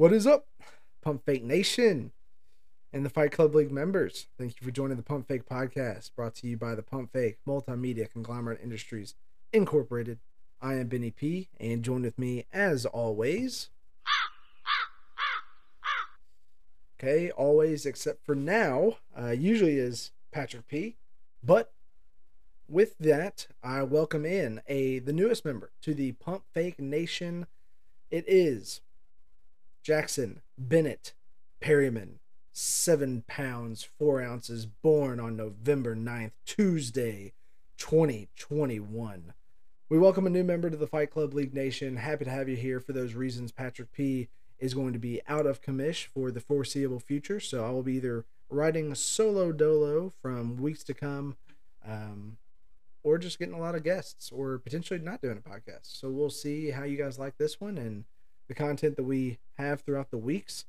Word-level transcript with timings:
What 0.00 0.14
is 0.14 0.26
up, 0.26 0.46
Pump 1.02 1.26
Fake 1.26 1.44
Nation 1.44 2.12
and 2.90 3.04
the 3.04 3.10
Fight 3.10 3.32
Club 3.32 3.54
League 3.54 3.70
members? 3.70 4.28
Thank 4.38 4.58
you 4.58 4.64
for 4.64 4.70
joining 4.70 4.96
the 4.96 5.02
Pump 5.02 5.28
Fake 5.28 5.46
podcast 5.46 6.12
brought 6.16 6.34
to 6.36 6.46
you 6.46 6.56
by 6.56 6.74
the 6.74 6.82
Pump 6.82 7.12
Fake 7.12 7.36
Multimedia 7.46 8.10
Conglomerate 8.10 8.62
Industries 8.62 9.14
Incorporated. 9.52 10.18
I 10.58 10.76
am 10.76 10.86
Benny 10.86 11.10
P, 11.10 11.50
and 11.60 11.82
join 11.82 12.00
with 12.00 12.18
me 12.18 12.46
as 12.50 12.86
always. 12.86 13.68
Okay, 16.98 17.30
always 17.32 17.84
except 17.84 18.24
for 18.24 18.34
now, 18.34 18.96
uh, 19.14 19.32
usually 19.32 19.76
is 19.76 20.12
Patrick 20.32 20.66
P. 20.66 20.96
But 21.44 21.74
with 22.66 22.96
that, 23.00 23.48
I 23.62 23.82
welcome 23.82 24.24
in 24.24 24.62
a 24.66 25.00
the 25.00 25.12
newest 25.12 25.44
member 25.44 25.72
to 25.82 25.92
the 25.92 26.12
Pump 26.12 26.44
Fake 26.54 26.80
Nation. 26.80 27.46
It 28.10 28.24
is 28.26 28.80
Jackson 29.82 30.42
Bennett 30.58 31.14
Perryman, 31.60 32.18
seven 32.52 33.24
pounds, 33.26 33.88
four 33.98 34.20
ounces, 34.20 34.66
born 34.66 35.18
on 35.18 35.36
November 35.36 35.96
9th, 35.96 36.32
Tuesday, 36.44 37.32
2021. 37.78 39.32
We 39.88 39.98
welcome 39.98 40.26
a 40.26 40.30
new 40.30 40.44
member 40.44 40.68
to 40.68 40.76
the 40.76 40.86
Fight 40.86 41.10
Club 41.10 41.32
League 41.32 41.54
Nation. 41.54 41.96
Happy 41.96 42.26
to 42.26 42.30
have 42.30 42.46
you 42.46 42.56
here 42.56 42.78
for 42.78 42.92
those 42.92 43.14
reasons. 43.14 43.52
Patrick 43.52 43.90
P 43.90 44.28
is 44.58 44.74
going 44.74 44.92
to 44.92 44.98
be 44.98 45.22
out 45.26 45.46
of 45.46 45.62
commish 45.62 46.04
for 46.06 46.30
the 46.30 46.40
foreseeable 46.40 47.00
future, 47.00 47.40
so 47.40 47.64
I 47.64 47.70
will 47.70 47.82
be 47.82 47.94
either 47.94 48.26
writing 48.50 48.94
solo 48.94 49.50
dolo 49.50 50.12
from 50.20 50.58
weeks 50.58 50.84
to 50.84 50.94
come, 50.94 51.36
um, 51.88 52.36
or 53.02 53.16
just 53.16 53.38
getting 53.38 53.54
a 53.54 53.60
lot 53.60 53.74
of 53.74 53.82
guests, 53.82 54.30
or 54.30 54.58
potentially 54.58 55.00
not 55.00 55.22
doing 55.22 55.38
a 55.38 55.48
podcast. 55.48 55.84
So 55.84 56.10
we'll 56.10 56.28
see 56.28 56.70
how 56.70 56.84
you 56.84 56.98
guys 56.98 57.18
like 57.18 57.38
this 57.38 57.58
one 57.58 57.78
and 57.78 58.04
the 58.50 58.54
content 58.54 58.96
that 58.96 59.04
we 59.04 59.38
have 59.58 59.80
throughout 59.80 60.10
the 60.10 60.18
weeks. 60.18 60.64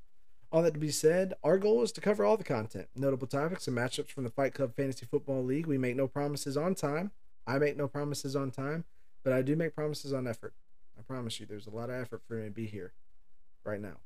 All 0.52 0.62
that 0.62 0.76
to 0.76 0.80
be 0.80 0.92
said, 0.92 1.34
our 1.44 1.58
goal 1.58 1.82
is 1.82 1.92
to 1.94 2.02
cover 2.02 2.24
all 2.24 2.38
the 2.38 2.44
content, 2.44 2.90
notable 2.96 3.26
topics, 3.26 3.68
and 3.68 3.76
matchups 3.76 4.12
from 4.12 4.24
the 4.24 4.30
Fight 4.30 4.54
Club 4.54 4.76
Fantasy 4.76 5.08
Football 5.08 5.44
League. 5.44 5.66
We 5.66 5.80
make 5.80 5.96
no 5.96 6.08
promises 6.08 6.56
on 6.56 6.76
time. 6.76 7.10
I 7.48 7.58
make 7.58 7.78
no 7.78 7.88
promises 7.88 8.36
on 8.36 8.52
time, 8.52 8.84
but 9.24 9.34
I 9.34 9.42
do 9.42 9.56
make 9.56 9.74
promises 9.74 10.14
on 10.14 10.28
effort. 10.28 10.54
I 10.96 11.02
promise 11.02 11.40
you, 11.40 11.48
there's 11.48 11.66
a 11.66 11.72
lot 11.72 11.90
of 11.90 11.96
effort 11.96 12.22
for 12.28 12.36
me 12.36 12.46
to 12.46 12.52
be 12.52 12.68
here 12.68 12.94
right 13.64 13.82
now. 13.82 13.98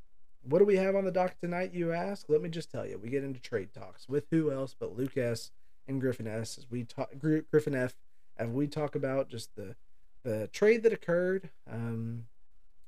What 0.48 0.60
do 0.60 0.66
we 0.66 0.78
have 0.78 0.96
on 0.96 1.04
the 1.04 1.12
docket 1.12 1.42
tonight, 1.42 1.74
you 1.74 1.92
ask? 1.92 2.30
Let 2.30 2.42
me 2.42 2.48
just 2.48 2.72
tell 2.72 2.86
you. 2.86 2.98
We 2.98 3.10
get 3.10 3.26
into 3.26 3.42
trade 3.42 3.74
talks 3.74 4.08
with 4.08 4.28
who 4.32 4.54
else 4.54 4.74
but 4.80 4.96
Luke 4.96 5.18
S. 5.18 5.52
and 5.86 6.00
Griffin 6.00 6.28
S. 6.28 6.58
As 6.58 6.72
we 6.72 6.86
talk, 6.86 7.10
Griffin 7.20 7.76
F. 7.76 7.98
As 8.38 8.48
we 8.48 8.68
talk 8.68 8.96
about 8.96 9.28
just 9.28 9.54
the 9.58 9.76
the 10.24 10.48
trade 10.54 10.84
that 10.84 10.94
occurred, 10.94 11.50
um, 11.70 12.28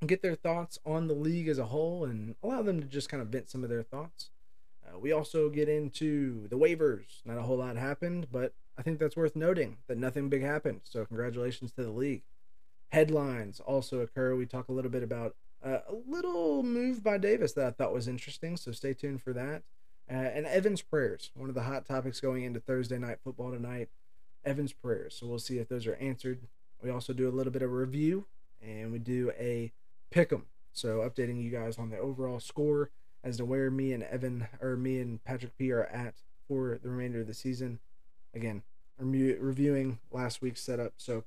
get 0.05 0.21
their 0.21 0.35
thoughts 0.35 0.77
on 0.85 1.07
the 1.07 1.13
league 1.13 1.47
as 1.47 1.57
a 1.57 1.65
whole 1.65 2.05
and 2.05 2.35
allow 2.43 2.61
them 2.61 2.79
to 2.79 2.85
just 2.85 3.09
kind 3.09 3.21
of 3.21 3.29
vent 3.29 3.49
some 3.49 3.63
of 3.63 3.69
their 3.69 3.83
thoughts. 3.83 4.29
Uh, 4.85 4.99
we 4.99 5.11
also 5.11 5.49
get 5.49 5.67
into 5.67 6.47
the 6.49 6.57
waivers. 6.57 7.25
Not 7.25 7.37
a 7.37 7.41
whole 7.41 7.57
lot 7.57 7.75
happened, 7.77 8.27
but 8.31 8.53
I 8.77 8.83
think 8.83 8.99
that's 8.99 9.17
worth 9.17 9.35
noting 9.35 9.77
that 9.87 9.97
nothing 9.97 10.29
big 10.29 10.43
happened. 10.43 10.81
So, 10.83 11.03
congratulations 11.05 11.71
to 11.73 11.83
the 11.83 11.91
league. 11.91 12.21
Headlines 12.89 13.59
also 13.59 13.99
occur. 14.01 14.35
We 14.35 14.45
talk 14.45 14.69
a 14.69 14.71
little 14.71 14.91
bit 14.91 15.03
about 15.03 15.35
uh, 15.65 15.79
a 15.87 15.95
little 16.07 16.61
move 16.61 17.03
by 17.03 17.17
Davis 17.17 17.53
that 17.53 17.65
I 17.65 17.71
thought 17.71 17.93
was 17.93 18.07
interesting. 18.07 18.55
So, 18.55 18.71
stay 18.71 18.93
tuned 18.93 19.23
for 19.23 19.33
that. 19.33 19.63
Uh, 20.09 20.13
and 20.13 20.45
Evans 20.45 20.81
prayers, 20.81 21.31
one 21.35 21.49
of 21.49 21.55
the 21.55 21.63
hot 21.63 21.85
topics 21.85 22.21
going 22.21 22.43
into 22.43 22.59
Thursday 22.59 22.99
night 22.99 23.17
football 23.23 23.51
tonight. 23.51 23.89
Evans 24.45 24.73
prayers. 24.73 25.17
So, 25.19 25.25
we'll 25.25 25.39
see 25.39 25.57
if 25.57 25.67
those 25.67 25.87
are 25.87 25.95
answered. 25.95 26.41
We 26.81 26.91
also 26.91 27.13
do 27.13 27.27
a 27.27 27.33
little 27.33 27.51
bit 27.51 27.63
of 27.63 27.71
review 27.71 28.27
and 28.61 28.91
we 28.91 28.99
do 28.99 29.31
a 29.39 29.71
pick 30.09 30.31
'em. 30.31 30.45
So 30.71 30.99
updating 30.99 31.41
you 31.41 31.49
guys 31.49 31.77
on 31.77 31.89
the 31.89 31.97
overall 31.97 32.39
score 32.39 32.91
as 33.23 33.37
to 33.37 33.45
where 33.45 33.71
me 33.71 33.93
and 33.93 34.03
Evan 34.03 34.47
or 34.61 34.77
me 34.77 34.99
and 34.99 35.23
Patrick 35.23 35.57
P 35.57 35.71
are 35.71 35.85
at 35.85 36.15
for 36.47 36.79
the 36.81 36.89
remainder 36.89 37.21
of 37.21 37.27
the 37.27 37.33
season. 37.33 37.79
Again, 38.33 38.63
reviewing 38.99 39.99
last 40.11 40.41
week's 40.41 40.61
setup. 40.61 40.93
So 40.97 41.23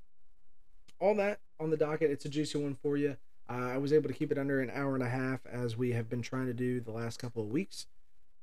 all 1.00 1.14
that 1.16 1.40
on 1.58 1.70
the 1.70 1.76
docket. 1.76 2.10
It's 2.10 2.24
a 2.24 2.28
juicy 2.28 2.62
one 2.62 2.74
for 2.74 2.96
you. 2.96 3.16
Uh, 3.48 3.70
I 3.72 3.78
was 3.78 3.92
able 3.92 4.08
to 4.08 4.14
keep 4.14 4.30
it 4.30 4.38
under 4.38 4.60
an 4.60 4.70
hour 4.72 4.94
and 4.94 5.02
a 5.02 5.08
half 5.08 5.44
as 5.46 5.76
we 5.76 5.92
have 5.92 6.08
been 6.08 6.22
trying 6.22 6.46
to 6.46 6.54
do 6.54 6.80
the 6.80 6.92
last 6.92 7.18
couple 7.18 7.42
of 7.42 7.48
weeks. 7.48 7.86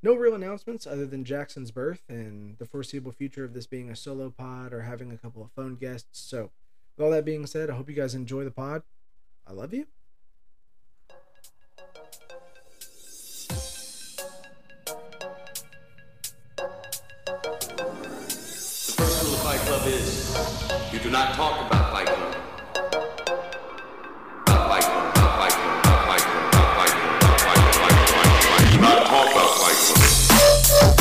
No 0.03 0.13
real 0.13 0.35
announcements 0.35 0.85
other 0.85 1.05
than 1.05 1.23
Jackson's 1.23 1.71
birth 1.71 2.01
and 2.09 2.57
the 2.57 2.65
foreseeable 2.65 3.11
future 3.11 3.43
of 3.43 3.53
this 3.53 3.65
being 3.65 3.89
a 3.89 3.95
solo 3.95 4.29
pod 4.29 4.73
or 4.73 4.81
having 4.81 5.11
a 5.11 5.17
couple 5.17 5.41
of 5.41 5.51
phone 5.51 5.75
guests. 5.75 6.19
So, 6.19 6.51
with 6.95 7.05
all 7.05 7.11
that 7.11 7.25
being 7.25 7.45
said, 7.47 7.69
I 7.69 7.75
hope 7.75 7.89
you 7.89 7.95
guys 7.95 8.13
enjoy 8.13 8.43
the 8.43 8.51
pod. 8.51 8.83
I 9.47 9.53
love 9.53 9.73
you. 9.73 9.87
Do 21.07 21.13
not 21.13 21.33
talk 21.35 21.65
about 21.65 21.89
Fight 21.93 22.05
Club. 22.05 22.35
About 24.45 24.67
Fight 24.67 24.83
Club, 24.83 25.15
about 25.15 25.31
Fight 25.39 25.53
Club, 25.53 25.79
about 25.79 26.03
Fight 26.05 26.19
Club, 26.19 26.51
about 26.51 26.67
Fight 26.75 26.91
Club, 26.91 27.23
about 27.23 27.39
Fight 27.39 27.63
Club, 27.63 27.63
Fight 27.63 27.63
Club, 27.63 27.79
Fight 27.79 27.95
Club, 27.95 28.43
Fight 28.43 28.59
Club. 28.59 28.71
Do 28.73 28.77
not 28.81 28.99
talk 29.07 29.27
about 29.31 29.51
Fight 29.61 29.77
Club. 29.79 30.91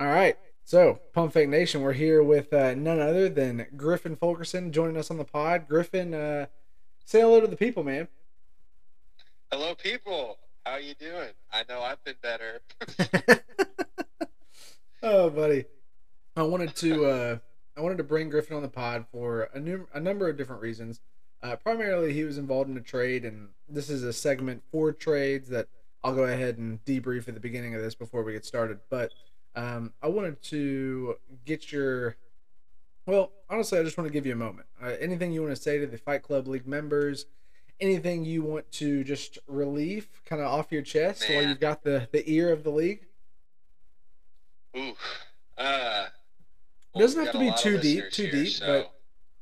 All 0.00 0.08
right. 0.08 0.36
So, 0.64 0.98
Pump 1.12 1.32
Fake 1.32 1.48
Nation, 1.48 1.80
we're 1.80 1.92
here 1.92 2.24
with 2.24 2.52
uh, 2.52 2.74
none 2.74 2.98
other 2.98 3.28
than 3.28 3.66
Griffin 3.76 4.16
Fulkerson 4.16 4.72
joining 4.72 4.96
us 4.96 5.12
on 5.12 5.16
the 5.18 5.24
pod. 5.24 5.68
Griffin, 5.68 6.12
uh, 6.12 6.46
say 7.04 7.20
hello 7.20 7.40
to 7.40 7.46
the 7.46 7.54
people, 7.54 7.84
man. 7.84 8.08
Hello, 9.52 9.76
people. 9.76 10.38
How 10.66 10.78
you 10.78 10.94
doing? 10.94 11.30
I 11.52 11.62
know 11.68 11.82
I've 11.82 12.02
been 12.02 12.16
better. 12.20 12.62
oh, 15.04 15.30
buddy. 15.30 15.66
I 16.36 16.42
wanted 16.42 16.74
to 16.76 17.06
uh, 17.06 17.38
I 17.76 17.80
wanted 17.80 17.98
to 17.98 18.04
bring 18.04 18.28
Griffin 18.28 18.56
on 18.56 18.62
the 18.62 18.68
pod 18.68 19.06
for 19.10 19.48
a, 19.54 19.60
new, 19.60 19.88
a 19.92 20.00
number 20.00 20.28
of 20.28 20.36
different 20.36 20.62
reasons. 20.62 21.00
Uh, 21.42 21.56
primarily, 21.56 22.12
he 22.12 22.24
was 22.24 22.38
involved 22.38 22.70
in 22.70 22.76
a 22.76 22.80
trade, 22.80 23.24
and 23.24 23.48
this 23.68 23.90
is 23.90 24.02
a 24.02 24.12
segment 24.12 24.62
for 24.70 24.92
trades 24.92 25.48
that 25.48 25.68
I'll 26.02 26.14
go 26.14 26.24
ahead 26.24 26.58
and 26.58 26.84
debrief 26.84 27.28
at 27.28 27.34
the 27.34 27.40
beginning 27.40 27.74
of 27.74 27.82
this 27.82 27.94
before 27.94 28.22
we 28.22 28.32
get 28.32 28.44
started. 28.44 28.78
But 28.88 29.12
um, 29.54 29.92
I 30.02 30.08
wanted 30.08 30.42
to 30.44 31.16
get 31.44 31.70
your 31.72 32.16
well, 33.06 33.32
honestly, 33.50 33.78
I 33.78 33.82
just 33.82 33.98
want 33.98 34.08
to 34.08 34.12
give 34.12 34.24
you 34.24 34.32
a 34.32 34.36
moment. 34.36 34.66
Uh, 34.82 34.92
anything 34.98 35.32
you 35.32 35.42
want 35.42 35.54
to 35.54 35.60
say 35.60 35.78
to 35.78 35.86
the 35.86 35.98
Fight 35.98 36.22
Club 36.22 36.48
League 36.48 36.66
members? 36.66 37.26
Anything 37.80 38.24
you 38.24 38.42
want 38.42 38.70
to 38.72 39.04
just 39.04 39.38
relieve, 39.46 40.08
kind 40.24 40.40
of 40.40 40.48
off 40.48 40.72
your 40.72 40.82
chest, 40.82 41.28
Man. 41.28 41.36
while 41.36 41.48
you've 41.48 41.60
got 41.60 41.82
the 41.82 42.08
the 42.12 42.28
ear 42.30 42.52
of 42.52 42.62
the 42.62 42.70
league? 42.70 43.06
Ooh, 44.76 44.94
uh, 45.58 46.06
well, 46.94 47.02
doesn't 47.02 47.24
have 47.24 47.32
to 47.32 47.38
be 47.38 47.52
too 47.58 47.78
deep, 47.78 48.10
too 48.10 48.24
here, 48.24 48.32
deep. 48.32 48.52
So 48.52 48.86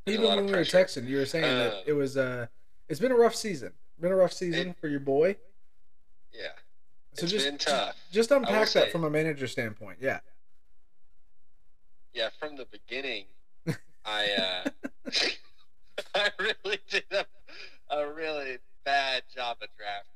but 0.05 0.13
even 0.13 0.27
when 0.27 0.47
we 0.47 0.53
were 0.53 0.59
texting, 0.59 1.07
you 1.07 1.19
were 1.19 1.27
saying 1.27 1.45
uh, 1.45 1.59
that 1.59 1.83
it 1.87 1.93
was 1.93 2.17
uh, 2.17 2.47
it's 2.89 3.01
been 3.01 3.13
a 3.13 3.17
rough 3.17 3.35
season. 3.35 3.73
Been 4.01 4.13
a 4.13 4.17
rough 4.17 4.33
season 4.33 4.71
it, 4.71 4.77
for 4.81 4.89
your 4.89 5.01
boy. 5.01 5.37
Yeah. 6.33 6.49
So 7.15 7.25
it's 7.25 7.33
just, 7.33 7.45
been 7.45 7.59
tough. 7.59 7.97
Just 8.11 8.31
unpack 8.31 8.71
that 8.71 8.91
from 8.91 9.05
a 9.05 9.11
manager 9.11 9.47
standpoint. 9.47 9.99
Yeah. 10.01 10.21
Yeah, 12.15 12.29
from 12.39 12.57
the 12.57 12.67
beginning, 12.67 13.25
I 14.05 14.65
uh, 14.67 14.71
I 16.15 16.31
really 16.39 16.79
did 16.91 17.05
a, 17.11 17.25
a 17.95 18.13
really 18.13 18.59
bad 18.85 19.23
job 19.35 19.59
of 19.63 19.69
drafting, 19.77 20.13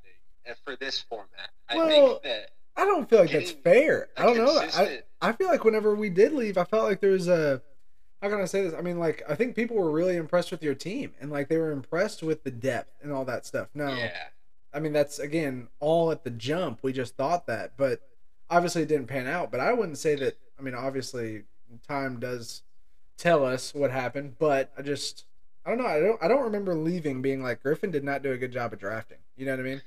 for 0.65 0.77
this 0.77 1.01
format, 1.01 1.51
I 1.69 1.77
well, 1.77 1.89
think 1.89 2.23
that 2.23 2.51
I 2.77 2.85
don't 2.85 3.09
feel 3.09 3.21
like 3.21 3.31
that's 3.31 3.53
fair. 3.53 4.09
I 4.17 4.23
don't 4.25 4.37
know. 4.37 4.59
I 4.75 5.01
I 5.21 5.33
feel 5.33 5.49
like 5.49 5.65
whenever 5.65 5.95
we 5.95 6.11
did 6.11 6.33
leave, 6.33 6.59
I 6.59 6.65
felt 6.65 6.85
like 6.85 7.01
there 7.01 7.11
was 7.11 7.29
a 7.29 7.63
how 8.23 8.29
can 8.29 8.41
I 8.41 8.47
say 8.47 8.63
this? 8.63 8.75
I 8.75 8.81
mean, 8.81 8.99
like 8.99 9.23
I 9.29 9.35
think 9.35 9.57
people 9.57 9.77
were 9.77 9.91
really 9.91 10.17
impressed 10.17 10.51
with 10.51 10.63
your 10.63 10.75
team, 10.75 11.15
and 11.21 11.31
like 11.31 11.49
they 11.49 11.59
were 11.59 11.73
impressed 11.73 12.23
with 12.23 12.45
the 12.45 12.51
depth 12.51 12.93
and 13.03 13.13
all 13.13 13.25
that 13.25 13.47
stuff. 13.47 13.69
No, 13.75 13.89
yeah. 13.89 14.13
I 14.73 14.81
mean 14.81 14.93
that's 14.93 15.19
again 15.19 15.69
all 15.81 16.11
at 16.11 16.25
the 16.25 16.31
jump. 16.31 16.81
We 16.83 16.93
just 16.93 17.17
thought 17.17 17.47
that, 17.47 17.73
but 17.77 18.01
obviously 18.51 18.83
it 18.83 18.89
didn't 18.89 19.07
pan 19.07 19.27
out. 19.27 19.51
But 19.51 19.61
I 19.61 19.73
wouldn't 19.73 19.99
say 19.99 20.15
that. 20.17 20.37
I 20.59 20.63
mean, 20.63 20.75
obviously 20.75 21.45
time 21.87 22.19
does 22.21 22.63
tell 23.17 23.45
us 23.45 23.75
what 23.75 23.91
happened, 23.91 24.37
but 24.39 24.73
I 24.77 24.83
just 24.83 25.25
I 25.65 25.71
don't 25.71 25.79
know. 25.79 25.87
I 25.87 26.01
don't 26.01 26.23
I 26.23 26.29
don't 26.29 26.45
remember 26.45 26.75
leaving 26.75 27.23
being 27.23 27.43
like 27.43 27.63
Griffin 27.63 27.91
did 27.91 28.05
not 28.05 28.23
do 28.23 28.33
a 28.33 28.39
good 28.39 28.53
job 28.53 28.73
of 28.73 28.79
drafting. 28.79 29.19
You 29.37 29.47
know 29.47 29.53
what 29.53 29.61
I 29.61 29.65
mean? 29.65 29.83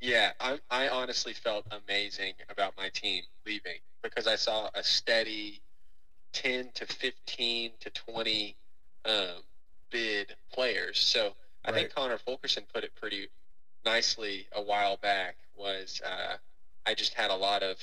Yeah, 0.00 0.32
I, 0.40 0.58
I 0.70 0.88
honestly 0.88 1.34
felt 1.34 1.66
amazing 1.70 2.34
about 2.48 2.76
my 2.76 2.88
team 2.88 3.22
leaving 3.46 3.78
because 4.02 4.26
I 4.26 4.36
saw 4.36 4.70
a 4.74 4.82
steady 4.82 5.62
10 6.32 6.70
to 6.74 6.86
15 6.86 7.72
to 7.80 7.90
20 7.90 8.56
um, 9.04 9.42
bid 9.90 10.34
players. 10.52 10.98
So 10.98 11.34
I 11.64 11.72
right. 11.72 11.80
think 11.80 11.94
Connor 11.94 12.18
Fulkerson 12.18 12.64
put 12.72 12.84
it 12.84 12.94
pretty 12.94 13.28
nicely 13.84 14.46
a 14.52 14.62
while 14.62 14.96
back 14.96 15.36
was 15.56 16.00
uh, 16.06 16.36
I 16.86 16.94
just 16.94 17.14
had 17.14 17.30
a 17.30 17.36
lot 17.36 17.62
of 17.62 17.76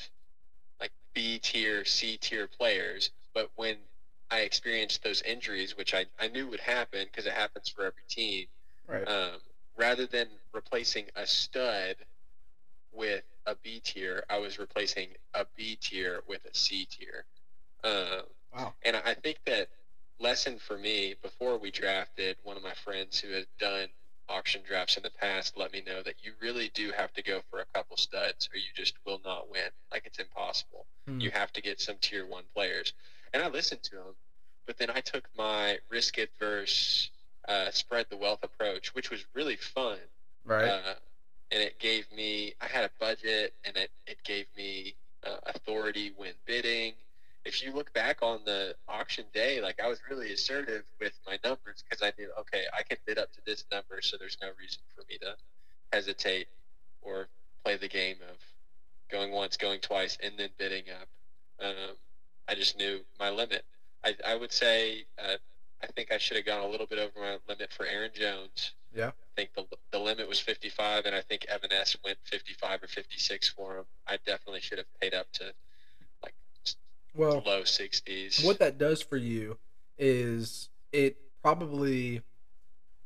like 0.79 0.91
B 1.13 1.39
tier, 1.39 1.85
C 1.85 2.17
tier 2.17 2.47
players, 2.47 3.11
but 3.33 3.51
when 3.55 3.77
I 4.31 4.39
experienced 4.41 5.03
those 5.03 5.21
injuries, 5.21 5.77
which 5.77 5.93
I, 5.93 6.05
I 6.19 6.27
knew 6.29 6.47
would 6.47 6.59
happen 6.59 7.05
because 7.05 7.25
it 7.27 7.33
happens 7.33 7.69
for 7.69 7.85
every 7.85 8.03
team, 8.09 8.47
right. 8.87 9.07
um, 9.07 9.39
rather 9.77 10.05
than 10.05 10.27
replacing 10.53 11.05
a 11.15 11.25
stud 11.25 11.95
with 12.91 13.23
a 13.45 13.55
B 13.55 13.79
tier, 13.79 14.23
I 14.29 14.39
was 14.39 14.59
replacing 14.59 15.09
a 15.33 15.45
B 15.55 15.77
tier 15.79 16.21
with 16.27 16.45
a 16.45 16.53
C 16.55 16.85
tier. 16.85 17.25
Um, 17.83 18.23
Wow. 18.53 18.73
and 18.83 18.95
I 18.95 19.13
think 19.13 19.39
that 19.45 19.69
lesson 20.19 20.57
for 20.57 20.77
me 20.77 21.15
before 21.21 21.57
we 21.57 21.69
drafted, 21.69 22.37
one 22.43 22.57
of 22.57 22.63
my 22.63 22.73
friends 22.73 23.19
who 23.19 23.31
has 23.33 23.45
done 23.59 23.89
auction 24.29 24.61
drafts 24.67 24.97
in 24.97 25.03
the 25.03 25.11
past 25.11 25.57
let 25.57 25.71
me 25.71 25.81
know 25.85 26.01
that 26.01 26.15
you 26.23 26.33
really 26.41 26.69
do 26.73 26.91
have 26.91 27.13
to 27.13 27.21
go 27.21 27.41
for 27.49 27.59
a 27.59 27.65
couple 27.73 27.95
studs 27.97 28.49
or 28.53 28.57
you 28.57 28.67
just 28.75 28.95
will 29.05 29.21
not 29.23 29.49
win. 29.49 29.69
Like 29.91 30.05
it's 30.05 30.19
impossible. 30.19 30.85
Hmm. 31.07 31.19
You 31.19 31.31
have 31.31 31.51
to 31.53 31.61
get 31.61 31.79
some 31.79 31.97
tier 32.01 32.25
one 32.25 32.43
players. 32.55 32.93
And 33.33 33.43
I 33.43 33.47
listened 33.49 33.83
to 33.83 33.97
him, 33.97 34.15
but 34.65 34.77
then 34.77 34.89
I 34.89 35.01
took 35.01 35.27
my 35.37 35.77
risk 35.89 36.17
adverse 36.17 37.11
uh, 37.47 37.71
spread 37.71 38.05
the 38.09 38.17
wealth 38.17 38.43
approach, 38.43 38.93
which 38.93 39.09
was 39.09 39.25
really 39.33 39.55
fun. 39.55 39.97
Right. 40.45 40.67
Uh, 40.67 40.93
and 41.51 41.61
it 41.61 41.79
gave 41.79 42.05
me, 42.15 42.53
I 42.61 42.67
had 42.67 42.83
a 42.83 42.89
budget 42.99 43.53
and 43.63 43.75
it, 43.77 43.89
it 44.05 44.17
gave 44.23 44.45
me 44.57 44.95
uh, 45.25 45.37
authority 45.45 46.13
when 46.17 46.33
bidding. 46.45 46.93
If 47.45 47.63
you 47.63 47.71
look 47.71 47.93
back 47.93 48.21
on 48.21 48.39
the 48.45 48.75
auction 48.89 49.23
day, 49.33 49.61
like 49.61 49.79
I 49.81 49.87
was 49.87 49.99
really 50.09 50.33
assertive 50.33 50.83
with 50.99 51.13
my 51.25 51.39
numbers 51.43 51.83
because 51.87 52.03
I 52.03 52.11
knew, 52.19 52.29
okay, 52.39 52.63
I 52.77 52.83
can 52.83 52.97
bid 53.05 53.17
up 53.17 53.31
to 53.33 53.39
this 53.45 53.63
number, 53.71 54.01
so 54.01 54.17
there's 54.17 54.37
no 54.41 54.49
reason 54.59 54.79
for 54.93 55.03
me 55.09 55.17
to 55.19 55.35
hesitate 55.93 56.47
or 57.01 57.27
play 57.63 57.77
the 57.77 57.87
game 57.87 58.17
of 58.29 58.35
going 59.09 59.31
once, 59.31 59.55
going 59.55 59.79
twice, 59.79 60.17
and 60.21 60.33
then 60.37 60.49
bidding 60.57 60.83
up. 60.89 61.65
Um, 61.65 61.95
I 62.49 62.55
just 62.55 62.77
knew 62.77 62.99
my 63.19 63.29
limit. 63.29 63.63
I, 64.03 64.15
I 64.25 64.35
would 64.35 64.51
say 64.51 65.05
uh, 65.17 65.37
I 65.83 65.87
think 65.87 66.11
I 66.11 66.17
should 66.17 66.37
have 66.37 66.45
gone 66.45 66.61
a 66.61 66.67
little 66.67 66.87
bit 66.87 66.99
over 66.99 67.11
my 67.19 67.37
limit 67.47 67.71
for 67.71 67.85
Aaron 67.85 68.11
Jones. 68.13 68.73
Yeah. 68.95 69.09
I 69.09 69.11
think 69.35 69.53
the, 69.55 69.65
the 69.91 69.99
limit 69.99 70.27
was 70.27 70.39
55, 70.39 71.05
and 71.05 71.15
I 71.15 71.21
think 71.21 71.45
Evan 71.45 71.71
S 71.71 71.95
went 72.03 72.17
55 72.23 72.83
or 72.83 72.87
56 72.87 73.49
for 73.49 73.77
him. 73.77 73.85
I 74.07 74.17
definitely 74.25 74.61
should 74.61 74.79
have 74.79 74.87
paid 74.99 75.13
up 75.13 75.31
to 75.33 75.53
like 76.23 76.33
well, 77.15 77.43
low 77.45 77.61
60s. 77.61 78.43
what 78.43 78.59
that 78.59 78.77
does 78.77 79.01
for 79.01 79.17
you 79.17 79.57
is 79.97 80.69
it 80.91 81.17
probably 81.41 82.21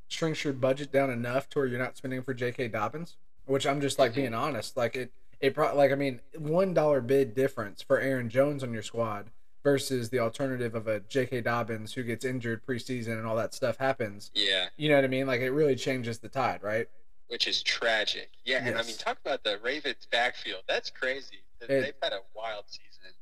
shrinks 0.07 0.43
your 0.43 0.53
budget 0.53 0.91
down 0.91 1.09
enough 1.09 1.49
to 1.49 1.59
where 1.59 1.67
you're 1.67 1.79
not 1.79 1.97
spending 1.97 2.21
for 2.21 2.33
J.K. 2.33 2.69
Dobbins, 2.69 3.17
which 3.45 3.65
I'm 3.65 3.81
just 3.81 3.99
like 3.99 4.11
mm-hmm. 4.11 4.21
being 4.21 4.33
honest. 4.33 4.77
Like 4.77 4.95
it, 4.95 5.11
it 5.39 5.53
pro- 5.53 5.75
like 5.75 5.91
I 5.91 5.95
mean, 5.95 6.21
one 6.37 6.73
dollar 6.73 7.01
bid 7.01 7.35
difference 7.35 7.81
for 7.81 7.99
Aaron 7.99 8.29
Jones 8.29 8.63
on 8.63 8.73
your 8.73 8.83
squad 8.83 9.29
versus 9.63 10.09
the 10.09 10.19
alternative 10.19 10.73
of 10.75 10.87
a 10.87 10.99
J.K. 11.01 11.41
Dobbins 11.41 11.93
who 11.93 12.03
gets 12.03 12.25
injured 12.25 12.65
preseason 12.65 13.13
and 13.13 13.25
all 13.25 13.35
that 13.35 13.53
stuff 13.53 13.77
happens. 13.77 14.31
Yeah, 14.33 14.67
You 14.77 14.89
know 14.89 14.95
what 14.95 15.03
I 15.03 15.07
mean? 15.07 15.27
Like 15.27 15.41
it 15.41 15.51
really 15.51 15.75
changes 15.75 16.19
the 16.19 16.29
tide, 16.29 16.61
right? 16.63 16.87
which 17.27 17.47
is 17.47 17.63
tragic. 17.63 18.29
Yeah, 18.43 18.57
and 18.61 18.77
I 18.77 18.83
mean, 18.83 18.97
talk 18.97 19.17
about 19.23 19.41
the 19.45 19.57
Ravens 19.63 20.05
backfield. 20.11 20.63
That's 20.67 20.89
crazy. 20.89 21.37
It- 21.61 21.67
They've 21.69 21.93
had 22.03 22.11
a 22.11 22.19
wild 22.35 22.65
season. 22.67 23.13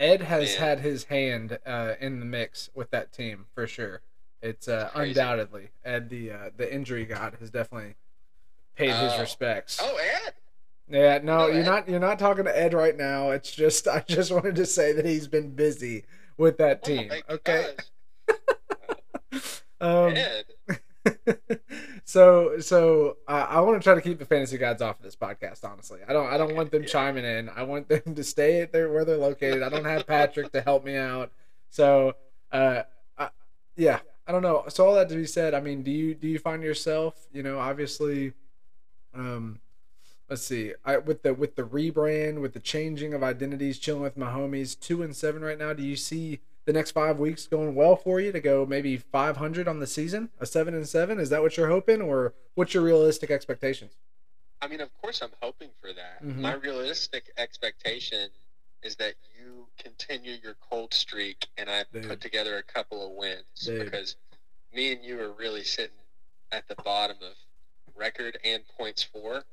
Ed 0.00 0.22
has 0.22 0.54
Man. 0.54 0.58
had 0.68 0.80
his 0.80 1.04
hand 1.04 1.58
uh, 1.64 1.94
in 2.00 2.18
the 2.18 2.26
mix 2.26 2.70
with 2.74 2.90
that 2.90 3.12
team 3.12 3.46
for 3.54 3.68
sure. 3.68 4.00
It's 4.42 4.66
uh, 4.66 4.90
undoubtedly 4.94 5.68
Ed, 5.84 6.10
the 6.10 6.32
uh, 6.32 6.50
the 6.56 6.72
injury 6.74 7.04
god, 7.06 7.36
has 7.38 7.50
definitely 7.50 7.94
paid 8.74 8.90
his 8.90 9.12
Oh. 9.14 9.20
respects. 9.20 9.78
Oh, 9.80 9.96
Ed. 9.96 10.34
Yeah, 10.88 11.18
no, 11.22 11.48
you're 11.48 11.64
not. 11.64 11.88
You're 11.88 12.00
not 12.00 12.18
talking 12.18 12.44
to 12.44 12.58
Ed 12.58 12.72
right 12.72 12.96
now. 12.96 13.30
It's 13.30 13.50
just 13.50 13.88
I 13.88 14.04
just 14.06 14.30
wanted 14.30 14.56
to 14.56 14.66
say 14.66 14.92
that 14.92 15.04
he's 15.04 15.28
been 15.28 15.50
busy 15.54 16.04
with 16.36 16.58
that 16.58 16.80
Oh 16.84 16.86
team. 16.86 17.08
my 17.08 17.22
okay. 17.30 17.74
Um, 19.78 20.14
Ed. 20.16 20.44
so 22.04 22.58
so 22.60 23.18
I, 23.28 23.40
I 23.40 23.60
want 23.60 23.80
to 23.80 23.84
try 23.84 23.94
to 23.94 24.00
keep 24.00 24.18
the 24.18 24.24
fantasy 24.24 24.56
gods 24.56 24.80
off 24.80 24.96
of 24.96 25.02
this 25.02 25.16
podcast. 25.16 25.64
Honestly, 25.64 26.00
I 26.08 26.14
don't 26.14 26.26
I 26.28 26.38
don't 26.38 26.56
want 26.56 26.70
them 26.70 26.82
yeah. 26.82 26.88
chiming 26.88 27.26
in. 27.26 27.50
I 27.50 27.62
want 27.64 27.88
them 27.88 28.14
to 28.14 28.24
stay 28.24 28.62
at 28.62 28.72
their 28.72 28.90
where 28.90 29.04
they're 29.04 29.18
located. 29.18 29.62
I 29.62 29.68
don't 29.68 29.84
have 29.84 30.06
Patrick 30.06 30.50
to 30.52 30.62
help 30.62 30.84
me 30.84 30.96
out. 30.96 31.30
So 31.68 32.14
uh, 32.52 32.82
I, 33.18 33.28
yeah, 33.76 33.98
I 34.26 34.32
don't 34.32 34.42
know. 34.42 34.64
So 34.68 34.86
all 34.86 34.94
that 34.94 35.08
to 35.10 35.14
be 35.14 35.26
said, 35.26 35.52
I 35.52 35.60
mean, 35.60 35.82
do 35.82 35.90
you 35.90 36.14
do 36.14 36.26
you 36.26 36.38
find 36.38 36.62
yourself, 36.62 37.14
you 37.32 37.42
know, 37.42 37.58
obviously, 37.58 38.32
um, 39.14 39.60
let's 40.28 40.42
see, 40.42 40.72
I 40.84 40.98
with 40.98 41.22
the 41.22 41.34
with 41.34 41.56
the 41.56 41.62
rebrand, 41.62 42.40
with 42.40 42.52
the 42.54 42.60
changing 42.60 43.14
of 43.14 43.22
identities, 43.22 43.78
chilling 43.78 44.02
with 44.02 44.16
my 44.16 44.30
homies, 44.32 44.78
two 44.78 45.02
and 45.02 45.14
seven 45.14 45.42
right 45.42 45.58
now. 45.58 45.72
Do 45.72 45.82
you 45.82 45.96
see? 45.96 46.40
the 46.64 46.72
next 46.72 46.90
five 46.90 47.20
weeks 47.20 47.46
going 47.46 47.76
well 47.76 47.94
for 47.94 48.18
you 48.18 48.32
to 48.32 48.40
go 48.40 48.66
maybe 48.66 48.96
500 48.96 49.68
on 49.68 49.78
the 49.78 49.86
season, 49.86 50.30
a 50.40 50.44
seven 50.46 50.74
and 50.74 50.88
seven? 50.88 51.20
Is 51.20 51.30
that 51.30 51.40
what 51.40 51.56
you're 51.56 51.68
hoping, 51.68 52.00
or 52.02 52.34
what's 52.56 52.74
your 52.74 52.82
realistic 52.82 53.30
expectations? 53.30 53.92
I 54.60 54.66
mean, 54.66 54.80
of 54.80 54.92
course, 55.00 55.22
I'm 55.22 55.30
hoping 55.40 55.70
for 55.80 55.92
that. 55.92 56.24
Mhm. 56.24 56.38
My 56.38 56.54
realistic 56.54 57.30
expectation 57.36 58.30
is 58.82 58.96
that 58.96 59.14
you 59.38 59.68
continue 59.78 60.32
your 60.42 60.54
cold 60.54 60.92
streak, 60.92 61.46
and 61.56 61.70
I 61.70 61.84
Dude. 61.92 62.08
put 62.08 62.20
together 62.20 62.56
a 62.58 62.64
couple 62.64 63.06
of 63.06 63.12
wins 63.12 63.44
Dude. 63.64 63.84
because 63.84 64.16
me 64.72 64.90
and 64.92 65.04
you 65.04 65.20
are 65.20 65.30
really 65.30 65.62
sitting 65.62 65.94
at 66.50 66.66
the 66.66 66.74
bottom 66.82 67.18
of 67.22 67.34
record 67.94 68.38
and 68.42 68.66
points 68.76 69.04
for. 69.04 69.44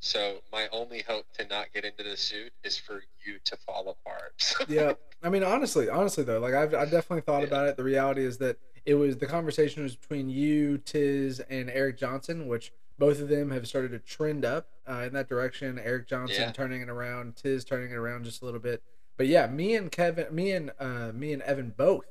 So 0.00 0.38
my 0.50 0.66
only 0.72 1.02
hope 1.02 1.26
to 1.38 1.46
not 1.46 1.72
get 1.74 1.84
into 1.84 2.02
the 2.02 2.16
suit 2.16 2.52
is 2.64 2.78
for 2.78 3.02
you 3.24 3.38
to 3.44 3.56
fall 3.58 3.88
apart. 3.90 4.32
Yeah, 4.68 4.94
I 5.22 5.28
mean, 5.28 5.42
honestly, 5.42 5.88
honestly 5.88 6.24
though, 6.24 6.38
like 6.40 6.54
I've 6.54 6.74
I've 6.74 6.90
definitely 6.90 7.20
thought 7.22 7.40
Yeah. 7.42 7.46
about 7.48 7.68
it. 7.68 7.76
The 7.76 7.84
reality 7.84 8.24
is 8.24 8.38
that 8.38 8.56
it 8.86 8.94
was 8.94 9.18
the 9.18 9.26
conversation 9.26 9.82
was 9.82 9.94
between 9.96 10.28
you, 10.30 10.78
Tiz, 10.78 11.40
and 11.50 11.68
Eric 11.70 11.98
Johnson, 11.98 12.46
which 12.48 12.72
both 12.98 13.20
of 13.20 13.28
them 13.28 13.50
have 13.50 13.66
started 13.68 13.90
to 13.92 13.98
trend 13.98 14.44
up 14.44 14.68
uh, 14.88 15.04
in 15.06 15.12
that 15.14 15.28
direction. 15.28 15.78
Eric 15.78 16.08
Johnson 16.08 16.42
Yeah. 16.44 16.52
turning 16.52 16.80
it 16.80 16.88
around, 16.88 17.36
Tiz 17.36 17.64
turning 17.64 17.90
it 17.90 17.96
around 17.96 18.24
just 18.24 18.40
a 18.42 18.44
little 18.46 18.60
bit. 18.60 18.82
But 19.18 19.26
yeah, 19.26 19.46
me 19.48 19.76
and 19.76 19.92
Kevin, 19.92 20.34
me 20.34 20.52
and 20.52 20.70
uh, 20.80 21.12
me 21.12 21.34
and 21.34 21.42
Evan 21.42 21.74
both 21.76 22.06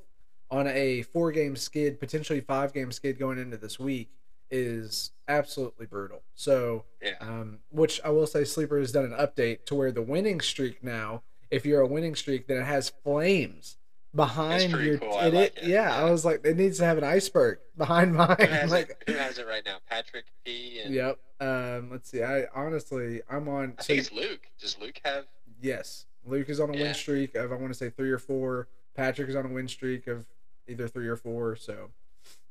on 0.52 0.68
a 0.68 1.02
four 1.04 1.32
game 1.32 1.56
skid, 1.56 2.00
potentially 2.00 2.42
five 2.42 2.72
game 2.74 2.92
skid 2.92 3.18
going 3.18 3.40
into 3.40 3.58
this 3.58 3.80
week 3.80 4.10
is 4.52 5.12
absolutely 5.28 5.86
brutal. 5.86 6.22
So, 6.36 6.86
Yeah. 7.02 7.16
um, 7.22 7.60
which 7.70 8.02
I 8.04 8.10
will 8.10 8.28
say, 8.28 8.44
Sleeper 8.44 8.80
has 8.80 8.92
done 8.92 9.06
an 9.06 9.12
update 9.12 9.66
to 9.66 9.76
where 9.76 9.92
the 9.92 10.02
winning 10.02 10.42
streak 10.42 10.84
now, 10.84 11.24
if 11.52 11.66
you're 11.66 11.82
a 11.82 11.88
winning 11.88 12.16
streak, 12.16 12.48
then 12.48 12.58
it 12.58 12.66
has 12.66 12.90
flames 13.04 13.78
behind 14.16 14.72
your. 14.72 14.98
cool. 14.98 15.14
I 15.14 15.28
like 15.30 15.56
it- 15.58 15.64
it. 15.64 15.68
yeah, 15.70 15.96
I 15.96 16.10
was 16.10 16.26
like, 16.26 16.44
it 16.44 16.58
needs 16.58 16.78
to 16.80 16.86
have 16.86 16.98
an 16.98 17.04
iceberg 17.04 17.60
behind 17.78 18.14
mine. 18.16 18.36
who, 18.40 18.46
has 18.48 18.72
like, 18.72 18.90
it, 18.90 19.04
who 19.08 19.14
has 19.18 19.38
it 19.38 19.46
right 19.48 19.64
now? 19.66 19.78
Patrick 19.90 20.26
P. 20.44 20.80
And 20.84 20.94
yep. 20.94 21.20
Um, 21.40 21.90
let's 21.92 22.10
see. 22.10 22.22
I 22.24 22.46
honestly, 22.54 23.22
I'm 23.30 23.48
on. 23.48 23.76
I 23.78 23.82
So 23.82 23.88
think 23.88 24.00
it's 24.00 24.12
Luke. 24.12 24.48
Does 24.60 24.78
Luke 24.80 25.00
have? 25.06 25.26
yes, 25.62 26.06
Luke 26.26 26.50
is 26.50 26.60
on 26.60 26.70
a 26.70 26.74
win 26.74 26.94
streak 26.94 27.36
of 27.36 27.52
I 27.52 27.56
want 27.56 27.72
to 27.72 27.78
say 27.78 27.90
three 27.90 28.10
or 28.12 28.18
four. 28.18 28.68
Patrick 28.96 29.30
is 29.30 29.36
on 29.36 29.46
a 29.46 29.50
win 29.50 29.68
streak 29.70 30.08
of 30.08 30.26
either 30.68 30.88
three 30.88 31.08
or 31.08 31.16
four. 31.16 31.56
So, 31.56 31.92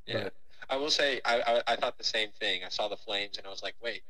Yeah. 0.06 0.24
But- 0.24 0.34
I 0.70 0.76
will 0.76 0.90
say 0.90 1.20
I, 1.24 1.40
I 1.66 1.72
I 1.72 1.76
thought 1.76 1.98
the 1.98 2.04
same 2.04 2.30
thing. 2.38 2.62
I 2.64 2.68
saw 2.68 2.88
the 2.88 2.96
flames 2.96 3.38
and 3.38 3.46
I 3.46 3.50
was 3.50 3.62
like, 3.62 3.74
wait, 3.82 4.02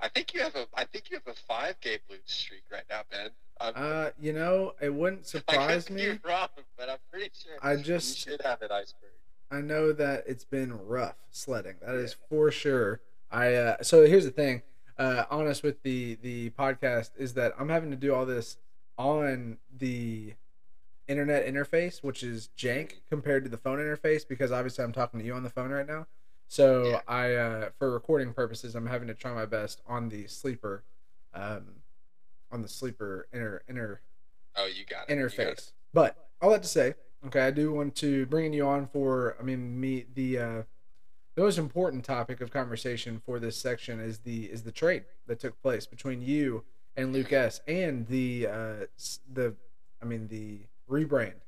I 0.00 0.08
think 0.08 0.34
you 0.34 0.40
have 0.40 0.54
a 0.54 0.66
I 0.74 0.84
think 0.84 1.10
you 1.10 1.16
have 1.16 1.26
a 1.32 1.38
five 1.46 1.80
game 1.80 1.98
lose 2.10 2.20
streak 2.26 2.62
right 2.70 2.84
now, 2.90 3.00
Ben. 3.10 3.30
I'm, 3.60 3.72
uh, 3.74 4.10
you 4.20 4.32
know, 4.32 4.74
it 4.80 4.94
wouldn't 4.94 5.22
I 5.24 5.28
surprise 5.28 5.86
could 5.86 5.96
me. 5.96 6.12
be 6.12 6.18
wrong, 6.24 6.48
but 6.76 6.88
I'm 6.88 6.98
pretty 7.10 7.30
sure 7.34 7.52
I 7.62 7.72
you 7.74 7.82
just 7.82 8.18
should 8.18 8.40
have 8.42 8.62
an 8.62 8.70
iceberg. 8.70 9.10
I 9.50 9.60
know 9.60 9.92
that 9.92 10.24
it's 10.26 10.44
been 10.44 10.78
rough 10.86 11.16
sledding. 11.30 11.76
That 11.80 11.94
is 11.94 12.16
for 12.28 12.50
sure. 12.50 13.00
I 13.30 13.54
uh, 13.54 13.82
so 13.82 14.06
here's 14.06 14.24
the 14.24 14.30
thing. 14.30 14.62
Uh, 14.98 15.24
honest 15.30 15.62
with 15.62 15.82
the 15.82 16.16
the 16.22 16.50
podcast 16.50 17.10
is 17.16 17.34
that 17.34 17.54
I'm 17.58 17.68
having 17.68 17.90
to 17.90 17.96
do 17.96 18.14
all 18.14 18.26
this 18.26 18.56
on 18.96 19.58
the 19.76 20.34
internet 21.08 21.46
interface, 21.46 22.02
which 22.02 22.22
is 22.22 22.50
jank 22.56 22.92
compared 23.10 23.44
to 23.44 23.50
the 23.50 23.56
phone 23.56 23.78
interface 23.78 24.26
because 24.28 24.52
obviously 24.52 24.84
I'm 24.84 24.92
talking 24.92 25.18
to 25.20 25.26
you 25.26 25.34
on 25.34 25.42
the 25.42 25.50
phone 25.50 25.70
right 25.70 25.86
now. 25.86 26.06
So 26.48 26.86
Yeah. 26.90 27.00
I 27.08 27.34
uh, 27.34 27.68
for 27.78 27.90
recording 27.90 28.32
purposes, 28.32 28.74
I'm 28.74 28.86
having 28.86 29.08
to 29.08 29.14
try 29.14 29.32
my 29.34 29.46
best 29.46 29.82
on 29.86 30.08
the 30.08 30.26
sleeper, 30.26 30.84
um, 31.34 31.66
on 32.52 32.62
the 32.62 32.68
sleeper 32.68 33.26
inter 33.32 33.62
inter 33.68 34.00
Oh, 34.56 34.66
you 34.66 34.84
got 34.84 35.08
it. 35.08 35.14
You 35.16 35.22
got 35.28 35.38
it. 35.38 35.56
interface. 35.56 35.72
But 35.92 36.28
all 36.40 36.50
that 36.50 36.62
to 36.62 36.68
say, 36.68 36.94
okay, 37.26 37.40
I 37.40 37.50
do 37.50 37.72
want 37.72 37.94
to 37.96 38.26
bring 38.26 38.52
you 38.52 38.66
on 38.66 38.86
for. 38.88 39.36
I 39.38 39.42
mean, 39.42 39.78
me 39.80 40.06
the 40.14 40.38
uh, 40.38 40.62
the 41.34 41.42
most 41.42 41.58
important 41.58 42.04
topic 42.04 42.40
of 42.40 42.50
conversation 42.50 43.20
for 43.24 43.38
this 43.38 43.56
section 43.56 44.00
is 44.00 44.18
the 44.20 44.46
is 44.46 44.62
the 44.64 44.72
trade 44.72 45.04
that 45.26 45.38
took 45.38 45.60
place 45.62 45.86
between 45.86 46.20
you 46.22 46.64
and 46.96 47.12
Luke 47.12 47.32
S. 47.32 47.60
and 47.68 48.06
the 48.08 48.46
uh, 48.48 48.74
the 49.32 49.54
I 50.02 50.04
mean 50.06 50.26
the 50.28 50.60
rebrand 50.88 51.40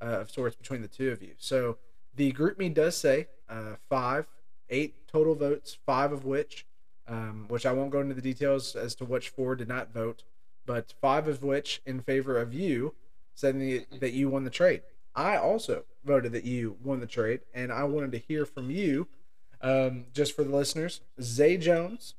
uh, 0.00 0.20
of 0.20 0.30
sorts 0.30 0.56
between 0.56 0.82
the 0.82 0.88
two 0.88 1.10
of 1.10 1.22
you. 1.22 1.34
So 1.38 1.78
the 2.14 2.32
GroupMe 2.32 2.72
does 2.72 2.96
say 2.96 3.28
uh, 3.48 3.76
five, 3.88 4.26
eight 4.68 5.06
total 5.06 5.34
votes, 5.34 5.76
five 5.86 6.12
of 6.12 6.24
which, 6.24 6.66
um, 7.06 7.46
which 7.48 7.64
I 7.64 7.72
won't 7.72 7.90
go 7.90 8.00
into 8.00 8.14
the 8.14 8.22
details 8.22 8.76
as 8.76 8.94
to 8.96 9.04
which 9.04 9.28
four 9.30 9.56
did 9.56 9.68
not 9.68 9.92
vote, 9.92 10.24
but 10.66 10.94
five 11.00 11.28
of 11.28 11.42
which 11.42 11.80
in 11.86 12.00
favor 12.00 12.38
of 12.38 12.52
you, 12.52 12.94
said 13.34 13.58
the, 13.58 13.86
that 14.00 14.12
you 14.12 14.28
won 14.28 14.44
the 14.44 14.50
trade. 14.50 14.82
I 15.14 15.36
also 15.36 15.84
voted 16.04 16.32
that 16.32 16.44
you 16.44 16.76
won 16.82 17.00
the 17.00 17.06
trade, 17.06 17.40
and 17.54 17.72
I 17.72 17.84
wanted 17.84 18.12
to 18.12 18.18
hear 18.18 18.44
from 18.44 18.70
you 18.70 19.08
Um, 19.60 20.06
just 20.14 20.36
for 20.36 20.44
the 20.44 20.54
listeners, 20.54 21.00
Zay 21.20 21.56
Jones, 21.56 22.14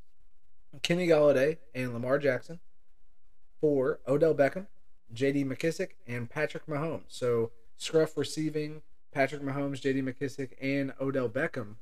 Kenny 0.81 1.07
Golladay, 1.07 1.57
and 1.73 1.93
Lamar 1.93 2.19
Jackson 2.19 2.59
for 3.61 3.99
Odell 4.05 4.35
Beckham, 4.35 4.67
J.D. 5.13 5.45
McKissic, 5.45 5.89
and 6.07 6.29
Patrick 6.29 6.65
Mahomes. 6.67 7.03
So 7.07 7.51
Scruff 7.77 8.17
receiving 8.17 8.81
Patrick 9.11 9.41
Mahomes, 9.41 9.81
J.D. 9.81 10.01
McKissic, 10.01 10.51
and 10.61 10.93
Odell 11.01 11.29
Beckham 11.29 11.75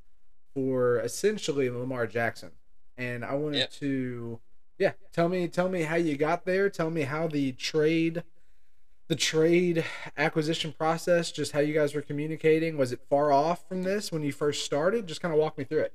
for 0.53 0.99
essentially 0.99 1.69
Lamar 1.69 2.07
Jackson. 2.07 2.51
And 2.97 3.23
I 3.25 3.35
wanted 3.35 3.57
Yep. 3.59 3.71
to, 3.73 4.39
yeah, 4.79 4.93
tell 5.11 5.29
me, 5.29 5.47
tell 5.47 5.69
me 5.69 5.83
how 5.83 5.95
you 5.95 6.17
got 6.17 6.45
there. 6.45 6.69
Tell 6.69 6.89
me 6.89 7.01
how 7.03 7.27
the 7.27 7.51
trade, 7.51 8.23
the 9.07 9.15
trade 9.15 9.85
acquisition 10.17 10.71
process, 10.73 11.31
just 11.31 11.51
how 11.51 11.59
you 11.59 11.73
guys 11.73 11.93
were 11.93 12.01
communicating. 12.01 12.77
Was 12.77 12.91
it 12.91 13.01
far 13.09 13.31
off 13.31 13.67
from 13.67 13.83
this 13.83 14.11
when 14.11 14.23
you 14.23 14.31
first 14.31 14.65
started? 14.65 15.05
Just 15.07 15.21
kind 15.21 15.33
of 15.33 15.39
walk 15.39 15.57
me 15.57 15.63
through 15.63 15.81
it. 15.81 15.93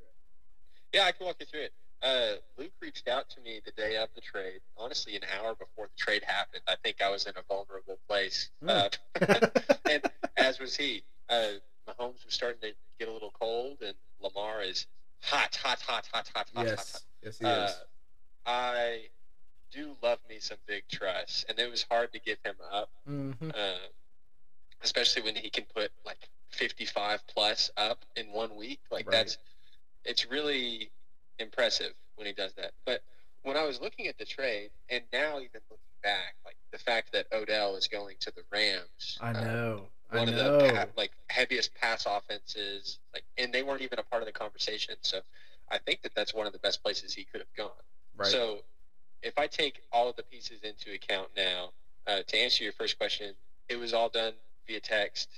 Yeah, 0.93 1.05
I 1.07 1.13
can 1.13 1.27
walk 1.27 1.37
you 1.41 1.47
through 1.47 1.63
it. 1.63 1.73
Uh, 2.03 2.33
Luke 2.59 2.73
reached 2.81 3.07
out 3.07 3.31
to 3.31 3.41
me 3.41 3.61
the 3.65 3.71
day 3.73 3.97
of 3.97 4.09
the 4.15 4.21
trade. 4.21 4.61
Honestly, 4.77 5.15
an 5.15 5.23
hour 5.39 5.55
before 5.55 5.87
the 5.87 5.97
trade 5.97 6.23
happened. 6.25 6.63
I 6.67 6.75
think 6.83 7.01
I 7.01 7.09
was 7.11 7.27
in 7.27 7.33
a 7.37 7.43
vulnerable 7.49 7.99
place, 8.09 8.51
uh, 8.67 8.89
and 9.91 10.03
as 10.37 10.59
was 10.59 10.75
he. 10.77 11.03
Uh, 11.29 11.53
Mahomes 11.89 12.25
was 12.25 12.35
starting 12.35 12.61
to 12.63 12.73
get 12.99 13.09
a 13.09 13.13
little 13.13 13.33
cold, 13.41 13.79
and 13.83 13.95
Lamar 14.21 14.63
is 14.63 14.87
hot, 15.21 15.55
hot, 15.63 15.81
hot, 15.81 16.07
hot, 16.13 16.29
hot, 16.35 16.49
hot, 16.49 16.49
hot, 16.55 16.67
hot. 16.67 16.67
yes, 16.67 17.05
yes, 17.23 17.39
he 17.39 17.45
Uh, 17.47 17.67
is. 17.67 17.75
I 18.47 19.03
do 19.71 19.97
love 20.03 20.19
me 20.29 20.39
some 20.41 20.59
big 20.67 20.83
trust, 20.91 21.47
and 21.49 21.59
it 21.59 21.71
was 21.71 21.85
hard 21.89 22.13
to 22.13 22.19
get 22.19 22.39
him 22.45 22.57
up, 22.73 22.91
Mm-hmm. 23.09 23.51
uh, 23.55 23.79
especially 24.83 25.23
when 25.23 25.37
he 25.37 25.51
can 25.51 25.65
put 25.75 25.93
like 26.05 26.29
55 26.51 27.25
plus 27.29 27.71
up 27.77 28.05
in 28.17 28.27
one 28.33 28.57
week. 28.57 28.81
Like 28.91 29.07
Right. 29.07 29.13
that's 29.19 29.39
it's 30.05 30.27
really 30.29 30.91
impressive 31.43 31.93
when 32.17 32.27
he 32.27 32.33
does 32.33 32.55
that. 32.55 32.73
But 32.87 33.03
when 33.43 33.57
I 33.57 33.65
was 33.65 33.81
looking 33.81 34.07
at 34.07 34.19
the 34.19 34.25
trade, 34.25 34.71
and 34.89 35.03
now 35.13 35.39
even 35.39 35.61
looking 35.71 35.99
back, 36.03 36.37
like 36.45 36.57
the 36.73 36.79
fact 36.79 37.13
that 37.13 37.27
Odell 37.33 37.77
is 37.77 37.89
going 37.89 38.17
to 38.21 38.33
the 38.35 38.43
Rams, 38.53 39.19
I 39.21 39.33
uh, 39.33 39.41
know. 39.41 39.89
I 40.11 40.19
one 40.19 40.29
of 40.29 40.35
know. 40.37 40.59
the 40.59 40.73
pa- 40.73 40.87
like 40.97 41.13
heaviest 41.29 41.75
pass 41.75 42.07
offenses, 42.07 42.99
like, 43.15 43.25
and 43.39 43.53
they 43.53 43.63
weren't 43.63 43.83
even 43.83 43.99
a 43.99 44.03
part 44.05 44.23
of 44.23 44.27
the 44.27 44.33
conversation. 44.33 44.95
So 45.03 45.21
I 45.71 45.79
think 45.79 46.03
that 46.03 46.15
that's 46.15 46.35
one 46.35 46.47
of 46.47 46.53
the 46.53 46.59
best 46.61 46.83
places 46.83 47.15
he 47.15 47.25
could 47.25 47.41
have 47.41 47.55
gone. 47.57 47.71
right. 48.17 48.31
So 48.31 48.59
if 49.23 49.39
I 49.39 49.47
take 49.47 49.83
all 49.93 50.09
of 50.09 50.17
the 50.17 50.23
pieces 50.23 50.61
into 50.63 50.93
account 50.95 51.29
now, 51.37 51.71
uh, 52.07 52.23
to 52.27 52.37
answer 52.39 52.65
your 52.65 52.73
first 52.73 52.99
question, 52.99 53.35
it 53.69 53.77
was 53.77 53.95
all 53.95 54.09
done 54.09 54.35
via 54.67 54.81
text. 54.81 55.29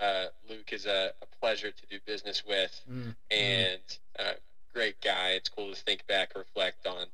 Uh, 0.00 0.26
Luke 0.48 0.72
is 0.72 0.86
a, 0.86 1.12
a 1.22 1.26
pleasure 1.40 1.70
to 1.70 1.86
do 1.90 1.98
business 2.06 2.44
with 2.46 2.80
Mm, 2.90 3.14
and 3.30 3.80
uh, 4.18 4.34
great 4.74 5.00
guy. 5.00 5.30
It's 5.30 5.48
cool 5.48 5.72
to 5.72 5.80
think 5.80 6.06
back, 6.06 6.32
reflect 6.36 6.86
on 6.86 7.06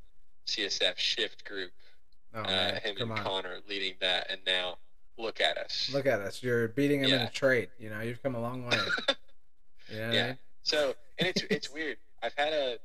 CSF 0.46 0.96
Shift 0.96 1.44
Group, 1.44 1.70
oh, 2.34 2.40
uh, 2.40 2.80
him 2.80 2.96
Come 2.96 3.10
and 3.10 3.18
on. 3.20 3.24
Connor 3.24 3.58
leading 3.68 3.94
that, 4.00 4.30
and 4.30 4.40
now 4.46 4.78
look 5.18 5.40
at 5.40 5.58
us. 5.58 5.90
Look 5.92 6.06
at 6.06 6.20
us. 6.20 6.42
You're 6.42 6.68
beating 6.68 7.00
him 7.04 7.12
in 7.12 7.20
a 7.20 7.30
trade. 7.30 7.68
You 7.78 7.90
know, 7.90 8.00
you've 8.00 8.22
come 8.22 8.34
a 8.34 8.40
long 8.40 8.64
way. 8.66 8.76
You 9.92 9.96
know 9.98 10.06
what 10.06 10.10
I 10.12 10.14
Yeah. 10.14 10.32
So, 10.62 10.94
and 11.18 11.26
it's 11.26 11.42
it's 11.50 11.68
weird. 11.72 11.96
I've 12.22 12.34
had 12.36 12.52
a, 12.52 12.78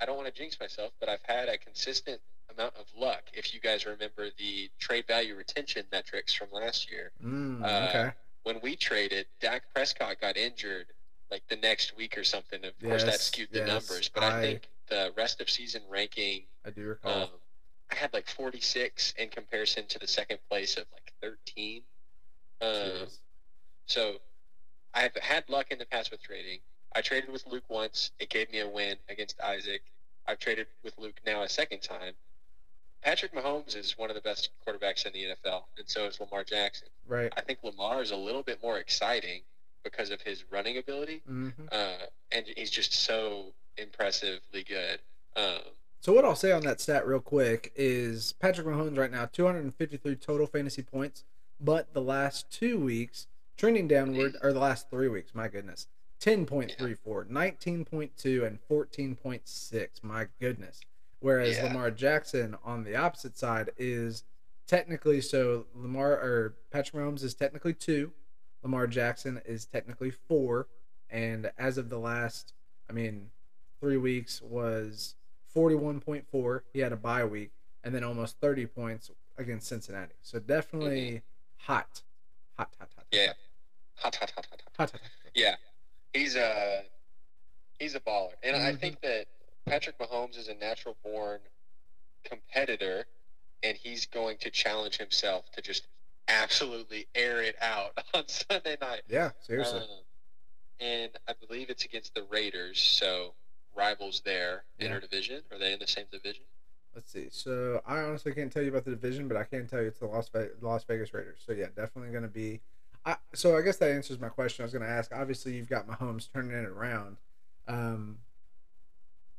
I 0.00 0.06
don't 0.06 0.16
want 0.16 0.32
to 0.32 0.32
jinx 0.32 0.60
myself, 0.60 0.92
but 1.00 1.08
I've 1.08 1.22
had 1.24 1.48
a 1.48 1.58
consistent 1.58 2.20
amount 2.56 2.74
of 2.76 2.84
luck. 2.96 3.22
If 3.32 3.52
you 3.52 3.58
guys 3.58 3.84
remember 3.84 4.28
the 4.38 4.70
trade 4.78 5.06
value 5.08 5.34
retention 5.34 5.86
metrics 5.90 6.32
from 6.32 6.48
last 6.52 6.88
year, 6.92 7.10
Mm, 7.24 7.64
Uh, 7.64 7.88
okay. 7.88 8.12
when 8.44 8.60
we 8.62 8.76
traded, 8.76 9.26
Dak 9.40 9.62
Prescott 9.74 10.20
got 10.20 10.36
injured 10.36 10.86
like 11.34 11.46
the 11.48 11.56
next 11.56 11.96
week 11.96 12.16
or 12.16 12.22
something. 12.22 12.60
Of 12.64 12.78
course, 12.80 13.02
that 13.02 13.18
skewed 13.20 13.48
the 13.50 13.58
yes, 13.58 13.68
numbers, 13.68 14.08
but 14.08 14.22
I, 14.22 14.38
I- 14.38 14.40
think 14.40 14.68
the 14.88 15.12
rest 15.16 15.40
of 15.40 15.50
season 15.50 15.82
ranking, 15.90 16.42
I 16.64 16.70
do 16.70 16.86
recall. 16.86 17.22
um, 17.22 17.28
I 17.90 17.96
had 17.96 18.12
like 18.14 18.28
46 18.28 19.14
in 19.18 19.28
comparison 19.30 19.84
to 19.88 19.98
the 19.98 20.06
second 20.06 20.38
place 20.48 20.76
of 20.76 20.84
like 20.92 21.12
13. 21.22 21.82
Um, 22.62 23.08
so 23.86 24.14
I've 24.94 25.14
had 25.16 25.48
luck 25.48 25.66
in 25.72 25.78
the 25.78 25.86
past 25.86 26.12
with 26.12 26.22
trading. 26.22 26.60
I 26.94 27.00
traded 27.00 27.30
with 27.30 27.44
Luke 27.48 27.64
once. 27.68 28.12
It 28.20 28.30
gave 28.30 28.52
me 28.52 28.60
a 28.60 28.68
win 28.68 28.96
against 29.08 29.40
Isaac. 29.40 29.82
I've 30.28 30.38
traded 30.38 30.68
with 30.84 30.96
Luke 30.98 31.20
now 31.26 31.42
a 31.42 31.48
second 31.48 31.80
time. 31.82 32.12
Patrick 33.02 33.34
Mahomes 33.34 33.76
is 33.76 33.98
one 33.98 34.08
of 34.08 34.14
the 34.14 34.22
best 34.22 34.50
quarterbacks 34.66 35.04
in 35.04 35.12
the 35.12 35.24
NFL, 35.24 35.64
and 35.76 35.86
so 35.86 36.06
is 36.06 36.20
Lamar 36.20 36.44
Jackson. 36.44 36.88
Right. 37.06 37.32
I 37.36 37.40
think 37.40 37.58
Lamar 37.64 38.00
is 38.02 38.12
a 38.12 38.16
little 38.16 38.42
bit 38.42 38.62
more 38.62 38.78
exciting 38.78 39.42
because 39.84 40.10
of 40.10 40.20
his 40.22 40.44
running 40.50 40.78
ability, 40.78 41.22
hmm 41.26 41.50
uh, 41.70 41.92
and 42.32 42.46
he's 42.56 42.70
just 42.70 42.92
so 42.92 43.52
impressively 43.76 44.64
good. 44.66 44.98
Um, 45.36 45.60
So 46.00 46.12
what 46.12 46.24
I'll 46.24 46.34
say 46.36 46.50
on 46.52 46.62
that 46.62 46.80
stat 46.80 47.06
real 47.06 47.20
quick 47.20 47.72
is 47.76 48.32
Patrick 48.34 48.66
Mahomes 48.66 48.98
right 48.98 49.10
now 49.12 49.26
253 49.26 50.16
total 50.16 50.46
fantasy 50.46 50.82
points, 50.82 51.24
but 51.60 51.92
the 51.94 52.00
last 52.02 52.50
two 52.50 52.78
weeks 52.78 53.26
trending 53.56 53.86
downward, 53.86 54.36
or 54.42 54.52
the 54.52 54.58
last 54.58 54.90
three 54.90 55.08
weeks, 55.08 55.32
my 55.34 55.46
goodness, 55.48 55.86
10.34, 56.20 57.28
19.2, 57.28 58.46
and 58.46 58.58
14.6. 58.68 59.88
My 60.02 60.26
goodness. 60.40 60.80
Whereas 61.20 61.56
Yeah. 61.56 61.64
Lamar 61.64 61.90
Jackson 61.90 62.56
on 62.64 62.84
the 62.84 62.96
opposite 62.96 63.38
side 63.38 63.70
is 63.78 64.24
technically 64.66 65.20
so 65.20 65.66
Lamar 65.74 66.12
or 66.12 66.54
Patrick 66.70 66.94
Mahomes 67.02 67.22
is 67.22 67.34
technically 67.34 67.74
two, 67.74 68.12
Lamar 68.64 68.86
Jackson 68.86 69.40
is 69.44 69.66
technically 69.66 70.10
four, 70.10 70.66
and 71.10 71.52
as 71.58 71.76
of 71.78 71.90
the 71.90 71.98
last, 71.98 72.54
I 72.88 72.94
mean, 72.94 73.30
three 73.78 73.98
weeks 73.98 74.40
was 74.42 75.14
41.4. 75.54 76.60
He 76.72 76.80
had 76.80 76.92
a 76.92 76.96
bye 76.96 77.24
week, 77.26 77.52
and 77.84 77.94
then 77.94 78.02
almost 78.02 78.40
30 78.40 78.66
points 78.66 79.10
against 79.36 79.68
Cincinnati. 79.68 80.14
So 80.22 80.38
definitely 80.40 81.22
hot, 81.58 82.02
hot, 82.56 82.70
hot, 82.78 82.88
hot. 82.96 83.04
yeah, 83.12 83.34
hot, 83.96 84.16
hot, 84.16 84.30
hot, 84.34 84.46
hot, 84.50 84.62
hot. 84.78 84.90
hot. 84.92 85.00
Yeah, 85.34 85.56
he's 86.14 86.34
a 86.34 86.84
he's 87.78 87.94
a 87.94 88.00
baller, 88.00 88.32
and 88.42 88.56
I 88.56 88.72
Mhm. 88.72 88.80
think 88.80 89.00
that 89.02 89.26
Patrick 89.66 89.98
Mahomes 89.98 90.38
is 90.38 90.48
a 90.48 90.54
natural 90.54 90.96
born 91.04 91.40
competitor, 92.24 93.06
and 93.62 93.76
he's 93.76 94.06
going 94.06 94.38
to 94.38 94.50
challenge 94.50 94.96
himself 94.96 95.50
to 95.52 95.60
just 95.60 95.86
absolutely 96.28 97.06
air 97.14 97.42
it 97.42 97.56
out 97.60 97.98
on 98.14 98.24
Sunday 98.28 98.76
night. 98.80 99.02
Yeah, 99.08 99.30
seriously. 99.40 99.80
Um, 99.80 99.86
and 100.80 101.10
I 101.28 101.32
believe 101.46 101.70
it's 101.70 101.84
against 101.84 102.14
the 102.14 102.24
Raiders, 102.24 102.80
so 102.80 103.34
rivals 103.76 104.22
there, 104.24 104.64
Yeah. 104.78 104.88
interdivision. 104.88 105.40
Are 105.52 105.58
they 105.58 105.72
in 105.72 105.78
the 105.78 105.86
same 105.86 106.06
division? 106.10 106.44
Let's 106.94 107.10
see. 107.10 107.28
So 107.30 107.80
I 107.86 107.98
honestly 108.00 108.32
can't 108.32 108.52
tell 108.52 108.62
you 108.62 108.68
about 108.70 108.84
the 108.84 108.90
division, 108.92 109.26
but 109.28 109.36
I 109.36 109.44
can 109.44 109.66
tell 109.66 109.80
you 109.80 109.88
it's 109.88 109.98
the 109.98 110.06
Las, 110.06 110.28
Ve- 110.28 110.50
Las 110.60 110.84
Vegas 110.84 111.12
Raiders. 111.12 111.42
So 111.44 111.52
yeah, 111.52 111.66
definitely 111.74 112.10
going 112.10 112.22
to 112.22 112.28
be. 112.28 112.60
I, 113.04 113.16
so 113.34 113.56
I 113.56 113.62
guess 113.62 113.76
that 113.78 113.90
answers 113.90 114.18
my 114.20 114.28
question. 114.28 114.62
I 114.62 114.66
was 114.66 114.72
going 114.72 114.84
to 114.84 114.88
ask. 114.88 115.10
Obviously, 115.14 115.52
you've 115.54 115.68
got 115.68 115.86
Mahomes 115.88 116.28
turning 116.32 116.52
it 116.52 116.64
around. 116.64 117.16
Um, 117.66 118.18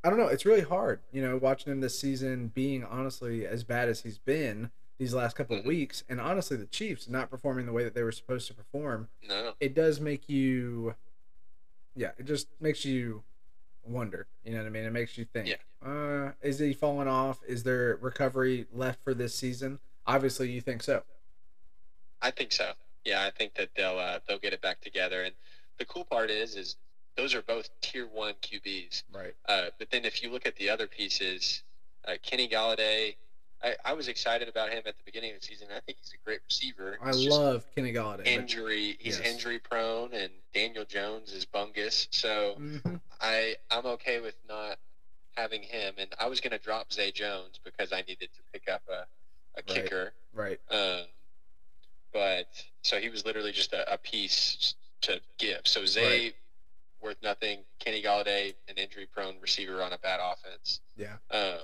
I 0.04 0.10
don't 0.10 0.20
know. 0.20 0.28
It's 0.28 0.46
really 0.46 0.62
hard, 0.62 1.00
you 1.12 1.22
know, 1.22 1.38
watching 1.38 1.72
him 1.72 1.80
this 1.82 1.98
season 2.00 2.52
being 2.54 2.84
honestly 2.84 3.48
as 3.48 3.64
bad 3.64 3.90
as 3.90 4.02
he's 4.02 4.20
been 4.20 4.70
these 4.98 5.14
last 5.14 5.36
couple 5.36 5.58
of 5.58 5.64
Mhm. 5.64 5.68
weeks, 5.68 6.04
and 6.08 6.22
honestly, 6.22 6.56
the 6.58 6.66
Chiefs 6.66 7.08
not 7.08 7.30
performing 7.30 7.66
the 7.66 7.74
way 7.74 7.84
that 7.84 7.94
they 7.94 8.04
were 8.04 8.12
supposed 8.12 8.48
to 8.48 8.54
perform. 8.54 9.10
No. 9.24 9.56
It 9.60 9.74
does 9.74 10.00
make 10.00 10.30
you, 10.30 10.96
yeah, 11.96 12.12
it 12.18 12.24
just 12.26 12.48
makes 12.62 12.86
you 12.86 13.24
wonder. 13.84 14.28
You 14.44 14.52
know 14.54 14.60
what 14.60 14.68
I 14.68 14.70
mean? 14.70 14.86
It 14.86 14.92
makes 14.92 15.18
you 15.18 15.26
think. 15.26 15.48
Yeah. 15.48 15.56
Uh, 15.82 16.32
is 16.42 16.60
he 16.60 16.74
falling 16.74 17.08
off? 17.08 17.44
Is 17.46 17.64
there 17.64 17.98
recovery 17.98 18.68
left 18.72 19.04
for 19.04 19.14
this 19.14 19.36
season? 19.36 19.80
Obviously, 20.08 20.50
you 20.52 20.62
think 20.62 20.82
so. 20.82 21.04
I 22.22 22.32
think 22.32 22.52
so. 22.52 22.74
Yeah, 23.04 23.24
I 23.24 23.30
think 23.32 23.54
that 23.56 23.70
they'll 23.76 24.00
uh, 24.00 24.20
they'll 24.28 24.40
get 24.40 24.54
it 24.54 24.62
back 24.62 24.82
together. 24.82 25.24
And 25.24 25.36
the 25.78 25.86
cool 25.86 26.06
part 26.06 26.32
is, 26.32 26.56
is 26.56 26.76
those 27.16 27.36
are 27.36 27.42
both 27.44 27.70
tier 27.82 28.08
one 28.08 28.34
QBs. 28.36 29.04
Right. 29.12 29.36
Uh, 29.46 29.70
but 29.78 29.92
then 29.92 30.06
if 30.06 30.24
you 30.24 30.32
look 30.32 30.46
at 30.48 30.56
the 30.56 30.70
other 30.70 30.88
pieces, 30.88 31.62
uh, 32.06 32.16
Kenny 32.24 32.48
Golladay, 32.48 33.16
I, 33.64 33.76
I 33.84 33.94
was 33.94 34.08
excited 34.08 34.48
about 34.48 34.70
him 34.70 34.84
at 34.86 34.98
the 34.98 35.04
beginning 35.06 35.34
of 35.34 35.40
the 35.42 35.46
season. 35.46 35.68
I 35.76 35.80
think 35.82 35.98
he's 36.00 36.14
a 36.14 36.24
great 36.26 36.40
receiver. 36.48 36.98
I 37.02 37.10
It's 37.10 37.20
just 37.24 37.38
love 37.40 37.66
Kenny 37.76 37.94
Golladay. 37.94 38.28
injury. 38.28 38.98
He's 39.00 39.18
yes. 39.20 39.28
injury 39.34 39.60
prone, 39.60 40.14
and 40.14 40.30
Daniel 40.54 40.86
Jones 40.86 41.32
is 41.34 41.46
bungus. 41.46 42.08
So 42.12 42.56
Mhm. 42.60 43.00
I 43.22 43.56
I'm 43.72 43.86
okay 43.86 44.20
with 44.20 44.36
not 44.48 44.78
having 45.36 45.64
him. 45.64 45.96
And 45.98 46.14
I 46.20 46.28
was 46.28 46.40
going 46.42 46.52
to 46.52 46.60
drop 46.60 46.94
Zay 46.94 47.12
Jones 47.12 47.60
because 47.64 47.92
I 47.92 48.02
needed 48.02 48.30
to 48.34 48.42
pick 48.54 48.70
up 48.70 48.84
a, 48.90 49.06
a 49.58 49.62
kicker. 49.64 50.14
Right. 50.34 50.60
Um, 50.70 51.06
but 52.14 52.48
so 52.84 53.00
he 53.00 53.10
was 53.10 53.26
literally 53.26 53.52
just 53.52 53.74
a, 53.74 53.92
a 53.92 53.98
piece 53.98 54.76
to 55.02 55.20
give. 55.38 55.62
So 55.66 55.86
Zay 55.86 56.34
worth 57.02 57.18
nothing. 57.22 57.60
Kenny 57.80 58.02
Golladay, 58.02 58.54
an 58.68 58.76
injury 58.78 59.08
prone 59.14 59.36
receiver 59.42 59.82
on 59.82 59.94
a 59.94 59.98
bad 59.98 60.20
offense. 60.22 60.80
Yeah. 60.98 61.18
Um, 61.32 61.60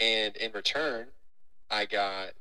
and 0.00 0.36
in 0.36 0.52
return, 0.52 1.08
I 1.70 1.84
got 1.86 2.32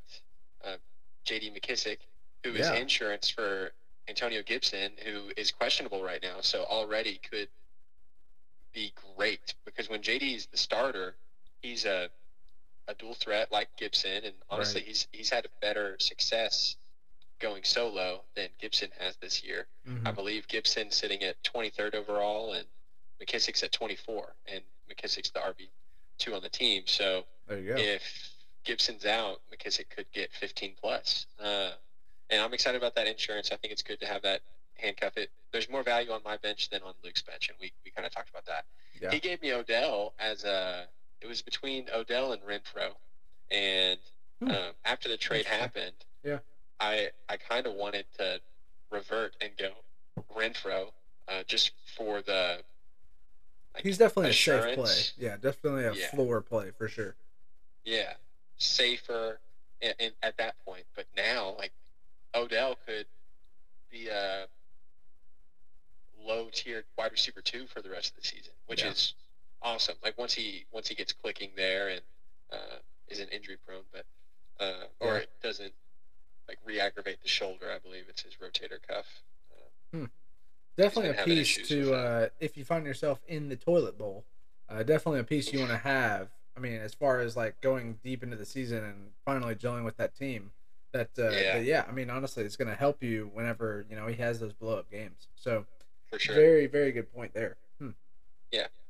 uh, 0.63 0.77
J.D. 1.23 1.51
McKissic, 1.51 1.97
who 2.43 2.51
is 2.51 2.67
Yeah. 2.69 2.75
insurance 2.75 3.29
for 3.29 3.71
Antonio 4.07 4.43
Gibson, 4.43 4.91
who 5.03 5.31
is 5.37 5.51
questionable 5.51 6.03
right 6.03 6.21
now. 6.21 6.41
So 6.41 6.63
already 6.65 7.17
could 7.17 7.49
be 8.73 8.93
great 9.15 9.55
because 9.65 9.89
when 9.89 10.01
JD 10.01 10.35
is 10.35 10.45
the 10.47 10.57
starter, 10.57 11.15
he's 11.61 11.85
a 11.85 12.09
a 12.87 12.93
dual 12.93 13.15
threat 13.15 13.51
like 13.51 13.75
Gibson, 13.77 14.25
and 14.25 14.35
honestly, 14.47 14.81
Right. 14.81 14.87
he's 14.87 15.07
he's 15.11 15.29
had 15.31 15.45
a 15.45 15.49
better 15.59 15.97
success 15.99 16.75
going 17.39 17.63
solo 17.63 18.23
than 18.35 18.49
Gibson 18.59 18.91
has 18.99 19.15
this 19.17 19.43
year. 19.43 19.67
I 20.05 20.11
Mhm. 20.11 20.15
believe 20.15 20.47
Gibson 20.47 20.91
sitting 20.91 21.23
at 21.23 21.41
23rd 21.43 21.95
overall, 21.95 22.53
and 22.53 22.67
McKissic's 23.19 23.63
at 23.63 23.71
24, 23.71 24.35
and 24.45 24.63
McKissic's 24.87 25.31
the 25.31 25.39
RB 25.39 25.71
two 26.17 26.33
on 26.33 26.41
the 26.41 26.49
team. 26.49 26.83
So 26.85 27.23
There 27.47 27.59
you 27.59 27.67
go. 27.75 27.75
if 27.77 28.01
Gibson's 28.63 29.05
out, 29.05 29.41
McKissic 29.53 29.89
could 29.95 30.05
get 30.13 30.31
15 30.33 30.73
plus. 30.81 31.25
Uh, 31.39 31.71
and 32.29 32.41
I'm 32.41 32.53
excited 32.53 32.77
about 32.77 32.95
that 32.95 33.07
insurance. 33.07 33.51
I 33.51 33.55
think 33.57 33.71
it's 33.73 33.83
good 33.83 33.99
to 33.99 34.07
have 34.07 34.21
that 34.23 34.41
handcuff. 34.75 35.17
It 35.17 35.29
there's 35.51 35.69
more 35.69 35.83
value 35.83 36.11
on 36.11 36.21
my 36.25 36.35
bench 36.37 36.69
than 36.69 36.81
on 36.81 36.93
Luke's 37.03 37.21
bench, 37.21 37.47
and 37.49 37.57
we, 37.61 37.71
we 37.85 37.91
kind 37.91 38.05
of 38.05 38.13
talked 38.13 38.29
about 38.29 38.45
that. 38.45 38.65
Yeah. 38.99 39.11
He 39.11 39.19
gave 39.19 39.41
me 39.41 39.53
Odell 39.53 40.13
as 40.19 40.43
a. 40.43 40.85
It 41.21 41.27
was 41.27 41.41
between 41.41 41.85
Odell 41.93 42.33
and 42.33 42.41
Renfrow, 42.41 42.91
and 43.51 43.99
Hmm. 44.41 44.49
um, 44.51 44.71
after 44.83 45.07
the 45.07 45.15
trade 45.15 45.45
happened, 45.45 45.93
Yeah. 46.23 46.39
I 46.81 47.11
I 47.29 47.37
kind 47.37 47.65
of 47.67 47.73
wanted 47.75 48.05
to 48.17 48.41
revert 48.89 49.33
and 49.39 49.51
go 49.57 49.69
Renfrow, 50.35 50.91
uh, 51.29 51.43
just 51.47 51.71
for 51.95 52.21
the. 52.21 52.57
Like, 53.75 53.83
He's 53.83 53.97
definitely 53.97 54.31
a 54.31 54.33
safe 54.33 54.73
play. 54.75 54.95
Yeah, 55.17 55.37
definitely 55.37 55.83
a 55.85 55.93
Yeah. 55.93 56.07
floor 56.11 56.41
play 56.41 56.71
for 56.71 56.87
sure. 56.87 57.15
Yeah, 57.83 58.13
safer 58.57 59.39
in, 59.81 59.93
in, 59.99 60.11
at 60.23 60.37
that 60.37 60.55
point. 60.65 60.85
But 60.95 61.05
now, 61.15 61.55
like 61.57 61.71
Odell 62.33 62.77
could 62.85 63.05
be 63.91 64.07
a 64.07 64.47
low 66.19 66.49
tier 66.51 66.83
wide 66.97 67.11
receiver 67.11 67.41
two 67.41 67.67
for 67.67 67.81
the 67.81 67.89
rest 67.89 68.11
of 68.15 68.21
the 68.21 68.27
season, 68.27 68.53
which 68.65 68.81
Yeah. 68.83 68.89
is 68.91 69.13
awesome. 69.61 69.95
Like 70.03 70.17
once 70.17 70.33
he 70.33 70.65
once 70.71 70.87
he 70.87 70.95
gets 70.95 71.13
clicking 71.13 71.51
there 71.55 71.89
and 71.89 72.01
uh, 72.51 72.77
isn't 73.09 73.29
injury 73.29 73.57
prone, 73.65 73.83
but 73.91 74.05
uh, 74.59 74.87
or 74.99 75.15
Yeah. 75.15 75.19
it 75.19 75.29
doesn't 75.41 75.73
like 76.47 76.59
re-aggravate 76.63 77.21
the 77.21 77.27
shoulder. 77.27 77.71
I 77.71 77.79
believe 77.79 78.05
it's 78.07 78.21
his 78.21 78.35
rotator 78.35 78.79
cuff. 78.87 79.05
Uh, 79.93 79.97
Definitely 80.77 81.17
a 81.17 81.23
piece 81.25 81.67
to 81.69 81.93
uh, 81.93 82.29
if 82.39 82.57
you 82.57 82.65
find 82.65 82.85
yourself 82.85 83.19
in 83.27 83.49
the 83.49 83.55
toilet 83.55 83.97
bowl. 83.97 84.25
Uh, 84.67 84.83
definitely 84.83 85.19
a 85.19 85.23
piece 85.23 85.53
you 85.53 85.59
want 85.59 85.71
to 85.71 85.77
have. 85.77 86.29
I 86.57 86.59
mean, 86.59 86.79
as 86.81 86.93
far 86.93 87.19
as 87.19 87.37
like 87.37 87.59
going 87.61 87.99
deep 88.03 88.23
into 88.23 88.35
the 88.35 88.45
season 88.45 88.83
and 88.83 89.11
finally 89.23 89.55
gelling 89.55 89.85
with 89.85 89.97
that 89.97 90.15
team, 90.15 90.51
that 90.91 91.09
uh, 91.19 91.29
Yeah. 91.29 91.39
yeah. 91.39 91.57
yeah, 91.59 91.85
I 91.87 91.91
mean, 91.91 92.09
honestly, 92.09 92.43
it's 92.43 92.55
going 92.55 92.69
to 92.69 92.75
help 92.75 93.03
you 93.03 93.29
whenever 93.33 93.85
you 93.89 93.95
know 93.95 94.07
he 94.07 94.15
has 94.15 94.39
those 94.39 94.53
blow 94.53 94.77
up 94.79 94.89
games. 94.89 95.27
So 95.35 95.65
for 96.09 96.19
sure. 96.19 96.35
very, 96.35 96.67
very 96.67 96.91
good 96.91 97.13
point 97.13 97.33
there. 97.33 97.57
Hmm. 97.79 97.89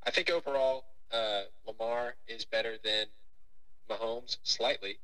I 0.08 0.12
think 0.12 0.30
overall, 0.30 0.86
uh, 1.12 1.42
Lamar 1.66 2.14
is 2.28 2.46
better 2.46 2.76
than 2.84 3.08
Mahomes 3.90 4.38
slightly. 4.44 5.00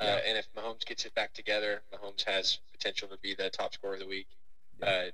Uh, 0.00 0.04
Yeah. 0.04 0.20
and 0.26 0.38
if 0.38 0.46
Mahomes 0.54 0.86
gets 0.86 1.04
it 1.04 1.14
back 1.14 1.34
together, 1.34 1.82
Mahomes 1.92 2.22
has 2.24 2.58
potential 2.72 3.08
to 3.08 3.18
be 3.18 3.34
the 3.34 3.50
top 3.50 3.74
scorer 3.74 3.94
of 3.94 4.00
the 4.00 4.06
week. 4.06 4.28
Yeah. 4.80 4.86
Uh, 4.88 5.10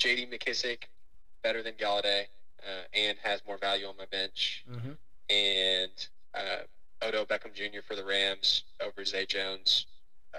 J.D. 0.00 0.26
McKissic 0.26 0.84
better 1.44 1.62
than 1.62 1.74
Golladay 1.74 2.24
uh, 2.60 2.82
and 2.92 3.16
has 3.22 3.40
more 3.46 3.58
value 3.58 3.86
on 3.86 3.94
my 3.96 4.06
bench. 4.10 4.64
Mm-hmm. 4.70 4.90
And 5.28 6.08
uh, 6.34 7.06
Odell 7.06 7.26
Beckham 7.26 7.54
Jr. 7.54 7.80
for 7.86 7.94
the 7.94 8.04
Rams 8.04 8.64
over 8.84 9.04
Zay 9.04 9.26
Jones 9.26 9.86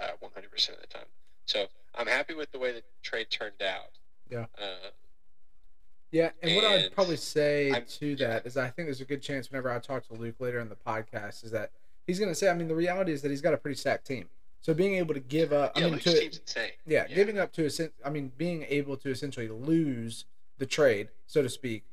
uh, 0.00 0.08
100% 0.22 0.68
of 0.70 0.80
the 0.80 0.86
time. 0.88 1.06
So 1.46 1.66
I'm 1.94 2.06
happy 2.06 2.34
with 2.34 2.52
the 2.52 2.58
way 2.58 2.72
the 2.72 2.82
trade 3.02 3.28
turned 3.30 3.62
out. 3.62 3.90
Yeah. 4.30 4.46
Uh, 4.58 4.90
Yeah, 6.10 6.30
and, 6.42 6.56
what 6.56 6.64
I'd 6.64 6.92
probably 6.94 7.16
say 7.16 7.70
I'm- 7.70 7.84
to 8.00 8.06
yeah. 8.06 8.28
that 8.28 8.46
is 8.46 8.56
I 8.56 8.68
think 8.68 8.86
there's 8.88 9.00
a 9.00 9.04
good 9.06 9.22
chance 9.22 9.50
whenever 9.50 9.70
I 9.70 9.78
talk 9.78 10.06
to 10.08 10.14
Luke 10.14 10.36
later 10.40 10.60
in 10.60 10.68
the 10.68 10.76
podcast 10.76 11.44
is 11.44 11.50
that 11.52 11.70
he's 12.06 12.18
going 12.18 12.30
to 12.30 12.34
say, 12.34 12.50
I 12.50 12.54
mean, 12.54 12.68
the 12.68 12.74
reality 12.74 13.12
is 13.12 13.22
that 13.22 13.30
he's 13.30 13.40
got 13.40 13.54
a 13.54 13.56
pretty 13.56 13.76
stacked 13.78 14.06
team. 14.06 14.28
So 14.62 14.72
being 14.72 14.94
able 14.94 15.12
to 15.12 15.20
give 15.20 15.52
up, 15.52 15.76
yeah, 15.76 15.86
I 15.86 15.90
mean, 15.90 15.98
to, 15.98 16.24
insane. 16.24 16.70
yeah, 16.86 17.08
giving 17.08 17.36
up 17.36 17.52
to, 17.54 17.90
I 18.04 18.10
mean, 18.10 18.30
being 18.38 18.64
able 18.68 18.96
to 18.98 19.10
essentially 19.10 19.48
lose 19.48 20.24
the 20.58 20.66
trade, 20.66 21.08
so 21.26 21.42
to 21.42 21.48
speak, 21.48 21.84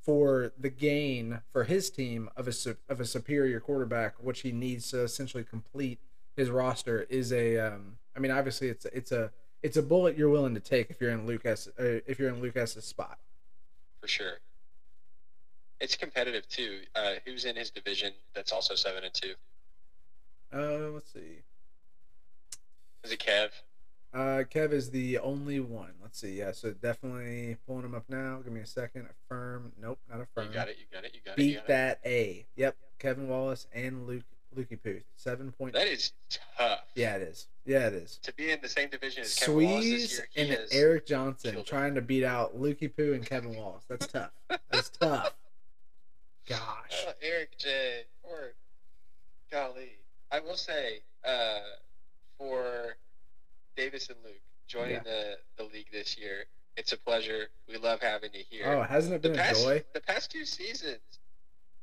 for 0.00 0.52
the 0.58 0.70
gain 0.70 1.40
for 1.52 1.64
his 1.64 1.90
team 1.90 2.30
of 2.34 2.48
a 2.48 2.52
of 2.88 3.00
a 3.00 3.04
superior 3.04 3.60
quarterback, 3.60 4.14
which 4.18 4.40
he 4.40 4.52
needs 4.52 4.90
to 4.90 5.02
essentially 5.02 5.44
complete 5.44 5.98
his 6.34 6.48
roster, 6.48 7.06
is 7.10 7.30
a. 7.30 7.58
Um, 7.58 7.98
I 8.16 8.20
mean, 8.20 8.30
obviously, 8.30 8.68
it's 8.68 8.86
it's 8.86 9.12
a 9.12 9.30
it's 9.62 9.76
a 9.76 9.82
bullet 9.82 10.16
you're 10.16 10.30
willing 10.30 10.54
to 10.54 10.60
take 10.60 10.88
if 10.90 11.00
you're 11.02 11.10
in 11.10 11.26
Lucas 11.26 11.68
uh, 11.78 12.00
if 12.06 12.18
you're 12.18 12.30
in 12.30 12.40
Lucas's 12.40 12.84
spot. 12.86 13.18
for 14.00 14.08
sure. 14.08 14.38
It's 15.80 15.96
competitive 15.96 16.48
too. 16.48 16.80
Uh, 16.94 17.14
who's 17.26 17.44
in 17.44 17.56
his 17.56 17.70
division 17.70 18.12
that's 18.34 18.52
also 18.52 18.74
seven 18.74 19.04
and 19.04 19.12
two? 19.12 19.34
Uh, 20.52 20.90
let's 20.90 21.12
see. 21.12 21.42
Is 23.04 23.12
it 23.12 23.20
Kev? 23.20 23.50
Uh, 24.12 24.44
Kev 24.44 24.72
is 24.72 24.90
the 24.90 25.18
only 25.18 25.60
one. 25.60 25.92
Let's 26.00 26.20
see. 26.20 26.38
Yeah, 26.38 26.52
so 26.52 26.70
definitely 26.72 27.56
pulling 27.66 27.84
him 27.84 27.94
up 27.94 28.04
now. 28.08 28.40
Give 28.42 28.52
me 28.52 28.60
a 28.60 28.66
second. 28.66 29.08
Affirm. 29.10 29.72
Nope, 29.80 29.98
not 30.10 30.20
affirm. 30.20 30.48
You 30.48 30.54
got 30.54 30.68
it. 30.68 30.76
You 30.78 30.84
got 30.92 31.04
it. 31.04 31.14
You 31.14 31.20
got 31.24 31.32
it. 31.32 31.36
Beat 31.36 31.54
got 31.54 31.64
it. 31.64 31.66
that 31.68 32.00
A. 32.06 32.46
Yep. 32.56 32.76
Kevin 32.98 33.28
Wallace 33.28 33.66
and 33.74 34.06
Luke 34.06 34.22
Lukey 34.56 34.80
Puth. 34.80 35.02
Seven 35.16 35.52
point. 35.52 35.74
That 35.74 35.88
is 35.88 36.12
tough. 36.56 36.84
Yeah, 36.94 37.16
it 37.16 37.22
is. 37.22 37.48
Yeah, 37.66 37.88
it 37.88 37.94
is. 37.94 38.18
To 38.22 38.32
be 38.34 38.50
in 38.52 38.60
the 38.62 38.68
same 38.68 38.88
division 38.88 39.24
as 39.24 39.34
Kevin 39.34 39.54
Sweeze 39.54 40.22
and 40.36 40.58
Eric 40.70 41.06
Johnson 41.06 41.62
trying 41.64 41.94
to 41.96 42.00
beat 42.00 42.24
out 42.24 42.56
Lukey 42.56 42.94
Poo 42.94 43.12
and 43.14 43.26
Kevin 43.26 43.56
Wallace. 43.56 43.84
That's 43.88 44.06
tough. 44.06 44.30
That's 44.70 44.88
tough. 45.00 45.34
Gosh. 46.48 47.04
Oh, 47.08 47.12
Eric 47.20 47.58
J. 47.58 48.02
Or 48.22 48.52
golly, 49.50 49.98
I 50.30 50.40
will 50.40 50.56
say 50.56 51.00
uh, 51.26 51.58
for 52.38 52.96
Davis 53.76 54.08
and 54.08 54.18
Luke 54.24 54.40
joining 54.66 54.94
Yeah. 54.94 55.02
the 55.04 55.38
the 55.56 55.64
league 55.64 55.90
this 55.92 56.16
year, 56.18 56.44
it's 56.76 56.92
a 56.92 56.96
pleasure. 56.98 57.48
We 57.68 57.76
love 57.78 58.00
having 58.00 58.30
you 58.32 58.42
here. 58.48 58.66
Oh, 58.66 58.82
hasn't 58.82 59.14
it 59.14 59.22
the 59.22 59.30
been 59.30 59.38
a 59.38 59.42
past, 59.42 59.62
joy? 59.64 59.84
The 59.94 60.00
past 60.00 60.30
two 60.30 60.44
seasons, 60.44 61.00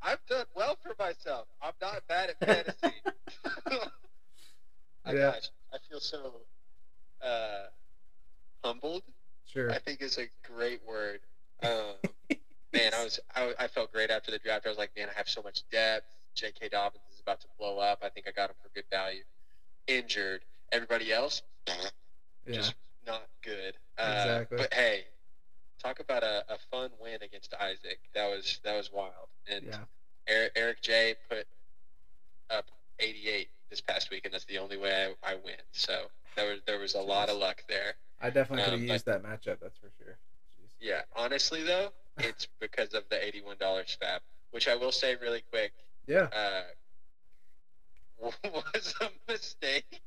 I've 0.01 0.25
done 0.27 0.45
well 0.55 0.77
for 0.81 0.93
myself. 0.99 1.47
I'm 1.61 1.73
not 1.81 2.01
bad 2.07 2.31
at 2.31 2.39
fantasy. 2.39 2.95
I 5.05 5.13
Yeah. 5.13 5.31
gosh, 5.31 5.49
I 5.73 5.77
feel 5.89 5.99
so 5.99 6.41
uh, 7.21 7.65
humbled. 8.63 9.03
Sure. 9.45 9.71
I 9.71 9.79
think 9.79 10.01
is 10.01 10.17
a 10.17 10.27
great 10.47 10.81
word. 10.87 11.19
Um, 11.63 11.95
man, 12.73 12.93
I 12.93 13.03
was 13.03 13.19
I, 13.35 13.53
I 13.59 13.67
felt 13.67 13.91
great 13.91 14.09
after 14.09 14.31
the 14.31 14.39
draft. 14.39 14.65
I 14.65 14.69
was 14.69 14.77
like, 14.77 14.91
man, 14.95 15.07
I 15.09 15.17
have 15.17 15.27
so 15.29 15.41
much 15.41 15.63
depth. 15.71 16.07
J.K. 16.33 16.69
Dobbins 16.69 17.03
is 17.13 17.19
about 17.19 17.41
to 17.41 17.47
blow 17.59 17.77
up. 17.79 17.99
I 18.03 18.09
think 18.09 18.25
I 18.27 18.31
got 18.31 18.49
him 18.49 18.55
for 18.63 18.69
good 18.73 18.85
value. 18.89 19.23
Injured. 19.97 20.41
Everybody 20.71 21.11
else, 21.11 21.41
Yeah. 21.67 22.53
just 22.53 22.75
not 23.05 23.23
good. 23.41 23.75
Uh, 23.97 24.03
Exactly. 24.23 24.57
But 24.57 24.73
hey, 24.73 25.03
talk 25.83 25.99
about 25.99 26.23
a, 26.23 26.45
a 26.49 26.57
fun 26.71 26.91
win 27.01 27.21
against 27.21 27.53
Isaac. 27.59 27.99
That 28.13 28.27
was 28.29 28.59
that 28.63 28.75
was 28.77 28.91
wild. 28.91 29.27
And 29.47 29.65
Yeah. 29.65 29.79
Eric, 30.27 30.51
Eric 30.55 30.81
J 30.81 31.15
put 31.29 31.45
up 32.49 32.65
88 32.99 33.49
this 33.69 33.81
past 33.81 34.09
week, 34.11 34.25
and 34.25 34.33
that's 34.33 34.45
the 34.45 34.59
only 34.59 34.77
way 34.77 35.13
I, 35.23 35.31
I 35.31 35.35
win. 35.35 35.55
So 35.71 36.05
there 36.35 36.49
was 36.51 36.59
there 36.65 36.79
was 36.79 36.95
a 36.95 37.01
lot 37.01 37.29
of 37.29 37.37
luck 37.37 37.63
there. 37.67 37.95
I 38.21 38.29
definitely 38.29 38.63
could 38.63 38.73
Um, 38.73 38.79
have 38.79 38.87
but- 38.87 38.93
used 38.93 39.05
that 39.07 39.23
matchup. 39.23 39.59
That's 39.59 39.77
for 39.77 39.89
sure. 39.97 40.17
Jeez. 40.55 40.69
Yeah, 40.79 41.01
honestly 41.15 41.63
though, 41.63 41.91
it's 42.19 42.47
because 42.59 42.93
of 42.93 43.03
the 43.09 43.23
eighty-one 43.23 43.57
dollars 43.59 43.97
fab, 43.99 44.21
which 44.51 44.67
I 44.69 44.75
will 44.75 44.91
say 44.93 45.15
really 45.15 45.43
quick 45.51 45.73
Yeah. 46.07 46.29
uh, 46.33 46.63
was 48.43 48.95
a 49.01 49.09
mistake. 49.31 50.01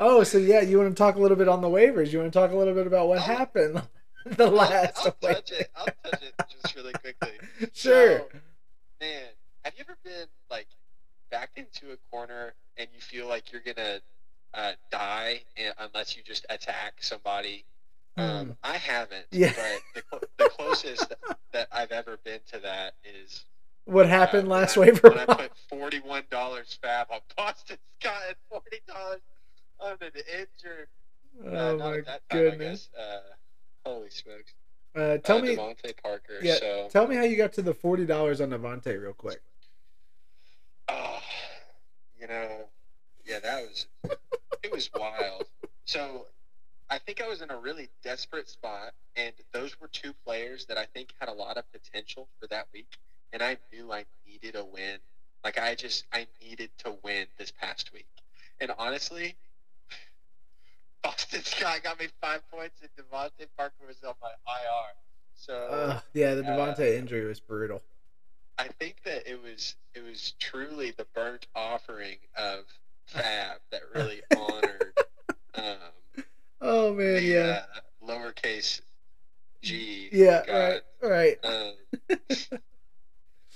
Oh, 0.00 0.24
so 0.24 0.38
yeah, 0.38 0.60
you 0.60 0.78
want 0.78 0.90
to 0.90 0.98
talk 0.98 1.16
a 1.16 1.20
little 1.20 1.36
bit 1.36 1.48
on 1.48 1.60
the 1.60 1.68
waivers? 1.68 2.12
You 2.12 2.18
want 2.20 2.32
to 2.32 2.38
talk 2.38 2.50
a 2.52 2.56
little 2.56 2.74
bit 2.74 2.86
about 2.86 3.08
what 3.08 3.18
I'll- 3.18 3.36
happened 3.36 3.82
the 4.26 4.50
last 4.50 4.98
I'll, 4.98 5.16
I'll 5.22 5.34
touch 5.34 5.50
it. 5.52 5.70
I'll 5.76 5.84
touch 5.84 6.22
it 6.22 6.34
just 6.50 6.74
really 6.74 6.92
quickly. 6.94 7.32
Sure. 7.72 8.18
So, 8.18 8.28
man, 9.00 9.24
have 9.64 9.74
you 9.76 9.84
ever 9.86 9.96
been 10.02 10.26
like 10.50 10.66
backed 11.30 11.58
into 11.58 11.92
a 11.92 11.96
corner 12.10 12.54
and 12.76 12.88
you 12.94 13.00
feel 13.00 13.28
like 13.28 13.52
you're 13.52 13.62
gonna 13.62 14.00
uh, 14.54 14.72
die 14.90 15.42
unless 15.78 16.16
you 16.16 16.22
just 16.22 16.46
attack 16.48 16.94
somebody? 17.00 17.64
Um, 18.16 18.56
I 18.62 18.76
haven't. 18.76 19.26
Yeah. 19.30 19.52
But 20.00 20.04
the, 20.20 20.44
the 20.44 20.50
closest 20.50 21.12
that 21.52 21.68
I've 21.72 21.90
ever 21.92 22.16
been 22.24 22.40
to 22.52 22.60
that 22.60 22.94
is 23.04 23.44
What 23.84 24.06
happened 24.08 24.48
uh, 24.48 24.52
last 24.52 24.76
I- 24.76 24.80
waiver? 24.80 25.10
When 25.10 25.18
I 25.18 25.24
put 25.26 25.52
forty-one 25.68 26.24
dollars 26.30 26.78
fab 26.80 27.08
on 27.10 27.20
Boston 27.36 27.76
Scott 28.00 28.22
and 28.28 28.36
forty 28.50 28.80
dollars 28.88 29.20
on 29.80 29.96
an 30.00 30.10
injured. 30.32 30.88
uh, 31.44 31.48
oh 31.48 31.76
not 31.76 31.78
my 31.78 32.00
time, 32.02 32.18
goodness! 32.30 32.88
Uh, 32.98 33.18
holy 33.84 34.10
smokes! 34.10 34.54
Uh, 34.96 35.18
tell 35.18 35.38
uh, 35.38 35.42
me, 35.42 35.56
DeVante 35.56 36.00
Parker. 36.02 36.38
yeah, 36.40 36.54
So, 36.54 36.88
tell 36.90 37.06
me 37.08 37.16
how 37.16 37.24
you 37.24 37.36
got 37.36 37.52
to 37.54 37.62
the 37.62 37.74
forty 37.74 38.06
dollars 38.06 38.40
on 38.40 38.50
DeVante 38.50 39.00
real 39.00 39.12
quick. 39.12 39.40
oh, 40.88 41.20
you 42.18 42.26
know, 42.26 42.68
yeah, 43.26 43.40
that 43.40 43.62
was 43.62 43.86
it 44.62 44.72
was 44.72 44.88
wild. 44.94 45.44
So 45.84 46.26
I 46.88 46.98
think 46.98 47.20
I 47.22 47.28
was 47.28 47.42
in 47.42 47.50
a 47.50 47.58
really 47.58 47.88
desperate 48.02 48.48
spot, 48.48 48.92
and 49.16 49.34
those 49.52 49.78
were 49.80 49.88
two 49.88 50.12
players 50.24 50.64
that 50.66 50.78
I 50.78 50.86
think 50.86 51.10
had 51.18 51.28
a 51.28 51.32
lot 51.34 51.56
of 51.58 51.64
potential 51.72 52.28
for 52.40 52.46
that 52.48 52.68
week, 52.72 52.96
and 53.34 53.42
I 53.42 53.58
knew 53.72 53.92
I 53.92 54.06
needed 54.26 54.54
a 54.54 54.64
win. 54.64 54.98
Like 55.44 55.58
I 55.58 55.74
just 55.74 56.06
I 56.12 56.26
needed 56.40 56.70
to 56.78 56.94
win 57.02 57.26
this 57.36 57.50
past 57.50 57.92
week, 57.92 58.06
and 58.60 58.70
honestly, 58.78 59.36
Boston 61.02 61.42
Scott 61.42 61.82
got 61.82 61.98
me 62.00 62.06
five 62.22 62.40
points, 62.50 62.80
and 62.80 62.88
DeVante 62.96 63.46
Parker 63.58 63.86
was 63.86 63.98
on 64.06 64.14
my 64.22 64.28
IR. 64.28 64.94
So 65.34 65.54
Uh, 65.54 66.00
yeah, 66.14 66.34
the 66.34 66.46
uh, 66.46 66.76
injury 66.80 67.26
was 67.26 67.40
brutal. 67.40 67.82
I 68.56 68.68
think 68.68 69.02
that 69.04 69.28
it 69.30 69.42
was 69.42 69.74
it 69.94 70.02
was 70.02 70.32
truly 70.38 70.92
the 70.92 71.06
burnt 71.14 71.46
offering 71.54 72.16
of 72.38 72.60
Fab 73.06 73.58
that 73.70 73.82
really 73.94 74.22
honored 74.38 74.94
um, 75.56 75.76
Oh 76.62 76.94
man, 76.94 77.16
the 77.16 77.22
yeah, 77.22 77.64
uh, 77.74 78.06
lowercase 78.08 78.80
G. 79.60 80.08
yeah, 80.12 80.42
God. 80.46 80.82
right, 81.02 81.38
right. 81.42 81.44
Um, 81.44 82.18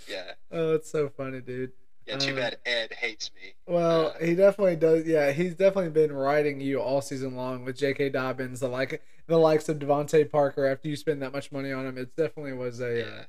yeah, 0.09 0.33
Oh, 0.51 0.75
it's 0.75 0.91
so 0.91 1.09
funny, 1.09 1.41
dude. 1.41 1.73
yeah. 2.07 2.17
Too 2.17 2.33
Uh, 2.33 2.37
bad 2.37 2.59
Ed 2.65 2.93
hates 2.93 3.31
me. 3.35 3.55
Well, 3.67 4.15
Uh, 4.17 4.19
he 4.19 4.35
definitely 4.35 4.77
does. 4.77 5.07
Yeah, 5.07 5.31
he's 5.33 5.55
definitely 5.55 5.91
been 5.91 6.13
riding 6.13 6.61
you 6.61 6.81
all 6.81 7.03
season 7.03 7.37
long 7.37 7.65
with 7.65 7.77
J.K. 7.77 8.11
Dobbins, 8.11 8.61
the 8.61 8.69
like 8.69 9.03
the 9.27 9.39
likes 9.39 9.69
of 9.69 9.79
DeVante 9.79 10.31
Parker. 10.31 10.67
After 10.67 10.89
you 10.89 10.97
spend 10.97 11.23
that 11.23 11.33
much 11.33 11.53
money 11.53 11.71
on 11.73 11.87
him, 11.87 11.99
it 11.99 12.17
definitely 12.17 12.55
was 12.55 12.81
a. 12.81 12.99
Yeah, 12.99 13.05
Uh, 13.05 13.25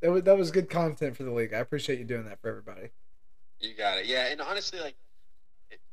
that 0.00 0.10
was 0.10 0.22
that 0.24 0.36
was 0.38 0.50
good 0.50 0.68
content 0.70 1.16
for 1.16 1.22
the 1.24 1.30
league. 1.32 1.54
I 1.54 1.58
appreciate 1.58 1.98
you 1.98 2.04
doing 2.04 2.24
that 2.26 2.40
for 2.40 2.48
everybody. 2.50 2.90
you 3.60 3.74
got 3.74 3.98
it. 3.98 4.06
Yeah, 4.06 4.26
and 4.28 4.40
honestly, 4.40 4.80
like, 4.80 4.96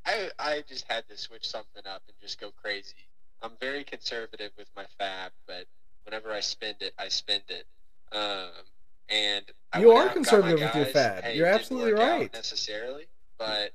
I 0.06 0.30
I 0.40 0.64
just 0.68 0.86
had 0.90 1.08
to 1.10 1.18
switch 1.18 1.48
something 1.48 1.84
up 1.86 2.02
and 2.08 2.18
just 2.22 2.40
go 2.40 2.52
crazy. 2.52 2.96
I'm 3.42 3.52
very 3.60 3.84
conservative 3.84 4.52
with 4.58 4.70
my 4.76 4.86
Fab, 4.98 5.32
but 5.48 5.66
whenever 6.04 6.32
I 6.32 6.40
spend 6.42 6.78
it, 6.82 6.94
I 6.98 7.08
spend 7.10 7.44
it. 7.50 7.66
Um, 8.12 8.50
and 9.10 9.46
I 9.74 9.80
You 9.82 9.92
are 9.92 10.10
conservative 10.10 10.60
with 10.60 10.76
your 10.76 10.86
fab. 10.86 11.24
Hey, 11.24 11.36
You're 11.38 11.48
absolutely 11.48 11.94
right. 11.94 12.32
necessarily, 12.34 13.06
but 13.38 13.72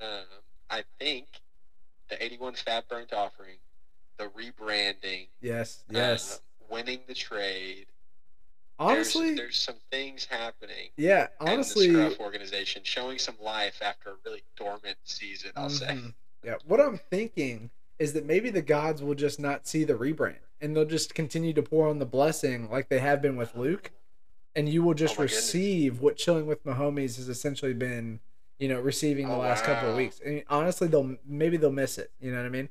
um, 0.00 0.24
I 0.70 0.82
think 0.98 1.26
the 2.08 2.22
81 2.22 2.54
Fab 2.54 2.84
burnt 2.88 3.12
offering, 3.12 3.56
the 4.18 4.24
rebranding, 4.28 5.28
Yes, 5.40 5.84
uh, 5.90 5.96
yes. 5.96 6.40
winning 6.70 7.00
the 7.06 7.14
trade. 7.14 7.86
honestly, 8.78 9.28
there's, 9.28 9.36
there's 9.38 9.58
some 9.58 9.76
things 9.90 10.24
happening. 10.24 10.88
yeah. 10.96 11.28
Honestly, 11.40 11.88
the 11.90 12.10
Scruff 12.10 12.20
organization 12.20 12.82
showing 12.84 13.18
some 13.18 13.36
life 13.42 13.80
after 13.82 14.10
a 14.10 14.14
really 14.24 14.42
dormant 14.56 14.96
season. 15.04 15.52
I'll 15.56 15.68
say. 15.70 15.86
Mhm. 15.86 16.14
Yeah. 16.44 16.54
What 16.66 16.80
I'm 16.80 16.98
thinking 17.10 17.70
is 17.98 18.12
that 18.14 18.26
maybe 18.26 18.50
the 18.50 18.62
gods 18.62 19.02
will 19.02 19.14
just 19.14 19.38
not 19.38 19.66
see 19.68 19.84
the 19.84 19.94
rebrand, 19.94 20.38
and 20.60 20.74
they'll 20.76 20.84
just 20.84 21.14
continue 21.14 21.52
to 21.52 21.62
pour 21.62 21.88
on 21.88 21.98
the 22.00 22.06
blessing 22.06 22.68
like 22.70 22.88
they 22.88 22.98
have 22.98 23.22
been 23.22 23.36
with 23.36 23.54
Luke, 23.54 23.92
and 24.54 24.68
you 24.68 24.82
will 24.82 24.94
just 24.94 25.16
Oh 25.18 25.22
my 25.22 25.26
goodness. 25.26 25.44
receive 25.46 26.00
what 26.00 26.16
chilling 26.16 26.46
with 26.46 26.64
Mahomes 26.64 27.16
has 27.16 27.28
essentially 27.28 27.74
been, 27.74 28.20
you 28.58 28.68
know, 28.68 28.80
receiving 28.80 29.28
the 29.28 29.34
Oh, 29.34 29.38
last 29.38 29.64
couple 29.64 29.90
of 29.90 29.96
weeks. 29.96 30.20
And 30.24 30.42
honestly, 30.48 30.88
they'll 30.88 31.16
maybe 31.26 31.56
they'll 31.56 31.72
miss 31.72 31.98
it. 31.98 32.10
You 32.20 32.30
know 32.32 32.38
what 32.38 32.46
I 32.46 32.50
mean? 32.50 32.68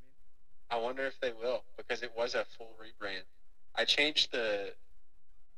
I 0.70 0.78
wonder 0.78 1.06
if 1.06 1.20
they 1.20 1.32
will 1.34 1.64
because 1.78 2.02
it 2.04 2.12
was 2.16 2.34
a 2.36 2.46
full 2.58 2.72
rebrand. 2.82 3.24
I 3.76 3.86
changed 3.86 4.32
the 4.32 4.74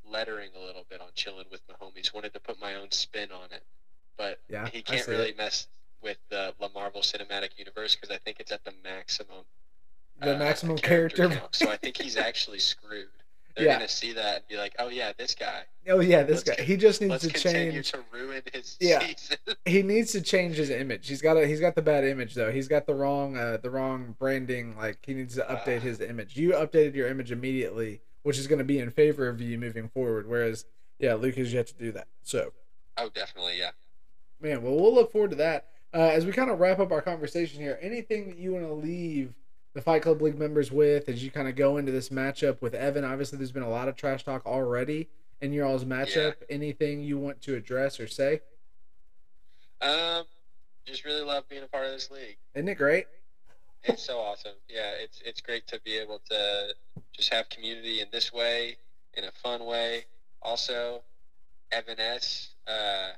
lettering 0.08 0.50
a 0.56 0.64
little 0.64 0.84
bit 0.88 1.00
on 1.00 1.08
chilling 1.14 1.46
with 1.50 1.60
Mahomes. 1.68 2.12
Wanted 2.14 2.34
to 2.34 2.40
put 2.40 2.60
my 2.60 2.74
own 2.74 2.90
spin 2.90 3.30
on 3.32 3.46
it, 3.52 3.62
but 4.16 4.40
Yeah, 4.48 4.68
he 4.68 4.82
can't 4.82 5.06
really 5.06 5.30
it. 5.30 5.36
mess 5.38 5.66
with 6.02 6.18
the 6.30 6.54
La 6.60 6.68
Marvel 6.74 7.00
Cinematic 7.00 7.58
Universe 7.58 7.94
because 7.96 8.10
I 8.14 8.18
think 8.18 8.38
it's 8.40 8.52
at 8.52 8.64
the 8.64 8.72
maximum. 8.82 9.44
The 10.20 10.36
uh, 10.36 10.38
maximum 10.38 10.76
character. 10.78 11.28
count. 11.28 11.54
So 11.54 11.70
I 11.70 11.76
think 11.76 11.96
he's 11.96 12.16
actually 12.28 12.58
screwed. 12.58 13.08
They're 13.56 13.66
Yeah. 13.66 13.74
gonna 13.74 13.88
see 13.88 14.12
that 14.14 14.36
and 14.38 14.48
be 14.48 14.56
like, 14.56 14.74
"Oh 14.78 14.88
yeah, 14.88 15.12
this 15.16 15.34
guy. 15.34 15.62
oh 15.88 16.00
yeah, 16.00 16.22
this 16.24 16.44
Let's 16.46 16.58
guy. 16.60 16.64
He 16.64 16.76
just 16.76 17.00
needs 17.00 17.10
Let's 17.10 17.24
to 17.26 17.30
continue 17.32 17.72
change. 17.72 17.92
to 17.92 18.04
ruin 18.12 18.42
his 18.52 18.76
Yeah. 18.80 18.98
season." 19.00 19.36
he 19.64 19.82
needs 19.82 20.10
to 20.12 20.20
change 20.20 20.56
his 20.56 20.70
image. 20.70 21.06
He's 21.08 21.22
got 21.22 21.36
a 21.36 21.46
he's 21.46 21.60
got 21.60 21.74
the 21.76 21.82
bad 21.82 22.04
image 22.04 22.34
though. 22.34 22.50
He's 22.50 22.66
got 22.68 22.86
the 22.86 22.94
wrong 22.94 23.36
uh 23.36 23.58
the 23.62 23.70
wrong 23.70 24.16
branding. 24.18 24.76
Like 24.76 24.98
he 25.06 25.14
needs 25.14 25.36
to 25.36 25.42
update 25.42 25.78
Ah. 25.78 25.80
his 25.80 26.00
image. 26.00 26.36
You 26.36 26.50
updated 26.52 26.94
your 26.94 27.06
image 27.08 27.30
immediately, 27.30 28.00
which 28.24 28.38
is 28.38 28.46
going 28.48 28.58
to 28.58 28.64
be 28.64 28.78
in 28.80 28.90
favor 28.90 29.28
of 29.28 29.40
you 29.40 29.56
moving 29.58 29.88
forward. 29.88 30.26
Whereas 30.28 30.64
yeah, 30.98 31.14
Luke 31.14 31.36
has 31.36 31.52
yet 31.52 31.66
to 31.68 31.74
do 31.74 31.92
that. 31.92 32.08
So 32.22 32.52
oh, 32.96 33.08
definitely, 33.14 33.58
yeah. 33.58 33.70
man, 34.40 34.62
well 34.62 34.74
we'll 34.74 34.94
look 34.94 35.12
forward 35.12 35.30
to 35.30 35.36
that. 35.36 35.68
Uh, 35.92 36.08
as 36.12 36.26
we 36.26 36.32
kind 36.32 36.50
of 36.50 36.58
wrap 36.58 36.80
up 36.80 36.90
our 36.90 37.00
conversation 37.02 37.60
here, 37.60 37.78
anything 37.80 38.26
that 38.28 38.36
you 38.36 38.52
want 38.52 38.66
to 38.66 38.72
leave 38.72 39.32
the 39.74 39.82
Fight 39.82 40.02
Club 40.02 40.22
League 40.22 40.38
members 40.38 40.72
with 40.72 41.08
as 41.08 41.22
you 41.22 41.30
kind 41.30 41.48
of 41.48 41.56
go 41.56 41.76
into 41.76 41.92
this 41.92 42.08
matchup 42.08 42.60
with 42.62 42.74
Evan? 42.74 43.04
Obviously, 43.04 43.38
there's 43.38 43.52
been 43.52 43.62
a 43.62 43.68
lot 43.68 43.88
of 43.88 43.96
trash 43.96 44.24
talk 44.24 44.46
already 44.46 45.08
in 45.40 45.52
your 45.52 45.66
all's 45.66 45.84
matchup. 45.84 46.34
Anything 46.48 47.02
you 47.02 47.18
want 47.18 47.42
to 47.42 47.54
address 47.54 48.00
or 48.00 48.06
say? 48.08 48.40
Um, 49.80 50.24
just 50.86 51.04
really 51.04 51.22
love 51.22 51.48
being 51.48 51.62
a 51.62 51.66
part 51.66 51.84
of 51.86 51.92
this 51.92 52.10
league. 52.10 52.36
Isn't 52.54 52.68
it 52.68 52.76
great? 52.76 53.06
it's 53.86 54.02
so 54.02 54.18
awesome. 54.18 54.54
Yeah, 54.68 54.92
it's 55.02 55.20
it's 55.26 55.40
great 55.42 55.66
to 55.66 55.80
be 55.84 55.96
able 55.98 56.20
to 56.30 56.74
just 57.12 57.32
have 57.34 57.48
community 57.50 58.00
in 58.00 58.06
this 58.10 58.32
way, 58.32 58.76
in 59.14 59.24
a 59.24 59.30
fun 59.42 59.66
way. 59.66 60.06
Also, 60.40 61.02
Evan 61.70 62.00
S. 62.00 62.50
Uh, 62.66 63.10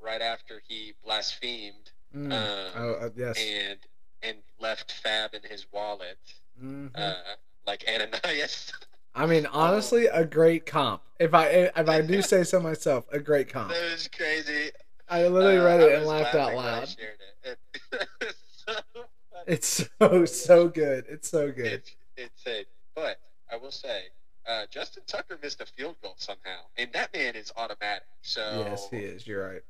right 0.00 0.22
after 0.22 0.62
he 0.66 0.94
blasphemed 1.04 1.90
Mm. 2.16 2.32
um, 2.32 2.72
oh, 2.74 2.92
uh, 2.94 3.10
yes. 3.16 3.36
and 3.38 3.78
and 4.22 4.38
left 4.58 4.92
Fab 4.92 5.34
in 5.34 5.42
his 5.48 5.66
wallet, 5.72 6.18
Mhm. 6.62 6.90
uh, 6.94 7.14
like 7.66 7.84
Ananias. 7.88 8.72
I 9.14 9.26
mean, 9.26 9.46
honestly, 9.52 10.06
a 10.06 10.24
great 10.24 10.66
comp. 10.66 11.02
If 11.18 11.34
I 11.34 11.46
if 11.76 11.88
I 11.88 12.00
do 12.02 12.22
say 12.32 12.44
so 12.44 12.60
myself, 12.60 13.06
a 13.12 13.18
great 13.18 13.48
comp. 13.48 13.70
that 13.72 13.90
was 13.92 14.08
crazy. 14.08 14.70
I 15.08 15.26
literally 15.26 15.58
Uh, 15.58 15.64
read 15.64 15.80
it 15.80 15.92
and 15.96 16.06
laughed 16.06 16.34
out 16.34 16.54
loud. 16.54 16.88
it. 17.44 17.58
It- 17.92 18.34
so. 18.66 18.74
It's 19.46 19.86
so 19.98 20.24
so 20.26 20.68
good. 20.68 21.06
It's 21.08 21.28
so 21.30 21.50
good. 21.50 21.66
It's 21.66 21.96
it's 22.16 22.46
a 22.46 22.66
but 22.94 23.18
I 23.50 23.56
will 23.56 23.70
say, 23.70 24.08
uh, 24.46 24.66
Justin 24.70 25.04
Tucker 25.06 25.38
missed 25.42 25.60
a 25.60 25.66
field 25.66 25.96
goal 26.02 26.14
somehow, 26.18 26.58
and 26.76 26.92
that 26.92 27.14
man 27.14 27.34
is 27.36 27.50
automatic. 27.56 28.06
So 28.22 28.64
Yes, 28.68 28.88
he 28.90 28.98
is. 28.98 29.26
You're 29.26 29.48
right. 29.48 29.62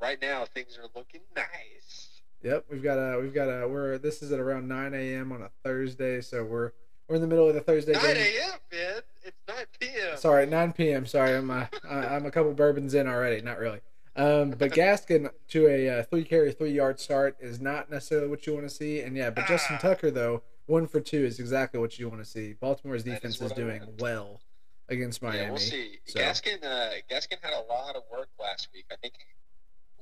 right 0.00 0.20
now 0.22 0.44
things 0.44 0.78
are 0.78 0.86
looking 0.94 1.22
nice. 1.34 2.09
Yep, 2.42 2.66
we've 2.70 2.82
got 2.82 2.94
a 2.96 3.20
we've 3.20 3.34
got 3.34 3.48
a 3.48 3.68
we're 3.68 3.98
this 3.98 4.22
is 4.22 4.32
at 4.32 4.40
around 4.40 4.66
9 4.66 4.94
a.m. 4.94 5.30
on 5.32 5.42
a 5.42 5.50
Thursday, 5.62 6.20
so 6.22 6.42
we're 6.44 6.72
we're 7.08 7.16
in 7.16 7.20
the 7.20 7.26
middle 7.26 7.46
of 7.48 7.54
the 7.54 7.60
Thursday 7.60 7.92
9 7.92 8.02
a.m. 8.04 8.50
man, 8.72 9.02
it's 9.22 9.36
9 9.48 9.56
p.m. 9.78 10.16
Sorry, 10.16 10.46
9 10.46 10.72
p.m. 10.72 11.06
Sorry, 11.06 11.34
I'm 11.36 11.50
I- 11.50 11.68
I'm 11.90 12.24
a 12.24 12.30
couple 12.30 12.52
bourbons 12.54 12.94
in 12.94 13.06
already. 13.06 13.42
Not 13.42 13.58
really. 13.58 13.80
Um, 14.16 14.50
but 14.50 14.72
Gaskin 14.72 15.30
to 15.48 15.66
a 15.68 16.00
uh, 16.00 16.02
three 16.04 16.24
carry 16.24 16.52
three 16.52 16.72
yard 16.72 16.98
start 16.98 17.36
is 17.40 17.60
not 17.60 17.90
necessarily 17.90 18.28
what 18.28 18.46
you 18.46 18.54
want 18.54 18.68
to 18.68 18.74
see, 18.74 19.00
and 19.00 19.16
yeah, 19.16 19.30
but 19.30 19.46
Justin 19.46 19.76
Ah. 19.76 19.82
Tucker 19.82 20.10
though 20.10 20.42
one 20.66 20.86
for 20.86 21.00
two 21.00 21.24
is 21.24 21.38
exactly 21.40 21.78
what 21.78 21.98
you 21.98 22.08
want 22.08 22.22
to 22.24 22.28
see. 22.28 22.54
Baltimore's 22.54 23.04
defense 23.04 23.34
is, 23.36 23.40
what 23.42 23.52
I 23.52 23.54
doing 23.56 23.82
well 23.98 24.40
against 24.88 25.20
Miami. 25.22 25.38
Yeah, 25.42 25.48
we'll 25.50 25.58
see. 25.58 25.98
so- 26.06 26.20
Gaskin, 26.20 26.64
uh, 26.64 26.90
Gaskin 27.10 27.36
had 27.42 27.52
a 27.52 27.62
lot 27.72 27.96
of 27.96 28.02
work 28.10 28.28
last 28.40 28.68
week. 28.74 28.86
I 28.90 28.96
think 28.96 29.14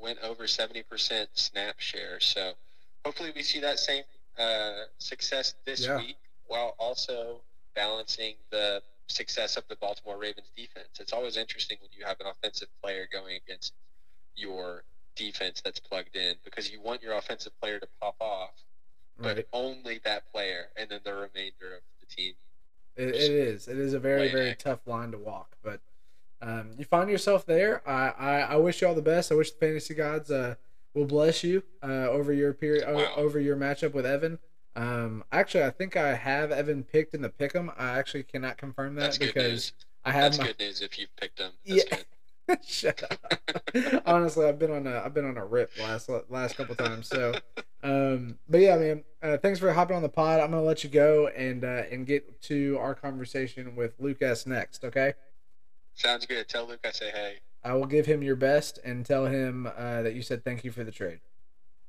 went 0.01 0.19
over 0.23 0.45
70% 0.45 1.27
snap 1.35 1.79
share. 1.79 2.21
So 2.21 2.53
hopefully 3.05 3.33
we 3.35 3.43
see 3.43 3.61
that 3.61 3.79
same 3.79 4.05
uh, 4.39 4.85
success 4.99 5.55
this 5.65 5.87
Yeah. 5.87 5.97
week 5.99 6.17
while 6.47 6.75
also 6.79 7.41
balancing 7.75 8.35
the 8.51 8.83
success 9.09 9.57
of 9.57 9.67
the 9.69 9.77
Baltimore 9.77 10.19
Ravens 10.19 10.51
defense. 10.57 11.01
It's 11.01 11.13
always 11.13 11.37
interesting 11.37 11.79
when 11.81 11.91
you 11.93 12.05
have 12.05 12.21
an 12.21 12.27
offensive 12.27 12.69
player 12.83 13.09
going 13.13 13.37
against 13.37 13.73
your 14.37 14.85
defense 15.17 15.61
that's 15.61 15.81
plugged 15.81 16.15
in 16.17 16.37
because 16.45 16.71
you 16.71 16.81
want 16.81 17.03
your 17.03 17.15
offensive 17.15 17.59
player 17.61 17.79
to 17.81 17.89
pop 18.01 18.17
off, 18.21 18.51
but 19.19 19.37
Right. 19.37 19.49
only 19.53 19.99
that 20.05 20.31
player 20.33 20.71
and 20.77 20.89
then 20.91 21.01
the 21.05 21.13
remainder 21.13 21.77
of 21.77 21.83
the 22.01 22.07
team. 22.07 22.35
It, 22.97 23.09
it 23.15 23.31
is. 23.31 23.69
It 23.69 23.79
is 23.79 23.95
a 23.95 23.99
very 23.99 24.31
very 24.31 24.55
tough 24.55 24.87
line 24.87 25.13
to 25.13 25.19
walk, 25.19 25.57
but 25.63 25.81
um, 26.43 26.71
you 26.79 26.85
find 26.85 27.11
yourself 27.11 27.45
there. 27.47 27.83
I, 27.89 28.09
I 28.19 28.39
I 28.41 28.57
wish 28.57 28.81
you 28.83 28.89
all 28.89 28.95
the 28.95 29.03
best. 29.03 29.33
I 29.33 29.35
wish 29.35 29.51
the 29.53 29.59
fantasy 29.59 29.95
gods 29.95 30.31
uh 30.31 30.55
will 30.95 31.07
bless 31.07 31.45
you 31.45 31.63
uh 31.83 32.09
over 32.09 32.33
your 32.33 32.53
period 32.55 32.85
Wow. 32.89 33.13
over 33.17 33.39
your 33.41 33.57
matchup 33.57 33.93
with 33.93 34.07
Evan. 34.07 34.39
Um, 34.77 35.25
actually, 35.33 35.65
I 35.65 35.71
think 35.71 35.97
I 35.97 36.15
have 36.15 36.53
Evan 36.53 36.85
picked 36.85 37.13
in 37.15 37.23
the 37.23 37.31
pick'em. 37.31 37.73
I 37.77 37.99
actually 37.99 38.23
cannot 38.23 38.57
confirm 38.59 38.95
that 38.95 39.01
That's 39.03 39.19
because. 39.19 39.73
I 40.05 40.13
have 40.13 40.33
That's 40.33 40.39
my 40.39 40.47
good 40.47 40.59
news 40.61 40.81
if 40.81 40.99
you've 40.99 41.15
picked 41.17 41.41
him. 41.41 41.51
That's 41.67 41.85
Yeah. 41.91 42.57
Shut 42.67 43.03
up. 43.03 44.03
Honestly, 44.07 44.47
I've 44.47 44.59
been 44.59 44.71
on 44.71 44.87
a 44.87 45.03
I've 45.05 45.13
been 45.13 45.27
on 45.27 45.37
a 45.37 45.45
rip 45.45 45.71
last 45.81 46.09
last 46.31 46.57
couple 46.57 46.75
times. 46.77 47.09
So, 47.09 47.35
um, 47.83 48.39
but 48.49 48.61
yeah, 48.61 48.77
man. 48.77 49.05
Uh, 49.23 49.37
thanks 49.37 49.59
for 49.59 49.71
hopping 49.73 49.97
on 49.97 50.03
the 50.03 50.09
pod. 50.09 50.41
I'm 50.41 50.51
gonna 50.53 50.63
let 50.63 50.83
you 50.85 50.89
go 50.91 51.27
and 51.27 51.63
uh, 51.65 51.83
and 51.91 52.07
get 52.07 52.41
to 52.43 52.79
our 52.81 52.95
conversation 52.95 53.75
with 53.77 53.95
Lucas 53.99 54.47
next. 54.47 54.85
Okay. 54.85 55.13
Sounds 55.99 56.27
good. 56.27 56.47
Tell 56.47 56.65
Luke 56.65 56.79
I 56.85 56.93
say 56.93 57.11
hey. 57.11 57.39
I 57.65 57.75
will 57.75 57.87
give 57.87 58.07
him 58.07 58.23
your 58.23 58.37
best 58.37 58.79
and 58.85 59.05
tell 59.05 59.27
him 59.27 59.67
uh, 59.67 60.03
that 60.03 60.15
you 60.15 60.23
said 60.23 60.45
thank 60.45 60.63
you 60.63 60.71
for 60.71 60.85
the 60.85 60.93
trade. 60.93 61.19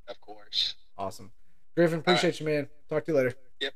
Of 0.07 0.19
course. 0.19 0.73
Awesome. 0.97 1.29
Griffin, 1.75 1.99
appreciate 1.99 2.39
you, 2.39 2.47
man. 2.47 2.67
Talk 2.89 3.05
to 3.05 3.11
you 3.11 3.17
later. 3.17 3.35
Yep. 3.59 3.73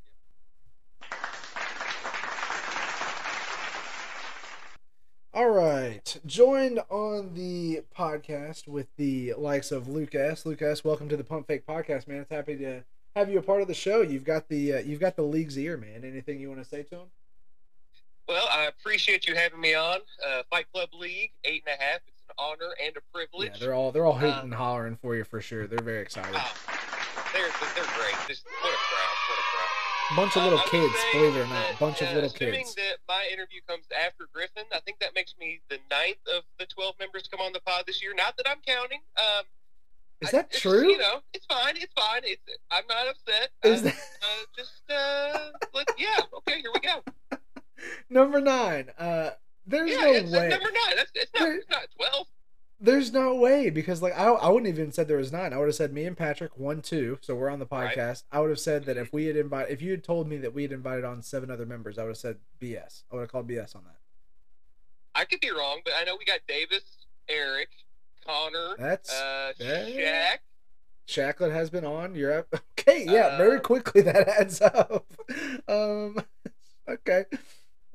All 5.36 5.52
right. 5.52 6.20
Joined 6.26 6.80
on 6.90 7.36
the 7.36 7.84
podcast 7.96 8.68
with 8.68 8.88
the 8.98 9.36
likes 9.38 9.72
of 9.72 9.88
Lucas. 9.88 10.48
Lucas, 10.48 10.84
welcome 10.84 11.10
to 11.10 11.16
the 11.16 11.24
Pump 11.24 11.46
Fake 11.46 11.68
Podcast, 11.68 12.08
man. 12.08 12.22
It's 12.22 12.32
happy 12.32 12.58
to 12.58 12.84
have 13.16 13.30
you 13.30 13.38
a 13.38 13.44
part 13.44 13.62
of 13.62 13.68
the 13.68 13.76
show. 13.76 14.02
You've 14.02 14.26
got 14.26 14.50
the 14.50 14.74
uh, 14.74 14.80
you've 14.80 15.00
got 15.00 15.16
the 15.16 15.22
league's 15.22 15.60
ear, 15.60 15.78
man. 15.78 16.04
Anything 16.04 16.40
you 16.40 16.50
want 16.50 16.64
to 16.64 16.68
say 16.68 16.82
to 16.82 16.96
him? 16.96 17.08
Well, 18.28 18.48
I 18.52 18.66
appreciate 18.66 19.28
you 19.28 19.36
having 19.36 19.60
me 19.60 19.74
on. 19.76 20.00
Uh, 20.26 20.44
Fight 20.50 20.66
Club 20.74 20.90
League, 20.98 21.32
eight 21.44 21.64
and 21.68 21.76
a 21.80 21.84
half. 21.84 22.00
It's 22.08 22.22
an 22.30 22.36
honor 22.38 22.74
and 22.84 22.96
a 22.96 23.02
privilege. 23.14 23.52
Yeah, 23.54 23.58
they're 23.60 23.74
all 23.74 23.92
they're 23.92 24.06
all 24.06 24.14
hooting 24.18 24.36
Um, 24.36 24.46
and 24.46 24.54
hollering 24.54 24.96
for 24.98 25.16
you 25.16 25.24
for 25.24 25.42
sure. 25.42 25.68
They're 25.68 25.80
very 25.84 26.02
excited. 26.02 26.34
Wow. 26.34 26.48
They're, 27.34 27.50
they're 27.76 27.84
great. 27.98 28.16
Just 28.28 28.46
what 28.62 28.74
a 28.74 28.78
crowd. 28.78 29.16
What 29.28 29.40
a 29.40 29.48
crowd. 29.52 30.16
Bunch 30.16 30.36
of 30.38 30.42
Uh, 30.42 30.46
little 30.46 30.60
I 30.60 30.62
would 30.64 30.72
kids, 30.72 30.94
believe 31.14 31.36
it 31.36 31.40
or 31.40 31.48
not. 31.48 31.68
that, 31.68 31.80
Bunch 31.80 32.02
of 32.02 32.08
uh, 32.10 32.14
little 32.14 32.30
assuming 32.30 32.54
kids. 32.64 32.76
that 32.76 32.98
my 33.08 33.28
interview 33.32 33.60
comes 33.68 33.86
after 34.06 34.28
Griffin, 34.32 34.64
I 34.72 34.80
think 34.82 35.00
that 35.00 35.16
makes 35.16 35.34
me 35.40 35.60
the 35.70 35.80
ninth 35.90 36.22
of 36.34 36.44
the 36.60 36.66
12 36.68 36.96
members 37.00 37.28
come 37.28 37.42
on 37.42 37.52
the 37.54 37.60
pod 37.62 37.86
this 37.88 38.02
year. 38.04 38.14
Not 38.14 38.38
that 38.38 38.48
I'm 38.48 38.60
counting. 38.66 39.00
Um, 39.18 39.46
Is 40.22 40.32
that 40.32 40.50
it's, 40.52 40.60
true? 40.62 40.88
You 40.92 40.98
know, 41.00 41.22
it's 41.34 41.46
fine. 41.48 41.76
It's 41.78 41.94
fine. 41.94 42.22
It's, 42.24 42.42
I'm 42.70 42.84
not 42.88 43.08
upset. 43.08 43.50
Is 43.64 43.82
Uh, 43.82 43.84
that 43.86 43.96
uh, 44.22 44.46
just, 44.56 44.92
uh, 44.92 45.50
let, 45.74 45.88
yeah, 45.98 46.20
okay, 46.38 46.62
here 46.62 46.72
we 46.74 46.80
go. 46.82 47.02
Number 48.10 48.40
nine? 48.42 48.90
Uh, 48.98 49.32
there's 49.66 49.92
yeah, 49.92 49.98
no 49.98 50.12
it's, 50.14 50.32
way. 50.32 50.48
it's 50.48 50.56
number 50.56 50.72
nine. 50.72 50.96
That's, 50.98 51.12
it's, 51.16 51.32
not, 51.34 51.40
There- 51.44 51.56
it's 51.56 51.70
not 51.70 51.88
12. 51.98 52.28
There's 52.82 53.14
no 53.14 53.34
way 53.36 53.70
because 53.70 54.02
like 54.02 54.12
I, 54.20 54.26
I 54.26 54.50
wouldn't 54.50 54.68
even 54.68 54.92
said 54.92 55.08
there 55.08 55.16
was 55.16 55.32
nine. 55.32 55.54
I 55.54 55.58
would 55.58 55.68
have 55.68 55.76
said 55.76 55.94
me 55.94 56.04
and 56.04 56.18
Patrick 56.18 56.58
one 56.58 56.82
two. 56.82 57.18
So 57.22 57.34
we're 57.34 57.50
on 57.50 57.60
the 57.60 57.66
Right. 57.72 57.96
podcast. 57.96 58.24
I 58.30 58.42
would 58.42 58.50
have 58.50 58.60
said 58.60 58.84
that 58.86 58.98
if 58.98 59.14
we 59.14 59.28
had 59.28 59.38
invited, 59.38 59.72
if 59.72 59.82
you 59.82 59.92
had 59.92 60.04
told 60.04 60.28
me 60.28 60.36
that 60.40 60.54
we 60.54 60.64
had 60.64 60.74
invited 60.74 61.06
on 61.06 61.22
seven 61.22 61.50
other 61.50 61.66
members, 61.66 61.98
I 61.98 62.02
would 62.04 62.10
have 62.10 62.18
said 62.18 62.40
BS. 62.60 63.04
I 63.10 63.16
would 63.16 63.22
have 63.22 63.32
called 63.32 63.48
BS 63.48 63.74
on 63.74 63.84
that. 63.86 63.96
I 65.16 65.24
could 65.24 65.40
be 65.40 65.50
wrong, 65.52 65.80
but 65.86 65.94
I 65.98 66.04
know 66.04 66.18
we 66.20 66.26
got 66.26 66.40
Davis, 66.46 66.84
Eric, 67.30 67.70
Connor, 68.26 68.76
That's 68.78 69.14
uh, 69.14 69.54
that- 69.60 69.88
Shaq. 69.88 70.38
Shacklet 71.08 71.54
has 71.54 71.70
been 71.70 71.86
on. 71.86 72.16
You're 72.16 72.40
up. 72.40 72.48
Okay, 72.80 73.06
yeah, 73.06 73.38
very 73.38 73.58
Uh, 73.60 73.62
quickly 73.62 74.02
that 74.02 74.28
adds 74.28 74.60
up. 74.60 75.06
Um, 75.70 76.18
okay. 76.90 77.24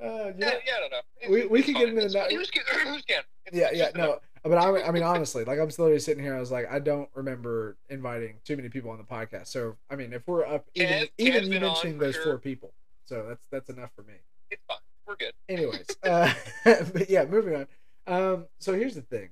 Uh, 0.01 0.31
Yeah, 0.37 0.53
yeah, 0.65 0.73
I 0.77 0.79
don't 0.79 0.91
know. 0.91 0.97
It's- 1.17 1.29
We- 1.31 1.45
we 1.47 1.59
it's 1.59 1.65
could 1.67 1.75
get 1.75 1.89
into 1.89 2.09
fine. 2.09 2.29
Who's? 2.31 2.49
Who's 2.49 3.01
counting? 3.05 3.25
Yeah, 3.51 3.69
yeah. 3.73 3.89
No, 3.95 4.19
but 4.43 4.57
I, 4.57 4.83
I 4.83 4.91
mean, 4.91 5.03
honestly, 5.13 5.43
like 5.43 5.59
I'm 5.59 5.67
literally 5.67 5.99
sitting 5.99 6.23
here. 6.23 6.35
I 6.35 6.39
was 6.39 6.51
like, 6.51 6.71
I 6.71 6.79
don't 6.79 7.09
remember 7.15 7.77
inviting 7.89 8.35
too 8.45 8.55
many 8.55 8.69
people 8.69 8.91
on 8.91 8.97
the 8.97 9.03
podcast. 9.03 9.47
So, 9.47 9.75
I 9.89 9.95
mean, 9.95 10.13
if 10.13 10.27
we're 10.27 10.45
up, 10.45 10.67
even 10.75 10.89
Kev- 11.03 11.09
even 11.17 11.51
you 11.51 11.59
mentioning 11.59 11.97
those 11.97 12.15
sure. 12.15 12.23
four 12.23 12.37
people, 12.37 12.73
so 13.05 13.25
that's 13.27 13.45
that's 13.51 13.69
enough 13.69 13.91
for 13.95 14.03
me. 14.03 14.13
It's 14.51 14.61
fine. 14.67 14.77
We're 15.07 15.15
good. 15.15 15.33
Anyways, 15.49 15.87
uh, 16.03 16.33
but 16.63 17.09
yeah, 17.09 17.25
moving 17.25 17.55
on. 17.55 17.67
Um, 18.07 18.45
so 18.59 18.73
here's 18.73 18.95
the 18.95 19.01
thing, 19.01 19.29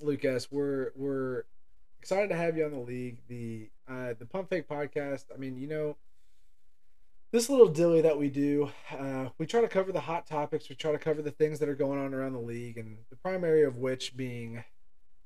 Lucas, 0.00 0.50
we're 0.52 0.92
we're 0.94 1.44
excited 2.00 2.28
to 2.28 2.36
have 2.36 2.56
you 2.56 2.64
on 2.66 2.72
the 2.72 2.78
league. 2.78 3.18
The 3.28 3.70
uh, 3.88 4.14
the 4.18 4.26
Pump 4.26 4.50
Fake 4.50 4.68
podcast. 4.68 5.24
I 5.34 5.38
mean, 5.38 5.56
you 5.58 5.66
know, 5.66 5.96
this 7.34 7.50
little 7.50 7.66
dilly 7.66 8.00
that 8.00 8.16
we 8.16 8.28
do, 8.28 8.70
uh, 8.96 9.26
we 9.38 9.44
try 9.44 9.60
to 9.60 9.66
cover 9.66 9.90
the 9.90 9.98
hot 9.98 10.24
topics. 10.24 10.68
We 10.68 10.76
try 10.76 10.92
to 10.92 10.98
cover 10.98 11.20
the 11.20 11.32
things 11.32 11.58
that 11.58 11.68
are 11.68 11.74
going 11.74 11.98
on 11.98 12.14
around 12.14 12.34
the 12.34 12.38
league, 12.38 12.78
and 12.78 12.96
the 13.10 13.16
primary 13.16 13.64
of 13.64 13.76
which 13.76 14.16
being 14.16 14.62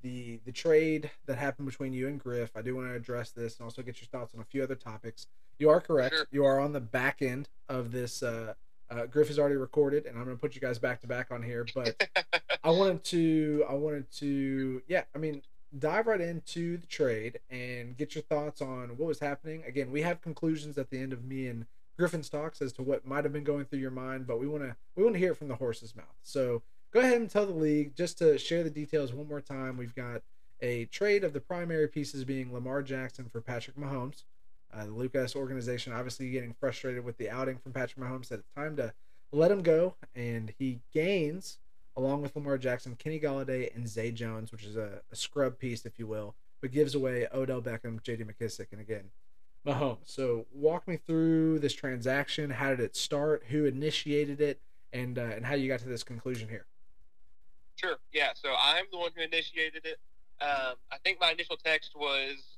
the 0.01 0.39
the 0.43 0.51
trade 0.51 1.11
that 1.27 1.37
happened 1.37 1.67
between 1.67 1.93
you 1.93 2.07
and 2.07 2.19
Griff. 2.19 2.49
I 2.55 2.63
do 2.63 2.75
want 2.75 2.87
to 2.87 2.95
address 2.95 3.29
this 3.29 3.57
and 3.57 3.63
also 3.63 3.83
get 3.83 4.01
your 4.01 4.07
thoughts 4.07 4.33
on 4.33 4.41
a 4.41 4.43
few 4.43 4.63
other 4.63 4.73
topics. 4.73 5.27
You 5.59 5.69
are 5.69 5.79
correct. 5.79 6.15
Sure. 6.15 6.25
You 6.31 6.45
are 6.45 6.59
on 6.59 6.73
the 6.73 6.79
back 6.79 7.21
end 7.21 7.47
of 7.69 7.91
this. 7.91 8.23
Uh, 8.23 8.55
uh, 8.89 9.05
Griff 9.05 9.29
is 9.29 9.37
already 9.37 9.57
recorded, 9.57 10.07
and 10.07 10.17
I'm 10.17 10.23
going 10.23 10.35
to 10.35 10.41
put 10.41 10.55
you 10.55 10.61
guys 10.61 10.79
back 10.79 11.01
to 11.01 11.07
back 11.07 11.29
on 11.29 11.43
here. 11.43 11.63
But 11.75 12.09
I 12.63 12.71
wanted 12.71 13.03
to, 13.03 13.65
I 13.69 13.75
wanted 13.75 14.11
to, 14.13 14.81
yeah, 14.87 15.03
I 15.13 15.19
mean, 15.19 15.43
dive 15.77 16.07
right 16.07 16.21
into 16.21 16.77
the 16.77 16.87
trade 16.87 17.39
and 17.51 17.95
get 17.95 18.15
your 18.15 18.23
thoughts 18.23 18.63
on 18.63 18.97
what 18.97 19.05
was 19.05 19.19
happening. 19.19 19.63
Again, 19.67 19.91
we 19.91 20.01
have 20.01 20.23
conclusions 20.23 20.79
at 20.79 20.89
the 20.89 20.97
end 20.97 21.13
of 21.13 21.23
me 21.23 21.45
and 21.45 21.67
Griffin's 21.99 22.29
talks 22.29 22.61
as 22.61 22.71
to 22.73 22.81
what 22.81 23.05
might 23.05 23.25
have 23.25 23.33
been 23.33 23.43
going 23.43 23.65
through 23.65 23.79
your 23.79 23.91
mind, 23.91 24.25
but 24.25 24.39
we 24.39 24.47
want 24.47 24.63
to, 24.63 24.73
we 24.95 25.03
want 25.03 25.15
to 25.15 25.19
hear 25.19 25.33
it 25.33 25.37
from 25.37 25.49
the 25.49 25.55
horse's 25.55 25.93
mouth. 25.97 26.05
So 26.23 26.61
go 26.93 27.01
ahead 27.01 27.19
and 27.19 27.29
tell 27.29 27.45
the 27.45 27.51
league 27.51 27.93
just 27.93 28.17
to 28.19 28.37
share 28.37 28.63
the 28.63 28.69
details 28.69 29.11
one 29.11 29.27
more 29.27 29.41
time. 29.41 29.75
We've 29.75 29.93
got 29.93 30.21
a 30.61 30.85
trade 30.85 31.25
of 31.25 31.33
the 31.33 31.41
primary 31.41 31.89
pieces 31.89 32.23
being 32.23 32.53
Lamar 32.53 32.83
Jackson 32.83 33.27
for 33.27 33.41
Patrick 33.41 33.75
Mahomes. 33.75 34.23
Uh, 34.73 34.85
the 34.85 34.91
Lucas 34.91 35.35
organization 35.35 35.91
obviously 35.91 36.29
getting 36.29 36.53
frustrated 36.53 37.03
with 37.03 37.17
the 37.17 37.29
outing 37.29 37.57
from 37.57 37.73
Patrick 37.73 38.01
Mahomes. 38.01 38.27
Said 38.27 38.39
it's 38.39 38.55
time 38.55 38.77
to 38.77 38.93
let 39.33 39.51
him 39.51 39.61
go, 39.61 39.95
and 40.15 40.53
he 40.57 40.79
gains 40.93 41.57
along 41.97 42.21
with 42.21 42.33
Lamar 42.33 42.57
Jackson, 42.57 42.95
Kenny 42.95 43.19
Golladay, 43.19 43.75
and 43.75 43.89
Zay 43.89 44.11
Jones, 44.11 44.53
which 44.53 44.63
is 44.63 44.77
a, 44.77 45.01
a 45.11 45.15
scrub 45.17 45.59
piece, 45.59 45.85
if 45.85 45.99
you 45.99 46.07
will, 46.07 46.35
but 46.61 46.71
gives 46.71 46.95
away 46.95 47.27
Odell 47.33 47.61
Beckham, 47.61 48.01
J.D. 48.01 48.23
McKissic, 48.23 48.67
and 48.71 48.79
again 48.79 49.09
Mahomes. 49.65 49.97
So 50.05 50.45
walk 50.53 50.87
me 50.87 50.97
through 50.97 51.59
this 51.59 51.73
transaction. 51.73 52.49
How 52.49 52.69
did 52.69 52.79
it 52.79 52.95
start? 52.95 53.43
Who 53.49 53.65
initiated 53.65 54.41
it? 54.41 54.61
And 54.91 55.19
uh, 55.19 55.21
and 55.35 55.45
how 55.45 55.53
you 55.55 55.67
got 55.67 55.79
to 55.81 55.87
this 55.87 56.03
conclusion 56.03 56.49
here? 56.49 56.65
Sure. 57.75 57.97
Yeah. 58.11 58.29
So 58.35 58.49
I'm 58.61 58.85
the 58.91 58.97
one 58.97 59.11
who 59.15 59.21
initiated 59.21 59.85
it. 59.85 59.97
Um, 60.41 60.75
I 60.91 60.97
think 61.03 61.19
my 61.21 61.31
initial 61.31 61.57
text 61.57 61.91
was, 61.95 62.57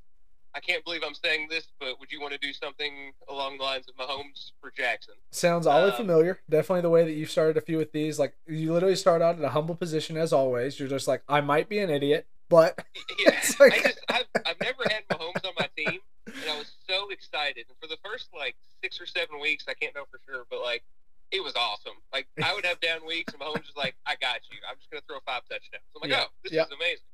"I 0.56 0.60
can't 0.60 0.84
believe 0.86 1.02
I'm 1.06 1.14
saying 1.16 1.48
this, 1.50 1.68
but 1.80 2.00
would 2.00 2.12
you 2.12 2.22
want 2.22 2.32
to 2.34 2.40
do 2.40 2.54
something 2.54 3.12
along 3.28 3.58
the 3.58 3.64
lines 3.64 3.86
of 3.90 3.96
Mahomes 3.96 4.52
for 4.62 4.72
Jackson?" 4.72 5.16
Sounds 5.32 5.68
oddly 5.68 5.92
Um, 5.92 5.98
familiar. 5.98 6.40
Definitely 6.50 6.82
the 6.82 6.90
way 6.90 7.04
that 7.04 7.12
you've 7.12 7.30
started 7.32 7.58
a 7.58 7.62
few 7.62 7.78
with 7.78 7.92
these. 7.92 8.18
Like 8.18 8.36
you 8.48 8.72
literally 8.72 8.96
start 8.96 9.22
out 9.22 9.38
in 9.38 9.44
a 9.44 9.50
humble 9.50 9.76
position 9.76 10.16
as 10.16 10.32
always. 10.32 10.80
You're 10.80 10.88
just 10.90 11.08
like, 11.08 11.24
I 11.28 11.42
might 11.42 11.68
be 11.68 11.80
an 11.80 11.90
idiot, 11.90 12.28
but 12.48 12.84
Yeah. 13.20 13.42
Like- 13.60 13.74
I 13.74 13.82
just 13.82 14.00
I've, 14.10 14.26
I've 14.46 14.62
never 14.62 14.84
had 14.90 15.04
Mahomes 15.10 15.46
on 15.46 15.54
my 15.60 15.68
team, 15.76 16.00
and 16.28 16.36
I 16.50 16.58
was 16.58 16.72
so 16.90 17.01
excited. 17.12 17.66
And 17.70 17.78
for 17.80 17.88
the 17.88 17.98
first 18.04 18.30
like 18.34 18.56
six 18.84 19.00
or 19.00 19.06
seven 19.06 19.40
weeks, 19.40 19.66
I 19.68 19.74
can't 19.74 19.94
know 19.96 20.06
for 20.10 20.20
sure, 20.28 20.46
but 20.50 20.62
like 20.62 20.84
it 21.32 21.44
was 21.44 21.54
awesome. 21.56 21.94
Like 22.12 22.28
I 22.44 22.54
would 22.54 22.66
have 22.66 22.80
down 22.82 23.06
weeks, 23.06 23.34
and 23.34 23.42
Mahomes 23.42 23.68
was 23.68 23.78
like, 23.78 23.96
"I 24.06 24.16
got 24.20 24.42
you. 24.52 24.58
I'm 24.70 24.76
just 24.78 24.90
gonna 24.90 25.04
throw 25.08 25.20
five 25.26 25.44
touchdowns." 25.50 25.84
I'm 25.96 26.02
like, 26.02 26.12
Yeah. 26.12 26.26
"Oh, 26.28 26.32
this 26.44 26.52
Yeah. 26.54 26.64
is 26.64 26.72
amazing." 26.72 27.06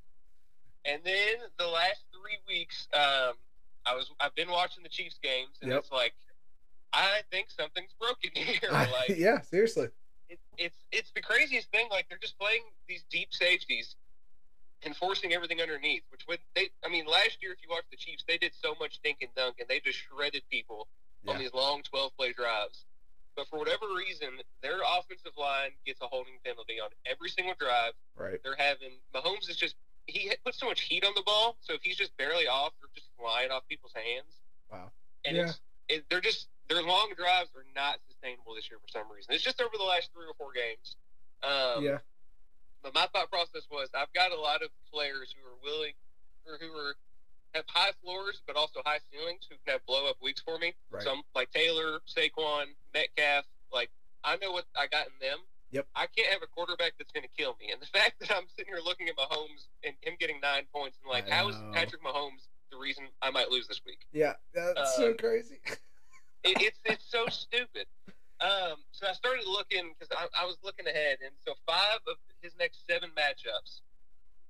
And 0.86 1.02
then 1.04 1.36
the 1.60 1.68
last 1.68 2.02
three 2.12 2.38
weeks, 2.48 2.88
um, 2.94 3.34
I 3.86 3.94
was 3.96 4.10
I've 4.20 4.34
been 4.36 4.50
watching 4.50 4.84
the 4.84 4.90
Chiefs 4.90 5.20
games, 5.22 5.58
and 5.62 5.72
Yep. 5.72 5.80
it's 5.82 5.92
like 5.92 6.14
I 6.94 7.22
think 7.32 7.52
something's 7.52 7.94
broken 8.00 8.32
here. 8.34 8.72
Like 8.72 9.10
yeah, 9.18 9.42
seriously. 9.42 9.90
it, 10.30 10.40
it's 10.58 10.78
it's 10.92 11.12
the 11.12 11.22
craziest 11.22 11.70
thing. 11.72 11.88
Like 11.92 12.08
they're 12.10 12.18
just 12.18 12.40
playing 12.40 12.64
these 12.88 13.04
deep 13.12 13.30
safeties 13.34 13.96
and 14.84 14.96
forcing 14.96 15.34
everything 15.34 15.62
underneath. 15.62 16.04
Which 16.12 16.22
would 16.28 16.40
they? 16.56 16.70
I 16.86 16.90
mean, 16.90 17.06
last 17.06 17.38
year 17.42 17.52
if 17.52 17.60
you 17.63 17.70
watch 17.70 17.86
the 17.92 17.98
Chiefs, 17.98 18.24
they 18.28 18.38
did 18.38 18.52
so 18.62 18.76
much 18.80 19.00
dink 19.04 19.18
and 19.22 19.30
dunk, 19.36 19.56
and 19.60 19.68
they 19.68 19.80
just 19.80 19.98
shredded 20.00 20.44
people 20.50 20.88
on 21.28 21.38
these 21.40 21.54
long 21.54 21.82
twelve 21.84 22.16
play 22.18 22.32
drives. 22.34 22.86
But 23.36 23.48
for 23.50 23.60
whatever 23.60 23.86
reason, 23.96 24.30
their 24.63 24.80
offensive 24.98 25.34
line 25.38 25.72
gets 25.86 26.02
a 26.02 26.08
holding 26.08 26.40
penalty 26.46 26.80
on 26.80 26.90
every 27.06 27.30
single 27.30 27.54
drive. 27.60 27.94
Right. 28.16 28.40
They're 28.44 28.56
having 28.58 28.92
Mahomes 29.13 29.50
is 29.50 29.56
just 29.58 29.76
he 30.08 30.32
puts 30.46 30.58
so 30.60 30.68
much 30.68 30.82
heat 30.82 31.04
on 31.06 31.12
the 31.16 31.22
ball. 31.24 31.58
So 31.60 31.74
if 31.74 31.82
he's 31.84 31.98
just 31.98 32.16
barely 32.18 32.48
off, 32.48 32.72
they're 32.80 32.90
just 32.96 33.10
flying 33.20 33.52
off 33.52 33.63
people's 33.70 33.94
hands. 33.94 34.40
Wow. 34.72 34.92
And 35.26 35.36
Yeah. 35.36 35.44
it's 35.50 35.60
it, 35.90 36.06
they're 36.10 36.22
just 36.22 36.48
their 36.70 36.82
long 36.82 37.12
drives 37.16 37.50
are 37.56 37.66
not 37.76 38.00
sustainable 38.08 38.56
this 38.56 38.70
year 38.70 38.80
for 38.80 38.88
some 38.88 39.10
reason. 39.13 39.34
It's 39.34 39.44
just 39.44 39.62
over 39.62 39.76
the 39.78 39.84
last 39.84 40.10
three 40.13 40.26
or 40.26 40.34
four 40.38 40.52
games. 40.54 40.96
Um, 41.44 41.84
yeah. 41.84 41.98
But 42.88 42.95
my 42.95 43.08
thought 43.12 43.30
process 43.30 43.67
was 43.69 43.89
I've 43.93 44.12
got 44.13 44.32
a 44.32 44.39
lot 44.39 44.63
of 44.63 44.69
players 44.93 45.36
who 45.36 45.43
are 45.45 45.58
willing 45.62 45.91
or 46.47 46.58
who 46.58 46.71
are 46.78 46.95
have 47.54 47.65
high 47.67 47.91
floors 48.02 48.41
but 48.47 48.56
also 48.56 48.80
high 48.86 49.00
ceilings 49.12 49.41
who 49.50 49.56
can 49.65 49.73
have 49.73 49.86
blow 49.86 50.10
up 50.10 50.15
weeks 50.21 50.39
for 50.41 50.58
me. 50.58 50.73
Right. 50.89 51.04
Some 51.04 51.23
like 51.36 51.52
Taylor, 51.52 52.00
Saquon, 52.08 52.67
Metcalf. 52.93 53.43
Like 53.73 53.89
I 54.23 54.38
know 54.38 54.54
what 54.54 54.63
I 54.78 54.88
got 54.88 55.08
in 55.08 55.13
them. 55.19 55.39
Yep. 55.71 55.86
I 55.95 56.06
can't 56.15 56.30
have 56.32 56.41
a 56.43 56.47
quarterback 56.47 56.93
that's 56.97 57.12
going 57.12 57.26
to 57.28 57.30
kill 57.38 57.58
me. 57.60 57.71
And 57.73 57.82
the 57.82 57.86
fact 58.00 58.21
that 58.21 58.32
I'm 58.32 58.47
sitting 58.56 58.73
here 58.73 58.82
looking 58.82 59.10
at 59.10 59.17
Mahomes 59.17 59.67
and 59.84 59.93
him 60.00 60.13
getting 60.17 60.39
nine 60.41 60.63
points 60.73 60.97
and 61.04 61.12
like, 61.12 61.28
how 61.28 61.50
is. 61.50 61.58
Patrick 61.73 62.02
Mahomes 62.04 62.47
the 62.71 62.78
reason 62.78 63.04
I 63.21 63.32
might 63.32 63.50
lose 63.50 63.67
this 63.67 63.82
week? 63.86 64.00
Yeah. 64.13 64.34
That's 64.54 64.95
so 64.95 65.12
Uh, 65.12 65.13
crazy. 65.15 65.60
it, 66.45 66.56
it's 66.62 66.80
it's 66.86 67.06
so 67.10 67.26
stupid. 67.28 67.88
Um, 68.39 68.78
so 68.91 69.08
I 69.08 69.13
started 69.13 69.45
looking 69.47 69.93
because 69.97 70.15
I, 70.15 70.43
I 70.43 70.45
was 70.45 70.58
looking 70.63 70.86
ahead, 70.88 71.17
and 71.23 71.32
so 71.45 71.54
five 71.65 72.00
of 72.08 72.17
his 72.41 72.54
next 72.60 72.86
seven 72.88 73.10
matchups 73.17 73.82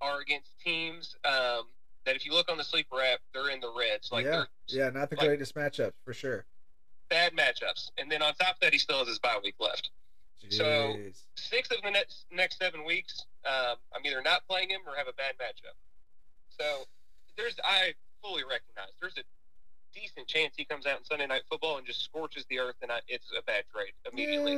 are 0.01 0.19
against 0.19 0.51
teams 0.59 1.15
um, 1.25 1.63
that, 2.05 2.15
if 2.15 2.25
you 2.25 2.33
look 2.33 2.51
on 2.51 2.57
the 2.57 2.63
sleeper 2.63 3.01
app, 3.01 3.19
they're 3.33 3.49
in 3.49 3.59
the 3.59 3.71
reds. 3.77 4.11
Like 4.11 4.25
yeah. 4.25 4.43
Yeah. 4.67 4.89
Not 4.89 5.09
the 5.09 5.15
like- 5.15 5.27
greatest 5.27 5.55
matchups 5.55 5.93
for 6.03 6.13
sure. 6.13 6.45
bad 7.09 7.31
matchups. 7.33 7.91
And 7.97 8.11
then 8.11 8.21
on 8.21 8.33
top 8.33 8.55
of 8.55 8.59
that, 8.61 8.73
he 8.73 8.79
still 8.79 8.99
has 8.99 9.07
his 9.07 9.19
bye 9.19 9.39
week 9.43 9.55
left. 9.59 9.89
So- 10.49 10.95
Six 11.35 11.71
of 11.71 11.77
the 11.83 11.91
next 11.91 12.25
next 12.31 12.59
seven 12.59 12.83
weeks, 12.85 13.25
um, 13.45 13.75
I'm 13.95 14.05
either 14.05 14.21
not 14.21 14.41
playing 14.47 14.69
him 14.69 14.81
or 14.85 14.95
have 14.95 15.07
a 15.07 15.13
bad 15.13 15.35
matchup. 15.39 15.75
So 16.49 16.83
there's 17.37 17.55
I 17.63 17.93
fully 18.21 18.43
recognize 18.43 18.89
there's 18.99 19.17
a 19.17 19.23
decent 19.93 20.27
chance 20.27 20.53
he 20.57 20.65
comes 20.65 20.85
out 20.85 20.99
in 20.99 21.05
Sunday 21.05 21.27
Night 21.27 21.43
Football 21.49 21.77
and 21.77 21.85
just 21.85 22.03
scorches 22.03 22.45
the 22.49 22.59
earth, 22.59 22.75
and 22.81 22.91
I, 22.91 22.99
it's 23.07 23.27
a 23.37 23.41
bad 23.43 23.63
trade 23.73 23.93
immediately. 24.11 24.53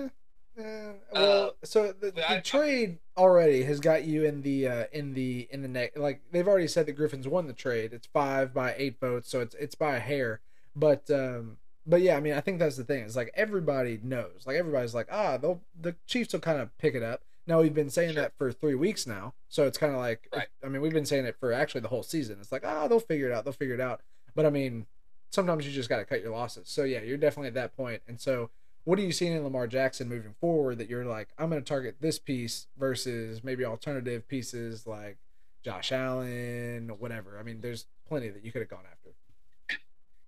Yeah, 0.58 0.66
yeah. 0.66 0.92
Well, 1.14 1.48
Uh, 1.48 1.52
so 1.64 1.92
the, 1.94 2.12
the 2.12 2.30
I- 2.30 2.38
I- 2.38 2.40
trade 2.42 2.98
already 3.18 3.64
has 3.64 3.80
got 3.80 4.04
you 4.06 4.24
in 4.26 4.42
the 4.42 4.68
uh, 4.68 4.86
in 4.92 5.14
the 5.14 5.48
in 5.52 5.62
the 5.62 5.68
neck. 5.68 5.98
Like 5.98 6.22
they've 6.32 6.48
already 6.48 6.68
said 6.68 6.86
that 6.88 6.94
Griffins 6.94 7.28
won 7.28 7.48
the 7.48 7.54
trade. 7.54 7.94
It's 7.94 8.08
five 8.08 8.54
by 8.54 8.74
eight 8.78 9.00
votes, 9.00 9.30
so 9.30 9.40
it's 9.42 9.56
it's 9.56 9.76
by 9.76 9.96
a 9.96 10.00
hair. 10.00 10.42
But 10.76 11.10
um, 11.12 11.58
but 11.86 12.02
yeah, 12.02 12.18
I 12.18 12.20
mean, 12.20 12.34
I 12.34 12.42
think 12.42 12.60
that's 12.60 12.76
the 12.78 12.84
thing. 12.84 13.04
It's 13.04 13.16
like 13.16 13.32
everybody 13.36 14.00
knows. 14.04 14.44
Like 14.46 14.58
everybody's 14.58 14.94
like, 14.96 15.08
ah, 15.12 15.38
they'll 15.38 15.62
the 15.80 15.96
Chiefs 16.08 16.34
will 16.34 16.40
kind 16.40 16.60
of 16.60 16.76
pick 16.78 16.94
it 16.96 17.04
up. 17.04 17.22
Now 17.48 17.62
we've 17.62 17.74
been 17.74 17.90
saying 17.90 18.14
Sure. 18.14 18.22
that 18.24 18.34
for 18.38 18.52
three 18.52 18.76
weeks 18.76 19.08
now, 19.08 19.34
so 19.48 19.66
it's 19.66 19.78
kind 19.78 19.92
of 19.94 19.98
like, 20.00 20.28
Right. 20.36 20.48
I 20.64 20.68
mean, 20.68 20.84
we've 20.84 20.94
been 20.94 21.06
saying 21.06 21.26
it 21.26 21.36
for 21.40 21.52
actually 21.52 21.82
the 21.82 21.88
whole 21.88 22.04
season. 22.04 22.38
It's 22.42 22.52
like, 22.52 22.64
ah, 22.64 22.88
they'll 22.88 23.00
figure 23.00 23.28
it 23.28 23.34
out. 23.34 23.44
They'll 23.44 23.54
figure 23.54 23.74
it 23.74 23.82
out. 23.82 24.02
But 24.36 24.46
I 24.46 24.52
mean, 24.52 24.86
sometimes 25.32 25.66
you 25.66 25.72
just 25.72 25.90
got 25.90 25.98
to 25.98 26.06
cut 26.06 26.22
your 26.22 26.32
losses. 26.32 26.70
So 26.70 26.84
yeah, 26.84 27.02
you're 27.02 27.18
definitely 27.18 27.50
at 27.50 27.54
that 27.56 27.76
point. 27.76 28.02
And 28.08 28.20
so, 28.20 28.50
what 28.86 28.98
are 28.98 29.04
you 29.04 29.12
seeing 29.12 29.34
in 29.34 29.44
Lamar 29.44 29.68
Jackson 29.68 30.10
moving 30.10 30.34
forward 30.40 30.78
that 30.80 30.90
you're 30.90 31.06
like, 31.06 31.30
I'm 31.38 31.50
going 31.50 31.62
to 31.62 31.68
target 31.68 31.98
this 32.00 32.18
piece 32.18 32.68
versus 32.78 33.44
maybe 33.44 33.66
alternative 33.66 34.28
pieces 34.28 34.88
like 34.88 35.18
Josh 35.64 35.92
Allen, 35.92 36.90
or 36.90 36.96
whatever. 36.96 37.38
I 37.40 37.44
mean, 37.44 37.62
there's 37.62 37.86
plenty 38.08 38.30
that 38.30 38.44
you 38.44 38.52
could 38.52 38.62
have 38.62 38.70
gone 38.70 38.86
after. 38.90 39.10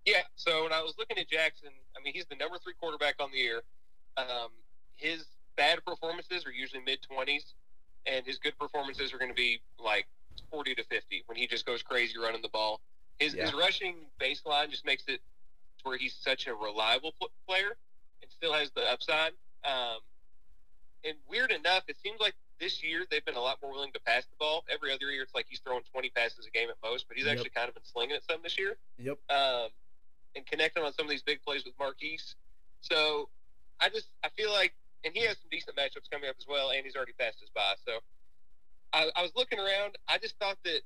Yeah. 0.05 0.21
So 0.35 0.63
when 0.63 0.73
I 0.73 0.81
was 0.81 0.95
looking 0.97 1.17
at 1.17 1.29
Jackson, 1.29 1.69
I 1.97 2.03
mean, 2.03 2.13
he's 2.13 2.25
the 2.25 2.35
number 2.35 2.57
three 2.57 2.73
quarterback 2.79 3.15
on 3.19 3.31
the 3.31 3.37
year. 3.37 3.61
Um, 4.17 4.49
his 4.95 5.25
bad 5.55 5.83
performances 5.85 6.45
are 6.45 6.51
usually 6.51 6.81
mid 6.83 7.01
twenties, 7.01 7.53
and 8.05 8.25
his 8.25 8.37
good 8.37 8.57
performances 8.57 9.13
are 9.13 9.17
going 9.17 9.31
to 9.31 9.35
be 9.35 9.61
like 9.79 10.07
forty 10.49 10.75
to 10.75 10.83
fifty 10.85 11.23
when 11.27 11.37
he 11.37 11.47
just 11.47 11.65
goes 11.65 11.81
crazy 11.81 12.17
running 12.17 12.41
the 12.41 12.49
ball. 12.49 12.81
His 13.21 13.33
his 13.33 13.53
rushing 13.53 13.95
baseline 14.19 14.69
just 14.71 14.83
makes 14.83 15.03
it 15.07 15.21
where 15.83 15.95
he's 15.97 16.15
such 16.19 16.47
a 16.47 16.55
reliable 16.55 17.11
pl- 17.19 17.29
player 17.47 17.77
and 18.23 18.31
still 18.31 18.51
has 18.53 18.71
the 18.71 18.81
upside. 18.91 19.31
Um, 19.63 19.99
and 21.03 21.15
weird 21.29 21.51
enough, 21.51 21.83
it 21.87 21.97
seems 22.03 22.19
like 22.19 22.33
this 22.59 22.83
year 22.83 23.05
they've 23.11 23.23
been 23.25 23.35
a 23.35 23.39
lot 23.41 23.59
more 23.61 23.71
willing 23.71 23.91
to 23.93 23.99
pass 24.01 24.23
the 24.25 24.35
ball. 24.39 24.63
Every 24.69 24.91
other 24.91 25.11
year, 25.11 25.21
it's 25.21 25.35
like 25.35 25.45
he's 25.47 25.59
throwing 25.59 25.83
20 25.91 26.09
passes 26.09 26.47
a 26.47 26.51
game 26.51 26.69
at 26.69 26.75
most, 26.83 27.07
but 27.07 27.15
he's 27.17 27.25
Yep. 27.25 27.33
actually 27.33 27.49
kind 27.51 27.67
of 27.69 27.75
been 27.75 27.85
slinging 27.85 28.15
it 28.15 28.23
some 28.29 28.41
this 28.43 28.57
year 28.57 28.77
Yep. 28.97 29.17
um, 29.29 29.69
and 30.35 30.45
connecting 30.47 30.83
on 30.83 30.91
some 30.93 31.05
of 31.05 31.09
these 31.11 31.21
big 31.23 31.41
plays 31.43 31.63
with 31.63 31.77
Marquise. 31.77 32.35
So 32.81 33.29
I 33.79 33.89
just 33.89 34.07
I 34.23 34.29
feel 34.29 34.51
like, 34.51 34.73
and 35.03 35.13
he 35.15 35.21
has 35.25 35.37
some 35.37 35.49
decent 35.51 35.75
matchups 35.77 36.09
coming 36.11 36.27
up 36.29 36.35
as 36.39 36.47
well, 36.47 36.71
and 36.71 36.83
he's 36.85 36.95
already 36.95 37.13
passed 37.13 37.39
his 37.39 37.49
by. 37.51 37.73
So 37.85 37.99
I, 38.93 39.09
I 39.15 39.21
was 39.21 39.31
looking 39.35 39.59
around. 39.59 39.95
I 40.07 40.17
just 40.17 40.37
thought 40.39 40.57
that 40.65 40.81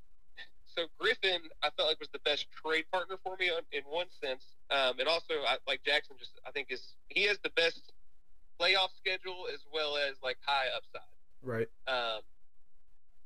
so 0.76 0.86
Griffin 0.98 1.40
I 1.62 1.70
felt 1.76 1.88
like 1.88 1.98
was 1.98 2.10
the 2.12 2.20
best 2.24 2.46
trade 2.52 2.84
partner 2.92 3.16
for 3.22 3.36
me 3.38 3.50
on, 3.50 3.62
in 3.72 3.82
one 3.88 4.06
sense, 4.22 4.44
um, 4.70 4.98
and 4.98 5.08
also 5.08 5.34
I, 5.46 5.56
like 5.66 5.82
Jackson 5.84 6.16
just 6.18 6.38
I 6.46 6.50
think 6.50 6.68
is 6.70 6.94
he 7.08 7.24
has 7.24 7.38
the 7.42 7.50
best 7.50 7.92
playoff 8.60 8.92
schedule 8.96 9.46
as 9.52 9.60
well 9.72 9.96
as 9.96 10.16
like 10.22 10.36
high 10.44 10.66
upside. 10.76 11.16
Right. 11.42 11.68
Um, 11.88 12.20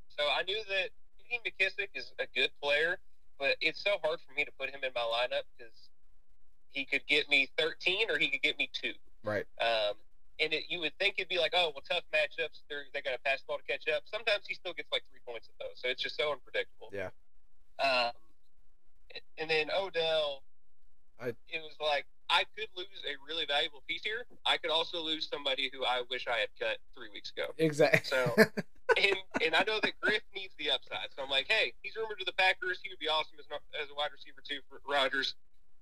so 0.09 0.25
I 0.25 0.43
knew 0.43 0.59
that 0.69 0.91
J.D. 1.31 1.51
McKissic 1.51 1.89
is 1.95 2.13
a 2.19 2.27
good 2.35 2.51
player, 2.63 2.99
but 3.39 3.57
it's 3.61 3.83
so 3.83 3.97
hard 4.03 4.19
for 4.27 4.35
me 4.35 4.45
to 4.45 4.53
put 4.59 4.71
him 4.71 4.81
in 4.83 4.91
my 4.95 5.01
lineup 5.01 5.47
because 5.57 5.75
he 6.73 6.85
could 6.85 7.07
get 7.07 7.29
me 7.29 7.49
13 7.59 8.11
or 8.11 8.19
he 8.19 8.29
could 8.29 8.43
get 8.43 8.59
me 8.59 8.71
two. 8.73 8.93
Right. 9.25 9.47
Um, 9.61 9.95
and 10.41 10.53
it, 10.53 10.65
you 10.69 10.81
would 10.81 10.93
think 10.99 11.15
it'd 11.19 11.29
be 11.29 11.39
like, 11.39 11.53
oh, 11.55 11.73
well, 11.75 11.85
tough 11.89 12.05
matchups. 12.13 12.65
They're 12.69 12.85
they 12.93 13.03
got 13.03 13.13
to 13.13 13.23
pass 13.25 13.41
the 13.41 13.47
ball 13.47 13.59
to 13.59 13.65
catch 13.65 13.87
up. 13.89 14.03
Sometimes 14.07 14.45
he 14.49 14.55
still 14.55 14.73
gets 14.73 14.91
like 14.91 15.03
three 15.11 15.21
points 15.27 15.49
at 15.49 15.57
those, 15.61 15.77
so 15.77 15.89
it's 15.89 16.03
just 16.03 16.17
so 16.17 16.33
unpredictable. 16.33 16.91
Yeah. 16.93 17.11
Um, 17.83 18.13
and 19.39 19.51
then 19.51 19.71
Odell, 19.71 20.43
I- 21.21 21.29
it 21.49 21.61
was 21.63 21.75
like 21.81 22.07
I 22.29 22.45
could 22.57 22.69
lose 22.77 22.87
a 23.09 23.17
really 23.27 23.45
valuable 23.47 23.83
piece 23.89 24.03
here. 24.05 24.25
I 24.47 24.57
could 24.57 24.71
also 24.71 25.03
lose 25.03 25.29
somebody 25.29 25.71
who 25.73 25.85
I 25.85 26.03
wish 26.11 26.27
I 26.29 26.39
had 26.39 26.49
cut 26.59 26.79
three 26.95 27.09
weeks 27.13 27.33
ago 27.37 27.47
Exactly. 27.59 28.01
So- 28.05 28.35
and 28.97 29.17
and 29.45 29.55
I 29.55 29.65
know 29.67 29.81
that 29.83 29.93
Griff 30.01 30.23
needs 30.35 30.55
the 30.59 30.71
upside. 30.71 31.09
So 31.17 31.23
I'm 31.23 31.31
like, 31.31 31.47
hey, 31.49 31.73
he's 31.83 31.97
rumored 31.97 32.19
to 32.21 32.25
the 32.25 32.33
Packers. 32.33 32.79
He 32.83 32.89
would 32.91 32.99
be 32.99 33.09
awesome 33.09 33.37
as, 33.39 33.47
as 33.83 33.89
a 33.91 33.95
wide 33.95 34.11
receiver 34.13 34.43
too 34.47 34.61
for 34.69 34.81
Rodgers. 34.91 35.35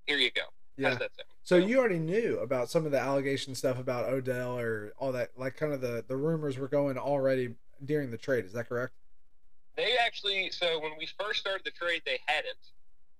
Here 0.05 0.17
you 0.17 0.31
go. 0.31 0.41
Yeah. 0.77 0.89
does 0.91 0.99
that 0.99 1.11
sound? 1.15 1.27
So 1.43 1.57
you 1.57 1.77
already 1.79 1.99
knew 1.99 2.39
about 2.39 2.69
some 2.69 2.85
of 2.85 2.91
the 2.91 2.99
allegation 2.99 3.53
stuff 3.53 3.77
about 3.79 4.05
Odell 4.05 4.57
or 4.57 4.93
all 4.97 5.11
that, 5.11 5.31
like 5.37 5.57
kind 5.57 5.73
of 5.73 5.81
the 5.81 6.03
the 6.07 6.15
rumors 6.15 6.57
were 6.57 6.67
going 6.69 6.97
already 6.97 7.55
during 7.83 8.11
the 8.11 8.17
trade. 8.17 8.45
Is 8.45 8.53
that 8.53 8.69
correct? 8.69 8.93
They 9.79 9.95
actually, 9.95 10.49
so 10.51 10.77
when 10.81 10.91
we 10.99 11.07
first 11.17 11.39
started 11.39 11.63
the 11.63 11.71
trade, 11.71 12.01
they 12.05 12.19
hadn't. 12.25 12.59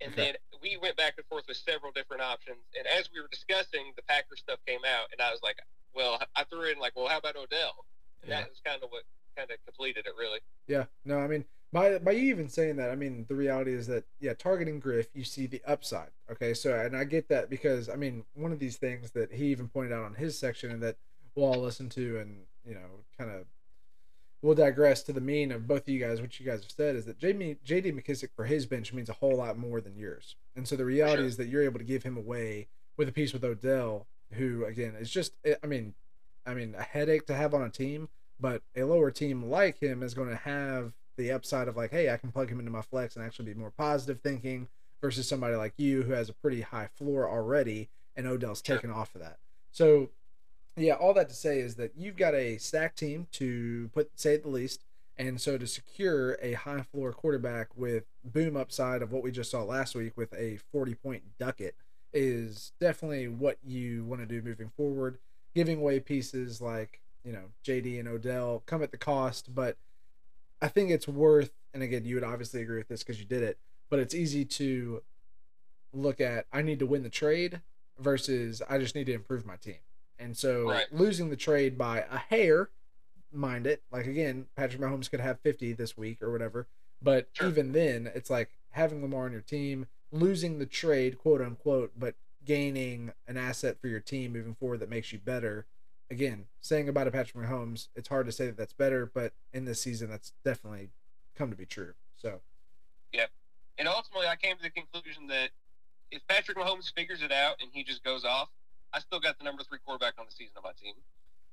And 0.02 0.12
Okay. 0.12 0.34
then 0.34 0.60
we 0.62 0.76
went 0.76 0.98
back 0.98 1.14
and 1.18 1.26
forth 1.28 1.46
with 1.48 1.56
several 1.56 1.94
different 1.94 2.22
options. 2.22 2.60
And 2.78 2.86
as 2.86 3.10
we 3.14 3.22
were 3.22 3.30
discussing, 3.30 3.94
the 3.96 4.02
Packers 4.04 4.40
stuff 4.40 4.60
came 4.68 4.82
out, 4.86 5.08
and 5.14 5.22
I 5.22 5.32
was 5.32 5.40
like, 5.42 5.58
well, 5.94 6.22
I 6.36 6.44
threw 6.44 6.70
in 6.70 6.78
like, 6.78 6.98
well, 6.98 7.08
how 7.08 7.18
about 7.18 7.38
Odell? 7.38 7.86
And 8.22 8.30
Yeah. 8.30 8.42
that 8.42 8.50
was 8.50 8.60
kind 8.66 8.84
of 8.84 8.90
what 8.92 9.04
kind 9.38 9.50
of 9.50 9.58
completed 9.66 10.06
it, 10.06 10.14
really. 10.18 10.40
Yeah. 10.68 10.86
No, 11.06 11.20
I 11.20 11.28
mean, 11.28 11.46
by 11.72 11.98
by 12.00 12.12
you 12.12 12.30
even 12.30 12.50
saying 12.50 12.76
that, 12.76 12.90
I 12.90 12.96
mean, 12.96 13.26
the 13.30 13.36
reality 13.36 13.74
is 13.74 13.88
that 13.88 14.04
yeah, 14.20 14.34
targeting 14.34 14.82
Griff, 14.82 15.08
you 15.14 15.24
see 15.24 15.48
the 15.48 15.62
upside. 15.66 16.12
Okay, 16.30 16.54
so 16.54 16.78
and 16.78 16.96
I 16.98 17.06
get 17.06 17.30
that 17.30 17.50
because 17.50 17.88
I 17.88 17.96
mean, 17.96 18.26
one 18.34 18.52
of 18.52 18.60
these 18.60 18.76
things 18.76 19.12
that 19.12 19.32
he 19.32 19.46
even 19.46 19.70
pointed 19.70 19.94
out 19.94 20.04
on 20.04 20.16
his 20.16 20.38
section 20.38 20.72
and 20.72 20.84
that 20.84 20.98
we'll 21.36 21.46
all 21.54 21.62
listen 21.62 21.88
to 21.90 22.20
and 22.20 22.46
you 22.66 22.74
know, 22.74 23.06
kind 23.18 23.32
of 23.32 23.46
we'll 24.42 24.56
digress 24.56 25.04
to 25.04 25.14
the 25.14 25.22
mean 25.22 25.52
of 25.52 25.68
both 25.68 25.82
of 25.82 25.90
you 25.90 26.00
guys. 26.00 26.22
What 26.22 26.40
you 26.40 26.46
guys 26.46 26.62
have 26.62 26.72
said 26.72 26.96
is 26.96 27.06
that 27.06 27.20
JD 27.20 27.58
JD 27.66 27.94
McKissic 27.94 28.30
for 28.36 28.46
his 28.46 28.66
bench 28.66 28.94
means 28.94 29.10
a 29.10 29.14
whole 29.14 29.36
lot 29.36 29.58
more 29.58 29.82
than 29.82 29.96
yours, 29.98 30.36
and 30.56 30.68
so 30.68 30.76
the 30.76 30.86
reality 30.86 31.22
Sure. 31.22 31.28
is 31.28 31.38
that 31.38 31.48
you're 31.48 31.64
able 31.64 31.80
to 31.80 31.86
give 31.86 32.04
him 32.04 32.18
away 32.18 32.68
with 32.98 33.08
a 33.10 33.12
piece 33.12 33.34
with 33.34 33.44
Odell, 33.44 34.08
who 34.34 34.66
again 34.66 34.96
is 35.00 35.10
just 35.10 35.34
eh, 35.46 35.56
I 35.64 35.68
mean, 35.68 35.94
I 36.46 36.54
mean 36.54 36.76
a 36.78 36.84
headache 36.84 37.26
to 37.28 37.36
have 37.36 37.54
on 37.54 37.64
a 37.64 37.70
team 37.70 38.10
but 38.42 38.62
a 38.74 38.84
lower 38.84 39.12
team 39.12 39.44
like 39.50 39.80
him 39.82 40.02
is 40.02 40.14
going 40.14 40.30
to 40.30 40.36
have 40.38 40.94
the 41.18 41.30
upside 41.30 41.68
of 41.68 41.76
like, 41.76 41.92
hey, 41.92 42.10
I 42.10 42.16
can 42.16 42.32
plug 42.32 42.50
him 42.50 42.58
into 42.60 42.72
my 42.72 42.82
flex 42.82 43.18
and 43.18 43.26
actually 43.26 43.54
be 43.54 43.60
more 43.60 43.70
positive 43.72 44.22
thinking 44.22 44.70
versus 45.02 45.28
somebody 45.28 45.56
like 45.56 45.74
you 45.76 46.04
who 46.04 46.14
has 46.14 46.30
a 46.30 46.34
pretty 46.34 46.62
high 46.62 46.88
floor 46.88 47.30
already 47.30 47.90
and 48.16 48.26
Odell's 48.26 48.64
Sure. 48.66 48.78
taken 48.78 48.92
off 48.92 49.14
of 49.14 49.20
that. 49.20 49.40
So, 49.72 50.10
yeah, 50.82 50.94
all 50.94 51.14
that 51.14 51.30
to 51.30 51.36
say 51.36 51.60
is 51.60 51.76
that 51.76 51.94
you've 51.96 52.16
got 52.16 52.36
a 52.36 52.58
stack 52.58 52.96
team 52.96 53.28
to 53.34 53.90
put 53.94 54.12
say 54.16 54.36
at 54.36 54.44
the 54.44 54.50
least, 54.50 54.84
and 55.18 55.40
so 55.40 55.58
to 55.58 55.68
secure 55.68 56.38
a 56.42 56.54
high 56.54 56.82
floor 56.82 57.12
quarterback 57.12 57.76
with 57.76 58.06
boom 58.24 58.56
upside 58.56 59.02
of 59.02 59.12
what 59.12 59.24
we 59.24 59.32
just 59.32 59.52
saw 59.52 59.64
last 59.64 59.96
week 59.96 60.14
with 60.16 60.34
a 60.34 60.58
40 60.72 60.96
point 60.96 61.24
ducket 61.38 61.76
is 62.14 62.72
definitely 62.80 63.28
what 63.28 63.58
you 63.64 64.04
want 64.04 64.22
to 64.22 64.26
do 64.26 64.42
moving 64.42 64.72
forward. 64.76 65.18
Giving 65.56 65.80
away 65.80 66.00
pieces 66.00 66.62
like 66.62 67.02
you 67.24 67.32
know 67.32 67.46
JD 67.66 68.00
and 68.00 68.08
Odell 68.08 68.64
come 68.66 68.84
at 68.84 68.92
the 68.92 68.98
cost, 68.98 69.54
but 69.54 69.78
I 70.62 70.68
think 70.68 70.92
it's 70.92 71.08
worth. 71.08 71.52
And 71.74 71.84
again, 71.84 72.06
you 72.06 72.16
would 72.16 72.24
obviously 72.24 72.62
agree 72.62 72.78
with 72.78 72.88
this 72.88 73.04
because 73.04 73.20
you 73.20 73.26
did 73.26 73.44
it, 73.44 73.58
but 73.90 74.00
it's 74.00 74.16
easy 74.16 74.46
to 74.46 75.02
look 75.94 76.22
at. 76.22 76.46
I 76.52 76.62
need 76.62 76.80
to 76.80 76.86
win 76.86 77.04
the 77.04 77.10
trade 77.10 77.62
versus 78.00 78.62
I 78.70 78.78
just 78.78 78.96
need 78.96 79.06
to 79.06 79.14
improve 79.14 79.46
my 79.46 79.56
team. 79.58 79.78
And 80.20 80.38
so 80.38 80.70
Right. 80.70 80.92
losing 80.92 81.30
the 81.30 81.38
trade 81.38 81.78
by 81.78 82.02
a 82.02 82.18
hair, 82.18 82.70
mind 83.32 83.66
it. 83.66 83.84
Like 83.90 84.06
again, 84.06 84.48
Patrick 84.56 84.82
Mahomes 84.82 85.10
could 85.10 85.22
have 85.22 85.40
50 85.40 85.74
this 85.74 85.96
week 85.98 86.22
or 86.22 86.32
whatever. 86.32 86.68
But 87.02 87.30
Sure. 87.34 87.48
even 87.48 87.72
then, 87.72 88.08
it's 88.14 88.30
like 88.30 88.52
having 88.72 89.02
Lamar 89.02 89.26
on 89.26 89.32
your 89.32 89.42
team, 89.42 89.88
losing 90.12 90.60
the 90.60 90.66
trade, 90.66 91.18
quote 91.18 91.42
unquote, 91.42 91.94
but 91.98 92.16
gaining 92.44 93.14
an 93.28 93.38
asset 93.38 93.80
for 93.80 93.88
your 93.88 94.00
team 94.00 94.34
moving 94.34 94.56
forward 94.56 94.80
that 94.80 94.90
makes 94.90 95.12
you 95.14 95.20
better. 95.20 95.66
Again, 96.12 96.48
saying 96.60 96.90
about 96.90 97.08
a 97.08 97.12
Patrick 97.12 97.46
Mahomes, 97.46 97.88
it's 97.96 98.10
hard 98.10 98.26
to 98.26 98.32
say 98.32 98.48
that 98.48 98.58
that's 98.58 98.74
better, 98.74 99.06
but 99.06 99.34
in 99.54 99.66
this 99.66 99.80
season, 99.82 100.10
that's 100.10 100.34
definitely 100.44 100.90
come 101.36 101.52
to 101.52 101.56
be 101.56 101.68
true. 101.68 101.94
So, 102.18 102.42
yeah. 103.14 103.28
And 103.78 103.88
ultimately, 103.88 104.28
I 104.28 104.36
came 104.36 104.58
to 104.58 104.64
the 104.64 104.72
conclusion 104.72 105.28
that 105.28 105.52
if 106.12 106.26
Patrick 106.28 106.58
Mahomes 106.58 106.92
figures 106.94 107.22
it 107.22 107.32
out 107.32 107.62
and 107.62 107.70
he 107.72 107.84
just 107.84 108.04
goes 108.04 108.26
off, 108.26 108.50
I 108.94 109.00
still 109.00 109.20
got 109.20 109.38
the 109.38 109.44
number 109.44 109.64
three 109.64 109.80
quarterback 109.86 110.14
on 110.20 110.26
the 110.26 110.32
season 110.32 110.54
on 110.58 110.64
my 110.64 110.72
team. 110.82 110.94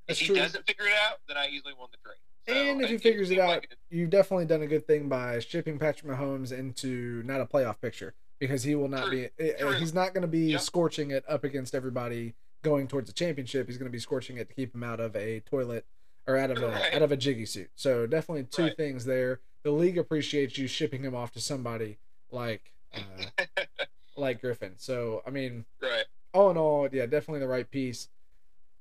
That's 0.08 0.20
if 0.20 0.26
he 0.28 0.32
true. 0.34 0.42
doesn't 0.42 0.66
figure 0.66 0.86
it 0.86 0.94
out, 1.10 1.18
then 1.28 1.36
I 1.36 1.48
easily 1.48 1.72
won 1.78 1.88
the 1.90 1.98
trade. 1.98 2.16
So 2.48 2.54
and 2.54 2.80
if 2.80 2.90
he 2.90 2.98
figures 2.98 3.30
it 3.30 3.38
out, 3.38 3.48
like 3.48 3.64
it- 3.70 3.78
you've 3.90 4.10
definitely 4.10 4.46
done 4.46 4.62
a 4.62 4.66
good 4.66 4.86
thing 4.86 5.08
by 5.08 5.40
shipping 5.40 5.78
Patrick 5.78 6.10
Mahomes 6.12 6.52
into 6.56 7.22
not 7.24 7.40
a 7.40 7.44
playoff 7.46 7.80
picture 7.80 8.14
because 8.38 8.62
he 8.62 8.74
will 8.74 8.88
not 8.88 9.08
True. 9.08 9.28
be. 9.38 9.44
eh, 9.44 9.52
True. 9.58 9.72
He's 9.72 9.92
not 9.94 10.14
going 10.14 10.22
to 10.22 10.28
be 10.28 10.52
Yep. 10.52 10.60
scorching 10.60 11.10
it 11.10 11.24
up 11.28 11.42
against 11.44 11.74
everybody 11.74 12.34
going 12.62 12.86
towards 12.86 13.08
the 13.08 13.12
championship. 13.12 13.66
He's 13.66 13.78
going 13.78 13.90
to 13.90 13.92
be 13.92 13.98
scorching 13.98 14.36
it 14.36 14.48
to 14.48 14.54
keep 14.54 14.74
him 14.74 14.82
out 14.84 15.00
of 15.00 15.14
a 15.16 15.40
toilet 15.40 15.84
or 16.26 16.36
out 16.36 16.50
of 16.50 16.62
a 16.62 16.68
Right. 16.68 16.94
out 16.94 17.02
of 17.02 17.10
a 17.12 17.16
jiggy 17.16 17.46
suit. 17.46 17.70
So 17.74 18.06
definitely 18.06 18.44
two 18.44 18.64
Right. 18.64 18.76
things 18.76 19.04
there. 19.04 19.40
The 19.64 19.72
league 19.72 19.98
appreciates 19.98 20.56
you 20.58 20.68
shipping 20.68 21.02
him 21.02 21.14
off 21.16 21.32
to 21.32 21.40
somebody 21.40 21.98
like 22.30 22.72
uh, 22.94 23.00
like 24.16 24.40
Griffin. 24.40 24.74
So 24.78 25.22
I 25.26 25.30
mean, 25.30 25.64
right. 25.82 26.04
All 26.36 26.50
in 26.50 26.56
all, 26.56 26.88
yeah, 26.92 27.06
definitely 27.06 27.40
the 27.40 27.48
right 27.48 27.68
piece. 27.70 28.08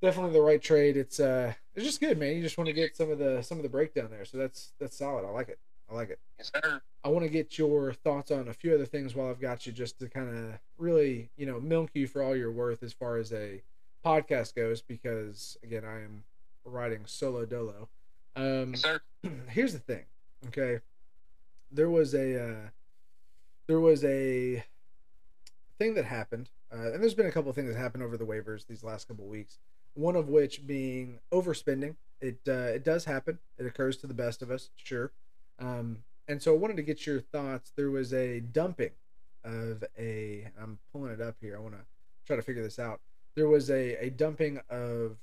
Definitely 0.02 0.34
the 0.34 0.42
right 0.42 0.62
trade. 0.62 0.98
It's 0.98 1.20
uh 1.20 1.54
it's 1.74 1.86
just 1.86 2.00
good, 2.00 2.18
man. 2.18 2.36
You 2.36 2.42
just 2.42 2.58
want 2.58 2.68
to 2.68 2.74
get 2.74 2.96
some 2.96 3.10
of 3.10 3.18
the 3.18 3.42
some 3.42 3.58
of 3.58 3.64
the 3.64 3.70
breakdown 3.70 4.10
there. 4.12 4.26
So 4.26 4.38
that's 4.38 4.74
that's 4.80 4.98
solid. 4.98 5.26
I 5.26 5.30
like 5.30 5.50
it. 5.50 5.60
I 5.90 5.96
like 5.96 6.10
it. 6.10 6.20
Yes, 6.38 6.52
sir. 6.54 6.82
I 7.04 7.10
want 7.10 7.24
to 7.24 7.30
get 7.30 7.58
your 7.58 7.94
thoughts 7.94 8.32
on 8.32 8.48
a 8.48 8.54
few 8.54 8.74
other 8.74 8.86
things 8.86 9.16
while 9.16 9.30
I've 9.30 9.40
got 9.40 9.66
you, 9.68 9.72
just 9.72 10.00
to 10.00 10.10
kind 10.10 10.30
of 10.36 10.60
really, 10.78 11.30
you 11.38 11.46
know, 11.46 11.60
milk 11.60 11.92
you 11.94 12.08
for 12.08 12.24
all 12.24 12.36
your 12.36 12.52
worth 12.52 12.82
as 12.84 12.92
far 12.94 13.18
as 13.18 13.32
a 13.32 13.62
podcast 14.04 14.56
goes, 14.56 14.82
because 14.82 15.58
again, 15.64 15.84
I 15.86 16.02
am 16.04 16.24
writing 16.66 17.02
solo 17.06 17.46
dolo. 17.46 17.88
Um, 18.36 18.72
Yes, 18.72 18.82
sir. 18.82 19.02
here's 19.50 19.74
the 19.74 19.80
thing, 19.80 20.06
okay? 20.48 20.80
There 21.72 21.90
was 21.90 22.14
a 22.16 22.50
uh, 22.50 22.70
there 23.68 23.80
was 23.80 24.04
a 24.04 24.64
thing 25.78 25.94
that 25.96 26.06
happened, 26.06 26.50
uh, 26.72 26.92
and 26.94 27.02
there's 27.02 27.14
been 27.14 27.26
a 27.26 27.32
couple 27.32 27.50
of 27.50 27.56
things 27.56 27.70
that 27.70 27.78
happened 27.80 28.04
over 28.04 28.18
the 28.18 28.26
waivers 28.26 28.66
these 28.68 28.84
last 28.84 29.08
couple 29.08 29.26
of 29.26 29.30
weeks. 29.30 29.60
One 29.94 30.16
of 30.16 30.28
which 30.28 30.66
being 30.68 31.20
overspending. 31.32 31.96
It 32.22 32.40
uh, 32.48 32.74
it 32.74 32.84
does 32.84 33.06
happen. 33.06 33.40
It 33.58 33.66
occurs 33.66 33.98
to 33.98 34.08
the 34.08 34.14
best 34.14 34.42
of 34.42 34.52
us, 34.52 34.70
sure. 34.76 35.12
Um, 35.60 36.00
and 36.28 36.42
so 36.42 36.54
I 36.54 36.58
wanted 36.58 36.78
to 36.78 36.84
get 36.84 37.06
your 37.06 37.20
thoughts. 37.20 37.72
There 37.76 37.92
was 37.92 38.14
a 38.14 38.40
dumping 38.40 38.92
of 39.44 39.84
a. 39.98 40.50
I'm 40.62 40.80
pulling 40.92 41.12
it 41.12 41.22
up 41.22 41.36
here. 41.40 41.56
I 41.56 41.60
want 41.60 41.76
to 41.76 41.82
try 42.26 42.36
to 42.36 42.42
figure 42.42 42.64
this 42.64 42.80
out. 42.80 43.00
There 43.36 43.48
was 43.48 43.70
a 43.70 44.06
a 44.06 44.10
dumping 44.10 44.62
of 44.70 45.18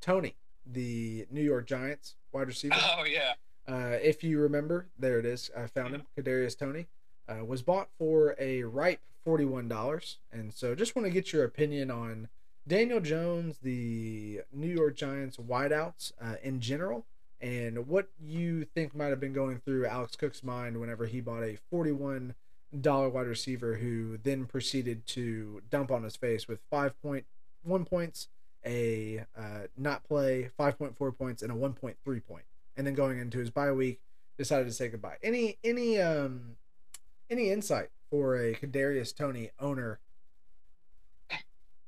Toney, 0.00 0.36
the 0.66 1.26
New 1.30 1.42
York 1.42 1.66
Giants 1.66 2.16
wide 2.32 2.48
receiver. 2.48 2.74
Oh 2.78 3.04
yeah. 3.04 3.34
Uh, 3.66 3.96
if 4.02 4.22
you 4.22 4.40
remember, 4.40 4.88
there 4.98 5.18
it 5.18 5.24
is. 5.24 5.50
I 5.56 5.66
found 5.68 5.94
him. 5.94 6.02
Kadarius 6.18 6.58
Toney 6.58 6.86
uh, 7.28 7.44
was 7.44 7.62
bought 7.62 7.88
for 7.98 8.34
a 8.38 8.62
ripe 8.64 9.00
forty-one 9.24 9.68
dollars, 9.68 10.18
and 10.32 10.52
so 10.52 10.74
just 10.74 10.94
want 10.94 11.06
to 11.06 11.12
get 11.12 11.32
your 11.32 11.44
opinion 11.44 11.90
on 11.90 12.28
Daniel 12.66 13.00
Jones, 13.00 13.58
the 13.62 14.42
New 14.52 14.68
York 14.72 14.96
Giants 14.96 15.36
wideouts 15.36 16.12
uh, 16.20 16.36
in 16.42 16.60
general, 16.60 17.04
and 17.40 17.86
what 17.86 18.08
you 18.22 18.64
think 18.64 18.94
might 18.94 19.08
have 19.08 19.20
been 19.20 19.32
going 19.32 19.58
through 19.58 19.86
Alex 19.86 20.16
Cook's 20.16 20.42
mind 20.42 20.80
whenever 20.80 21.06
he 21.06 21.20
bought 21.20 21.42
a 21.42 21.58
forty-one 21.70 22.34
dollar 22.80 23.08
wide 23.08 23.26
receiver 23.26 23.76
who 23.76 24.18
then 24.22 24.46
proceeded 24.46 25.06
to 25.06 25.62
dump 25.70 25.90
on 25.90 26.02
his 26.02 26.16
face 26.16 26.48
with 26.48 26.58
five 26.70 27.00
point 27.02 27.24
one 27.62 27.84
points, 27.84 28.28
a 28.66 29.24
uh, 29.38 29.68
not 29.76 30.04
play, 30.04 30.50
five 30.56 30.78
point 30.78 30.96
four 30.96 31.12
points, 31.12 31.42
and 31.42 31.52
a 31.52 31.54
one 31.54 31.72
point 31.72 31.96
three 32.04 32.20
point 32.20 32.44
and 32.76 32.86
then 32.86 32.94
going 32.94 33.18
into 33.18 33.38
his 33.38 33.50
bye 33.50 33.72
week 33.72 34.00
decided 34.36 34.64
to 34.64 34.72
say 34.72 34.88
goodbye. 34.88 35.16
Any 35.22 35.58
any 35.62 36.00
um 36.00 36.56
any 37.30 37.50
insight 37.50 37.88
for 38.10 38.36
a 38.36 38.54
Kadarius 38.54 39.14
Toney 39.14 39.50
owner? 39.58 40.00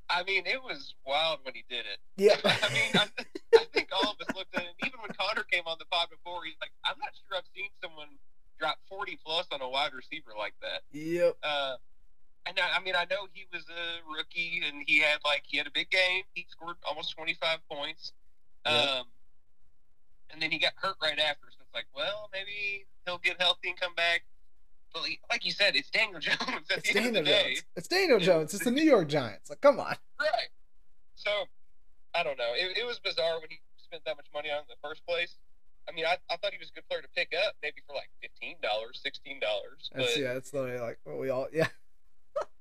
I 0.09 0.23
mean, 0.23 0.43
it 0.45 0.63
was 0.63 0.95
wild 1.05 1.39
when 1.43 1.53
he 1.53 1.63
did 1.69 1.85
it. 1.85 1.99
Yeah. 2.15 2.37
I 2.45 2.73
mean, 2.73 2.91
I, 2.95 3.07
I 3.55 3.65
think 3.73 3.89
all 3.91 4.11
of 4.11 4.21
us 4.21 4.35
looked 4.35 4.55
at 4.55 4.63
it. 4.63 4.69
And 4.79 4.87
even 4.87 5.01
when 5.01 5.11
Connor 5.19 5.43
came 5.43 5.63
on 5.65 5.77
the 5.79 5.85
pod 5.85 6.07
before, 6.09 6.43
he's 6.45 6.55
like, 6.61 6.71
I'm 6.85 6.97
not 6.99 7.09
sure 7.13 7.37
I've 7.37 7.49
seen 7.53 7.69
someone 7.83 8.07
drop 8.57 8.77
40 8.89 9.19
plus 9.23 9.47
on 9.51 9.61
a 9.61 9.69
wide 9.69 9.93
receiver 9.93 10.31
like 10.37 10.53
that. 10.61 10.81
yep. 10.91 11.35
Uh, 11.43 11.75
and 12.47 12.57
I, 12.59 12.79
I 12.79 12.83
mean, 12.83 12.95
I 12.95 13.05
know 13.11 13.27
he 13.33 13.45
was 13.51 13.63
a 13.67 13.99
rookie 14.09 14.63
and 14.65 14.83
he 14.87 14.99
had 14.99 15.19
like 15.25 15.43
he 15.45 15.57
had 15.57 15.67
a 15.67 15.71
big 15.71 15.89
game. 15.89 16.23
He 16.33 16.47
scored 16.49 16.77
almost 16.87 17.15
25 17.15 17.59
points. 17.69 18.13
Yep. 18.65 18.87
Um, 18.87 19.05
and 20.31 20.41
then 20.41 20.51
he 20.51 20.59
got 20.59 20.73
hurt 20.75 20.95
right 21.01 21.19
after. 21.19 21.47
So 21.51 21.57
it's 21.61 21.73
like, 21.73 21.87
well, 21.95 22.29
maybe 22.31 22.87
he'll 23.05 23.17
get 23.17 23.41
healthy 23.41 23.69
and 23.69 23.79
come 23.79 23.93
back. 23.95 24.23
But 24.93 25.03
like 25.29 25.45
you 25.45 25.51
said, 25.51 25.75
it's 25.75 25.89
Daniel 25.89 26.19
Jones 26.19 26.39
It's 26.69 26.91
Daniel 26.91 27.17
of 27.17 27.25
the 27.25 27.31
day. 27.31 27.43
Jones. 27.55 27.63
It's 27.75 27.87
Daniel 27.87 28.19
Jones. 28.19 28.53
It's 28.53 28.63
the 28.63 28.71
New 28.71 28.83
York 28.83 29.07
Giants. 29.07 29.49
Like, 29.49 29.61
come 29.61 29.79
on. 29.79 29.95
Right. 30.19 30.49
So, 31.15 31.31
I 32.15 32.23
don't 32.23 32.37
know. 32.37 32.53
It, 32.55 32.77
it 32.77 32.85
was 32.85 32.99
bizarre 32.99 33.39
when 33.39 33.49
he 33.49 33.59
spent 33.77 34.03
that 34.05 34.17
much 34.17 34.27
money 34.33 34.49
on 34.49 34.59
in 34.59 34.69
the 34.69 34.87
first 34.87 35.05
place. 35.05 35.35
I 35.87 35.93
mean, 35.93 36.05
I, 36.05 36.17
I 36.29 36.35
thought 36.37 36.51
he 36.51 36.59
was 36.59 36.69
a 36.69 36.75
good 36.75 36.87
player 36.89 37.01
to 37.01 37.07
pick 37.15 37.31
up, 37.31 37.55
maybe 37.63 37.79
for 37.87 37.95
like 37.95 38.09
fifteen 38.21 38.55
dollars, 38.61 38.99
sixteen 39.01 39.39
dollars. 39.39 39.89
Yeah. 39.95 40.33
That's 40.33 40.53
literally 40.53 40.79
like 40.79 40.99
what 41.05 41.17
we 41.17 41.29
all 41.29 41.47
yeah. 41.53 41.71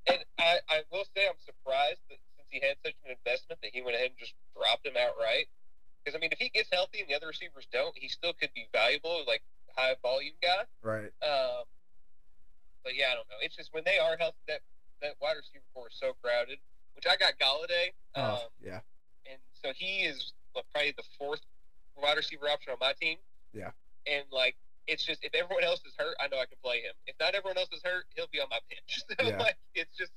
and 0.07 0.23
I, 0.39 0.63
I 0.71 0.83
will 0.93 1.05
say 1.11 1.27
I'm 1.27 1.39
surprised 1.43 1.99
that 2.09 2.23
since 2.39 2.47
he 2.51 2.63
had 2.63 2.79
such 2.87 2.95
an 3.05 3.17
investment 3.19 3.59
that 3.63 3.75
he 3.75 3.83
went 3.83 3.97
ahead 3.97 4.15
and 4.15 4.19
just 4.19 4.35
dropped 4.55 4.87
him 4.87 4.95
outright. 4.95 5.51
Because 5.99 6.15
I 6.15 6.21
mean, 6.23 6.31
if 6.31 6.39
he 6.39 6.51
gets 6.51 6.71
healthy 6.71 7.03
and 7.03 7.11
the 7.11 7.19
other 7.19 7.27
receivers 7.27 7.67
don't, 7.73 7.99
he 7.99 8.07
still 8.07 8.33
could 8.33 8.55
be 8.55 8.71
valuable, 8.71 9.27
like 9.27 9.43
high 9.75 9.99
volume 10.03 10.39
guy. 10.41 10.63
Right. 10.83 11.11
Um, 11.19 11.67
but 12.87 12.95
yeah, 12.95 13.11
I 13.11 13.15
don't 13.19 13.27
know. 13.27 13.43
It's 13.43 13.57
just 13.59 13.75
when 13.75 13.83
they 13.85 13.99
are 13.99 14.15
healthy, 14.17 14.39
that 14.47 14.61
that 15.03 15.19
wide 15.21 15.35
receiver 15.37 15.67
core 15.75 15.89
is 15.91 15.99
so 15.99 16.15
crowded. 16.23 16.59
Which 16.95 17.05
I 17.05 17.17
got 17.19 17.35
Golladay. 17.43 17.93
Um, 18.15 18.39
Oh 18.39 18.49
yeah. 18.65 18.81
and 19.29 19.37
so 19.53 19.73
he 19.77 20.07
is 20.07 20.33
probably 20.73 20.95
the 20.97 21.03
fourth 21.19 21.41
wide 22.01 22.17
receiver 22.17 22.49
option 22.49 22.73
on 22.73 22.79
my 22.81 22.95
team. 22.99 23.19
Yeah. 23.53 23.73
And 24.07 24.25
like, 24.31 24.57
it's 24.87 25.05
just 25.05 25.23
if 25.25 25.35
everyone 25.35 25.65
else 25.65 25.81
is 25.85 25.93
hurt, 25.99 26.15
I 26.21 26.29
know 26.29 26.39
I 26.39 26.47
can 26.47 26.57
play 26.65 26.77
him. 26.81 26.95
If 27.07 27.17
not 27.21 27.35
everyone 27.35 27.59
else 27.59 27.69
is 27.75 27.83
hurt, 27.85 28.07
he'll 28.15 28.31
be 28.33 28.41
on 28.41 28.47
my 28.49 28.61
bench. 28.71 29.03
So 29.21 29.29
Yeah. 29.29 29.37
like, 29.43 29.57
it's 29.75 29.95
just 29.99 30.13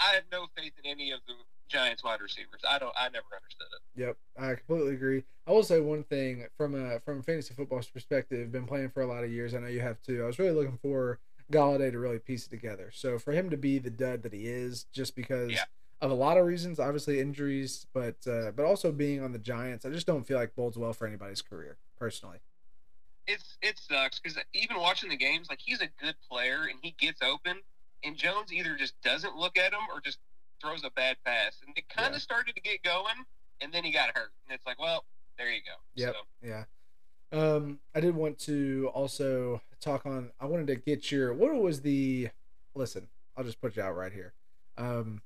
I 0.00 0.14
have 0.14 0.24
no 0.32 0.46
faith 0.56 0.72
in 0.82 0.88
any 0.88 1.10
of 1.10 1.20
the 1.26 1.34
Giants 1.68 2.02
wide 2.02 2.22
receivers. 2.22 2.62
I 2.66 2.78
don't. 2.78 2.94
I 2.96 3.10
never 3.10 3.26
understood 3.36 3.66
it. 3.76 4.00
Yep, 4.00 4.16
I 4.38 4.54
completely 4.54 4.94
agree. 4.94 5.24
I 5.46 5.52
will 5.52 5.62
say 5.62 5.80
one 5.80 6.02
thing 6.04 6.46
from 6.56 6.74
a 6.74 7.00
from 7.00 7.18
a 7.20 7.22
fantasy 7.22 7.52
football 7.52 7.82
perspective. 7.92 8.50
Been 8.50 8.64
playing 8.66 8.88
for 8.88 9.02
a 9.02 9.06
lot 9.06 9.22
of 9.24 9.30
years. 9.30 9.52
I 9.54 9.58
know 9.58 9.66
you 9.66 9.80
have 9.80 10.00
too. 10.00 10.22
I 10.22 10.26
was 10.26 10.38
really 10.38 10.52
looking 10.52 10.78
for 10.80 11.18
Golladay 11.52 11.90
to 11.92 11.98
really 11.98 12.18
piece 12.18 12.46
it 12.46 12.50
together. 12.50 12.90
So 12.92 13.18
for 13.18 13.32
him 13.32 13.50
to 13.50 13.56
be 13.56 13.78
the 13.78 13.90
dud 13.90 14.22
that 14.22 14.32
he 14.32 14.46
is, 14.46 14.84
just 14.92 15.14
because 15.16 15.52
Yeah. 15.52 15.64
of 16.00 16.10
a 16.10 16.14
lot 16.14 16.36
of 16.36 16.46
reasons, 16.46 16.78
obviously 16.78 17.20
injuries, 17.20 17.86
but 17.92 18.16
uh, 18.26 18.50
but 18.52 18.64
also 18.64 18.92
being 18.92 19.22
on 19.22 19.32
the 19.32 19.38
Giants, 19.38 19.84
I 19.84 19.90
just 19.90 20.06
don't 20.06 20.24
feel 20.26 20.38
like 20.38 20.54
bodes 20.54 20.76
well 20.76 20.92
for 20.92 21.06
anybody's 21.06 21.42
career 21.42 21.78
personally. 21.98 22.38
It's 23.26 23.56
it 23.62 23.78
sucks 23.78 24.18
because 24.18 24.38
even 24.54 24.78
watching 24.78 25.10
the 25.10 25.16
games, 25.16 25.48
like 25.50 25.60
he's 25.62 25.80
a 25.80 25.88
good 26.00 26.14
player 26.30 26.64
and 26.70 26.78
he 26.82 26.92
gets 26.98 27.20
open, 27.22 27.60
and 28.04 28.16
Jones 28.16 28.52
either 28.52 28.76
just 28.76 29.00
doesn't 29.02 29.36
look 29.36 29.58
at 29.58 29.72
him 29.72 29.80
or 29.92 30.00
just 30.00 30.18
throws 30.60 30.82
a 30.84 30.90
bad 30.90 31.16
pass, 31.24 31.60
and 31.66 31.76
it 31.76 31.88
kind 31.88 32.08
of 32.08 32.14
Yeah. 32.14 32.18
started 32.20 32.54
to 32.54 32.60
get 32.60 32.82
going, 32.82 33.24
and 33.60 33.72
then 33.72 33.84
he 33.84 33.92
got 33.92 34.16
hurt, 34.16 34.32
and 34.46 34.54
it's 34.54 34.66
like, 34.66 34.78
well, 34.78 35.04
there 35.36 35.50
you 35.50 35.60
go. 35.62 35.72
Yep. 35.94 36.14
So, 36.14 36.46
Yeah. 36.46 36.64
Um, 37.30 37.78
I 37.94 38.00
did 38.00 38.14
want 38.16 38.38
to 38.40 38.90
also 38.94 39.60
talk 39.80 40.06
on. 40.06 40.30
I 40.40 40.46
wanted 40.46 40.66
to 40.68 40.76
get 40.76 41.10
your 41.10 41.32
what 41.32 41.54
was 41.54 41.80
the. 41.82 42.28
Listen, 42.74 43.08
I'll 43.36 43.44
just 43.44 43.60
put 43.60 43.76
you 43.76 43.82
out 43.82 43.96
right 43.96 44.12
here. 44.12 44.34
Um, 44.76 45.20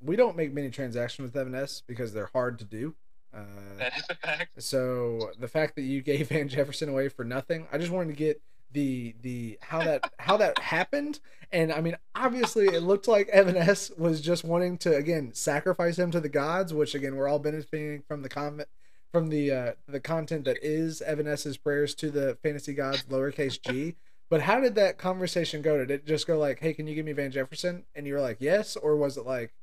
we 0.00 0.16
don't 0.16 0.36
make 0.36 0.52
many 0.52 0.70
transactions 0.70 1.26
with 1.26 1.36
Evan 1.36 1.54
S 1.54 1.82
because 1.86 2.12
they're 2.12 2.30
hard 2.32 2.58
to 2.58 2.64
do. 2.64 2.94
Uh, 3.34 3.40
that 3.78 3.96
is 3.96 4.04
a 4.08 4.14
fact. 4.14 4.62
so 4.62 5.30
the 5.38 5.48
fact 5.48 5.74
that 5.76 5.82
you 5.82 6.02
gave 6.02 6.28
Van 6.28 6.48
Jefferson 6.48 6.88
away 6.88 7.08
for 7.08 7.24
nothing, 7.24 7.66
I 7.72 7.78
just 7.78 7.90
wanted 7.90 8.10
to 8.10 8.16
get 8.16 8.40
the 8.72 9.14
the 9.22 9.58
how 9.62 9.82
that 9.82 10.12
how 10.18 10.36
that 10.36 10.58
happened. 10.60 11.20
And 11.52 11.72
I 11.72 11.80
mean, 11.80 11.96
obviously, 12.14 12.66
it 12.66 12.82
looked 12.82 13.08
like 13.08 13.28
Evan 13.28 13.56
S 13.56 13.90
was 13.96 14.20
just 14.20 14.44
wanting 14.44 14.78
to 14.78 14.94
again 14.96 15.32
sacrifice 15.34 15.98
him 15.98 16.10
to 16.10 16.20
the 16.20 16.28
gods, 16.28 16.74
which 16.74 16.94
again 16.94 17.16
we're 17.16 17.28
all 17.28 17.38
benefiting 17.38 18.02
from 18.06 18.22
the 18.22 18.28
comment 18.28 18.68
from 19.14 19.28
the 19.28 19.52
uh, 19.52 19.72
the 19.86 20.00
content 20.00 20.44
that 20.44 20.58
is 20.60 21.00
Evan 21.00 21.32
prayers 21.62 21.94
to 21.94 22.10
the 22.10 22.36
fantasy 22.42 22.74
gods, 22.74 23.04
lowercase 23.04 23.62
g. 23.62 23.94
But 24.28 24.40
how 24.40 24.58
did 24.58 24.74
that 24.74 24.98
conversation 24.98 25.62
go? 25.62 25.78
Did 25.78 25.92
it 25.92 26.04
just 26.04 26.26
go 26.26 26.36
like, 26.36 26.58
"Hey, 26.58 26.74
can 26.74 26.88
you 26.88 26.96
give 26.96 27.06
me 27.06 27.12
Van 27.12 27.30
Jefferson?" 27.30 27.84
And 27.94 28.08
you 28.08 28.14
were 28.14 28.20
like, 28.20 28.38
"Yes," 28.40 28.74
or 28.74 28.96
was 28.96 29.16
it 29.16 29.24
like 29.24 29.54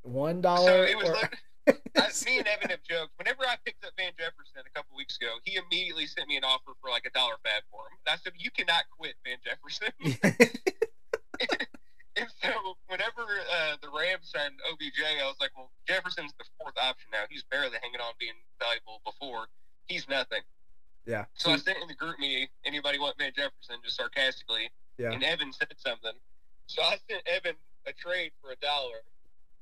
one 0.00 0.40
dollar? 0.40 0.66
So 0.66 0.82
it 0.84 0.96
was 0.96 1.10
or- 1.10 1.12
like, 1.12 1.38
I, 1.68 2.08
me 2.24 2.38
and 2.38 2.48
Evan 2.48 2.70
have 2.70 2.82
joked. 2.82 3.12
Whenever 3.18 3.44
I 3.44 3.56
picked 3.62 3.84
up 3.84 3.92
Van 3.98 4.12
Jefferson 4.18 4.64
a 4.64 4.70
couple 4.74 4.96
weeks 4.96 5.18
ago, 5.18 5.28
he 5.44 5.60
immediately 5.60 6.06
sent 6.06 6.26
me 6.26 6.38
an 6.38 6.44
offer 6.44 6.72
for 6.80 6.88
like 6.88 7.04
a 7.04 7.10
dollar 7.10 7.34
fab 7.44 7.62
for 7.70 7.84
him. 7.92 7.98
And 8.06 8.14
I 8.14 8.16
said, 8.16 8.32
"You 8.38 8.50
cannot 8.50 8.84
quit 8.96 9.16
Van 9.22 9.36
Jefferson." 9.44 9.92
and 12.16 12.28
so 12.40 12.76
whenever 12.88 13.28
uh, 13.52 13.76
the 13.82 13.90
Rams 13.92 14.32
signed 14.32 14.54
OBJ, 14.72 15.04
I 15.20 15.26
was 15.26 15.36
like, 15.40 15.50
"Well, 15.54 15.70
Jefferson's 15.86 16.32
the 16.38 16.44
fourth 16.74 16.84
option 16.84 17.08
now. 17.12 17.24
He's 17.30 17.42
barely 17.50 17.76
hanging 17.82 18.00
on 18.00 18.12
being 18.18 18.32
valuable 18.58 19.00
before. 19.04 19.46
He's 19.86 20.08
nothing." 20.08 20.40
yeah. 21.06 21.24
So 21.34 21.50
I 21.50 21.56
sent 21.56 21.78
in 21.82 21.88
the 21.88 21.94
group 21.94 22.18
meeting, 22.18 22.48
"Anybody 22.64 22.98
want 22.98 23.16
Van 23.18 23.32
Jefferson?" 23.34 23.76
Just 23.84 23.96
sarcastically, 23.96 24.70
Yeah. 24.98 25.12
and 25.12 25.22
Evan 25.22 25.52
said 25.52 25.74
something. 25.78 26.12
So 26.66 26.82
I 26.82 26.98
sent 27.10 27.26
Evan 27.26 27.56
a 27.86 27.92
trade 27.92 28.32
for 28.40 28.52
a 28.52 28.56
dollar, 28.56 29.02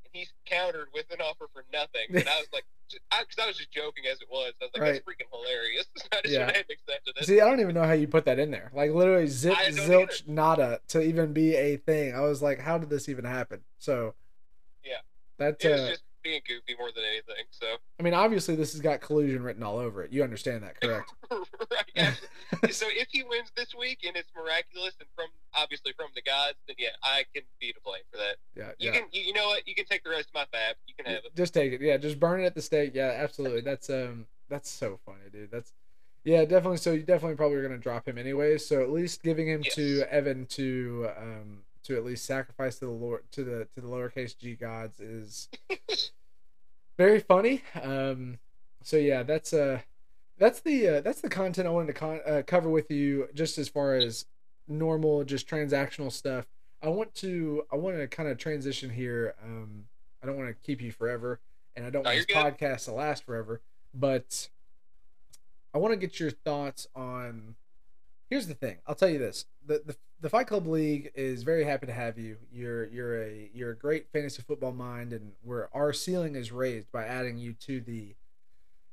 and 0.04 0.10
he 0.12 0.26
countered 0.44 0.88
with 0.92 1.06
an 1.10 1.20
offer 1.20 1.48
for 1.52 1.64
nothing. 1.72 2.06
And 2.10 2.28
I 2.28 2.38
was 2.38 2.48
like, 2.52 2.64
because 2.90 3.00
I, 3.10 3.44
I 3.44 3.46
was 3.46 3.56
just 3.56 3.70
joking 3.72 4.04
as 4.10 4.20
it 4.20 4.28
was. 4.30 4.52
I 4.60 4.64
was 4.66 4.70
like, 4.74 4.82
that's 4.82 4.98
freaking 4.98 5.30
hilarious. 5.32 5.86
I 6.12 6.20
just 6.22 6.34
Yeah. 6.34 6.40
went 6.40 6.50
ahead 6.50 6.64
and 6.68 6.78
accepted 6.78 7.14
it. 7.16 7.24
See, 7.24 7.40
I 7.40 7.48
don't 7.48 7.60
even 7.60 7.74
know 7.74 7.84
how 7.84 7.92
you 7.92 8.06
put 8.06 8.26
that 8.26 8.38
in 8.38 8.50
there. 8.50 8.70
Like 8.74 8.90
literally 8.92 9.26
zip 9.28 9.54
zilch 9.54 10.26
nada 10.28 10.80
to 10.88 11.00
even 11.00 11.32
be 11.32 11.54
a 11.56 11.76
thing. 11.78 12.14
I 12.14 12.20
was 12.20 12.42
like, 12.42 12.58
how 12.60 12.76
did 12.78 12.90
this 12.90 13.08
even 13.08 13.24
happen? 13.24 13.60
So 13.78 14.14
Yeah. 14.84 14.98
That's 15.38 15.64
uh, 15.64 15.68
just 15.88 16.02
being 16.22 16.40
goofy 16.46 16.76
more 16.78 16.90
than 16.94 17.04
anything. 17.04 17.44
So, 17.50 17.66
I 17.98 18.02
mean, 18.02 18.14
obviously 18.14 18.54
this 18.56 18.72
has 18.72 18.80
got 18.80 19.00
collusion 19.00 19.42
written 19.42 19.62
all 19.62 19.78
over 19.78 20.02
it. 20.02 20.12
You 20.12 20.22
understand 20.22 20.62
that, 20.62 20.80
correct? 20.80 21.12
right. 21.30 22.18
so 22.70 22.86
if 22.90 23.08
he 23.10 23.22
wins 23.22 23.50
this 23.56 23.74
week 23.78 24.00
and 24.06 24.16
it's 24.16 24.30
miraculous 24.36 24.94
and 25.00 25.08
from 25.14 25.26
obviously 25.54 25.92
from 25.96 26.08
the 26.14 26.22
gods, 26.22 26.56
then 26.66 26.76
yeah, 26.78 26.88
I 27.02 27.24
can 27.34 27.42
be 27.60 27.72
to 27.72 27.80
blame 27.84 28.02
for 28.10 28.18
that. 28.18 28.36
Yeah, 28.54 28.70
You 28.78 28.92
yeah. 28.92 28.98
can, 29.00 29.08
you, 29.12 29.22
you 29.22 29.32
know 29.32 29.46
what? 29.48 29.66
You 29.66 29.74
can 29.74 29.84
take 29.84 30.04
the 30.04 30.10
rest 30.10 30.28
of 30.28 30.34
my 30.34 30.46
fab. 30.52 30.76
You 30.86 30.94
can 30.94 31.06
have 31.06 31.24
it. 31.24 31.34
Just 31.36 31.54
take 31.54 31.72
it. 31.72 31.80
Yeah, 31.80 31.96
just 31.96 32.20
burn 32.20 32.40
it 32.40 32.46
at 32.46 32.54
the 32.54 32.62
stake. 32.62 32.92
Yeah, 32.94 33.14
absolutely. 33.16 33.60
That's 33.62 33.90
um 33.90 34.26
that's 34.48 34.68
so 34.68 34.98
funny, 35.06 35.30
dude. 35.32 35.50
That's 35.50 35.72
Yeah, 36.24 36.44
definitely. 36.44 36.78
So 36.78 36.92
you 36.92 37.02
definitely 37.02 37.36
probably 37.36 37.56
are 37.58 37.66
going 37.66 37.78
to 37.78 37.82
drop 37.82 38.06
him 38.06 38.18
anyways. 38.18 38.66
So 38.66 38.82
at 38.82 38.90
least 38.90 39.22
giving 39.22 39.46
him 39.48 39.62
to 39.72 40.04
Evan 40.10 40.46
to 40.46 41.08
um 41.16 41.62
to 41.90 41.96
at 41.96 42.04
least 42.04 42.24
sacrifice 42.24 42.78
to 42.78 42.86
the 42.86 42.90
Lord 42.90 43.22
to 43.32 43.44
the 43.44 43.66
to 43.74 43.80
the 43.80 43.88
lowercase 43.88 44.36
g 44.36 44.54
gods 44.54 45.00
is 45.00 45.48
very 46.98 47.20
funny. 47.20 47.62
Um, 47.80 48.38
so 48.82 48.96
yeah, 48.96 49.22
that's 49.22 49.52
uh 49.52 49.80
that's 50.38 50.60
the 50.60 50.88
uh, 50.88 51.00
that's 51.02 51.20
the 51.20 51.28
content 51.28 51.68
I 51.68 51.70
wanted 51.70 51.88
to 51.88 51.92
con- 51.92 52.20
uh, 52.26 52.42
cover 52.46 52.70
with 52.70 52.90
you, 52.90 53.28
just 53.34 53.58
as 53.58 53.68
far 53.68 53.94
as 53.94 54.24
normal, 54.68 55.22
just 55.24 55.48
transactional 55.48 56.10
stuff. 56.10 56.46
I 56.82 56.88
want 56.88 57.14
to 57.16 57.64
I 57.70 57.76
want 57.76 57.96
to 57.98 58.06
kind 58.08 58.28
of 58.28 58.38
transition 58.38 58.88
here. 58.90 59.34
Um, 59.44 59.84
I 60.22 60.26
don't 60.26 60.36
want 60.36 60.48
to 60.48 60.54
keep 60.66 60.80
you 60.80 60.92
forever, 60.92 61.40
and 61.76 61.84
I 61.86 61.90
don't 61.90 62.02
No, 62.04 62.10
want 62.10 62.18
this 62.18 62.26
good. 62.26 62.36
podcast 62.36 62.84
to 62.86 62.92
last 62.92 63.24
forever. 63.24 63.60
But 63.92 64.48
I 65.74 65.78
want 65.78 65.92
to 65.92 65.96
get 65.98 66.18
your 66.20 66.30
thoughts 66.30 66.88
on. 66.94 67.54
Here's 68.30 68.46
the 68.46 68.54
thing. 68.54 68.78
I'll 68.86 68.94
tell 68.94 69.08
you 69.08 69.18
this: 69.18 69.46
the, 69.66 69.82
the 69.84 69.96
the 70.20 70.30
Fight 70.30 70.46
Club 70.46 70.66
League 70.66 71.10
is 71.16 71.42
very 71.42 71.64
happy 71.64 71.86
to 71.86 71.92
have 71.92 72.16
you. 72.16 72.36
You're 72.52 72.86
you're 72.86 73.22
a 73.22 73.50
you're 73.52 73.72
a 73.72 73.76
great 73.76 74.06
fantasy 74.12 74.40
football 74.40 74.72
mind, 74.72 75.12
and 75.12 75.32
where 75.42 75.68
our 75.74 75.92
ceiling 75.92 76.36
is 76.36 76.52
raised 76.52 76.92
by 76.92 77.04
adding 77.04 77.38
you 77.38 77.54
to 77.54 77.80
the 77.80 78.14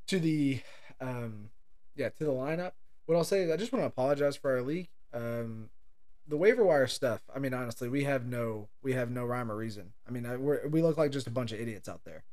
to 0.08 0.20
the 0.20 0.62
um 1.00 1.52
yeah 1.96 2.10
to 2.10 2.26
the 2.26 2.32
lineup. 2.32 2.72
What 3.06 3.16
I'll 3.16 3.24
say 3.24 3.44
is 3.44 3.52
I 3.52 3.58
just 3.58 3.72
want 3.72 3.84
to 3.84 3.88
apologize 3.88 4.36
for 4.36 4.56
our 4.56 4.64
league. 4.64 4.90
Um, 5.14 5.70
the 6.28 6.36
waiver 6.36 6.64
wire 6.64 6.88
stuff. 6.88 7.22
I 7.34 7.40
mean, 7.40 7.54
honestly, 7.54 7.90
we 7.90 8.06
have 8.06 8.26
no 8.26 8.70
we 8.82 8.94
have 8.94 9.12
no 9.12 9.24
rhyme 9.24 9.52
or 9.52 9.56
reason. 9.56 9.94
I 10.08 10.12
mean, 10.12 10.26
we're, 10.42 10.68
we 10.68 10.82
look 10.82 10.98
like 10.98 11.12
just 11.12 11.28
a 11.28 11.32
bunch 11.32 11.52
of 11.52 11.60
idiots 11.60 11.88
out 11.88 12.02
there. 12.06 12.24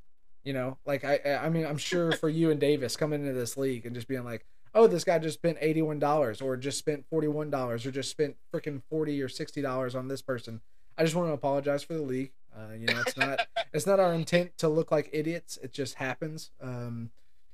You 0.43 0.55
know, 0.55 0.79
like 0.87 1.05
I 1.05 1.41
I 1.43 1.51
mean, 1.51 1.67
I'm 1.67 1.79
sure 1.79 2.13
for 2.13 2.31
you 2.31 2.51
and 2.51 2.59
Davis 2.59 2.97
coming 2.97 3.21
into 3.21 3.35
this 3.35 3.59
league 3.59 3.85
and 3.85 3.95
just 3.95 4.09
being 4.09 4.25
like, 4.25 4.47
oh, 4.75 4.87
this 4.87 5.05
guy 5.05 5.19
just 5.19 5.39
spent 5.39 5.59
eighty 5.61 5.83
one 5.83 5.99
dollars 5.99 6.41
or 6.41 6.57
just 6.57 6.79
spent 6.79 7.07
forty 7.09 7.29
one 7.29 7.51
dollars 7.51 7.87
or 7.87 7.91
just 7.91 8.11
spent 8.11 8.37
freaking 8.53 8.83
forty 8.91 9.23
or 9.23 9.29
sixty 9.29 9.63
dollars 9.63 9.95
on 9.95 10.09
this 10.09 10.23
person. 10.23 10.61
I 10.97 11.05
just 11.05 11.15
want 11.15 11.29
to 11.29 11.33
apologize 11.33 11.83
for 11.83 11.95
the 11.95 12.03
league. 12.03 12.33
Uh, 12.57 12.75
you 12.75 12.87
know, 12.87 13.01
it's 13.07 13.17
not 13.17 13.47
it's 13.73 13.87
not 13.87 14.01
our 14.01 14.15
intent 14.15 14.57
to 14.59 14.69
look 14.69 14.91
like 14.91 15.11
idiots. 15.13 15.59
It 15.63 15.73
just 15.73 15.95
happens. 15.95 16.51
Um, 16.61 17.11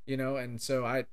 you 0.06 0.16
know, 0.16 0.36
and 0.36 0.60
so 0.60 0.84
I, 0.84 1.04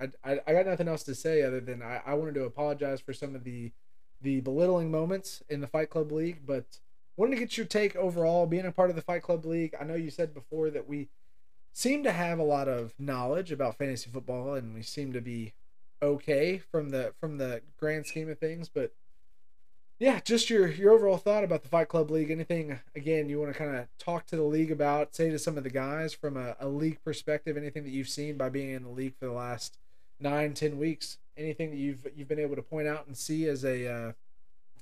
I, 0.00 0.08
I 0.24 0.40
I 0.46 0.52
got 0.52 0.66
nothing 0.66 0.88
else 0.88 1.02
to 1.04 1.14
say 1.14 1.42
other 1.42 1.60
than 1.60 1.82
I, 1.82 2.00
I 2.04 2.14
wanted 2.14 2.34
to 2.34 2.44
apologize 2.44 3.00
for 3.00 3.12
some 3.12 3.34
of 3.34 3.44
the, 3.44 3.72
the 4.20 4.40
belittling 4.40 4.90
moments 4.90 5.42
in 5.48 5.60
the 5.60 5.66
Fight 5.66 5.90
Club 5.90 6.10
League, 6.10 6.40
but 6.46 6.64
wanted 7.16 7.36
to 7.36 7.40
get 7.40 7.56
your 7.56 7.66
take 7.66 7.94
overall. 7.96 8.46
Being 8.46 8.66
a 8.66 8.72
part 8.72 8.90
of 8.90 8.96
the 8.96 9.02
Fight 9.02 9.22
Club 9.22 9.44
League, 9.44 9.74
I 9.80 9.84
know 9.84 9.94
you 9.94 10.10
said 10.10 10.34
before 10.34 10.70
that 10.70 10.88
we 10.88 11.08
seem 11.72 12.02
to 12.04 12.12
have 12.12 12.38
a 12.38 12.44
lot 12.44 12.68
of 12.68 12.94
knowledge 12.98 13.52
about 13.52 13.76
fantasy 13.76 14.10
football, 14.10 14.54
and 14.54 14.74
we 14.74 14.82
seem 14.82 15.12
to 15.12 15.20
be 15.20 15.52
okay 16.02 16.58
from 16.58 16.90
the 16.90 17.12
from 17.20 17.38
the 17.38 17.62
grand 17.78 18.06
scheme 18.06 18.30
of 18.30 18.38
things, 18.38 18.68
but 18.68 18.92
yeah, 20.00 20.18
just 20.24 20.48
your 20.48 20.66
your 20.66 20.92
overall 20.92 21.18
thought 21.18 21.44
about 21.44 21.62
the 21.62 21.68
Fight 21.68 21.88
Club 21.88 22.10
League. 22.10 22.30
Anything 22.30 22.80
again 22.96 23.28
you 23.28 23.38
want 23.38 23.52
to 23.52 23.58
kind 23.58 23.76
of 23.76 23.86
talk 23.98 24.26
to 24.26 24.36
the 24.36 24.42
league 24.42 24.72
about? 24.72 25.14
Say 25.14 25.28
to 25.30 25.38
some 25.38 25.58
of 25.58 25.62
the 25.62 25.70
guys 25.70 26.14
from 26.14 26.38
a, 26.38 26.56
a 26.58 26.68
league 26.68 27.04
perspective. 27.04 27.56
Anything 27.56 27.84
that 27.84 27.90
you've 27.90 28.08
seen 28.08 28.38
by 28.38 28.48
being 28.48 28.70
in 28.70 28.82
the 28.82 28.88
league 28.88 29.14
for 29.20 29.26
the 29.26 29.32
last 29.32 29.76
nine, 30.18 30.54
ten 30.54 30.78
weeks. 30.78 31.18
Anything 31.36 31.70
that 31.70 31.76
you've 31.76 32.06
you've 32.16 32.28
been 32.28 32.38
able 32.38 32.56
to 32.56 32.62
point 32.62 32.88
out 32.88 33.06
and 33.06 33.16
see 33.16 33.46
as 33.46 33.62
a 33.62 33.86
uh, 33.86 34.12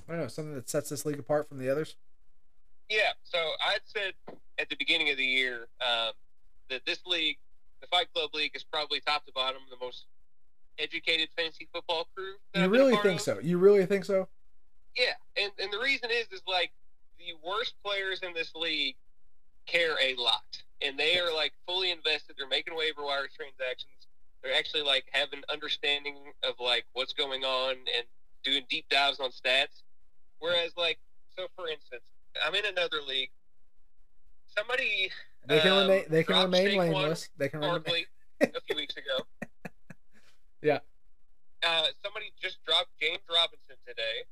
I 0.08 0.12
don't 0.12 0.20
know 0.20 0.28
something 0.28 0.54
that 0.54 0.70
sets 0.70 0.88
this 0.88 1.04
league 1.04 1.18
apart 1.18 1.48
from 1.48 1.58
the 1.58 1.68
others. 1.68 1.96
Yeah, 2.88 3.10
so 3.24 3.38
I 3.60 3.78
said 3.84 4.14
at 4.56 4.68
the 4.70 4.76
beginning 4.76 5.10
of 5.10 5.16
the 5.16 5.26
year 5.26 5.66
um, 5.80 6.12
that 6.70 6.84
this 6.86 7.00
league, 7.06 7.38
the 7.80 7.86
Fight 7.88 8.12
Club 8.14 8.30
League, 8.34 8.52
is 8.54 8.64
probably 8.64 9.00
top 9.00 9.24
to 9.26 9.32
bottom 9.32 9.60
the 9.70 9.84
most 9.84 10.04
educated 10.78 11.28
fantasy 11.36 11.68
football 11.72 12.06
crew. 12.14 12.34
You 12.54 12.64
I've 12.64 12.70
really 12.70 12.96
think 12.96 13.16
of. 13.16 13.20
so? 13.20 13.38
You 13.40 13.58
really 13.58 13.86
think 13.86 14.04
so? 14.04 14.28
Yeah, 14.96 15.14
and 15.36 15.52
and 15.58 15.72
the 15.72 15.78
reason 15.78 16.10
is 16.10 16.26
is 16.32 16.42
like 16.46 16.72
the 17.18 17.34
worst 17.46 17.74
players 17.84 18.20
in 18.22 18.32
this 18.34 18.54
league 18.54 18.96
care 19.66 19.96
a 20.02 20.14
lot, 20.16 20.62
and 20.80 20.98
they 20.98 21.18
are 21.18 21.32
like 21.32 21.52
fully 21.66 21.90
invested. 21.90 22.36
They're 22.38 22.48
making 22.48 22.76
waiver 22.76 23.04
wire 23.04 23.28
transactions. 23.34 23.92
They're 24.42 24.54
actually 24.54 24.82
like 24.82 25.06
have 25.12 25.32
an 25.32 25.42
understanding 25.50 26.16
of 26.42 26.54
like 26.60 26.84
what's 26.92 27.12
going 27.12 27.44
on 27.44 27.72
and 27.72 28.06
doing 28.44 28.62
deep 28.68 28.88
dives 28.88 29.20
on 29.20 29.30
stats. 29.30 29.82
Whereas 30.38 30.72
like 30.76 30.98
so, 31.36 31.46
for 31.54 31.68
instance, 31.68 32.04
I'm 32.44 32.54
in 32.54 32.64
another 32.64 32.98
league. 33.06 33.30
Somebody 34.56 35.10
They 35.48 35.60
can 35.60 35.72
Um, 35.72 35.78
remain. 35.88 36.04
They 36.08 36.24
can 36.24 36.36
remain 36.36 36.78
nameless. 36.78 37.28
They 37.36 37.48
can 37.48 37.60
remain. 37.60 38.04
A 38.40 38.60
few 38.66 38.76
weeks 38.76 38.96
ago. 38.96 39.24
Yeah. 40.60 40.80
Uh, 41.62 41.86
somebody 42.02 42.32
just 42.42 42.58
dropped 42.66 42.90
James 43.00 43.22
Robinson 43.30 43.78
today. 43.86 44.26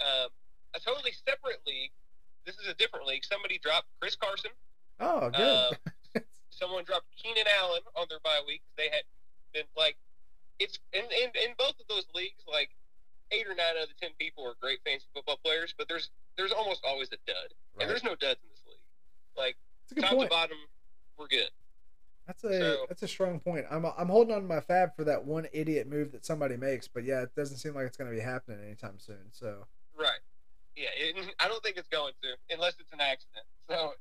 Um, 0.00 0.28
a 0.74 0.80
totally 0.80 1.12
separate 1.12 1.60
league. 1.66 1.92
This 2.46 2.56
is 2.56 2.66
a 2.68 2.74
different 2.74 3.06
league. 3.06 3.22
Somebody 3.24 3.58
dropped 3.58 3.86
Chris 4.00 4.16
Carson. 4.16 4.50
Oh, 4.98 5.28
good. 5.28 5.40
Uh, 6.16 6.20
someone 6.50 6.84
dropped 6.84 7.04
Keenan 7.20 7.44
Allen 7.60 7.82
on 7.96 8.06
their 8.08 8.20
bye 8.24 8.40
week. 8.46 8.62
They 8.78 8.88
had 8.88 9.04
been 9.52 9.68
like, 9.76 9.96
it's 10.58 10.78
in, 10.94 11.04
in 11.04 11.28
in 11.36 11.52
both 11.58 11.76
of 11.80 11.84
those 11.88 12.06
leagues. 12.14 12.40
Like 12.48 12.70
eight 13.30 13.46
or 13.46 13.54
nine 13.54 13.76
out 13.76 13.82
of 13.84 13.88
the 13.92 13.98
ten 14.00 14.12
people 14.18 14.42
are 14.48 14.54
great 14.60 14.80
fantasy 14.86 15.08
football 15.12 15.38
players, 15.44 15.74
but 15.76 15.86
there's 15.86 16.08
there's 16.38 16.52
almost 16.52 16.80
always 16.82 17.08
a 17.12 17.20
dud, 17.26 17.52
Right. 17.76 17.82
and 17.84 17.90
there's 17.90 18.04
no 18.04 18.14
duds 18.16 18.40
in 18.42 18.48
this 18.50 18.64
league. 18.66 18.80
Like 19.36 19.56
good 19.92 20.04
top 20.04 20.12
point. 20.14 20.30
to 20.30 20.34
bottom, 20.36 20.56
we're 21.16 21.28
good. 21.28 21.48
That's 22.26 22.44
a 22.44 22.58
So- 22.58 22.86
that's 22.88 23.02
a 23.02 23.08
strong 23.08 23.40
point. 23.40 23.66
I'm 23.70 23.84
I'm 23.84 24.08
holding 24.08 24.34
on 24.34 24.42
to 24.42 24.46
my 24.48 24.60
fab 24.60 24.94
for 24.96 25.04
that 25.04 25.24
one 25.24 25.46
idiot 25.52 25.86
move 25.88 26.12
that 26.12 26.24
somebody 26.24 26.56
makes, 26.56 26.86
but 26.88 27.04
yeah, 27.04 27.22
it 27.22 27.34
doesn't 27.34 27.56
seem 27.58 27.74
like 27.74 27.86
it's 27.86 27.96
going 27.96 28.10
to 28.10 28.16
be 28.16 28.22
happening 28.22 28.60
anytime 28.64 28.98
soon. 28.98 29.30
So 29.32 29.66
Right. 29.98 30.20
Yeah, 30.76 30.88
it, 30.96 31.34
I 31.40 31.48
don't 31.48 31.62
think 31.62 31.76
it's 31.76 31.88
going 31.88 32.12
to, 32.22 32.54
unless 32.54 32.74
it's 32.80 32.92
an 32.92 33.00
accident. 33.00 33.44
So, 33.68 33.92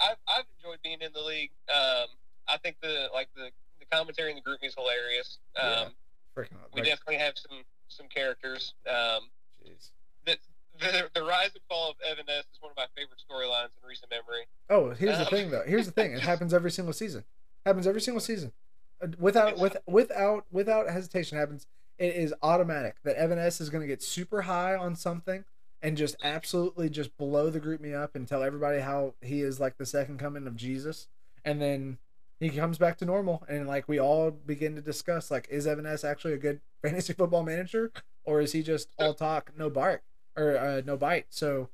I've, 0.00 0.16
I've 0.28 0.44
enjoyed 0.58 0.78
being 0.82 0.98
in 1.00 1.12
the 1.14 1.20
league. 1.22 1.52
Um, 1.72 2.08
I 2.48 2.58
think 2.58 2.76
the 2.82 3.08
like 3.14 3.28
the, 3.36 3.50
the 3.78 3.86
commentary 3.90 4.30
in 4.30 4.36
the 4.36 4.42
group 4.42 4.58
is 4.62 4.74
hilarious. 4.74 5.38
Um, 5.56 5.68
Yeah. 5.70 5.88
freaking 6.36 6.56
We 6.74 6.80
like, 6.80 6.90
definitely 6.90 7.16
have 7.18 7.34
some 7.38 7.62
some 7.88 8.06
characters. 8.08 8.74
Um, 8.88 9.30
jeez. 9.64 9.90
the, 10.26 10.36
the 10.80 11.08
the 11.14 11.22
rise 11.22 11.50
and 11.54 11.62
fall 11.68 11.90
of 11.90 11.96
Evan 12.08 12.24
S 12.28 12.44
is 12.52 12.60
one 12.60 12.70
of 12.70 12.76
my 12.76 12.86
favorite 12.96 13.20
storylines 13.28 13.70
in 13.80 13.88
recent 13.88 14.10
memory. 14.10 14.46
Oh, 14.70 14.90
here's 14.90 15.18
the 15.18 15.24
Um, 15.24 15.30
thing 15.30 15.50
though. 15.50 15.62
Here's 15.66 15.86
the 15.86 15.92
thing. 15.92 16.12
It 16.12 16.20
happens 16.32 16.52
every 16.54 16.70
single 16.70 16.92
season. 16.92 17.24
Happens 17.64 17.86
every 17.86 18.00
single 18.00 18.20
season. 18.20 18.52
Uh, 19.02 19.08
Without 19.18 19.58
with 19.58 19.76
without 19.86 20.46
without 20.50 20.88
hesitation 20.90 21.38
happens. 21.38 21.66
It 21.96 22.16
is 22.16 22.34
automatic 22.42 22.96
that 23.04 23.14
Evan 23.16 23.38
S 23.38 23.60
is 23.60 23.70
going 23.70 23.82
to 23.82 23.86
get 23.86 24.02
super 24.02 24.42
high 24.42 24.74
on 24.74 24.96
something 24.96 25.44
and 25.80 25.96
just 25.96 26.16
absolutely 26.24 26.88
just 26.90 27.16
blow 27.16 27.50
the 27.50 27.60
GroupMe 27.60 27.94
up 27.94 28.16
and 28.16 28.26
tell 28.26 28.42
everybody 28.42 28.80
how 28.80 29.14
he 29.20 29.42
is 29.42 29.60
like 29.60 29.76
the 29.78 29.86
second 29.86 30.18
coming 30.18 30.46
of 30.48 30.56
Jesus. 30.56 31.06
And 31.44 31.62
then 31.62 31.98
he 32.40 32.50
comes 32.50 32.78
back 32.78 32.98
to 32.98 33.04
normal 33.04 33.44
and 33.48 33.68
like 33.68 33.86
we 33.88 34.00
all 34.00 34.32
begin 34.32 34.74
to 34.74 34.80
discuss 34.80 35.30
like 35.30 35.46
is 35.50 35.68
Evan 35.68 35.86
S 35.86 36.02
actually 36.02 36.32
a 36.32 36.36
good 36.38 36.60
fantasy 36.82 37.12
football 37.12 37.44
manager 37.44 37.92
or 38.24 38.40
is 38.40 38.50
he 38.52 38.62
just 38.64 38.88
all 38.98 39.14
talk 39.14 39.52
no 39.56 39.70
bark 39.70 40.02
or 40.36 40.56
uh, 40.58 40.82
no 40.84 40.96
bite? 40.96 41.26
So 41.30 41.68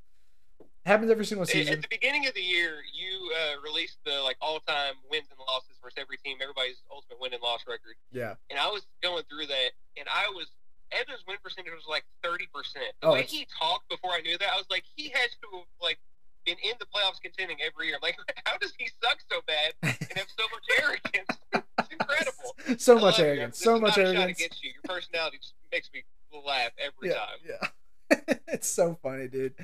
happens 0.86 1.10
every 1.10 1.24
single 1.26 1.46
season. 1.46 1.74
At 1.74 1.82
the 1.82 1.88
beginning 1.88 2.26
of 2.26 2.34
the 2.34 2.40
year, 2.42 2.78
you 2.92 3.30
uh, 3.36 3.60
released 3.62 3.98
the 4.04 4.20
like 4.22 4.36
all 4.40 4.60
time 4.60 4.94
wins 5.10 5.26
and 5.30 5.38
losses 5.46 5.76
versus 5.82 5.96
every 5.98 6.16
team, 6.18 6.38
everybody's 6.42 6.82
ultimate 6.90 7.20
win 7.20 7.32
and 7.34 7.42
loss 7.42 7.60
record. 7.68 7.94
Yeah. 8.12 8.34
and 8.50 8.58
I 8.58 8.68
was 8.68 8.86
going 9.02 9.24
through 9.28 9.46
that, 9.46 9.70
and 9.96 10.06
I 10.12 10.28
was 10.34 10.46
Evans' 10.92 11.22
win 11.28 11.36
percentage 11.42 11.72
was 11.72 11.84
like 11.88 12.04
thirty 12.22 12.48
percent. 12.52 12.92
The 13.00 13.08
Oh, 13.08 13.12
way 13.12 13.20
it's- 13.20 13.32
he 13.32 13.46
talked 13.60 13.88
before 13.88 14.10
I 14.12 14.20
knew 14.22 14.36
that, 14.38 14.48
I 14.52 14.56
was 14.56 14.66
like, 14.70 14.84
he 14.96 15.08
has 15.10 15.30
to 15.42 15.48
have 15.58 15.66
like 15.80 15.98
been 16.46 16.56
in 16.64 16.72
the 16.80 16.86
playoffs 16.86 17.20
contending 17.22 17.58
every 17.62 17.86
year. 17.86 17.96
I'm 17.96 18.02
like, 18.02 18.18
how 18.46 18.56
does 18.58 18.72
he 18.78 18.88
suck 19.04 19.18
so 19.30 19.40
bad 19.46 19.74
and 19.82 20.18
have 20.18 20.26
so 20.36 20.44
much 20.52 20.64
arrogance? 20.82 21.38
It's 21.80 21.92
incredible. 21.92 22.56
so 22.78 22.98
I 22.98 23.00
much 23.00 23.18
arrogance. 23.20 23.58
So 23.58 23.78
much 23.78 23.96
not 23.96 23.98
a 23.98 24.00
shot 24.06 24.14
arrogance. 24.16 24.38
against 24.38 24.62
you. 24.64 24.70
Your 24.74 24.82
personality 24.96 25.38
just 25.38 25.54
makes 25.72 25.88
me 25.94 26.02
laugh 26.46 26.70
every 26.78 27.08
Yeah, 27.08 27.14
time. 27.14 27.38
yeah. 27.46 27.68
it's 28.48 28.68
so 28.68 28.98
funny, 29.02 29.28
dude. 29.28 29.54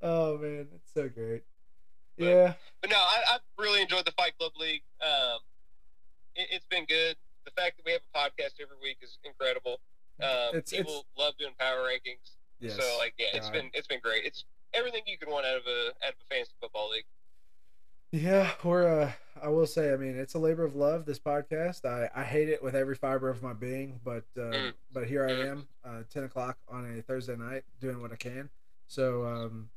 Oh 0.00 0.38
man, 0.38 0.68
it's 0.74 0.92
so 0.94 1.08
great. 1.08 1.42
But- 2.18 2.24
Yeah, 2.26 2.52
But 2.80 2.90
no, 2.90 2.96
I, 2.96 3.34
I've 3.34 3.40
really 3.58 3.82
enjoyed 3.82 4.04
the 4.04 4.12
Fight 4.12 4.36
Club 4.38 4.52
League. 4.58 4.82
Um, 5.00 5.38
it, 6.34 6.48
it's 6.50 6.66
been 6.66 6.84
good. 6.86 7.16
The 7.44 7.50
fact 7.52 7.76
that 7.78 7.84
we 7.86 7.92
have 7.92 8.02
a 8.14 8.18
podcast 8.18 8.60
every 8.60 8.76
week 8.82 8.98
is 9.02 9.18
incredible. 9.24 9.80
Um, 10.20 10.56
It's- 10.58 10.70
people 10.70 11.06
love 11.16 11.34
doing 11.38 11.52
power 11.58 11.78
rankings. 11.88 12.36
yes. 12.60 12.76
So 12.76 12.98
like, 12.98 13.14
yeah, 13.18 13.28
it's 13.34 13.46
God. 13.46 13.52
been 13.54 13.70
it's 13.74 13.86
been 13.86 14.00
great. 14.00 14.24
It's 14.24 14.44
everything 14.74 15.02
you 15.06 15.18
can 15.18 15.30
want 15.30 15.46
out 15.46 15.56
of 15.56 15.66
a 15.66 15.88
out 16.06 16.12
of 16.14 16.18
a 16.20 16.26
fantasy 16.34 16.52
football 16.60 16.90
league. 16.90 17.04
Yeah, 18.12 18.50
we're. 18.62 18.86
Uh, 19.02 19.12
I 19.42 19.48
will 19.48 19.66
say, 19.66 19.92
I 19.92 19.96
mean, 19.96 20.16
it's 20.16 20.34
a 20.34 20.38
labor 20.38 20.64
of 20.64 20.76
love. 20.76 21.04
This 21.04 21.18
podcast, 21.18 21.84
I, 21.84 22.08
I 22.14 22.22
hate 22.24 22.48
it 22.48 22.62
with 22.62 22.76
every 22.76 22.94
fiber 22.94 23.28
of 23.28 23.42
my 23.42 23.54
being, 23.54 23.98
but 24.04 24.24
uh, 24.36 24.40
Mm. 24.52 24.72
but 24.92 25.06
here 25.08 25.26
I 25.26 25.32
am, 25.48 25.66
uh, 25.84 26.02
ten 26.12 26.24
o'clock 26.24 26.58
on 26.68 26.98
a 26.98 27.02
Thursday 27.02 27.36
night, 27.36 27.64
doing 27.80 28.00
what 28.00 28.12
I 28.12 28.16
can. 28.16 28.50
So 28.86 29.24
um, 29.26 29.70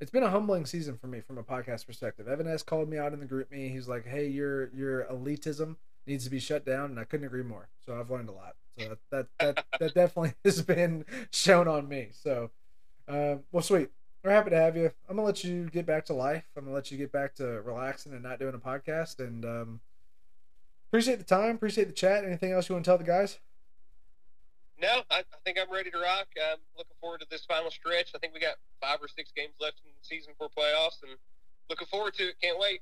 it's 0.00 0.10
been 0.12 0.22
a 0.22 0.30
humbling 0.30 0.64
season 0.64 0.96
for 0.96 1.08
me 1.08 1.20
from 1.20 1.36
a 1.38 1.42
podcast 1.42 1.86
perspective. 1.86 2.28
Evan 2.28 2.46
S 2.46 2.62
called 2.62 2.88
me 2.88 2.96
out 2.98 3.12
in 3.12 3.20
the 3.20 3.26
GroupMe. 3.26 3.70
He's 3.70 3.88
like, 3.88 4.06
"Hey, 4.06 4.28
your 4.28 4.68
your 4.72 5.04
elitism 5.04 5.76
needs 6.06 6.24
to 6.24 6.30
be 6.30 6.38
shut 6.40 6.64
down," 6.64 6.90
and 6.90 7.00
I 7.00 7.04
couldn't 7.04 7.26
agree 7.26 7.42
more. 7.42 7.68
So 7.84 7.98
I've 7.98 8.10
learned 8.10 8.28
a 8.28 8.32
lot. 8.32 8.54
So 8.78 8.88
that 8.88 8.98
that 9.10 9.26
that, 9.56 9.64
that 9.80 9.94
definitely 9.94 10.34
has 10.44 10.62
been 10.62 11.04
shown 11.32 11.66
on 11.68 11.88
me. 11.88 12.10
So, 12.12 12.50
uh, 13.08 13.36
well, 13.50 13.62
sweet. 13.62 13.90
We're 14.22 14.30
happy 14.30 14.50
to 14.50 14.56
have 14.56 14.76
you. 14.76 14.92
I'm 15.08 15.16
gonna 15.16 15.26
let 15.26 15.42
you 15.42 15.68
get 15.70 15.84
back 15.84 16.04
to 16.06 16.12
life. 16.12 16.44
I'm 16.56 16.64
gonna 16.64 16.74
let 16.74 16.92
you 16.92 16.98
get 16.98 17.10
back 17.10 17.34
to 17.36 17.60
relaxing 17.62 18.12
and 18.12 18.22
not 18.22 18.38
doing 18.38 18.54
a 18.54 18.58
podcast. 18.58 19.18
And 19.18 19.44
um, 19.44 19.80
appreciate 20.88 21.18
the 21.18 21.24
time. 21.24 21.56
Appreciate 21.56 21.86
the 21.86 21.92
chat. 21.92 22.24
Anything 22.24 22.52
else 22.52 22.68
you 22.68 22.74
want 22.76 22.84
to 22.84 22.88
tell 22.88 22.98
the 22.98 23.04
guys? 23.04 23.40
No, 24.80 25.02
I, 25.10 25.18
I 25.18 25.22
think 25.44 25.58
I'm 25.60 25.72
ready 25.72 25.90
to 25.90 25.98
rock. 25.98 26.28
I'm 26.36 26.58
looking 26.76 26.96
forward 27.00 27.20
to 27.20 27.26
this 27.30 27.44
final 27.44 27.70
stretch. 27.70 28.10
I 28.14 28.18
think 28.18 28.32
we 28.32 28.40
got 28.40 28.56
five 28.80 28.98
or 29.00 29.08
six 29.08 29.32
games 29.34 29.54
left 29.60 29.80
in 29.84 29.90
the 29.90 30.06
season 30.06 30.34
for 30.38 30.48
playoffs, 30.48 31.02
and 31.02 31.16
looking 31.68 31.86
forward 31.88 32.14
to 32.14 32.28
it. 32.28 32.34
Can't 32.40 32.58
wait. 32.60 32.80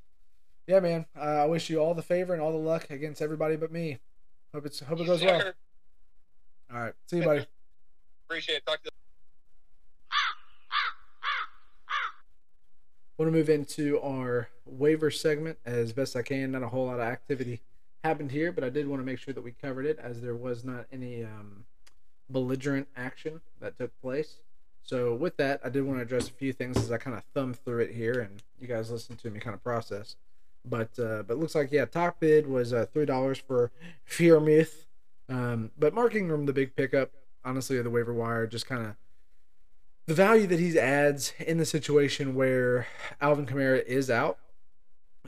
Yeah, 0.67 0.81
man. 0.81 1.07
Uh, 1.19 1.21
I 1.21 1.47
wish 1.47 1.71
you 1.71 1.79
all 1.79 1.95
the 1.95 2.03
favor 2.03 2.35
and 2.35 2.43
all 2.43 2.53
the 2.53 2.59
luck 2.59 2.91
against 2.91 3.23
everybody 3.23 3.57
but 3.57 3.73
me. 3.73 3.99
Hope 4.55 4.67
it's 4.67 4.81
hope 4.81 5.01
it 5.01 5.07
goes 5.07 5.23
well. 5.23 5.53
All 6.73 6.81
right. 6.81 6.95
See 7.07 7.19
you, 7.19 7.25
buddy. 7.25 7.47
Appreciate 8.27 8.57
it. 8.57 8.67
Talk 8.67 8.83
to 8.83 8.91
you. 8.93 9.00
Want 13.21 13.31
to 13.31 13.37
move 13.37 13.51
into 13.51 14.01
our 14.01 14.49
waiver 14.65 15.11
segment 15.11 15.59
as 15.67 15.93
best 15.93 16.17
I 16.17 16.23
can. 16.23 16.53
Not 16.53 16.63
a 16.63 16.69
whole 16.69 16.87
lot 16.87 16.95
of 16.95 17.01
activity 17.01 17.61
happened 18.03 18.31
here, 18.31 18.51
but 18.51 18.65
I 18.65 18.71
did 18.71 18.89
want 18.89 19.03
to 19.03 19.05
make 19.05 19.19
sure 19.19 19.35
that 19.35 19.43
we 19.43 19.53
covered 19.53 19.85
it 19.85 19.99
as 19.99 20.23
there 20.23 20.35
was 20.35 20.65
not 20.65 20.87
any 20.91 21.23
um, 21.25 21.67
belligerent 22.31 22.89
action 22.97 23.43
that 23.61 23.77
took 23.77 23.91
place. 24.01 24.37
So 24.83 25.15
with 25.15 25.37
that, 25.37 25.61
I 25.63 25.69
did 25.69 25.83
want 25.83 25.99
to 25.99 26.03
address 26.03 26.31
a 26.31 26.33
few 26.33 26.55
things 26.55 26.79
as 26.79 26.91
I 26.91 26.97
kind 26.97 27.15
of 27.15 27.23
thumb 27.35 27.53
through 27.53 27.81
it 27.81 27.91
here, 27.91 28.21
and 28.21 28.43
you 28.59 28.67
guys 28.67 28.91
listen 28.91 29.17
to 29.17 29.29
me 29.29 29.39
kind 29.39 29.53
of 29.53 29.63
process. 29.63 30.17
But 30.65 30.99
uh, 30.99 31.25
but 31.25 31.37
looks 31.37 31.55
like 31.55 31.71
yeah, 31.71 31.85
top 31.85 32.21
bid 32.21 32.47
was 32.47 32.73
uh, 32.73 32.87
three 32.91 33.05
dollars 33.05 33.37
for 33.37 33.71
Freiermuth. 34.09 34.87
Um, 35.29 35.73
but 35.79 35.93
Mark 35.93 36.15
Ingram, 36.15 36.47
the 36.47 36.55
big 36.55 36.75
pickup, 36.75 37.11
honestly, 37.45 37.77
of 37.77 37.85
the 37.85 37.91
waiver 37.91 38.15
wire, 38.15 38.47
just 38.47 38.65
kind 38.65 38.87
of 38.87 38.97
the 40.11 40.17
value 40.17 40.49
that 40.49 40.59
he 40.59 40.77
adds 40.77 41.33
in 41.39 41.59
the 41.59 41.65
situation 41.65 42.35
where 42.35 42.89
Alvin 43.21 43.47
Kamara 43.47 43.81
is 43.85 44.11
out 44.11 44.39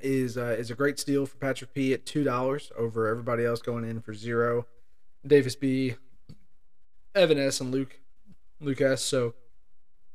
is 0.03 0.37
uh, 0.37 0.57
is 0.59 0.72
a 0.72 0.74
great 0.74 0.99
steal 0.99 1.24
for 1.24 1.37
Patrick 1.37 1.72
P 1.72 1.93
at 1.93 2.05
two 2.05 2.24
dollars 2.24 2.72
over 2.76 3.07
everybody 3.07 3.45
else 3.45 3.62
going 3.62 3.89
in 3.89 4.01
for 4.01 4.12
zero. 4.12 4.66
Davis 5.24 5.55
B, 5.55 5.95
Evan 7.14 7.39
S, 7.39 7.61
and 7.61 7.70
Luke 7.70 8.01
Luke 8.61 8.80
S. 8.80 9.03
So 9.03 9.35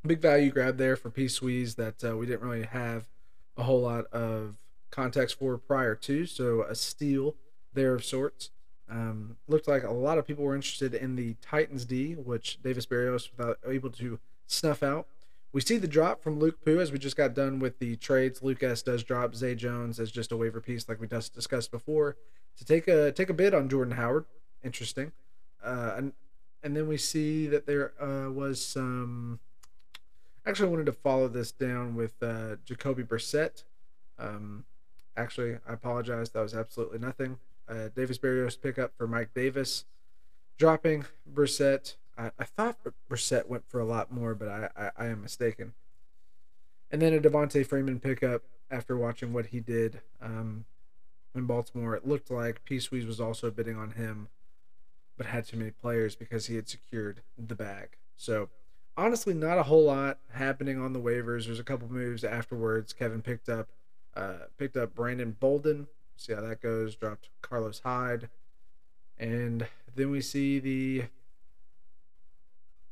big 0.06 0.20
value 0.20 0.50
grab 0.50 0.76
there 0.76 0.96
for 0.96 1.08
P 1.08 1.28
Sweeze 1.28 1.76
that 1.76 2.04
uh, 2.04 2.14
we 2.18 2.26
didn't 2.26 2.46
really 2.46 2.66
have 2.66 3.08
a 3.56 3.62
whole 3.62 3.80
lot 3.80 4.04
of 4.12 4.56
context 4.90 5.38
for 5.38 5.56
prior 5.56 5.94
to. 5.94 6.26
So 6.26 6.64
a 6.64 6.74
steal 6.74 7.36
there 7.72 7.94
of 7.94 8.04
sorts. 8.04 8.50
Um, 8.90 9.38
looked 9.46 9.66
like 9.66 9.84
a 9.84 9.92
lot 9.92 10.18
of 10.18 10.26
people 10.26 10.44
were 10.44 10.54
interested 10.54 10.92
in 10.92 11.16
the 11.16 11.36
Titans 11.40 11.86
D, 11.86 12.16
which 12.16 12.62
Davis 12.62 12.84
Barrios 12.84 13.30
was 13.38 13.56
able 13.66 13.88
to 13.92 14.18
snuff 14.48 14.82
out. 14.82 15.06
We 15.52 15.60
see 15.60 15.78
the 15.78 15.88
drop 15.88 16.22
from 16.22 16.38
Luke 16.38 16.62
Poo 16.64 16.80
as 16.80 16.92
we 16.92 16.98
just 16.98 17.16
got 17.16 17.34
done 17.34 17.58
with 17.58 17.78
the 17.78 17.96
trades. 17.96 18.42
Luke 18.42 18.62
S 18.62 18.82
does 18.82 19.02
drop 19.02 19.34
Zay 19.34 19.54
Jones 19.54 19.98
as 19.98 20.10
just 20.10 20.32
a 20.32 20.36
waiver 20.36 20.60
piece, 20.60 20.88
like 20.88 21.00
we 21.00 21.06
just 21.06 21.34
discussed 21.34 21.70
before, 21.70 22.16
to 22.56 22.64
take 22.64 22.86
a 22.88 23.12
take 23.12 23.30
a 23.30 23.34
bid 23.34 23.54
on 23.54 23.68
Jordan 23.68 23.94
Howard. 23.94 24.26
Interesting. 24.62 25.12
Uh, 25.62 25.94
and 25.96 26.12
and 26.62 26.76
then 26.76 26.86
we 26.88 26.96
see 26.96 27.46
that 27.46 27.66
there 27.66 27.92
uh, 28.02 28.30
was 28.30 28.64
some. 28.64 29.40
Actually, 30.44 30.68
I 30.68 30.70
wanted 30.70 30.86
to 30.86 30.92
follow 30.92 31.28
this 31.28 31.52
down 31.52 31.94
with 31.94 32.14
uh, 32.22 32.56
Jacoby 32.64 33.02
Brissett. 33.02 33.64
Um, 34.18 34.64
actually, 35.16 35.56
I 35.68 35.74
apologize. 35.74 36.30
That 36.30 36.40
was 36.40 36.54
absolutely 36.54 36.98
nothing. 36.98 37.38
Uh, 37.68 37.88
Davis 37.94 38.18
Barrios 38.18 38.56
pickup 38.56 38.96
for 38.96 39.06
Mike 39.06 39.30
Davis, 39.34 39.84
dropping 40.56 41.04
Brissett. 41.32 41.96
I, 42.18 42.30
I 42.38 42.44
thought 42.44 42.78
Brissett 43.08 43.46
went 43.46 43.68
for 43.68 43.80
a 43.80 43.84
lot 43.84 44.12
more, 44.12 44.34
but 44.34 44.48
I, 44.48 44.68
I, 44.76 44.90
I 44.96 45.06
am 45.06 45.22
mistaken. 45.22 45.72
And 46.90 47.00
then 47.00 47.14
a 47.14 47.20
Devonta 47.20 47.64
Freeman 47.64 48.00
pickup 48.00 48.42
after 48.70 48.96
watching 48.96 49.32
what 49.32 49.46
he 49.46 49.60
did 49.60 50.00
um, 50.20 50.64
in 51.34 51.44
Baltimore. 51.44 51.94
It 51.94 52.06
looked 52.06 52.30
like 52.30 52.64
P 52.64 52.80
Sweeze 52.80 53.06
was 53.06 53.20
also 53.20 53.50
bidding 53.50 53.76
on 53.76 53.92
him, 53.92 54.28
but 55.16 55.26
had 55.26 55.46
too 55.46 55.56
many 55.56 55.70
players 55.70 56.16
because 56.16 56.46
he 56.46 56.56
had 56.56 56.68
secured 56.68 57.22
the 57.38 57.54
bag. 57.54 57.96
So 58.16 58.48
honestly, 58.96 59.34
not 59.34 59.58
a 59.58 59.64
whole 59.64 59.84
lot 59.84 60.18
happening 60.32 60.80
on 60.80 60.92
the 60.92 61.00
waivers. 61.00 61.46
There's 61.46 61.60
a 61.60 61.64
couple 61.64 61.90
moves 61.90 62.24
afterwards. 62.24 62.92
Kevin 62.92 63.22
picked 63.22 63.48
up 63.48 63.68
uh, 64.16 64.46
picked 64.58 64.76
up 64.76 64.94
Brandon 64.94 65.36
Bolden. 65.38 65.86
See 66.16 66.32
how 66.32 66.40
that 66.40 66.60
goes. 66.60 66.96
Dropped 66.96 67.28
Carlos 67.42 67.80
Hyde, 67.84 68.28
and 69.16 69.68
then 69.94 70.10
we 70.10 70.20
see 70.20 70.58
the 70.58 71.04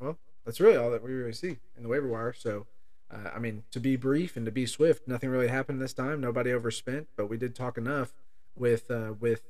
well, 0.01 0.19
that's 0.45 0.61
really 0.61 0.77
all 0.77 0.91
that 0.91 1.03
we 1.03 1.13
really 1.13 1.33
see 1.33 1.59
in 1.77 1.83
the 1.83 1.89
waiver 1.89 2.09
wire. 2.09 2.33
So, 2.33 2.67
uh, 3.11 3.31
I 3.35 3.39
mean, 3.39 3.65
to 3.71 3.81
be 3.81 3.97
brief 3.97 4.37
and 4.37 4.47
to 4.47 4.53
be 4.53 4.67
swift, 4.67 5.09
nothing 5.09 5.31
really 5.31 5.49
happened 5.49 5.81
this 5.81 5.93
time. 5.93 6.21
Nobody 6.21 6.53
overspent, 6.53 7.09
but 7.17 7.29
we 7.29 7.37
did 7.37 7.55
talk 7.55 7.79
enough 7.79 8.13
with 8.55 8.91
uh, 8.91 9.15
with 9.19 9.43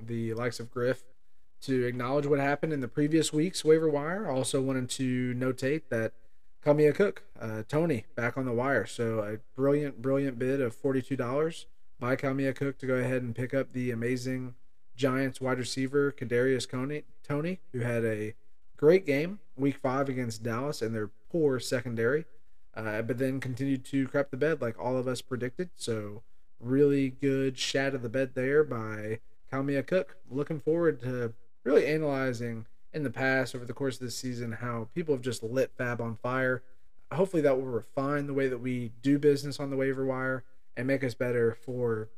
the 0.00 0.34
likes 0.34 0.60
of 0.60 0.70
Griff 0.70 1.04
to 1.60 1.84
acknowledge 1.84 2.26
what 2.26 2.38
happened 2.38 2.72
in 2.72 2.80
the 2.80 2.88
previous 2.88 3.32
week's 3.32 3.64
waiver 3.64 3.88
wire. 3.88 4.30
Also 4.30 4.60
wanted 4.60 4.88
to 4.90 5.34
notate 5.34 5.82
that 5.88 6.12
Kamia 6.64 6.94
Cook, 6.94 7.24
uh, 7.40 7.62
Toney, 7.68 8.04
back 8.14 8.36
on 8.36 8.44
the 8.44 8.52
wire. 8.52 8.86
So 8.86 9.20
a 9.20 9.38
brilliant, 9.56 10.00
brilliant 10.02 10.38
bid 10.38 10.60
of 10.60 10.74
forty-two 10.74 11.16
dollars 11.16 11.66
by 11.98 12.16
Kamia 12.16 12.54
Cook 12.54 12.78
to 12.78 12.86
go 12.86 12.94
ahead 12.94 13.22
and 13.22 13.34
pick 13.34 13.52
up 13.54 13.72
the 13.72 13.90
amazing 13.90 14.54
Giants 14.96 15.40
wide 15.40 15.58
receiver 15.58 16.12
Kadarius 16.12 16.68
Toney, 17.22 17.60
who 17.72 17.80
had 17.80 18.04
a 18.04 18.34
great 18.78 19.04
game 19.04 19.40
week 19.56 19.76
five 19.76 20.08
against 20.08 20.42
Dallas 20.42 20.80
and 20.80 20.94
their 20.94 21.10
poor 21.30 21.60
secondary, 21.60 22.24
uh, 22.74 23.02
but 23.02 23.18
then 23.18 23.40
continued 23.40 23.84
to 23.86 24.08
crap 24.08 24.30
the 24.30 24.36
bed 24.36 24.62
like 24.62 24.78
all 24.78 24.96
of 24.96 25.06
us 25.06 25.20
predicted. 25.20 25.68
So 25.76 26.22
really 26.60 27.10
good 27.10 27.58
shat 27.58 27.94
of 27.94 28.02
the 28.02 28.08
bed 28.08 28.30
there 28.34 28.64
by 28.64 29.18
Kalmia 29.52 29.86
Cook. 29.86 30.16
Looking 30.30 30.60
forward 30.60 31.00
to 31.00 31.34
really 31.64 31.86
analyzing 31.86 32.66
in 32.94 33.02
the 33.02 33.10
past 33.10 33.54
over 33.54 33.64
the 33.64 33.74
course 33.74 33.96
of 33.96 34.00
this 34.00 34.16
season 34.16 34.52
how 34.52 34.88
people 34.94 35.14
have 35.14 35.22
just 35.22 35.42
lit 35.42 35.72
Fab 35.76 36.00
on 36.00 36.16
fire. 36.16 36.62
Hopefully 37.12 37.42
that 37.42 37.56
will 37.56 37.66
refine 37.66 38.26
the 38.26 38.34
way 38.34 38.48
that 38.48 38.58
we 38.58 38.92
do 39.02 39.18
business 39.18 39.58
on 39.58 39.70
the 39.70 39.76
waiver 39.76 40.06
wire 40.06 40.44
and 40.76 40.86
make 40.86 41.02
us 41.02 41.14
better 41.14 41.56
for 41.64 42.08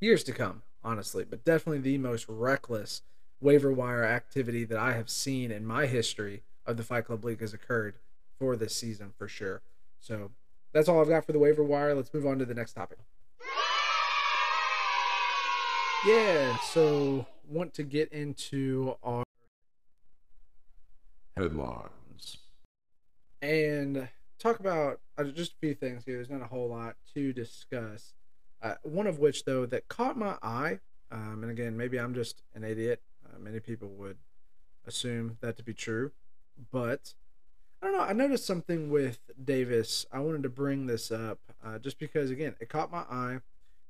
years 0.00 0.24
to 0.24 0.32
come, 0.32 0.62
honestly. 0.82 1.24
But 1.24 1.44
definitely 1.44 1.80
the 1.80 1.98
most 1.98 2.26
reckless 2.28 3.02
waiver 3.42 3.72
wire 3.72 4.04
activity 4.04 4.64
that 4.64 4.78
I 4.78 4.92
have 4.92 5.10
seen 5.10 5.50
in 5.50 5.66
my 5.66 5.86
history 5.86 6.42
of 6.64 6.76
the 6.76 6.82
Fight 6.84 7.06
Club 7.06 7.24
League 7.24 7.40
has 7.40 7.52
occurred 7.52 7.96
for 8.38 8.56
this 8.56 8.74
season 8.74 9.12
for 9.18 9.28
sure. 9.28 9.60
So 10.00 10.30
that's 10.72 10.88
all 10.88 11.00
I've 11.00 11.08
got 11.08 11.26
for 11.26 11.32
the 11.32 11.38
waiver 11.38 11.62
wire. 11.62 11.94
Let's 11.94 12.14
move 12.14 12.26
on 12.26 12.38
to 12.38 12.44
the 12.44 12.54
next 12.54 12.72
topic. 12.74 12.98
Yeah, 16.06 16.56
so 16.58 17.26
want 17.48 17.74
to 17.74 17.82
get 17.84 18.12
into 18.12 18.96
our 19.02 19.22
Headlines. 21.36 22.38
and 23.40 24.08
talk 24.38 24.58
about 24.60 25.00
uh, 25.16 25.24
just 25.24 25.52
a 25.52 25.56
few 25.60 25.74
things 25.74 26.04
here. 26.04 26.16
There's 26.16 26.28
not 26.28 26.42
a 26.42 26.46
whole 26.46 26.68
lot 26.68 26.96
to 27.14 27.32
discuss. 27.32 28.14
Uh, 28.60 28.74
one 28.82 29.06
of 29.06 29.18
which, 29.18 29.44
though, 29.44 29.64
that 29.66 29.88
caught 29.88 30.18
my 30.18 30.36
eye, 30.42 30.80
um, 31.10 31.40
and 31.42 31.50
again, 31.50 31.76
maybe 31.76 31.98
I'm 31.98 32.14
just 32.14 32.42
an 32.54 32.64
idiot. 32.64 33.00
Uh, 33.32 33.38
many 33.38 33.60
people 33.60 33.88
would 33.88 34.18
assume 34.86 35.38
that 35.40 35.56
to 35.56 35.62
be 35.62 35.74
true, 35.74 36.12
but 36.70 37.14
I 37.80 37.86
don't 37.86 37.96
know. 37.96 38.04
I 38.04 38.12
noticed 38.12 38.46
something 38.46 38.90
with 38.90 39.18
Davis. 39.42 40.06
I 40.12 40.20
wanted 40.20 40.42
to 40.44 40.48
bring 40.48 40.86
this 40.86 41.10
up 41.10 41.38
uh, 41.64 41.78
just 41.78 41.98
because, 41.98 42.30
again, 42.30 42.54
it 42.60 42.68
caught 42.68 42.92
my 42.92 43.04
eye. 43.10 43.38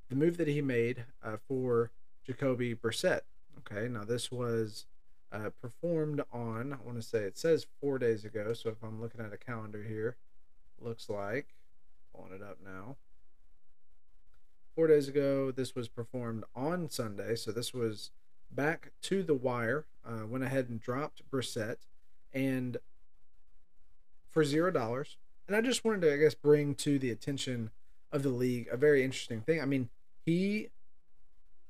The 0.08 0.16
move 0.16 0.36
that 0.38 0.48
he 0.48 0.62
made 0.62 1.04
uh, 1.22 1.36
for 1.48 1.90
Jacoby 2.26 2.74
Brissett. 2.74 3.22
Okay, 3.58 3.88
now 3.88 4.04
this 4.04 4.30
was 4.30 4.86
uh, 5.30 5.50
performed 5.60 6.22
on, 6.32 6.72
I 6.72 6.76
want 6.84 7.00
to 7.00 7.06
say 7.06 7.20
it 7.20 7.38
says 7.38 7.66
four 7.80 7.98
days 7.98 8.24
ago. 8.24 8.52
So 8.52 8.70
if 8.70 8.82
I'm 8.82 9.00
looking 9.00 9.20
at 9.20 9.32
a 9.32 9.38
calendar 9.38 9.82
here, 9.82 10.16
looks 10.80 11.08
like, 11.08 11.54
pulling 12.14 12.32
it 12.32 12.42
up 12.42 12.58
now. 12.64 12.96
Four 14.74 14.86
days 14.86 15.08
ago, 15.08 15.50
this 15.50 15.74
was 15.74 15.88
performed 15.88 16.44
on 16.54 16.88
Sunday. 16.88 17.34
So 17.36 17.52
this 17.52 17.74
was 17.74 18.10
back 18.54 18.92
to 19.02 19.22
the 19.22 19.34
wire. 19.34 19.86
Uh, 20.04 20.26
went 20.26 20.44
ahead 20.44 20.68
and 20.68 20.80
dropped 20.80 21.22
Brissett 21.30 21.76
and 22.32 22.78
for 24.30 24.44
zero 24.44 24.70
dollars. 24.70 25.16
And 25.46 25.56
I 25.56 25.60
just 25.60 25.84
wanted 25.84 26.02
to, 26.02 26.14
I 26.14 26.16
guess, 26.16 26.34
bring 26.34 26.74
to 26.76 26.98
the 26.98 27.10
attention 27.10 27.70
of 28.10 28.22
the 28.22 28.30
league 28.30 28.68
a 28.70 28.76
very 28.76 29.04
interesting 29.04 29.40
thing. 29.40 29.60
I 29.60 29.64
mean, 29.64 29.88
he 30.24 30.68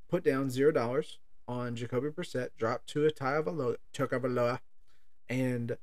put 0.08 0.24
down 0.24 0.50
zero 0.50 0.72
dollars 0.72 1.18
on 1.48 1.74
Jacoby 1.74 2.08
Brissett, 2.08 2.50
dropped 2.56 2.86
to 2.88 3.04
a 3.06 3.10
tie 3.10 3.34
of 3.34 3.46
Tagovailoa, 3.46 4.60
and 5.28 5.76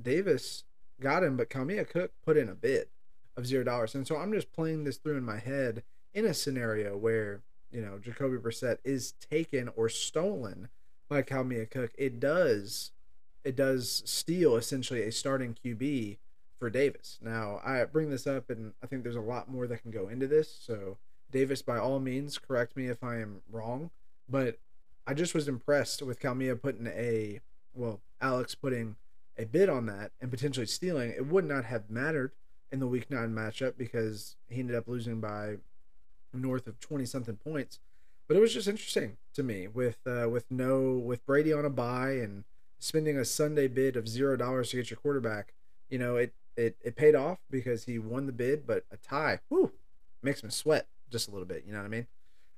Davis 0.00 0.64
got 1.00 1.24
him, 1.24 1.36
but 1.36 1.50
Kalmia 1.50 1.88
Cook 1.88 2.12
put 2.24 2.36
in 2.36 2.48
a 2.48 2.54
bid 2.54 2.88
of 3.36 3.46
zero 3.46 3.64
dollars. 3.64 3.94
And 3.94 4.06
so 4.06 4.16
I'm 4.16 4.32
just 4.32 4.52
playing 4.52 4.84
this 4.84 4.96
through 4.96 5.16
in 5.16 5.24
my 5.24 5.38
head 5.38 5.82
in 6.12 6.24
a 6.24 6.34
scenario 6.34 6.96
where 6.96 7.40
you 7.72 7.80
know 7.80 7.98
Jacoby 7.98 8.36
Brissett 8.36 8.78
is 8.84 9.12
taken 9.30 9.70
or 9.76 9.88
stolen 9.88 10.68
by 11.08 11.22
Kalmia 11.22 11.70
Cook, 11.70 11.92
it 11.98 12.20
does 12.20 12.92
it 13.44 13.56
does 13.56 14.02
steal 14.04 14.56
essentially 14.56 15.02
a 15.02 15.12
starting 15.12 15.56
QB 15.64 16.18
for 16.58 16.70
Davis. 16.70 17.18
Now, 17.22 17.60
I 17.64 17.82
bring 17.84 18.10
this 18.10 18.26
up 18.26 18.50
and 18.50 18.74
I 18.82 18.86
think 18.86 19.02
there's 19.02 19.16
a 19.16 19.20
lot 19.20 19.50
more 19.50 19.66
that 19.66 19.82
can 19.82 19.90
go 19.90 20.08
into 20.08 20.26
this. 20.26 20.54
So, 20.60 20.98
Davis, 21.30 21.62
by 21.62 21.78
all 21.78 21.98
means, 21.98 22.38
correct 22.38 22.76
me 22.76 22.86
if 22.88 23.02
I 23.02 23.16
am 23.16 23.40
wrong, 23.50 23.90
but 24.28 24.58
I 25.06 25.14
just 25.14 25.34
was 25.34 25.48
impressed 25.48 26.02
with 26.02 26.20
Kalmia 26.20 26.60
putting 26.60 26.86
a, 26.86 27.40
well, 27.74 28.00
Alex 28.20 28.54
putting 28.54 28.96
a 29.38 29.46
bid 29.46 29.70
on 29.70 29.86
that 29.86 30.12
and 30.20 30.30
potentially 30.30 30.66
stealing. 30.66 31.10
It 31.10 31.26
would 31.26 31.46
not 31.46 31.64
have 31.64 31.88
mattered 31.88 32.32
in 32.70 32.78
the 32.78 32.86
week 32.86 33.10
nine 33.10 33.34
matchup 33.34 33.74
because 33.78 34.36
he 34.48 34.60
ended 34.60 34.76
up 34.76 34.86
losing 34.86 35.20
by 35.20 35.56
north 36.32 36.66
of 36.66 36.80
20 36.80 37.04
something 37.04 37.36
points. 37.36 37.78
But 38.28 38.36
it 38.36 38.40
was 38.40 38.54
just 38.54 38.68
interesting 38.68 39.16
to 39.34 39.42
me 39.42 39.66
with 39.66 39.98
uh, 40.06 40.28
with 40.28 40.44
no 40.50 40.92
with 40.92 41.26
Brady 41.26 41.52
on 41.52 41.64
a 41.64 41.70
bye 41.70 42.12
and 42.12 42.44
spending 42.78 43.18
a 43.18 43.24
Sunday 43.24 43.66
bid 43.66 43.96
of 43.96 44.08
zero 44.08 44.36
dollars 44.36 44.70
to 44.70 44.76
get 44.76 44.90
your 44.90 44.98
quarterback. 44.98 45.52
You 45.88 45.98
know, 45.98 46.16
it 46.16 46.32
it 46.56 46.76
it 46.80 46.94
paid 46.94 47.16
off 47.16 47.38
because 47.50 47.84
he 47.84 47.98
won 47.98 48.26
the 48.26 48.32
bid, 48.32 48.66
but 48.66 48.84
a 48.92 48.96
tie, 48.96 49.40
whoo, 49.48 49.72
makes 50.22 50.44
me 50.44 50.50
sweat 50.50 50.86
just 51.10 51.26
a 51.26 51.32
little 51.32 51.46
bit. 51.46 51.64
You 51.66 51.72
know 51.72 51.78
what 51.78 51.86
I 51.86 51.88
mean? 51.88 52.06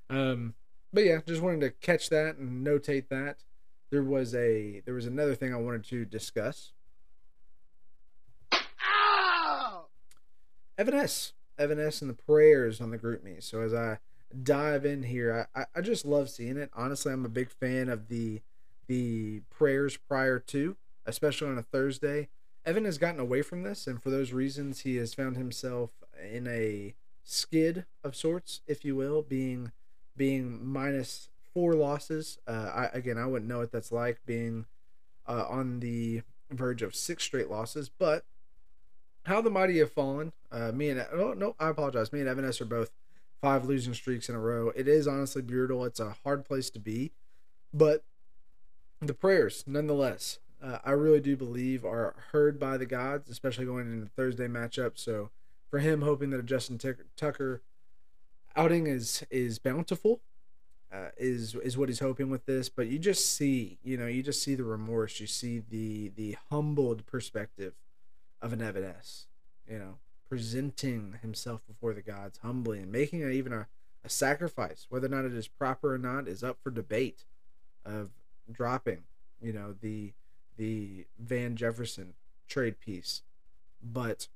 Um, 0.09 0.53
but 0.91 1.05
yeah, 1.05 1.21
just 1.25 1.41
wanted 1.41 1.61
to 1.61 1.71
catch 1.71 2.09
that 2.09 2.37
and 2.37 2.65
notate 2.65 3.07
that. 3.09 3.37
There 3.89 4.03
was 4.03 4.35
a 4.35 4.81
there 4.85 4.93
was 4.93 5.07
another 5.07 5.33
thing 5.33 5.53
I 5.53 5.57
wanted 5.57 5.85
to 5.85 6.05
discuss. 6.05 6.73
Evan 10.77 10.93
S. 10.95 11.33
Evan 11.57 11.79
S. 11.79 12.01
and 12.01 12.09
the 12.09 12.15
prayers 12.15 12.81
on 12.81 12.91
the 12.91 12.97
GroupMe. 12.97 13.41
So 13.41 13.61
as 13.61 13.73
I 13.73 13.99
dive 14.41 14.85
in 14.85 15.03
here, 15.03 15.47
I, 15.55 15.65
I 15.75 15.81
just 15.81 16.05
love 16.05 16.29
seeing 16.29 16.57
it. 16.57 16.69
Honestly, 16.73 17.11
I'm 17.13 17.25
a 17.25 17.29
big 17.29 17.49
fan 17.49 17.89
of 17.89 18.07
the 18.07 18.41
the 18.87 19.41
prayers 19.49 19.95
prior 19.95 20.39
to, 20.39 20.75
especially 21.05 21.49
on 21.49 21.57
a 21.57 21.63
Thursday. 21.63 22.27
Evan 22.65 22.85
has 22.85 22.97
gotten 22.97 23.19
away 23.19 23.41
from 23.41 23.63
this, 23.63 23.87
and 23.87 24.01
for 24.01 24.09
those 24.09 24.33
reasons, 24.33 24.81
he 24.81 24.97
has 24.97 25.13
found 25.13 25.37
himself 25.37 25.91
in 26.31 26.47
a 26.47 26.93
skid 27.23 27.85
of 28.03 28.15
sorts, 28.15 28.61
if 28.67 28.83
you 28.83 28.95
will, 28.95 29.21
being 29.21 29.71
being 30.15 30.65
minus 30.65 31.29
four 31.53 31.73
losses. 31.73 32.37
Uh, 32.47 32.71
I 32.73 32.85
again, 32.93 33.17
I 33.17 33.25
wouldn't 33.25 33.49
know 33.49 33.59
what 33.59 33.71
that's 33.71 33.91
like 33.91 34.19
being 34.25 34.65
uh, 35.27 35.45
on 35.49 35.79
the 35.79 36.21
verge 36.49 36.81
of 36.81 36.95
six 36.95 37.23
straight 37.23 37.49
losses, 37.49 37.89
but 37.89 38.25
how 39.25 39.41
the 39.41 39.49
mighty 39.49 39.79
have 39.79 39.91
fallen. 39.91 40.33
Uh, 40.51 40.71
me 40.71 40.89
and 40.89 41.05
oh 41.11 41.33
no, 41.33 41.55
I 41.59 41.69
apologize. 41.69 42.11
Me 42.13 42.19
and 42.19 42.29
Evan 42.29 42.45
S 42.45 42.61
are 42.61 42.65
both 42.65 42.91
five 43.41 43.65
losing 43.65 43.93
streaks 43.93 44.29
in 44.29 44.35
a 44.35 44.39
row. 44.39 44.71
It 44.75 44.87
is 44.87 45.07
honestly 45.07 45.41
brutal. 45.41 45.85
It's 45.85 45.99
a 45.99 46.15
hard 46.23 46.45
place 46.45 46.69
to 46.71 46.79
be, 46.79 47.11
but 47.73 48.03
the 49.01 49.13
prayers, 49.13 49.63
nonetheless, 49.67 50.39
uh, 50.63 50.79
I 50.85 50.91
really 50.91 51.19
do 51.19 51.35
believe 51.35 51.83
are 51.83 52.15
heard 52.31 52.59
by 52.59 52.77
the 52.77 52.85
gods, 52.85 53.29
especially 53.29 53.65
going 53.65 53.91
into 53.91 54.07
Thursday 54.07 54.47
matchup. 54.47 54.93
So 54.95 55.29
for 55.69 55.79
him, 55.79 56.01
hoping 56.01 56.29
that 56.29 56.39
a 56.39 56.43
Justin 56.43 56.79
Tucker 57.17 57.61
outing 58.55 58.87
is 58.87 59.23
is 59.29 59.59
bountiful. 59.59 60.21
Uh, 60.91 61.09
is 61.17 61.55
is 61.55 61.75
what 61.75 61.89
he's 61.89 61.99
hoping 61.99 62.29
with 62.29 62.45
this, 62.45 62.69
but 62.69 62.85
you 62.85 62.99
just 62.99 63.35
see, 63.35 63.79
you 63.83 63.97
know, 63.97 64.05
you 64.05 64.21
just 64.21 64.43
see 64.43 64.53
the 64.53 64.63
remorse, 64.63 65.19
you 65.19 65.25
see 65.25 65.59
the 65.67 66.09
the 66.09 66.37
humbled 66.51 67.03
perspective 67.07 67.73
of 68.43 68.53
an 68.53 68.61
Evan 68.61 68.93
You 69.67 69.79
know, 69.79 69.97
presenting 70.27 71.15
himself 71.21 71.61
before 71.65 71.93
the 71.93 72.01
gods 72.01 72.39
humbly 72.39 72.79
and 72.79 72.91
making 72.91 73.23
a, 73.23 73.29
even 73.29 73.53
a, 73.53 73.67
a 74.03 74.09
sacrifice, 74.09 74.85
whether 74.89 75.07
or 75.07 75.09
not 75.09 75.25
it 75.25 75.33
is 75.33 75.47
proper 75.47 75.93
or 75.93 75.97
not, 75.97 76.27
is 76.27 76.43
up 76.43 76.57
for 76.61 76.69
debate. 76.69 77.25
Of 77.85 78.11
dropping, 78.49 79.03
you 79.41 79.51
know, 79.51 79.73
the 79.73 80.13
the 80.55 81.05
Van 81.19 81.55
Jefferson 81.55 82.13
trade 82.47 82.79
piece. 82.79 83.23
But 83.81 84.27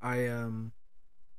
I 0.00 0.26
um 0.26 0.72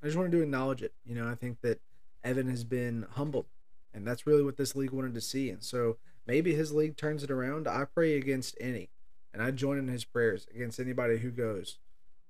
I 0.03 0.05
just 0.05 0.17
wanted 0.17 0.31
to 0.33 0.41
acknowledge 0.41 0.83
it. 0.83 0.93
You 1.05 1.15
know, 1.15 1.27
I 1.27 1.33
think 1.33 1.61
that 1.61 1.79
Evan 2.23 2.49
has 2.49 2.63
been 2.63 3.07
humbled 3.13 3.47
and 3.95 4.05
that's 4.05 4.27
really 4.27 4.43
what 4.43 4.57
this 4.57 4.75
league 4.75 4.91
wanted 4.91 5.13
to 5.13 5.21
see. 5.21 5.49
And 5.49 5.63
so 5.63 5.97
maybe 6.27 6.53
his 6.53 6.73
league 6.73 6.97
turns 6.97 7.23
it 7.23 7.31
around. 7.31 7.67
I 7.67 7.85
pray 7.85 8.17
against 8.17 8.57
any 8.59 8.89
and 9.35 9.43
I 9.43 9.51
join 9.51 9.77
in 9.77 9.89
his 9.89 10.05
prayers 10.05 10.47
against 10.55 10.79
anybody 10.79 11.17
who 11.17 11.29
goes 11.29 11.77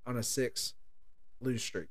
on 0.07 0.17
a 0.17 0.23
six 0.23 0.73
lose 1.39 1.63
streak. 1.63 1.89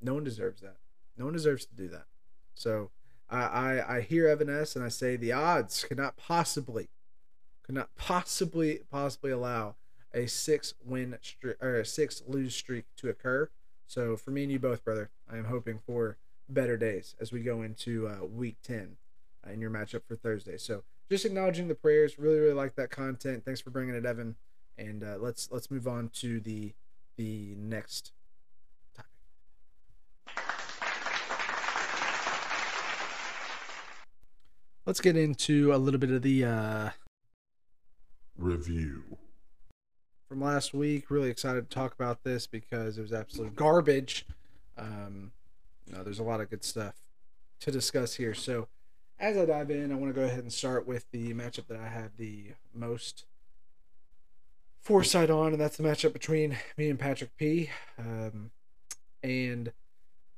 No 0.00 0.14
one 0.14 0.24
deserves 0.24 0.62
that. 0.62 0.78
No 1.18 1.26
one 1.26 1.34
deserves 1.34 1.66
to 1.66 1.74
do 1.74 1.88
that. 1.88 2.06
So 2.54 2.90
I, 3.28 3.42
I, 3.42 3.96
I 3.96 4.00
hear 4.00 4.26
Evan 4.26 4.48
S. 4.48 4.74
and 4.74 4.82
I 4.82 4.88
say 4.88 5.16
the 5.16 5.32
odds 5.32 5.84
cannot 5.84 6.16
possibly, 6.16 6.88
cannot 7.66 7.94
possibly, 7.96 8.80
possibly 8.90 9.30
allow 9.30 9.74
a 10.14 10.26
six 10.26 10.72
win 10.82 11.18
streak 11.20 11.56
or 11.60 11.76
a 11.76 11.84
six 11.84 12.22
lose 12.26 12.56
streak 12.56 12.86
to 12.96 13.10
occur. 13.10 13.50
So 13.86 14.16
for 14.16 14.30
me 14.30 14.44
and 14.44 14.52
you 14.52 14.58
both, 14.58 14.82
brother, 14.82 15.10
I 15.30 15.36
am 15.36 15.44
hoping 15.44 15.80
for 15.86 16.16
better 16.48 16.78
days 16.78 17.14
as 17.20 17.30
we 17.30 17.42
go 17.42 17.60
into 17.60 18.08
uh, 18.08 18.24
week 18.24 18.56
10 18.62 18.96
uh, 19.46 19.50
in 19.50 19.60
your 19.60 19.70
matchup 19.70 20.04
for 20.08 20.16
Thursday. 20.16 20.56
So 20.56 20.82
just 21.10 21.24
acknowledging 21.24 21.68
the 21.68 21.74
prayers. 21.74 22.18
Really, 22.18 22.38
really 22.38 22.54
like 22.54 22.76
that 22.76 22.90
content. 22.90 23.44
Thanks 23.44 23.60
for 23.60 23.70
bringing 23.70 23.94
it, 23.94 24.06
Evan. 24.06 24.36
And 24.78 25.02
uh, 25.02 25.16
let's 25.18 25.50
let's 25.50 25.70
move 25.70 25.86
on 25.86 26.10
to 26.14 26.40
the 26.40 26.72
the 27.16 27.54
next 27.56 28.12
topic. 28.94 29.10
let's 34.86 35.00
get 35.00 35.16
into 35.16 35.74
a 35.74 35.76
little 35.76 36.00
bit 36.00 36.10
of 36.10 36.22
the 36.22 36.44
uh, 36.44 36.90
review 38.38 39.02
from 40.28 40.40
last 40.40 40.72
week. 40.72 41.10
Really 41.10 41.30
excited 41.30 41.68
to 41.68 41.74
talk 41.74 41.92
about 41.92 42.24
this 42.24 42.46
because 42.46 42.96
it 42.96 43.02
was 43.02 43.12
absolute 43.12 43.54
garbage. 43.54 44.24
Um, 44.78 45.32
know, 45.92 46.02
there's 46.02 46.18
a 46.18 46.24
lot 46.24 46.40
of 46.40 46.50
good 46.50 46.64
stuff 46.64 46.94
to 47.60 47.70
discuss 47.70 48.14
here. 48.14 48.34
So, 48.34 48.68
as 49.20 49.36
I 49.36 49.44
dive 49.44 49.70
in, 49.70 49.92
I 49.92 49.94
want 49.96 50.12
to 50.12 50.18
go 50.18 50.26
ahead 50.26 50.40
and 50.40 50.52
start 50.52 50.86
with 50.86 51.04
the 51.12 51.34
matchup 51.34 51.66
that 51.66 51.78
I 51.78 51.88
have 51.88 52.16
the 52.16 52.52
most 52.74 53.26
foresight 54.80 55.30
on, 55.30 55.52
and 55.52 55.60
that's 55.60 55.76
the 55.76 55.82
matchup 55.82 56.14
between 56.14 56.56
me 56.78 56.88
and 56.88 56.98
Patrick 56.98 57.36
P. 57.36 57.68
Um, 57.98 58.50
and 59.22 59.72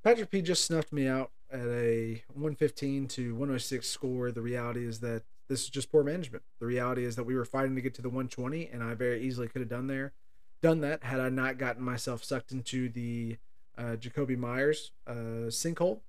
Patrick 0.03 0.31
P 0.31 0.43
just 0.43 0.65
snuffed 0.65 0.93
me 0.93 1.07
out 1.07 1.31
at 1.51 1.61
a 1.61 2.25
115 2.35 3.07
to 3.07 3.33
106 3.35 3.87
score. 3.89 4.33
The 4.33 4.43
reality 4.43 4.85
is 4.85 4.99
that 4.99 5.23
this 5.47 5.63
is 5.63 5.69
just 5.71 5.93
poor 5.93 6.03
management. 6.03 6.43
The 6.59 6.67
reality 6.67 7.05
is 7.05 7.15
that 7.15 7.25
we 7.25 7.37
were 7.37 7.45
fighting 7.45 7.77
to 7.77 7.81
get 7.81 7.95
to 7.95 8.03
the 8.03 8.09
120, 8.09 8.69
and 8.73 8.83
I 8.83 8.95
very 8.95 9.23
easily 9.23 9.47
could 9.47 9.61
have 9.61 9.69
done 9.69 9.87
there, 9.87 10.13
done 10.61 10.81
that 10.81 11.05
had 11.05 11.21
I 11.21 11.29
not 11.29 11.57
gotten 11.57 11.85
myself 11.85 12.25
sucked 12.25 12.51
into 12.51 12.89
the 12.89 13.37
uh, 13.79 13.97
Jakobi 13.97 14.37
Meyers 14.37 14.91
uh, 15.07 15.51
sinkhole. 15.51 16.01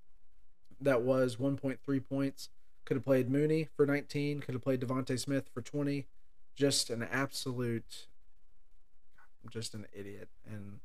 That 0.82 1.04
was 1.04 1.36
1.3 1.36 1.78
points. 2.10 2.50
Could 2.86 2.98
have 2.98 3.06
played 3.06 3.30
Mooney 3.30 3.70
for 3.76 3.86
19. 3.86 4.42
Could 4.42 4.56
have 4.56 4.62
played 4.62 4.82
DeVonta 4.82 5.20
Smith 5.20 5.50
for 5.54 5.62
20. 5.62 6.06
Just 6.56 6.90
an 6.90 7.04
absolute. 7.04 8.08
I'm 9.44 9.50
just 9.50 9.74
an 9.74 9.86
idiot, 9.94 10.30
and 10.46 10.80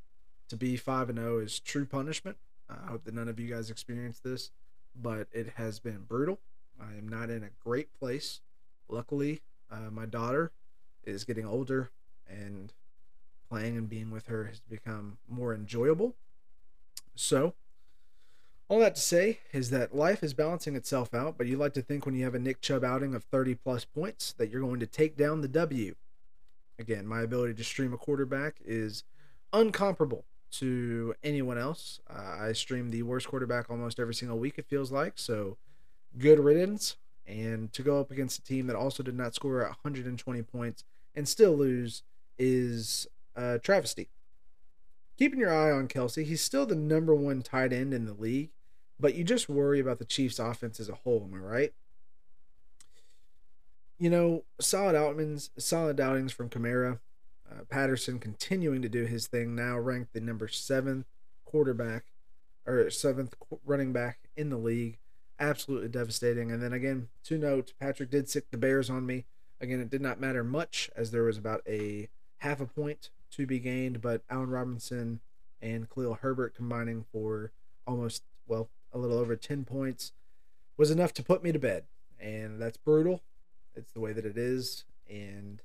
to 0.49 0.57
be 0.57 0.76
five 0.76 1.09
and 1.09 1.18
zero 1.18 1.38
is 1.38 1.61
true 1.61 1.86
punishment. 1.86 2.36
I 2.68 2.90
hope 2.90 3.05
that 3.05 3.14
none 3.14 3.28
of 3.28 3.38
you 3.38 3.49
guys 3.49 3.70
experience 3.70 4.18
this, 4.18 4.51
but 5.01 5.28
it 5.32 5.53
has 5.57 5.78
been 5.78 6.05
brutal. 6.09 6.40
I 6.80 6.96
am 6.96 7.09
not 7.09 7.30
in 7.30 7.42
a 7.42 7.51
great 7.62 7.92
place. 7.99 8.40
Luckily, 8.88 9.42
uh, 9.70 9.90
my 9.90 10.07
daughter 10.07 10.53
is 11.05 11.24
getting 11.24 11.46
older, 11.46 11.90
and 12.28 12.72
playing 13.49 13.76
and 13.76 13.88
being 13.88 14.11
with 14.11 14.26
her 14.26 14.44
has 14.44 14.61
become 14.61 15.18
more 15.28 15.55
enjoyable. 15.55 16.14
So, 17.14 17.55
all 18.68 18.78
that 18.80 18.94
to 18.94 19.00
say 19.00 19.40
is 19.52 19.70
that 19.70 19.96
life 19.96 20.22
is 20.22 20.34
balancing 20.34 20.76
itself 20.76 21.14
out, 21.14 21.38
but 21.38 21.46
you 21.46 21.56
like 21.56 21.72
to 21.74 21.82
think 21.82 22.04
when 22.04 22.14
you 22.14 22.24
have 22.24 22.34
a 22.34 22.38
Nick 22.38 22.60
Chubb 22.60 22.84
outing 22.84 23.14
of 23.14 23.24
30 23.24 23.54
plus 23.54 23.84
points 23.84 24.34
that 24.34 24.50
you're 24.50 24.60
going 24.60 24.80
to 24.80 24.86
take 24.86 25.16
down 25.16 25.40
the 25.40 25.48
W. 25.48 25.94
Again, 26.78 27.06
my 27.06 27.22
ability 27.22 27.54
to 27.54 27.64
stream 27.64 27.94
a 27.94 27.96
quarterback 27.96 28.56
is 28.64 29.04
uncomparable 29.52 30.24
to 30.50 31.14
anyone 31.22 31.58
else. 31.58 32.00
Uh, 32.08 32.36
I 32.40 32.52
stream 32.52 32.90
the 32.90 33.02
worst 33.02 33.28
quarterback 33.28 33.70
almost 33.70 33.98
every 33.98 34.14
single 34.14 34.38
week, 34.38 34.58
it 34.58 34.66
feels 34.68 34.92
like. 34.92 35.14
So 35.16 35.56
good 36.18 36.38
riddance. 36.38 36.96
And 37.26 37.72
to 37.72 37.82
go 37.82 38.00
up 38.00 38.10
against 38.10 38.38
a 38.38 38.42
team 38.42 38.66
that 38.68 38.76
also 38.76 39.02
did 39.02 39.16
not 39.16 39.34
score 39.34 39.62
120 39.62 40.42
points 40.42 40.84
and 41.14 41.28
still 41.28 41.52
lose 41.56 42.02
is 42.38 43.06
a 43.34 43.58
travesty. 43.58 44.08
Keeping 45.18 45.40
your 45.40 45.52
eye 45.52 45.72
on 45.72 45.88
Kelce. 45.88 46.24
he's 46.24 46.40
still 46.40 46.64
the 46.64 46.76
number 46.76 47.14
one 47.14 47.42
tight 47.42 47.72
end 47.72 47.92
in 47.92 48.06
the 48.06 48.14
league, 48.14 48.50
but 48.99 49.14
you 49.14 49.24
just 49.24 49.49
worry 49.49 49.80
about 49.80 49.99
the 49.99 50.05
Chiefs' 50.05 50.38
offense 50.38 50.80
as 50.80 50.88
a 50.88 50.94
whole. 50.94 51.28
Am 51.30 51.34
I 51.34 51.38
right? 51.38 51.72
You 53.99 54.11
know, 54.11 54.44
solid 54.61 54.94
outings, 54.94 55.51
solid 55.59 56.01
outings 56.01 56.32
from 56.32 56.49
Kamara. 56.49 57.01
Uh, 57.51 57.64
Patterson 57.68 58.18
continuing 58.18 58.82
to 58.82 58.88
do 58.88 59.05
his 59.05 59.26
thing 59.26 59.55
now, 59.55 59.78
ranked 59.78 60.12
the 60.12 60.20
number 60.20 60.49
seventh 60.49 61.07
quarterback 61.44 62.05
or 62.66 62.90
seventh 62.90 63.34
running 63.64 63.92
back 63.92 64.18
in 64.36 64.51
the 64.51 64.59
league 64.59 64.99
absolutely 65.40 65.88
devastating. 65.88 66.51
And 66.51 66.62
then 66.62 66.72
again, 66.72 67.09
to 67.24 67.38
note, 67.38 67.72
Patrick 67.80 68.11
did 68.11 68.28
sick 68.28 68.51
the 68.51 68.59
Bears 68.59 68.90
on 68.90 69.07
me. 69.07 69.24
Again, 69.61 69.80
it 69.80 69.90
did 69.90 70.01
not 70.01 70.20
matter 70.20 70.44
much 70.44 70.90
as 70.96 71.11
there 71.11 71.24
was 71.24 71.38
about 71.38 71.62
a 71.66 72.09
half 72.38 72.61
a 72.61 72.66
point 72.66 73.11
to 73.32 73.46
be 73.46 73.59
gained, 73.59 74.01
but 74.01 74.22
Allen 74.30 74.51
Robinson 74.51 75.20
and 75.61 75.88
Khalil 75.90 76.14
Herbert 76.14 76.55
combining 76.55 77.05
for 77.12 77.53
almost, 77.86 78.22
well, 78.46 78.68
a 78.93 78.99
little 78.99 79.18
over 79.18 79.36
10 79.36 79.64
points 79.64 80.12
was 80.76 80.91
enough 80.91 81.12
to 81.14 81.22
put 81.22 81.43
me 81.43 81.53
to 81.53 81.59
bed. 81.59 81.84
And 82.20 82.61
that's 82.61 82.76
brutal. 82.76 83.22
It's 83.74 83.93
the 83.93 84.01
way 84.01 84.12
that 84.12 84.24
it 84.24 84.36
is. 84.36 84.84
And 85.09 85.62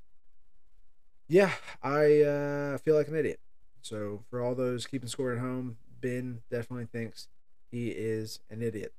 yeah, 1.28 1.52
I 1.82 2.22
uh, 2.22 2.78
feel 2.80 2.96
like 2.96 3.08
an 3.08 3.16
idiot. 3.16 3.40
So 3.82 4.24
for 4.30 4.42
all 4.42 4.56
those 4.56 4.86
keeping 4.86 5.10
score 5.10 5.34
at 5.34 5.40
home, 5.40 5.78
Ben 6.00 6.42
definitely 6.50 6.86
thinks 6.86 7.28
he 7.72 7.90
is 7.90 8.40
an 8.50 8.62
idiot. 8.62 8.94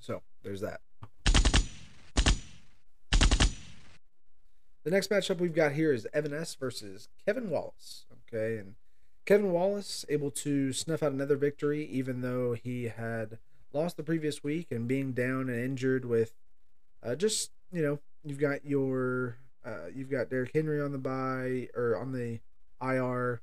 So 0.00 0.22
there's 0.42 0.60
that. 0.60 0.80
The 4.86 4.92
next 4.92 5.10
matchup 5.10 5.38
we've 5.38 5.54
got 5.54 5.72
here 5.72 5.92
is 5.92 6.06
Evan 6.14 6.32
S 6.32 6.54
versus 6.54 7.08
Kevin 7.24 7.50
Wallace. 7.50 8.04
Okay, 8.32 8.58
and 8.58 8.76
Kevin 9.26 9.50
Wallace 9.50 10.06
able 10.08 10.30
to 10.30 10.72
snuff 10.72 11.02
out 11.02 11.10
another 11.10 11.36
victory, 11.36 11.84
even 11.84 12.20
though 12.20 12.52
he 12.54 12.84
had 12.84 13.38
lost 13.72 13.96
the 13.96 14.04
previous 14.04 14.44
week 14.44 14.68
and 14.70 14.86
being 14.86 15.12
down 15.12 15.50
and 15.50 15.60
injured 15.60 16.04
with 16.04 16.32
uh, 17.02 17.16
just 17.16 17.50
you 17.72 17.82
know 17.82 17.98
you've 18.24 18.38
got 18.38 18.64
your 18.64 19.36
uh, 19.64 19.88
you've 19.92 20.10
got 20.10 20.30
Derrick 20.30 20.52
Henry 20.54 20.80
on 20.80 20.92
the 20.92 20.98
bye 20.98 21.68
or 21.74 21.96
on 21.96 22.12
the 22.12 22.38
IR, 22.80 23.40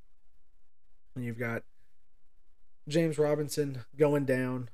and 1.15 1.25
you've 1.25 1.37
got 1.39 1.63
James 2.87 3.17
Robinson 3.17 3.83
going 3.97 4.23
down, 4.23 4.69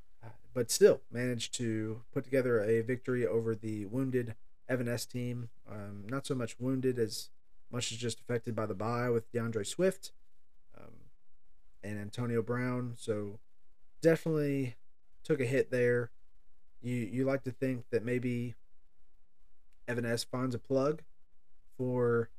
but 0.53 0.69
still 0.69 1.01
managed 1.11 1.55
to 1.55 2.01
put 2.13 2.23
together 2.23 2.63
a 2.63 2.81
victory 2.81 3.25
over 3.25 3.55
the 3.55 3.85
wounded 3.87 4.35
Evans 4.67 5.07
team. 5.07 5.49
Um, 5.69 6.03
not 6.07 6.27
so 6.27 6.35
much 6.35 6.59
wounded 6.59 6.99
as 6.99 7.29
much 7.71 7.91
as 7.91 7.97
just 7.97 8.19
affected 8.19 8.55
by 8.55 8.67
the 8.67 8.75
bye 8.75 9.09
with 9.09 9.31
D'Andre 9.31 9.63
Swift 9.63 10.11
and 11.83 11.99
Antonio 11.99 12.41
Brown. 12.41 12.93
So 12.97 13.39
definitely 14.01 14.75
took 15.23 15.39
a 15.39 15.45
hit 15.45 15.71
there. 15.71 16.11
You 16.81 16.95
you 16.95 17.25
like 17.25 17.43
to 17.43 17.51
think 17.51 17.85
that 17.91 18.03
maybe 18.03 18.55
Evan 19.87 20.05
S 20.05 20.23
finds 20.23 20.55
a 20.55 20.59
plug 20.59 21.01
for 21.77 22.29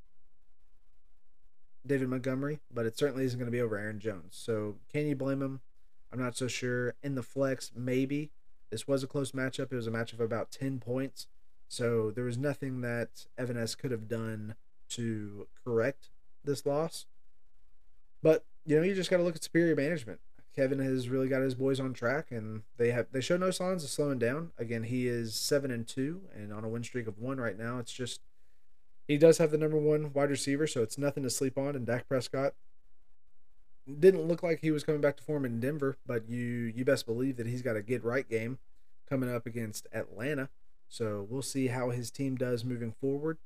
David 1.86 2.08
Montgomery, 2.08 2.60
but 2.72 2.86
it 2.86 2.96
certainly 2.96 3.24
isn't 3.24 3.38
going 3.38 3.50
to 3.50 3.56
be 3.56 3.60
over 3.60 3.76
Aaron 3.76 3.98
Jones. 3.98 4.36
So 4.36 4.76
can 4.92 5.06
you 5.06 5.16
blame 5.16 5.42
him? 5.42 5.60
I'm 6.12 6.20
not 6.20 6.36
so 6.36 6.46
sure. 6.48 6.94
In 7.02 7.14
the 7.14 7.22
flex, 7.22 7.72
maybe. 7.74 8.30
This 8.70 8.86
was 8.86 9.02
a 9.02 9.06
close 9.06 9.32
matchup. 9.32 9.72
It 9.72 9.76
was 9.76 9.86
a 9.86 9.90
matchup 9.90 10.14
of 10.14 10.20
about 10.20 10.50
10 10.50 10.78
points. 10.78 11.26
So 11.68 12.10
there 12.10 12.24
was 12.24 12.38
nothing 12.38 12.80
that 12.82 13.26
Evan 13.38 13.56
S 13.56 13.74
could 13.74 13.90
have 13.90 14.08
done 14.08 14.54
to 14.90 15.46
correct 15.64 16.10
this 16.44 16.66
loss. 16.66 17.06
But, 18.22 18.44
you 18.66 18.76
know, 18.76 18.82
you 18.82 18.94
just 18.94 19.10
got 19.10 19.18
to 19.18 19.22
look 19.22 19.36
at 19.36 19.44
superior 19.44 19.76
management. 19.76 20.20
Kevin 20.54 20.80
has 20.80 21.08
really 21.08 21.28
got 21.28 21.42
his 21.42 21.54
boys 21.54 21.78
on 21.78 21.92
track 21.92 22.26
and 22.30 22.62
they 22.76 22.90
have 22.90 23.06
they 23.12 23.20
show 23.20 23.36
no 23.36 23.50
signs 23.50 23.84
of 23.84 23.90
slowing 23.90 24.18
down. 24.18 24.50
Again, 24.58 24.82
he 24.82 25.06
is 25.06 25.34
7 25.34 25.70
and 25.70 25.86
2 25.86 26.20
and 26.34 26.52
on 26.52 26.64
a 26.64 26.68
win 26.68 26.82
streak 26.82 27.06
of 27.06 27.18
1 27.18 27.38
right 27.38 27.58
now. 27.58 27.78
It's 27.78 27.92
just 27.92 28.20
he 29.06 29.16
does 29.16 29.38
have 29.38 29.52
the 29.52 29.58
number 29.58 29.78
1 29.78 30.12
wide 30.12 30.30
receiver, 30.30 30.66
so 30.66 30.82
it's 30.82 30.98
nothing 30.98 31.22
to 31.22 31.30
sleep 31.30 31.56
on 31.56 31.76
and 31.76 31.86
Dak 31.86 32.08
Prescott 32.08 32.54
didn't 33.98 34.28
look 34.28 34.42
like 34.42 34.60
he 34.60 34.70
was 34.70 34.84
coming 34.84 35.00
back 35.00 35.16
to 35.16 35.22
form 35.22 35.44
in 35.44 35.60
Denver, 35.60 35.96
but 36.06 36.28
you 36.28 36.72
you 36.74 36.84
best 36.84 37.06
believe 37.06 37.36
that 37.36 37.46
he's 37.46 37.62
got 37.62 37.76
a 37.76 37.82
get 37.82 38.04
right 38.04 38.28
game 38.28 38.58
coming 39.08 39.32
up 39.32 39.46
against 39.46 39.86
Atlanta. 39.92 40.48
So 40.88 41.26
we'll 41.28 41.42
see 41.42 41.68
how 41.68 41.90
his 41.90 42.10
team 42.10 42.36
does 42.36 42.64
moving 42.64 42.92
forward. 43.00 43.38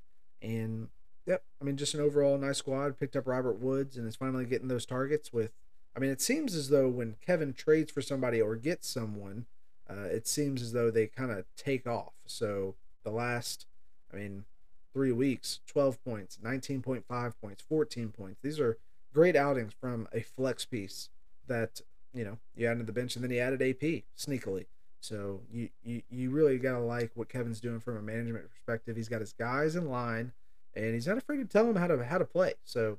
And 0.42 0.88
yep, 1.27 1.43
I 1.61 1.64
mean 1.64 1.77
just 1.77 1.95
an 1.95 2.01
overall 2.01 2.39
nice 2.39 2.59
squad. 2.59 2.99
Picked 2.99 3.16
up 3.16 3.27
Robert 3.27 3.61
Woods 3.61 3.97
and 3.97 4.07
is 4.07 4.16
finally 4.16 4.45
getting 4.45 4.68
those 4.68 4.87
targets 4.87 5.33
with 5.33 5.53
I 5.97 6.01
mean 6.01 6.11
it 6.11 6.20
seems 6.20 6.55
as 6.55 6.68
though 6.68 6.89
when 6.89 7.16
Kevin 7.25 7.53
trades 7.53 7.93
for 7.93 8.03
somebody 8.03 8.41
or 8.41 8.57
gets 8.57 8.89
someone, 8.89 9.47
uh, 9.89 10.09
it 10.11 10.27
seems 10.27 10.62
as 10.62 10.72
though 10.72 10.91
they 10.91 11.07
kind 11.07 11.31
of 11.31 11.45
take 11.57 11.87
off. 11.87 12.12
So 12.27 12.75
the 13.05 13.11
last 13.11 13.66
I 14.12 14.16
mean 14.16 14.45
three 14.93 15.12
weeks, 15.12 15.61
12 15.66 16.03
points, 16.05 16.39
19.5 16.43 17.33
points, 17.41 17.62
14 17.62 18.11
points. 18.11 18.41
These 18.43 18.61
are 18.61 18.79
great 19.12 19.37
outings 19.37 19.72
from 19.81 20.09
a 20.12 20.20
flex 20.20 20.64
piece 20.64 21.09
that 21.47 21.81
you 22.12 22.25
know 22.25 22.39
you 22.57 22.66
added 22.66 22.81
to 22.81 22.87
the 22.87 22.93
bench 22.93 23.16
and 23.16 23.25
then 23.25 23.31
he 23.31 23.41
added 23.41 23.62
AP 23.62 24.03
sneakily. 24.16 24.66
So 25.01 25.41
you 25.53 25.68
you, 25.83 26.03
you 26.11 26.31
really 26.31 26.59
gotta 26.59 26.81
like 26.81 27.11
what 27.14 27.29
Kevin's 27.29 27.61
doing 27.61 27.81
from 27.81 27.97
a 27.97 28.03
management 28.03 28.51
perspective. 28.51 28.97
He's 28.97 29.09
got 29.09 29.20
his 29.20 29.33
guys 29.33 29.77
in 29.77 29.89
line, 29.89 30.33
and 30.77 30.95
he's 30.95 31.07
not 31.07 31.18
afraid 31.18 31.39
to 31.39 31.45
tell 31.45 31.66
them 31.66 31.77
how 31.77 31.87
to 31.87 32.05
how 32.05 32.18
to 32.18 32.25
play. 32.25 32.55
So 32.64 32.99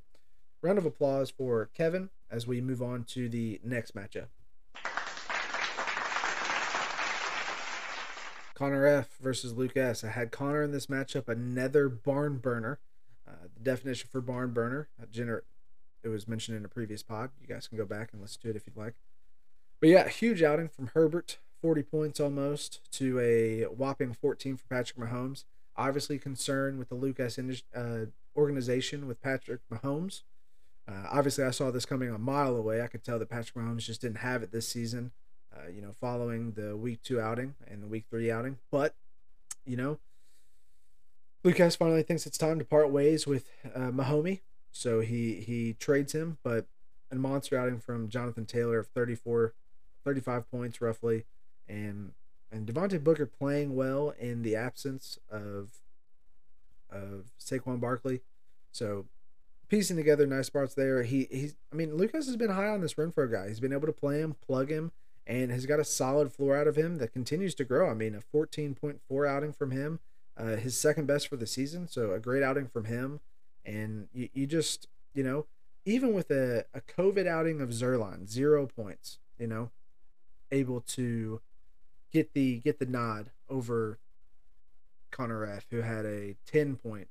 round 0.61 0.77
of 0.77 0.85
applause 0.85 1.29
for 1.29 1.69
Kevin 1.73 2.09
as 2.29 2.47
we 2.47 2.61
move 2.61 2.81
on 2.81 3.03
to 3.05 3.29
the 3.29 3.59
next 3.63 3.95
matchup. 3.95 4.27
Connor 8.53 8.85
F 8.85 9.17
versus 9.21 9.53
Luke 9.53 9.75
S. 9.75 10.03
I 10.03 10.09
had 10.09 10.31
Connor 10.31 10.63
in 10.63 10.71
this 10.71 10.87
matchup, 10.87 11.27
another 11.27 11.89
barn 11.89 12.37
burner. 12.37 12.79
Uh, 13.27 13.47
the 13.53 13.59
definition 13.59 14.07
for 14.09 14.21
barn 14.21 14.51
burner, 14.53 14.87
uh, 15.01 15.05
gener- 15.07 15.41
it 16.03 16.07
was 16.09 16.27
mentioned 16.27 16.55
in 16.57 16.63
a 16.63 16.69
previous 16.69 17.03
pod. 17.03 17.31
You 17.41 17.47
guys 17.47 17.67
can 17.67 17.77
go 17.77 17.85
back 17.85 18.09
and 18.13 18.21
listen 18.21 18.41
to 18.43 18.49
it 18.49 18.55
if 18.55 18.65
you'd 18.65 18.77
like. 18.77 18.93
But 19.81 19.89
yeah, 19.89 20.07
huge 20.07 20.41
outing 20.41 20.69
from 20.69 20.91
Herbert, 20.93 21.39
40 21.61 21.83
points 21.83 22.19
almost 22.19 22.79
to 22.93 23.19
a 23.19 23.63
whopping 23.63 24.13
14 24.13 24.55
for 24.55 24.65
Patrick 24.67 24.97
Mahomes. 24.97 25.43
Obviously 25.77 26.17
concerned 26.17 26.79
with 26.79 26.89
the 26.89 26.95
Lucas 26.95 27.37
uh, 27.75 28.05
organization 28.35 29.07
with 29.07 29.21
Patrick 29.21 29.61
Mahomes. 29.71 30.21
Uh, 30.87 31.07
obviously, 31.11 31.43
I 31.43 31.51
saw 31.51 31.71
this 31.71 31.85
coming 31.85 32.09
a 32.09 32.17
mile 32.17 32.55
away. 32.55 32.81
I 32.81 32.87
could 32.87 33.03
tell 33.03 33.19
that 33.19 33.29
Patrick 33.29 33.55
Mahomes 33.55 33.85
just 33.85 34.01
didn't 34.01 34.17
have 34.17 34.43
it 34.43 34.51
this 34.51 34.67
season. 34.67 35.11
Uh, 35.55 35.69
you 35.69 35.81
know, 35.81 35.91
following 35.91 36.51
the 36.51 36.75
week 36.75 37.01
two 37.01 37.19
outing 37.19 37.55
and 37.67 37.81
the 37.81 37.87
week 37.87 38.05
three 38.09 38.29
outing, 38.29 38.57
but 38.71 38.93
you 39.65 39.77
know, 39.77 39.97
Lucas 41.43 41.75
finally 41.75 42.03
thinks 42.03 42.25
it's 42.25 42.37
time 42.37 42.59
to 42.59 42.65
part 42.65 42.89
ways 42.89 43.25
with 43.25 43.49
uh, 43.73 43.91
Mahomie. 43.91 44.41
So 44.71 44.99
he 44.99 45.35
he 45.35 45.73
trades 45.79 46.13
him, 46.13 46.37
but 46.43 46.65
a 47.11 47.15
monster 47.15 47.57
outing 47.57 47.79
from 47.79 48.09
Jonathan 48.09 48.45
Taylor 48.45 48.79
of 48.79 48.87
34, 48.87 49.53
35 50.03 50.51
points 50.51 50.81
roughly, 50.81 51.25
and 51.67 52.11
and 52.51 52.67
Devontae 52.67 53.03
Booker 53.03 53.25
playing 53.25 53.75
well 53.75 54.13
in 54.19 54.41
the 54.41 54.55
absence 54.55 55.17
of 55.29 55.81
of 56.89 57.31
Saquon 57.39 57.79
Barkley. 57.79 58.21
So 58.71 59.05
piecing 59.67 59.97
together 59.97 60.25
nice 60.25 60.49
parts 60.49 60.73
there. 60.73 61.03
He 61.03 61.27
he's 61.31 61.55
I 61.71 61.75
mean 61.75 61.95
Lucas 61.95 62.27
has 62.27 62.37
been 62.37 62.51
high 62.51 62.67
on 62.67 62.81
this 62.81 62.93
Renfrow 62.95 63.31
guy. 63.31 63.47
He's 63.47 63.59
been 63.59 63.73
able 63.73 63.87
to 63.87 63.93
play 63.93 64.19
him, 64.19 64.35
plug 64.45 64.69
him, 64.69 64.91
and 65.27 65.51
has 65.51 65.65
got 65.65 65.79
a 65.79 65.85
solid 65.85 66.31
floor 66.31 66.55
out 66.55 66.67
of 66.67 66.75
him 66.75 66.97
that 66.97 67.13
continues 67.13 67.55
to 67.55 67.65
grow. 67.65 67.89
I 67.89 67.93
mean 67.93 68.15
a 68.15 68.37
14.4 68.37 69.29
outing 69.29 69.53
from 69.53 69.71
him, 69.71 69.99
uh, 70.37 70.55
his 70.55 70.77
second 70.77 71.07
best 71.07 71.27
for 71.27 71.37
the 71.37 71.47
season. 71.47 71.87
So 71.87 72.11
a 72.11 72.19
great 72.19 72.43
outing 72.43 72.67
from 72.67 72.85
him. 72.85 73.19
And 73.65 74.07
you, 74.13 74.29
you 74.33 74.45
just, 74.45 74.87
you 75.15 75.23
know, 75.23 75.47
even 75.85 76.13
with 76.13 76.29
a, 76.29 76.65
a 76.73 76.81
COVID 76.81 77.27
outing 77.27 77.61
of 77.61 77.69
Zuerlein, 77.69 78.27
zero 78.27 78.67
points, 78.67 79.17
you 79.39 79.47
know, 79.47 79.71
able 80.51 80.81
to 80.81 81.41
get 82.15 82.33
the 82.33 82.59
get 82.59 82.79
the 82.79 82.85
nod 82.85 83.29
over 83.49 83.99
Connor 85.11 85.45
F, 85.45 85.65
who 85.69 85.81
had 85.81 86.05
a 86.05 86.35
ten 86.49 86.77
point 86.77 87.09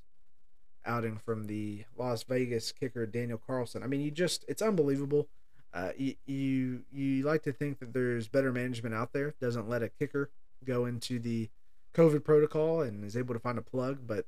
outing 0.86 1.18
from 1.18 1.46
the 1.46 1.84
Las 1.96 2.22
Vegas 2.22 2.72
kicker 2.72 3.04
Daniel 3.04 3.38
Carlson. 3.46 3.82
I 3.82 3.86
mean, 3.86 4.00
you 4.00 4.10
just 4.10 4.46
it's 4.48 4.62
unbelievable. 4.62 5.28
Uh, 5.74 5.90
you, 5.98 6.14
you 6.24 6.82
you 6.90 7.22
like 7.22 7.42
to 7.42 7.52
think 7.52 7.80
that 7.80 7.92
there's 7.92 8.28
better 8.28 8.50
management 8.50 8.94
out 8.94 9.12
there 9.12 9.34
doesn't 9.40 9.68
let 9.68 9.82
a 9.82 9.90
kicker 9.90 10.30
go 10.64 10.86
into 10.86 11.18
the 11.18 11.50
COVID 11.92 12.24
protocol 12.24 12.80
and 12.80 13.04
is 13.04 13.16
able 13.16 13.34
to 13.34 13.40
find 13.40 13.58
a 13.58 13.62
plug, 13.62 14.06
but 14.06 14.24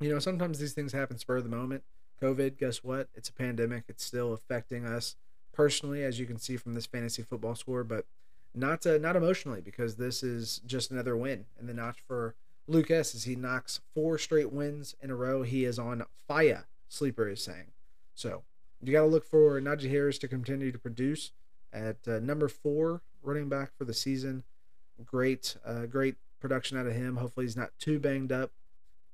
you 0.00 0.08
know, 0.08 0.18
sometimes 0.18 0.58
these 0.58 0.72
things 0.72 0.92
happen 0.92 1.18
spur 1.18 1.36
of 1.36 1.44
the 1.44 1.50
moment. 1.50 1.82
COVID, 2.22 2.56
guess 2.56 2.82
what? 2.82 3.08
It's 3.14 3.28
a 3.28 3.32
pandemic. 3.32 3.84
It's 3.88 4.04
still 4.04 4.32
affecting 4.32 4.86
us 4.86 5.16
personally, 5.52 6.02
as 6.02 6.18
you 6.18 6.24
can 6.24 6.38
see 6.38 6.56
from 6.56 6.72
this 6.72 6.86
fantasy 6.86 7.22
football 7.22 7.54
score, 7.54 7.84
but 7.84 8.06
not 8.54 8.86
uh, 8.86 8.98
not 8.98 9.16
emotionally 9.16 9.60
because 9.60 9.96
this 9.96 10.22
is 10.22 10.60
just 10.66 10.90
another 10.90 11.16
win 11.16 11.46
and 11.58 11.68
the 11.68 11.74
notch 11.74 11.98
for 12.06 12.34
Lucas 12.66 13.14
as 13.14 13.24
he 13.24 13.34
knocks 13.34 13.80
four 13.94 14.18
straight 14.18 14.52
wins 14.52 14.94
in 15.00 15.10
a 15.10 15.16
row. 15.16 15.42
He 15.42 15.64
is 15.64 15.78
on 15.78 16.04
fire. 16.28 16.66
Sleeper 16.88 17.28
is 17.28 17.42
saying. 17.42 17.72
So 18.14 18.42
you 18.82 18.92
got 18.92 19.00
to 19.00 19.06
look 19.06 19.24
for 19.24 19.60
Najee 19.60 19.90
Harris 19.90 20.18
to 20.18 20.28
continue 20.28 20.72
to 20.72 20.78
produce 20.78 21.32
at 21.72 21.96
uh, 22.06 22.18
number 22.18 22.48
four 22.48 23.02
running 23.22 23.48
back 23.48 23.70
for 23.76 23.84
the 23.84 23.94
season. 23.94 24.44
Great, 25.04 25.56
uh, 25.64 25.86
great 25.86 26.16
production 26.40 26.76
out 26.76 26.86
of 26.86 26.92
him. 26.92 27.16
Hopefully 27.16 27.46
he's 27.46 27.56
not 27.56 27.70
too 27.78 27.98
banged 27.98 28.32
up 28.32 28.50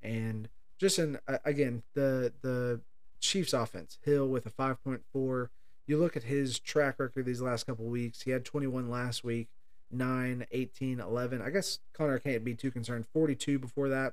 and 0.02 0.48
just 0.78 0.98
in 0.98 1.18
again 1.44 1.82
the 1.94 2.32
the 2.42 2.80
Chiefs 3.20 3.52
offense. 3.52 3.98
Hill 4.04 4.28
with 4.28 4.46
a 4.46 4.50
5.4. 4.50 5.48
You 5.88 5.96
look 5.96 6.16
at 6.16 6.24
his 6.24 6.58
track 6.60 6.96
record 6.98 7.24
these 7.24 7.40
last 7.40 7.66
couple 7.66 7.86
weeks. 7.86 8.22
He 8.22 8.30
had 8.30 8.44
21 8.44 8.90
last 8.90 9.24
week. 9.24 9.48
9, 9.90 10.46
18, 10.52 11.00
11. 11.00 11.40
I 11.40 11.48
guess 11.48 11.78
Connor 11.94 12.18
can't 12.18 12.44
be 12.44 12.54
too 12.54 12.70
concerned. 12.70 13.06
42 13.12 13.58
before 13.58 13.88
that. 13.88 14.12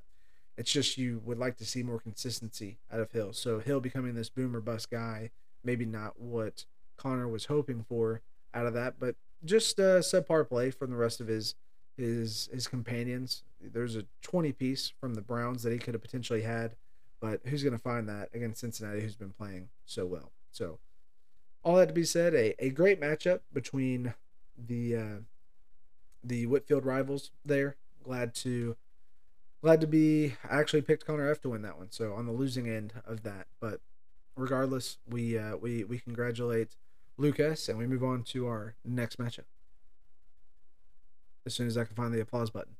It's 0.57 0.71
just 0.71 0.97
you 0.97 1.21
would 1.25 1.37
like 1.37 1.57
to 1.57 1.65
see 1.65 1.83
more 1.83 1.99
consistency 1.99 2.77
out 2.89 3.01
of 3.01 3.11
Hill. 3.11 3.33
So 3.33 3.59
Hill 3.59 3.81
becoming 3.81 4.15
this 4.15 4.29
boomer 4.29 4.61
bust 4.61 4.89
guy, 4.89 5.31
maybe 5.65 5.85
not 5.85 6.17
what 6.17 6.63
Connor 6.95 7.27
was 7.27 7.47
hoping 7.47 7.83
for 7.83 8.21
out 8.53 8.65
of 8.65 8.73
that, 8.73 8.95
but 8.97 9.15
just 9.43 9.77
uh, 9.77 9.99
subpar 9.99 10.47
play 10.47 10.71
from 10.71 10.91
the 10.91 10.95
rest 10.95 11.19
of 11.19 11.27
his 11.27 11.55
his 11.97 12.49
his 12.53 12.67
companions. 12.67 13.43
There's 13.61 13.97
a 13.97 14.05
20 14.21 14.53
piece 14.53 14.93
from 14.99 15.15
the 15.15 15.21
Browns 15.21 15.63
that 15.63 15.73
he 15.73 15.79
could 15.79 15.93
have 15.93 16.01
potentially 16.01 16.43
had, 16.43 16.75
but 17.19 17.41
who's 17.45 17.63
going 17.63 17.73
to 17.73 17.79
find 17.79 18.07
that 18.07 18.29
against 18.33 18.61
Cincinnati, 18.61 19.01
who's 19.01 19.15
been 19.17 19.33
playing 19.33 19.67
so 19.85 20.05
well? 20.05 20.31
So, 20.51 20.79
all 21.65 21.75
that 21.77 21.87
to 21.87 21.93
be 21.93 22.05
said, 22.05 22.33
a, 22.35 22.55
a 22.63 22.69
great 22.69 23.01
matchup 23.01 23.39
between 23.51 24.13
the 24.57 24.95
uh, 24.95 25.17
the 26.23 26.45
Whitfield 26.45 26.85
rivals 26.85 27.31
there. 27.43 27.75
Glad 28.03 28.35
to 28.35 28.77
glad 29.61 29.81
to 29.81 29.87
be 29.87 30.35
I 30.49 30.59
actually 30.59 30.83
picked 30.83 31.05
Connor 31.05 31.29
F 31.29 31.41
to 31.41 31.49
win 31.49 31.63
that 31.63 31.77
one. 31.77 31.91
So 31.91 32.13
on 32.13 32.27
the 32.27 32.31
losing 32.31 32.69
end 32.69 32.93
of 33.05 33.23
that, 33.23 33.47
but 33.59 33.81
regardless, 34.37 34.99
we 35.09 35.37
uh, 35.37 35.57
we 35.57 35.83
we 35.83 35.97
congratulate 35.97 36.75
Lucas 37.17 37.67
and 37.67 37.79
we 37.79 37.87
move 37.87 38.03
on 38.03 38.23
to 38.25 38.47
our 38.47 38.75
next 38.85 39.17
matchup. 39.17 39.45
As 41.47 41.55
soon 41.55 41.67
as 41.67 41.77
I 41.77 41.83
can 41.83 41.95
find 41.95 42.13
the 42.13 42.21
applause 42.21 42.51
button. 42.51 42.75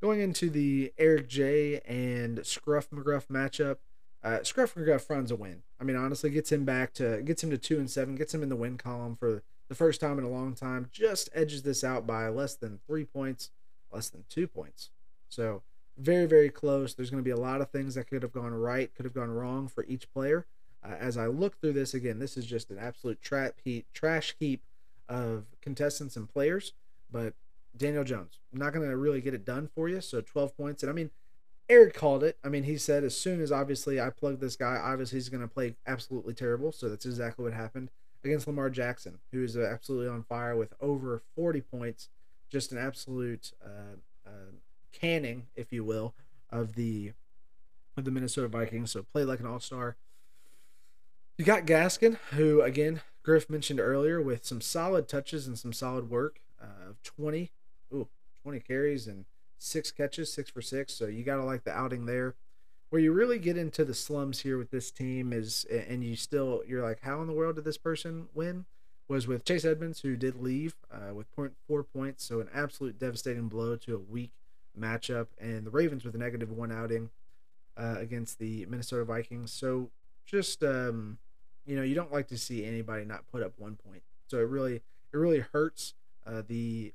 Going 0.00 0.20
into 0.20 0.48
the 0.48 0.92
Eric 0.96 1.28
J 1.28 1.80
and 1.80 2.46
Scruff 2.46 2.88
McGruff 2.90 3.26
matchup, 3.26 3.78
uh, 4.22 4.44
Scruff 4.44 4.74
McGruff 4.74 5.10
runs 5.10 5.32
a 5.32 5.36
win. 5.36 5.62
I 5.80 5.84
mean, 5.84 5.96
honestly, 5.96 6.30
gets 6.30 6.52
him 6.52 6.64
back 6.64 6.92
to 6.94 7.20
gets 7.22 7.42
him 7.42 7.50
to 7.50 7.58
two 7.58 7.78
and 7.78 7.90
seven, 7.90 8.14
gets 8.14 8.32
him 8.32 8.42
in 8.42 8.48
the 8.48 8.56
win 8.56 8.78
column 8.78 9.16
for 9.16 9.42
the 9.68 9.74
first 9.74 10.00
time 10.00 10.18
in 10.18 10.24
a 10.24 10.30
long 10.30 10.54
time. 10.54 10.88
Just 10.92 11.28
edges 11.34 11.62
this 11.62 11.82
out 11.82 12.06
by 12.06 12.28
less 12.28 12.54
than 12.54 12.78
three 12.86 13.04
points, 13.04 13.50
less 13.92 14.08
than 14.08 14.24
two 14.28 14.46
points. 14.46 14.90
So 15.28 15.62
very 15.96 16.26
very 16.26 16.50
close. 16.50 16.94
There's 16.94 17.10
going 17.10 17.22
to 17.22 17.28
be 17.28 17.32
a 17.32 17.36
lot 17.36 17.60
of 17.60 17.70
things 17.70 17.96
that 17.96 18.08
could 18.08 18.22
have 18.22 18.32
gone 18.32 18.54
right, 18.54 18.94
could 18.94 19.04
have 19.04 19.14
gone 19.14 19.30
wrong 19.30 19.66
for 19.66 19.84
each 19.86 20.12
player. 20.12 20.46
Uh, 20.84 20.94
as 20.94 21.18
I 21.18 21.26
look 21.26 21.60
through 21.60 21.72
this 21.72 21.92
again, 21.92 22.20
this 22.20 22.36
is 22.36 22.46
just 22.46 22.70
an 22.70 22.78
absolute 22.78 23.20
trap 23.20 23.54
heap, 23.64 23.86
trash 23.92 24.36
heap 24.38 24.62
of 25.08 25.46
contestants 25.60 26.16
and 26.16 26.28
players. 26.28 26.72
But 27.10 27.34
Daniel 27.76 28.04
Jones, 28.04 28.40
I'm 28.52 28.58
not 28.58 28.72
going 28.72 28.88
to 28.88 28.96
really 28.96 29.20
get 29.20 29.34
it 29.34 29.44
done 29.44 29.68
for 29.74 29.88
you. 29.88 30.00
So 30.00 30.20
12 30.20 30.56
points. 30.56 30.82
And 30.82 30.90
I 30.90 30.92
mean, 30.92 31.10
Eric 31.68 31.94
called 31.94 32.24
it. 32.24 32.38
I 32.42 32.48
mean, 32.48 32.64
he 32.64 32.78
said 32.78 33.04
as 33.04 33.16
soon 33.16 33.40
as 33.40 33.52
obviously 33.52 34.00
I 34.00 34.10
plug 34.10 34.40
this 34.40 34.56
guy, 34.56 34.76
obviously 34.82 35.18
he's 35.18 35.28
going 35.28 35.42
to 35.42 35.48
play 35.48 35.76
absolutely 35.86 36.34
terrible. 36.34 36.72
So 36.72 36.88
that's 36.88 37.04
exactly 37.04 37.44
what 37.44 37.52
happened 37.52 37.90
against 38.24 38.46
Lamar 38.46 38.70
Jackson, 38.70 39.18
who 39.32 39.44
is 39.44 39.56
absolutely 39.56 40.08
on 40.08 40.22
fire 40.22 40.56
with 40.56 40.72
over 40.80 41.22
40 41.36 41.60
points. 41.60 42.08
Just 42.50 42.72
an 42.72 42.78
absolute 42.78 43.52
uh, 43.62 43.96
uh, 44.26 44.52
canning, 44.92 45.46
if 45.54 45.72
you 45.72 45.84
will, 45.84 46.14
of 46.50 46.74
the 46.74 47.12
of 47.96 48.04
the 48.04 48.10
Minnesota 48.10 48.48
Vikings. 48.48 48.92
So 48.92 49.02
played 49.02 49.26
like 49.26 49.40
an 49.40 49.46
all 49.46 49.60
star. 49.60 49.96
You 51.36 51.44
got 51.44 51.66
Gaskin, 51.66 52.16
who 52.30 52.62
again 52.62 53.02
Griff 53.22 53.50
mentioned 53.50 53.80
earlier, 53.80 54.22
with 54.22 54.46
some 54.46 54.62
solid 54.62 55.08
touches 55.08 55.46
and 55.46 55.58
some 55.58 55.74
solid 55.74 56.08
work 56.08 56.40
uh, 56.60 56.88
of 56.90 57.02
20, 57.02 57.50
ooh, 57.92 58.08
20 58.42 58.60
carries 58.60 59.06
and 59.06 59.24
six 59.58 59.90
catches, 59.90 60.32
six 60.32 60.50
for 60.50 60.62
six. 60.62 60.94
So 60.94 61.06
you 61.06 61.24
got 61.24 61.36
to 61.36 61.44
like 61.44 61.64
the 61.64 61.72
outing 61.72 62.06
there. 62.06 62.34
Where 62.90 63.02
you 63.02 63.12
really 63.12 63.38
get 63.38 63.58
into 63.58 63.84
the 63.84 63.94
slums 63.94 64.40
here 64.40 64.56
with 64.56 64.70
this 64.70 64.90
team 64.90 65.30
is, 65.30 65.66
and 65.66 66.02
you 66.02 66.16
still, 66.16 66.62
you're 66.66 66.82
like, 66.82 67.00
how 67.02 67.20
in 67.20 67.26
the 67.26 67.34
world 67.34 67.56
did 67.56 67.66
this 67.66 67.76
person 67.76 68.28
win? 68.32 68.64
Was 69.08 69.26
with 69.26 69.44
Chase 69.44 69.64
Edmonds, 69.64 70.00
who 70.00 70.16
did 70.16 70.40
leave 70.40 70.74
uh, 70.90 71.14
with 71.14 71.30
point 71.34 71.52
four 71.66 71.82
points. 71.82 72.24
So 72.24 72.40
an 72.40 72.48
absolute 72.54 72.98
devastating 72.98 73.48
blow 73.48 73.76
to 73.76 73.94
a 73.94 73.98
weak 73.98 74.32
matchup. 74.78 75.28
And 75.38 75.66
the 75.66 75.70
Ravens 75.70 76.04
with 76.04 76.14
a 76.14 76.18
negative 76.18 76.50
one 76.50 76.72
outing 76.72 77.10
uh, 77.76 77.96
against 77.98 78.38
the 78.38 78.66
Minnesota 78.66 79.04
Vikings. 79.04 79.52
So 79.52 79.90
just, 80.26 80.62
um, 80.62 81.18
you 81.66 81.76
know, 81.76 81.82
you 81.82 81.94
don't 81.94 82.12
like 82.12 82.28
to 82.28 82.38
see 82.38 82.64
anybody 82.64 83.04
not 83.04 83.26
put 83.30 83.42
up 83.42 83.52
one 83.58 83.76
point. 83.76 84.02
So 84.26 84.38
it 84.38 84.48
really, 84.48 84.76
it 84.76 85.16
really 85.16 85.40
hurts 85.40 85.94
uh, 86.26 86.42
the 86.46 86.92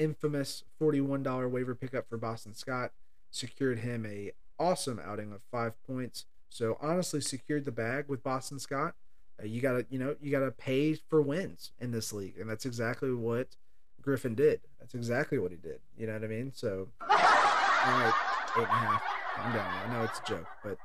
infamous 0.00 0.64
$41 0.80 1.48
waiver 1.48 1.74
pickup 1.74 2.08
for 2.08 2.16
Boston 2.16 2.54
Scott 2.54 2.90
secured 3.30 3.80
him 3.80 4.04
a 4.06 4.32
awesome 4.58 5.00
outing 5.04 5.32
of 5.32 5.40
five 5.52 5.74
points. 5.86 6.24
So 6.48 6.76
honestly, 6.80 7.20
secured 7.20 7.64
the 7.64 7.70
bag 7.70 8.06
with 8.08 8.24
Boston 8.24 8.58
Scott. 8.58 8.94
Uh, 9.40 9.46
you 9.46 9.60
gotta, 9.60 9.86
you 9.88 9.98
know, 9.98 10.16
you 10.20 10.30
gotta 10.32 10.50
pay 10.50 10.94
for 10.94 11.22
wins 11.22 11.70
in 11.78 11.92
this 11.92 12.12
league, 12.12 12.38
and 12.38 12.50
that's 12.50 12.66
exactly 12.66 13.12
what 13.12 13.56
Griffin 14.02 14.34
did. 14.34 14.60
That's 14.80 14.94
exactly 14.94 15.38
what 15.38 15.52
he 15.52 15.56
did. 15.56 15.78
You 15.96 16.06
know 16.06 16.14
what 16.14 16.24
I 16.24 16.26
mean? 16.26 16.52
So, 16.54 16.88
all 17.00 17.08
right, 17.08 18.12
eight 18.56 18.62
and 18.62 18.66
a 18.66 18.66
half. 18.66 19.02
I'm 19.36 19.52
down. 19.52 19.88
I 19.88 19.92
know 19.92 20.04
it's 20.04 20.18
a 20.18 20.28
joke, 20.28 20.46
but 20.64 20.76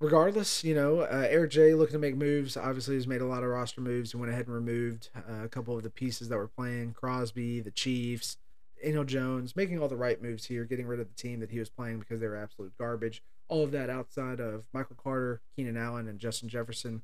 regardless, 0.00 0.62
you 0.64 0.74
know, 0.74 1.00
uh, 1.00 1.26
Eric 1.28 1.50
J 1.50 1.74
looking 1.74 1.94
to 1.94 1.98
make 1.98 2.16
moves. 2.16 2.56
Obviously, 2.56 2.94
he's 2.94 3.06
made 3.06 3.20
a 3.20 3.26
lot 3.26 3.42
of 3.42 3.50
roster 3.50 3.80
moves 3.80 4.12
and 4.12 4.20
went 4.20 4.32
ahead 4.32 4.46
and 4.46 4.54
removed 4.54 5.10
uh, 5.16 5.44
a 5.44 5.48
couple 5.48 5.76
of 5.76 5.82
the 5.82 5.90
pieces 5.90 6.28
that 6.28 6.36
were 6.36 6.48
playing 6.48 6.92
Crosby, 6.92 7.60
the 7.60 7.70
Chiefs, 7.70 8.36
Daniel 8.82 9.04
Jones, 9.04 9.56
making 9.56 9.80
all 9.80 9.88
the 9.88 9.96
right 9.96 10.22
moves 10.22 10.46
here, 10.46 10.64
getting 10.64 10.86
rid 10.86 11.00
of 11.00 11.08
the 11.08 11.14
team 11.14 11.40
that 11.40 11.50
he 11.50 11.58
was 11.58 11.68
playing 11.68 11.98
because 11.98 12.20
they 12.20 12.26
were 12.26 12.36
absolute 12.36 12.72
garbage. 12.78 13.22
All 13.48 13.64
of 13.64 13.72
that 13.72 13.90
outside 13.90 14.40
of 14.40 14.64
Michael 14.72 14.96
Carter, 15.02 15.40
Keenan 15.56 15.76
Allen, 15.76 16.06
and 16.06 16.18
Justin 16.18 16.48
Jefferson. 16.48 17.02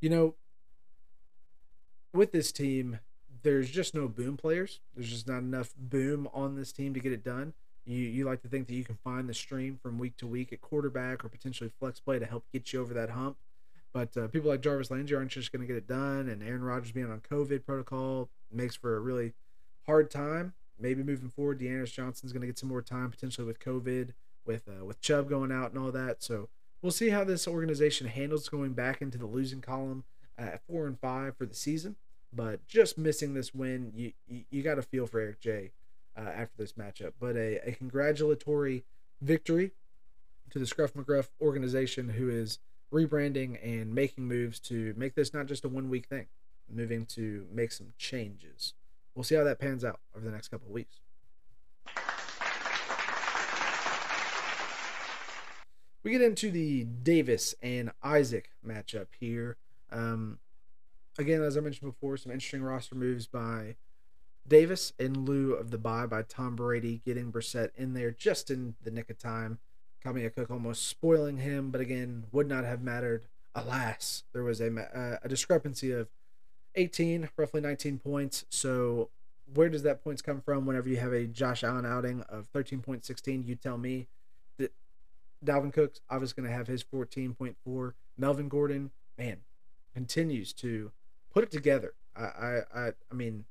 You 0.00 0.10
know, 0.10 0.34
with 2.14 2.32
this 2.32 2.52
team, 2.52 3.00
there's 3.42 3.70
just 3.70 3.94
no 3.94 4.08
boom 4.08 4.36
players. 4.36 4.80
There's 4.94 5.10
just 5.10 5.28
not 5.28 5.38
enough 5.38 5.74
boom 5.76 6.28
on 6.32 6.54
this 6.54 6.72
team 6.72 6.94
to 6.94 7.00
get 7.00 7.12
it 7.12 7.24
done. 7.24 7.54
You 7.88 8.02
you 8.02 8.24
like 8.26 8.42
to 8.42 8.48
think 8.48 8.66
that 8.66 8.74
you 8.74 8.84
can 8.84 8.98
find 9.02 9.28
the 9.28 9.34
stream 9.34 9.78
from 9.82 9.98
week 9.98 10.18
to 10.18 10.26
week 10.26 10.52
at 10.52 10.60
quarterback 10.60 11.24
or 11.24 11.30
potentially 11.30 11.72
flex 11.80 11.98
play 12.00 12.18
to 12.18 12.26
help 12.26 12.44
get 12.52 12.70
you 12.72 12.82
over 12.82 12.92
that 12.92 13.10
hump. 13.10 13.38
But 13.94 14.14
uh, 14.14 14.28
people 14.28 14.50
like 14.50 14.60
Jarvis 14.60 14.90
Landry 14.90 15.16
aren't 15.16 15.30
just 15.30 15.50
going 15.50 15.62
to 15.62 15.66
get 15.66 15.76
it 15.76 15.88
done, 15.88 16.28
and 16.28 16.42
Aaron 16.42 16.62
Rodgers 16.62 16.92
being 16.92 17.10
on 17.10 17.20
COVID 17.20 17.64
protocol 17.64 18.28
makes 18.52 18.76
for 18.76 18.94
a 18.94 19.00
really 19.00 19.32
hard 19.86 20.10
time. 20.10 20.52
Maybe 20.78 21.02
moving 21.02 21.30
forward, 21.30 21.60
D'Ernest 21.60 21.94
Johnson's 21.94 22.32
going 22.32 22.42
to 22.42 22.46
get 22.46 22.58
some 22.58 22.68
more 22.68 22.82
time 22.82 23.10
potentially 23.10 23.46
with 23.46 23.58
COVID, 23.58 24.12
with 24.44 24.68
uh, 24.68 24.84
with 24.84 25.00
Chubb 25.00 25.30
going 25.30 25.50
out 25.50 25.70
and 25.70 25.78
all 25.78 25.90
that. 25.90 26.22
So 26.22 26.50
we'll 26.82 26.92
see 26.92 27.08
how 27.08 27.24
this 27.24 27.48
organization 27.48 28.06
handles 28.06 28.50
going 28.50 28.74
back 28.74 29.00
into 29.00 29.16
the 29.16 29.26
losing 29.26 29.62
column 29.62 30.04
at 30.36 30.60
four 30.66 30.86
and 30.86 31.00
five 31.00 31.38
for 31.38 31.46
the 31.46 31.54
season. 31.54 31.96
But 32.30 32.66
just 32.66 32.98
missing 32.98 33.32
this 33.32 33.54
win, 33.54 33.92
you 33.94 34.12
you, 34.28 34.44
you 34.50 34.62
got 34.62 34.74
to 34.74 34.82
feel 34.82 35.06
for 35.06 35.20
Eric 35.20 35.40
J 35.40 35.70
uh, 36.18 36.28
after 36.28 36.54
this 36.58 36.72
matchup. 36.72 37.12
But 37.20 37.36
a, 37.36 37.68
a 37.68 37.72
congratulatory 37.72 38.84
victory 39.20 39.72
to 40.50 40.58
the 40.58 40.66
Scruff 40.66 40.94
McGruff 40.94 41.28
organization 41.40 42.10
who 42.10 42.28
is 42.28 42.58
rebranding 42.92 43.58
and 43.62 43.94
making 43.94 44.26
moves 44.26 44.58
to 44.60 44.94
make 44.96 45.14
this 45.14 45.32
not 45.32 45.46
just 45.46 45.64
a 45.64 45.68
one 45.68 45.88
week 45.90 46.06
thing, 46.06 46.26
moving 46.68 47.06
to 47.06 47.46
make 47.52 47.72
some 47.72 47.92
changes. 47.98 48.74
We'll 49.14 49.24
see 49.24 49.34
how 49.34 49.44
that 49.44 49.58
pans 49.58 49.84
out 49.84 50.00
over 50.16 50.24
the 50.24 50.30
next 50.30 50.48
couple 50.48 50.68
of 50.68 50.72
weeks. 50.72 51.00
We 56.02 56.12
get 56.12 56.22
into 56.22 56.50
the 56.50 56.84
Davis 56.84 57.54
and 57.60 57.92
Isaac 58.02 58.50
matchup 58.66 59.08
here. 59.18 59.56
Um, 59.92 60.38
again, 61.18 61.42
as 61.42 61.56
I 61.56 61.60
mentioned 61.60 61.90
before, 61.90 62.16
some 62.16 62.32
interesting 62.32 62.62
roster 62.62 62.94
moves 62.94 63.26
by 63.26 63.76
Davis 64.48 64.92
in 64.98 65.24
lieu 65.24 65.54
of 65.54 65.70
the 65.70 65.78
bye 65.78 66.06
by 66.06 66.22
Tom 66.22 66.56
Brady, 66.56 67.02
getting 67.04 67.30
Brissett 67.30 67.70
in 67.76 67.94
there 67.94 68.10
just 68.10 68.50
in 68.50 68.74
the 68.82 68.90
nick 68.90 69.10
of 69.10 69.18
time. 69.18 69.58
Kamia 70.04 70.34
Cook 70.34 70.50
almost 70.50 70.86
spoiling 70.86 71.38
him, 71.38 71.70
but 71.70 71.80
again, 71.80 72.24
would 72.32 72.48
not 72.48 72.64
have 72.64 72.82
mattered. 72.82 73.24
Alas, 73.54 74.24
there 74.32 74.44
was 74.44 74.60
a, 74.60 74.74
uh, 74.76 75.18
a 75.22 75.28
discrepancy 75.28 75.90
of 75.90 76.08
18, 76.76 77.28
roughly 77.36 77.60
19 77.60 77.98
points. 77.98 78.44
So, 78.48 79.10
where 79.52 79.68
does 79.68 79.82
that 79.82 80.04
points 80.04 80.22
come 80.22 80.40
from 80.40 80.66
whenever 80.66 80.88
you 80.88 80.98
have 80.98 81.12
a 81.12 81.26
Josh 81.26 81.64
Allen 81.64 81.86
outing 81.86 82.22
of 82.28 82.46
13.16? 82.52 83.46
You 83.46 83.56
tell 83.56 83.78
me 83.78 84.06
that 84.58 84.72
Dalvin 85.44 85.72
Cook's 85.72 86.00
obviously 86.08 86.42
going 86.42 86.50
to 86.50 86.56
have 86.56 86.68
his 86.68 86.84
14.4. 86.84 87.92
Melvin 88.16 88.48
Gordon, 88.48 88.90
man, 89.16 89.38
continues 89.94 90.52
to 90.54 90.92
put 91.32 91.42
it 91.42 91.50
together. 91.50 91.94
I, 92.14 92.60
I, 92.74 92.92
I 93.10 93.14
mean, 93.14 93.44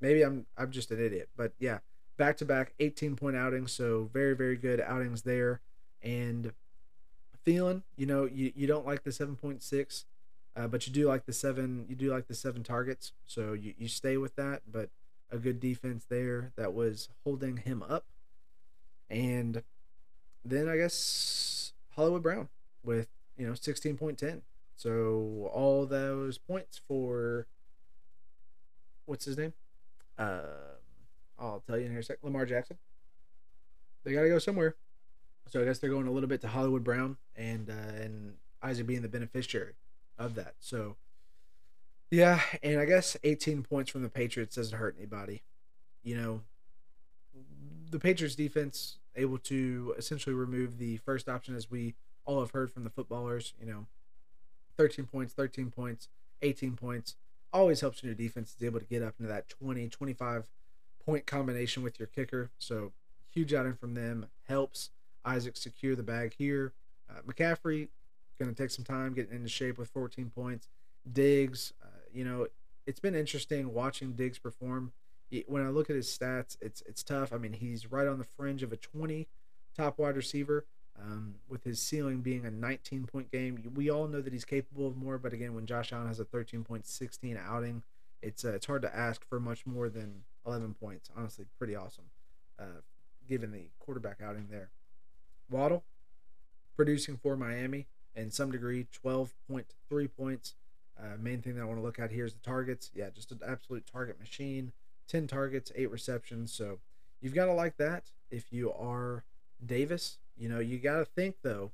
maybe 0.00 0.22
I'm 0.22 0.46
I'm 0.56 0.70
just 0.70 0.90
an 0.90 1.04
idiot, 1.04 1.28
but 1.36 1.52
yeah, 1.58 1.78
back 2.16 2.36
to 2.38 2.44
back 2.44 2.74
18 2.80 3.16
point 3.16 3.36
outings, 3.36 3.72
so 3.72 4.10
very 4.12 4.34
very 4.34 4.56
good 4.56 4.80
outings 4.80 5.22
there. 5.22 5.60
And 6.02 6.52
Thielen, 7.46 7.82
you 7.96 8.06
know, 8.06 8.24
you, 8.24 8.52
you 8.54 8.66
don't 8.66 8.86
like 8.86 9.04
the 9.04 9.10
7.6, 9.10 10.04
uh, 10.56 10.66
but 10.66 10.86
you 10.86 10.92
do 10.92 11.06
like 11.06 11.26
the 11.26 11.32
seven. 11.32 11.84
You 11.88 11.94
do 11.94 12.10
like 12.10 12.28
the 12.28 12.34
seven 12.34 12.62
targets, 12.62 13.12
so 13.26 13.52
you 13.52 13.74
you 13.76 13.88
stay 13.88 14.16
with 14.16 14.36
that. 14.36 14.62
But 14.70 14.88
a 15.30 15.38
good 15.38 15.60
defense 15.60 16.06
there 16.08 16.52
that 16.56 16.72
was 16.72 17.08
holding 17.24 17.58
him 17.58 17.82
up, 17.82 18.06
and 19.10 19.62
then 20.44 20.68
I 20.68 20.76
guess 20.76 21.72
Hollywood 21.94 22.22
Brown 22.22 22.48
with 22.82 23.08
you 23.36 23.46
know 23.46 23.52
16.10 23.52 24.40
So 24.76 25.50
all 25.52 25.84
those 25.86 26.38
points 26.38 26.80
for 26.88 27.46
what's 29.04 29.24
his 29.24 29.36
name? 29.36 29.52
Um, 30.18 30.40
I'll 31.38 31.62
tell 31.66 31.78
you 31.78 31.86
in 31.86 31.90
here 31.90 32.00
a 32.00 32.04
sec. 32.04 32.18
Lamar 32.22 32.46
Jackson. 32.46 32.78
They 34.04 34.12
got 34.12 34.22
to 34.22 34.28
go 34.28 34.38
somewhere. 34.38 34.76
So 35.48 35.60
I 35.60 35.64
guess 35.64 35.78
they're 35.78 35.90
going 35.90 36.06
a 36.06 36.10
little 36.10 36.28
bit 36.28 36.40
to 36.42 36.48
Hollywood 36.48 36.82
Brown 36.82 37.16
and 37.36 37.70
uh, 37.70 38.02
and 38.02 38.34
Isaac 38.62 38.86
being 38.86 39.02
the 39.02 39.08
beneficiary 39.08 39.74
of 40.18 40.34
that. 40.34 40.54
So 40.58 40.96
yeah, 42.10 42.40
and 42.62 42.80
I 42.80 42.84
guess 42.84 43.16
18 43.24 43.62
points 43.62 43.90
from 43.90 44.02
the 44.02 44.08
Patriots 44.08 44.56
doesn't 44.56 44.76
hurt 44.76 44.96
anybody. 44.98 45.42
You 46.02 46.16
know, 46.16 46.40
the 47.90 47.98
Patriots 47.98 48.34
defense 48.34 48.98
able 49.14 49.38
to 49.38 49.94
essentially 49.98 50.34
remove 50.34 50.78
the 50.78 50.98
first 50.98 51.28
option 51.28 51.56
as 51.56 51.70
we 51.70 51.94
all 52.24 52.40
have 52.40 52.50
heard 52.50 52.70
from 52.70 52.84
the 52.84 52.90
footballers, 52.90 53.54
you 53.60 53.66
know, 53.66 53.86
13 54.76 55.06
points, 55.06 55.32
13 55.32 55.70
points, 55.70 56.08
18 56.42 56.76
points 56.76 57.16
always 57.52 57.80
helps 57.80 58.02
when 58.02 58.08
your 58.08 58.16
defense 58.16 58.54
is 58.56 58.62
able 58.64 58.80
to 58.80 58.86
get 58.86 59.02
up 59.02 59.14
into 59.18 59.30
that 59.30 59.48
20, 59.48 59.88
25 59.88 60.48
point 61.04 61.26
combination 61.26 61.82
with 61.82 61.98
your 61.98 62.08
kicker. 62.08 62.50
So 62.58 62.92
huge 63.32 63.54
outing 63.54 63.74
from 63.74 63.94
them 63.94 64.26
helps 64.48 64.90
Isaac 65.24 65.56
secure 65.56 65.94
the 65.94 66.02
bag 66.02 66.34
here. 66.36 66.72
Uh, 67.08 67.20
McCaffrey 67.22 67.88
going 68.38 68.54
to 68.54 68.62
take 68.62 68.70
some 68.70 68.84
time 68.84 69.14
getting 69.14 69.34
into 69.34 69.48
shape 69.48 69.78
with 69.78 69.88
14 69.88 70.30
points. 70.34 70.68
Diggs, 71.10 71.72
uh, 71.82 71.88
you 72.12 72.24
know, 72.24 72.46
it's 72.86 73.00
been 73.00 73.14
interesting 73.14 73.72
watching 73.72 74.12
Diggs 74.12 74.38
perform. 74.38 74.92
When 75.46 75.64
I 75.64 75.70
look 75.70 75.90
at 75.90 75.96
his 75.96 76.06
stats, 76.06 76.56
it's 76.60 76.82
it's 76.82 77.02
tough. 77.02 77.32
I 77.32 77.38
mean, 77.38 77.52
he's 77.52 77.90
right 77.90 78.06
on 78.06 78.18
the 78.18 78.24
fringe 78.24 78.62
of 78.62 78.72
a 78.72 78.76
20 78.76 79.26
top 79.76 79.98
wide 79.98 80.16
receiver. 80.16 80.64
Um, 81.00 81.34
with 81.48 81.64
his 81.64 81.80
ceiling 81.80 82.20
being 82.20 82.46
a 82.46 82.50
19 82.50 83.04
point 83.04 83.30
game, 83.30 83.72
we 83.74 83.90
all 83.90 84.06
know 84.08 84.20
that 84.20 84.32
he's 84.32 84.44
capable 84.44 84.86
of 84.86 84.96
more. 84.96 85.18
But 85.18 85.32
again, 85.32 85.54
when 85.54 85.66
Josh 85.66 85.92
Allen 85.92 86.08
has 86.08 86.20
a 86.20 86.24
13.16 86.24 87.38
outing, 87.38 87.82
it's 88.22 88.44
uh, 88.44 88.52
it's 88.52 88.66
hard 88.66 88.82
to 88.82 88.96
ask 88.96 89.26
for 89.28 89.38
much 89.38 89.66
more 89.66 89.88
than 89.88 90.22
11 90.46 90.74
points. 90.80 91.10
Honestly, 91.16 91.44
pretty 91.58 91.76
awesome, 91.76 92.06
uh, 92.58 92.80
given 93.28 93.52
the 93.52 93.68
quarterback 93.78 94.20
outing 94.22 94.46
there. 94.50 94.70
Waddle 95.50 95.84
producing 96.76 97.16
for 97.16 97.36
Miami 97.36 97.86
in 98.14 98.30
some 98.30 98.50
degree, 98.50 98.86
12.3 99.04 100.08
points. 100.16 100.54
Uh, 100.98 101.16
main 101.20 101.42
thing 101.42 101.54
that 101.54 101.62
I 101.62 101.64
want 101.64 101.78
to 101.78 101.82
look 101.82 101.98
at 101.98 102.10
here 102.10 102.24
is 102.24 102.32
the 102.32 102.40
targets. 102.40 102.90
Yeah, 102.94 103.10
just 103.14 103.32
an 103.32 103.40
absolute 103.46 103.86
target 103.86 104.18
machine. 104.18 104.72
10 105.08 105.26
targets, 105.26 105.70
8 105.74 105.90
receptions. 105.90 106.52
So 106.52 106.78
you've 107.20 107.34
got 107.34 107.46
to 107.46 107.52
like 107.52 107.76
that 107.76 108.04
if 108.30 108.52
you 108.52 108.72
are 108.72 109.24
Davis. 109.64 110.18
You 110.36 110.48
know, 110.48 110.58
you 110.58 110.78
got 110.78 110.98
to 110.98 111.04
think, 111.04 111.36
though, 111.42 111.70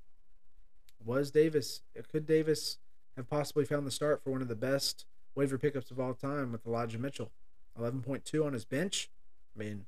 was 1.05 1.31
Davis, 1.31 1.83
could 2.11 2.27
Davis 2.27 2.79
have 3.17 3.29
possibly 3.29 3.65
found 3.65 3.87
the 3.87 3.91
start 3.91 4.23
for 4.23 4.31
one 4.31 4.43
of 4.43 4.49
the 4.49 4.55
best 4.55 5.05
waiver 5.35 5.59
pickups 5.59 5.91
of 5.91 5.99
all 5.99 6.15
time 6.15 6.53
with 6.53 6.67
Elijah 6.67 6.99
Mitchell? 6.99 7.33
11.2 7.79 8.45
on 8.45 8.53
his 8.53 8.65
bench. 8.65 9.11
I 9.55 9.59
mean, 9.59 9.87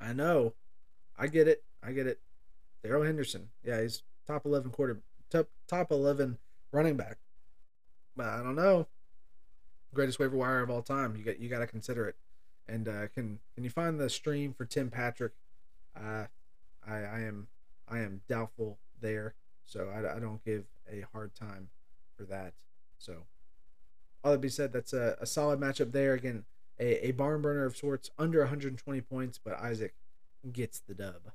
I 0.00 0.12
know. 0.12 0.54
I 1.18 1.26
get 1.26 1.48
it. 1.48 1.64
I 1.82 1.92
get 1.92 2.06
it. 2.06 2.20
Darrell 2.82 3.02
Henderson. 3.02 3.48
Yeah, 3.64 3.82
he's 3.82 4.02
top 4.26 4.46
11 4.46 4.70
quarter 4.70 5.00
top 5.30 5.48
top 5.66 5.90
11 5.90 6.38
running 6.72 6.96
back. 6.96 7.18
But 8.16 8.26
I 8.26 8.38
don't 8.38 8.56
know. 8.56 8.86
Greatest 9.92 10.18
waiver 10.18 10.36
wire 10.36 10.60
of 10.60 10.70
all 10.70 10.82
time. 10.82 11.16
You 11.16 11.24
got 11.24 11.40
you 11.40 11.48
got 11.48 11.58
to 11.58 11.66
consider 11.66 12.06
it. 12.06 12.16
And 12.68 12.88
uh, 12.88 13.08
can 13.08 13.40
can 13.54 13.64
you 13.64 13.70
find 13.70 13.98
the 13.98 14.08
stream 14.08 14.54
for 14.54 14.64
Tim 14.64 14.90
Patrick? 14.90 15.32
Uh, 15.96 16.26
I 16.86 16.96
I 16.96 17.20
am 17.20 17.48
I 17.88 18.00
am 18.00 18.22
doubtful 18.28 18.78
there. 19.00 19.34
So 19.64 19.88
I, 19.88 20.16
I 20.16 20.18
don't 20.18 20.44
give 20.44 20.64
a 20.90 21.04
hard 21.12 21.34
time 21.34 21.68
for 22.16 22.24
that. 22.24 22.54
So 22.98 23.24
all 24.22 24.32
that 24.32 24.40
be 24.40 24.48
said, 24.48 24.72
that's 24.72 24.92
a, 24.92 25.16
a 25.20 25.26
solid 25.26 25.60
matchup 25.60 25.92
there. 25.92 26.14
Again, 26.14 26.44
a, 26.78 27.08
a 27.08 27.12
barn 27.12 27.42
burner 27.42 27.64
of 27.64 27.76
sorts, 27.76 28.10
under 28.18 28.40
120 28.40 29.00
points, 29.02 29.38
but 29.42 29.54
Isaac 29.54 29.94
gets 30.52 30.80
the 30.80 30.94
dub. 30.94 31.32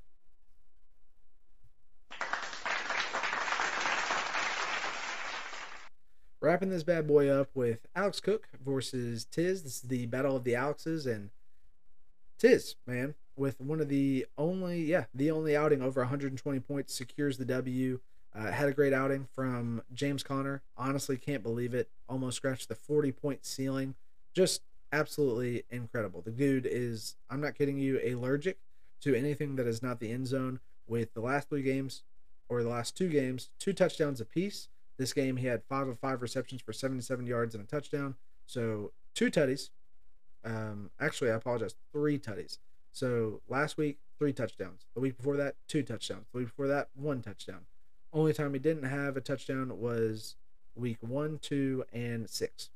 Wrapping 6.40 6.68
this 6.68 6.82
bad 6.82 7.06
boy 7.08 7.28
up 7.28 7.48
with 7.54 7.86
Alex 7.96 8.20
Cook 8.20 8.48
versus 8.64 9.24
Tiz. 9.24 9.62
This 9.62 9.76
is 9.76 9.80
the 9.80 10.06
battle 10.06 10.36
of 10.36 10.44
the 10.44 10.54
Alexes 10.54 11.06
and 11.06 11.30
Tiz, 12.38 12.76
man, 12.86 13.14
with 13.36 13.60
one 13.60 13.80
of 13.80 13.88
the 13.88 14.26
only, 14.38 14.82
yeah, 14.82 15.04
the 15.14 15.30
only 15.30 15.56
outing 15.56 15.82
over 15.82 16.00
120 16.00 16.60
points 16.60 16.94
secures 16.94 17.38
the 17.38 17.44
W. 17.44 18.00
Uh, 18.34 18.50
had 18.50 18.68
a 18.68 18.72
great 18.72 18.92
outing 18.92 19.26
from 19.34 19.82
James 19.94 20.22
Conner. 20.22 20.62
Honestly, 20.76 21.16
can't 21.16 21.42
believe 21.42 21.74
it. 21.74 21.88
Almost 22.08 22.36
scratched 22.36 22.68
the 22.68 22.74
40 22.74 23.12
point 23.12 23.46
ceiling. 23.46 23.94
Just 24.34 24.62
absolutely 24.92 25.64
incredible. 25.70 26.20
The 26.20 26.30
dude 26.30 26.66
is, 26.66 27.16
I'm 27.30 27.40
not 27.40 27.54
kidding 27.54 27.78
you, 27.78 28.00
allergic 28.04 28.58
to 29.02 29.14
anything 29.14 29.56
that 29.56 29.66
is 29.66 29.82
not 29.82 30.00
the 30.00 30.12
end 30.12 30.26
zone. 30.26 30.60
With 30.88 31.14
the 31.14 31.20
last 31.20 31.48
three 31.48 31.62
games, 31.62 32.04
or 32.48 32.62
the 32.62 32.68
last 32.68 32.96
two 32.96 33.08
games, 33.08 33.50
two 33.58 33.72
touchdowns 33.72 34.20
apiece. 34.20 34.68
This 34.98 35.12
game, 35.12 35.36
he 35.36 35.46
had 35.46 35.62
five 35.64 35.88
of 35.88 35.98
five 35.98 36.22
receptions 36.22 36.62
for 36.62 36.72
77 36.72 37.26
yards 37.26 37.54
and 37.54 37.64
a 37.64 37.66
touchdown. 37.66 38.14
So 38.46 38.92
two 39.14 39.30
tutties. 39.30 39.70
Um, 40.44 40.90
actually, 41.00 41.30
I 41.30 41.34
apologize, 41.34 41.74
three 41.92 42.18
tutties. 42.18 42.58
So 42.96 43.42
last 43.46 43.76
week, 43.76 43.98
three 44.18 44.32
touchdowns. 44.32 44.86
The 44.94 45.02
week 45.02 45.18
before 45.18 45.36
that, 45.36 45.56
two 45.68 45.82
touchdowns. 45.82 46.28
The 46.32 46.38
week 46.38 46.46
before 46.46 46.68
that, 46.68 46.88
one 46.94 47.20
touchdown. 47.20 47.66
Only 48.10 48.32
time 48.32 48.54
he 48.54 48.58
didn't 48.58 48.84
have 48.88 49.18
a 49.18 49.20
touchdown 49.20 49.78
was 49.78 50.36
week 50.74 50.96
one, 51.02 51.38
two, 51.42 51.84
and 51.92 52.30
six. 52.30 52.70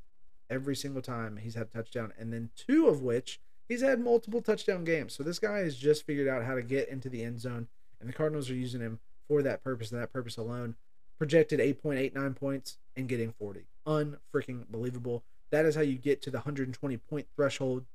Every 0.50 0.76
single 0.76 1.00
time 1.00 1.38
he's 1.38 1.54
had 1.54 1.68
a 1.68 1.76
touchdown, 1.78 2.12
and 2.18 2.34
then 2.34 2.50
two 2.54 2.86
of 2.86 3.00
which 3.00 3.40
he's 3.66 3.80
had 3.80 3.98
multiple 3.98 4.42
touchdown 4.42 4.84
games. 4.84 5.14
So 5.14 5.22
this 5.22 5.38
guy 5.38 5.60
has 5.60 5.74
just 5.74 6.04
figured 6.04 6.28
out 6.28 6.44
how 6.44 6.54
to 6.54 6.62
get 6.62 6.90
into 6.90 7.08
the 7.08 7.24
end 7.24 7.40
zone, 7.40 7.68
and 7.98 8.06
the 8.06 8.12
Cardinals 8.12 8.50
are 8.50 8.54
using 8.54 8.82
him 8.82 8.98
for 9.26 9.40
that 9.40 9.64
purpose 9.64 9.90
and 9.90 10.02
that 10.02 10.12
purpose 10.12 10.36
alone 10.36 10.74
projected 11.16 11.60
8.89 11.60 12.36
points 12.36 12.76
and 12.94 13.08
getting 13.08 13.32
40. 13.32 13.60
Unfreaking 13.86 14.66
believable. 14.68 15.22
That 15.48 15.64
is 15.64 15.76
how 15.76 15.80
you 15.80 15.96
get 15.96 16.20
to 16.22 16.30
the 16.30 16.38
120 16.38 16.98
point 16.98 17.26
threshold 17.34 17.86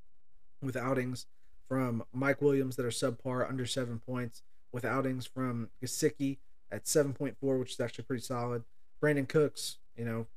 with 0.59 0.75
outings 0.75 1.27
from 1.67 2.03
Mike 2.13 2.41
Williams 2.41 2.75
that 2.75 2.85
are 2.85 2.89
subpar 2.89 3.47
under 3.47 3.65
seven 3.65 3.99
points, 3.99 4.41
with 4.71 4.85
outings 4.85 5.25
from 5.25 5.69
Gesicki 5.81 6.37
at 6.71 6.85
7.4, 6.85 7.59
which 7.59 7.71
is 7.71 7.79
actually 7.79 8.03
pretty 8.03 8.23
solid. 8.23 8.63
Brandin 9.01 9.27
Cooks, 9.27 9.77
you 9.95 10.03
know, 10.03 10.27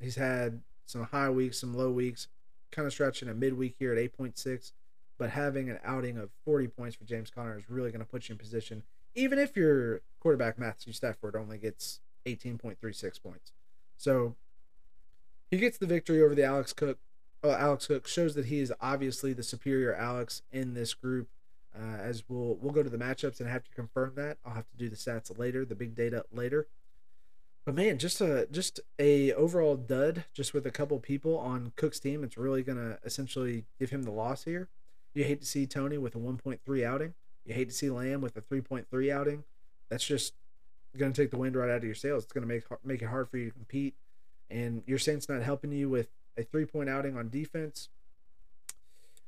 he's 0.00 0.16
had 0.16 0.60
some 0.84 1.04
high 1.04 1.30
weeks, 1.30 1.58
some 1.58 1.74
low 1.74 1.90
weeks, 1.90 2.28
kind 2.70 2.86
of 2.86 2.92
stretching 2.92 3.28
a 3.28 3.34
midweek 3.34 3.76
here 3.78 3.92
at 3.92 4.12
8.6. 4.18 4.72
But 5.18 5.30
having 5.30 5.70
an 5.70 5.78
outing 5.84 6.18
of 6.18 6.30
40 6.44 6.68
points 6.68 6.96
for 6.96 7.04
James 7.04 7.30
Conner 7.30 7.56
is 7.56 7.70
really 7.70 7.90
going 7.90 8.04
to 8.04 8.10
put 8.10 8.28
you 8.28 8.34
in 8.34 8.38
position, 8.38 8.82
even 9.14 9.38
if 9.38 9.56
your 9.56 10.00
quarterback 10.20 10.58
Matthew 10.58 10.92
Stafford 10.92 11.36
only 11.36 11.58
gets 11.58 12.00
18.36 12.26 13.22
points. 13.22 13.52
So 13.96 14.34
he 15.50 15.58
gets 15.58 15.78
the 15.78 15.86
victory 15.86 16.22
over 16.22 16.34
the 16.34 16.44
Alex 16.44 16.72
Cook. 16.72 16.98
Uh, 17.44 17.50
Alex 17.50 17.88
Cook 17.88 18.06
shows 18.06 18.34
that 18.34 18.46
he 18.46 18.60
is 18.60 18.72
obviously 18.80 19.32
the 19.32 19.42
superior 19.42 19.94
Alex 19.94 20.42
in 20.52 20.74
this 20.74 20.94
group. 20.94 21.28
Uh, 21.74 21.96
as 21.96 22.22
we'll 22.28 22.56
we'll 22.60 22.72
go 22.72 22.82
to 22.82 22.90
the 22.90 22.98
matchups 22.98 23.40
and 23.40 23.48
have 23.48 23.64
to 23.64 23.70
confirm 23.70 24.12
that. 24.14 24.36
I'll 24.44 24.54
have 24.54 24.70
to 24.70 24.76
do 24.76 24.88
the 24.88 24.96
stats 24.96 25.36
later, 25.38 25.64
the 25.64 25.74
big 25.74 25.94
data 25.94 26.24
later. 26.30 26.66
But 27.64 27.74
man, 27.74 27.98
just 27.98 28.20
a 28.20 28.46
just 28.50 28.80
a 28.98 29.32
overall 29.32 29.76
dud, 29.76 30.24
just 30.34 30.52
with 30.52 30.66
a 30.66 30.70
couple 30.70 30.98
people 30.98 31.38
on 31.38 31.72
Cook's 31.76 31.98
team. 31.98 32.22
It's 32.24 32.36
really 32.36 32.62
gonna 32.62 32.98
essentially 33.04 33.64
give 33.78 33.90
him 33.90 34.02
the 34.02 34.10
loss 34.10 34.44
here. 34.44 34.68
You 35.14 35.24
hate 35.24 35.40
to 35.40 35.46
see 35.46 35.66
Toney 35.66 35.98
with 35.98 36.14
a 36.14 36.18
1.3 36.18 36.84
outing. 36.84 37.14
You 37.44 37.54
hate 37.54 37.68
to 37.68 37.74
see 37.74 37.90
Lamb 37.90 38.20
with 38.20 38.36
a 38.36 38.40
3.3 38.40 39.12
outing. 39.12 39.44
That's 39.88 40.04
just 40.06 40.34
to 40.96 41.12
take 41.12 41.30
the 41.30 41.36
wind 41.36 41.56
right 41.56 41.70
out 41.70 41.78
of 41.78 41.84
your 41.84 41.94
sails. 41.94 42.24
It's 42.24 42.32
to 42.32 42.40
make 42.40 42.64
make 42.84 43.02
it 43.02 43.06
hard 43.06 43.28
for 43.30 43.38
you 43.38 43.46
to 43.46 43.52
compete. 43.52 43.94
And 44.50 44.82
your 44.86 44.98
Saints 44.98 45.28
not 45.28 45.42
helping 45.42 45.72
you 45.72 45.88
with 45.88 46.08
a 46.36 46.42
three 46.42 46.64
point 46.64 46.88
outing 46.88 47.16
on 47.16 47.28
defense 47.28 47.88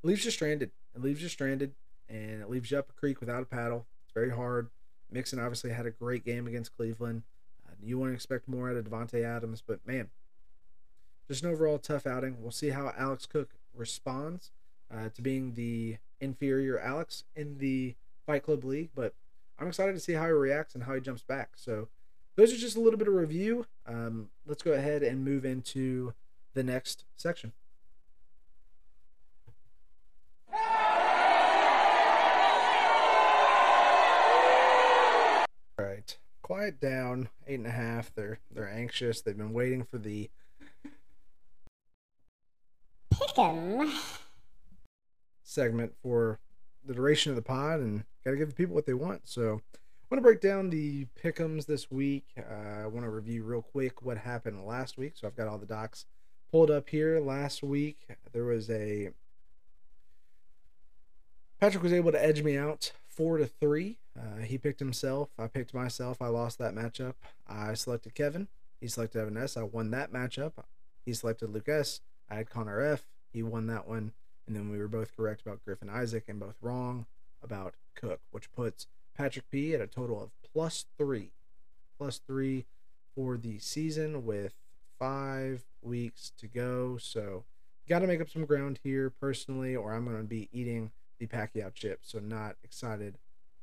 leaves 0.03 0.25
you 0.25 0.31
stranded. 0.31 0.71
It 0.95 1.03
leaves 1.03 1.23
you 1.23 1.29
stranded, 1.29 1.73
and 2.09 2.43
it 2.43 2.51
leaves 2.51 2.71
you 2.71 2.79
up 2.79 2.91
a 2.91 2.93
creek 2.93 3.21
without 3.21 3.43
a 3.43 3.47
paddle. 3.47 3.87
It's 4.05 4.13
very 4.13 4.31
hard. 4.31 4.69
Mixon 5.11 5.39
obviously 5.39 5.71
had 5.71 5.87
a 5.87 5.91
great 5.91 6.25
game 6.25 6.47
against 6.47 6.77
Cleveland. 6.77 7.23
Uh, 7.67 7.75
you 7.83 7.99
to 7.99 8.13
expect 8.13 8.49
more 8.49 8.71
out 8.71 8.77
of 8.77 8.85
Davante 8.85 9.25
Adams, 9.25 9.63
but 9.67 9.87
man, 9.87 10.09
just 11.29 11.43
an 11.43 11.51
overall 11.51 11.79
tough 11.79 12.07
outing. 12.07 12.37
We'll 12.41 12.51
see 12.51 12.71
how 12.71 12.93
Alex 12.97 13.27
Cook 13.27 13.51
responds 13.75 14.53
uh, 14.95 15.09
to 15.15 15.23
being 15.23 15.55
the 15.55 15.97
inferior 16.21 16.79
Alex 16.79 17.25
in 17.35 17.59
the 17.59 17.95
Fight 18.27 18.43
Club 18.43 18.65
League, 18.65 18.91
but 18.95 19.15
I'm 19.59 19.69
excited 19.69 19.93
to 19.95 20.01
see 20.01 20.15
how 20.15 20.27
he 20.27 20.33
reacts 20.33 20.75
and 20.75 20.85
how 20.85 20.95
he 20.95 21.01
jumps 21.01 21.23
back. 21.23 21.51
So 21.57 21.89
those 22.37 22.53
are 22.53 22.57
just 22.57 22.77
a 22.77 22.81
little 22.81 22.99
bit 22.99 23.09
of 23.09 23.15
review. 23.15 23.67
Um, 23.87 24.29
let's 24.47 24.63
go 24.63 24.73
ahead 24.73 25.03
and 25.03 25.25
move 25.25 25.45
into 25.45 26.15
the 26.55 26.63
next 26.63 27.05
section. 27.17 27.53
All 35.77 35.85
right. 35.85 36.17
quiet 36.43 36.81
down. 36.81 37.29
Eight 37.47 37.59
and 37.59 37.67
a 37.67 37.71
half. 37.71 38.15
They're 38.15 38.39
they're 38.53 38.71
anxious. 38.71 39.21
They've 39.21 39.37
been 39.37 39.53
waiting 39.53 39.85
for 39.85 39.99
the 39.99 40.31
Pick'em. 43.13 43.93
segment 45.43 45.93
for 46.03 46.39
the 46.85 46.95
duration 46.95 47.31
of 47.31 47.37
the 47.37 47.43
pod 47.43 47.81
and 47.81 48.05
got 48.25 48.33
to 48.33 48.37
give 48.37 48.49
the 48.49 48.55
people 48.55 48.75
what 48.75 48.87
they 48.87 48.95
want. 48.95 49.23
So, 49.25 49.61
I 49.73 50.15
want 50.15 50.19
to 50.19 50.21
break 50.21 50.41
down 50.41 50.71
the 50.71 51.07
pickums 51.23 51.67
this 51.67 51.91
week. 51.91 52.25
Uh, 52.39 52.83
I 52.83 52.87
want 52.87 53.05
to 53.05 53.11
review 53.11 53.43
real 53.45 53.63
quick 53.63 54.03
what 54.03 54.19
happened 54.19 54.67
last 54.67 54.99
week. 54.99 55.15
So, 55.17 55.27
I've 55.27 55.37
got 55.37 55.49
all 55.49 55.59
the 55.59 55.67
docs 55.67 56.07
pulled 56.55 56.71
up 56.71 56.89
here. 56.91 57.19
Last 57.19 57.65
week, 57.65 58.07
there 58.33 58.45
was 58.45 58.71
a 58.71 59.11
Patrick 61.59 61.83
was 61.83 61.93
able 61.93 62.13
to 62.13 62.25
edge 62.25 62.45
me 62.45 62.57
out 62.57 62.93
four 63.09 63.39
to 63.39 63.47
three. 63.47 63.99
Uh, 64.17 64.43
he 64.43 64.57
picked 64.57 64.79
himself. 64.79 65.31
I 65.37 65.49
picked 65.49 65.75
myself. 65.75 66.23
I 66.23 66.29
lost 66.29 66.61
that 66.61 66.73
matchup. 66.73 67.15
I 67.49 67.75
selected 67.75 68.15
Kevin. 68.15 68.47
He 68.81 68.87
selected 68.87 69.21
Evan 69.21 69.37
S. 69.37 69.57
I 69.57 69.65
won 69.65 69.91
that 69.91 70.13
matchup. 70.13 70.53
He 71.05 71.13
selected 71.13 71.51
Luke 71.51 71.69
S. 71.69 72.03
I 72.31 72.37
had 72.37 72.51
Connor 72.51 72.81
F. 72.81 73.03
He 73.33 73.43
won 73.43 73.67
that 73.67 73.89
one. 73.89 74.13
And 74.47 74.55
then 74.55 74.71
we 74.71 74.79
were 74.79 74.87
both 74.87 75.17
correct 75.17 75.43
about 75.45 75.65
Griffin 75.65 75.91
Isaac 75.91 76.27
and 76.29 76.39
both 76.39 76.55
wrong 76.63 77.07
about 77.43 77.75
Cook, 77.97 78.21
which 78.31 78.53
puts 78.53 78.87
Patrick 79.17 79.51
P 79.51 79.75
at 79.75 79.81
a 79.81 79.89
total 79.89 80.23
of 80.23 80.31
plus 80.53 80.87
three. 80.97 81.33
Plus 81.99 82.21
three 82.25 82.65
for 83.17 83.37
the 83.37 83.59
season 83.59 84.25
with 84.25 84.55
five 84.99 85.65
weeks 85.83 86.33
to 86.39 86.47
go. 86.47 86.97
So, 86.99 87.45
got 87.89 88.01
to 88.01 88.07
make 88.07 88.21
up 88.21 88.31
some 88.31 88.45
ground 88.45 88.81
here 88.83 89.11
personally, 89.11 89.77
or 89.77 89.93
I'm 89.93 90.05
going 90.05 90.17
to 90.17 90.25
be 90.25 90.49
eating 90.53 90.91
the 91.19 91.27
Pacquiao 91.27 91.73
chip. 91.75 92.01
So, 92.03 92.19
not 92.19 92.57
excited 92.63 93.19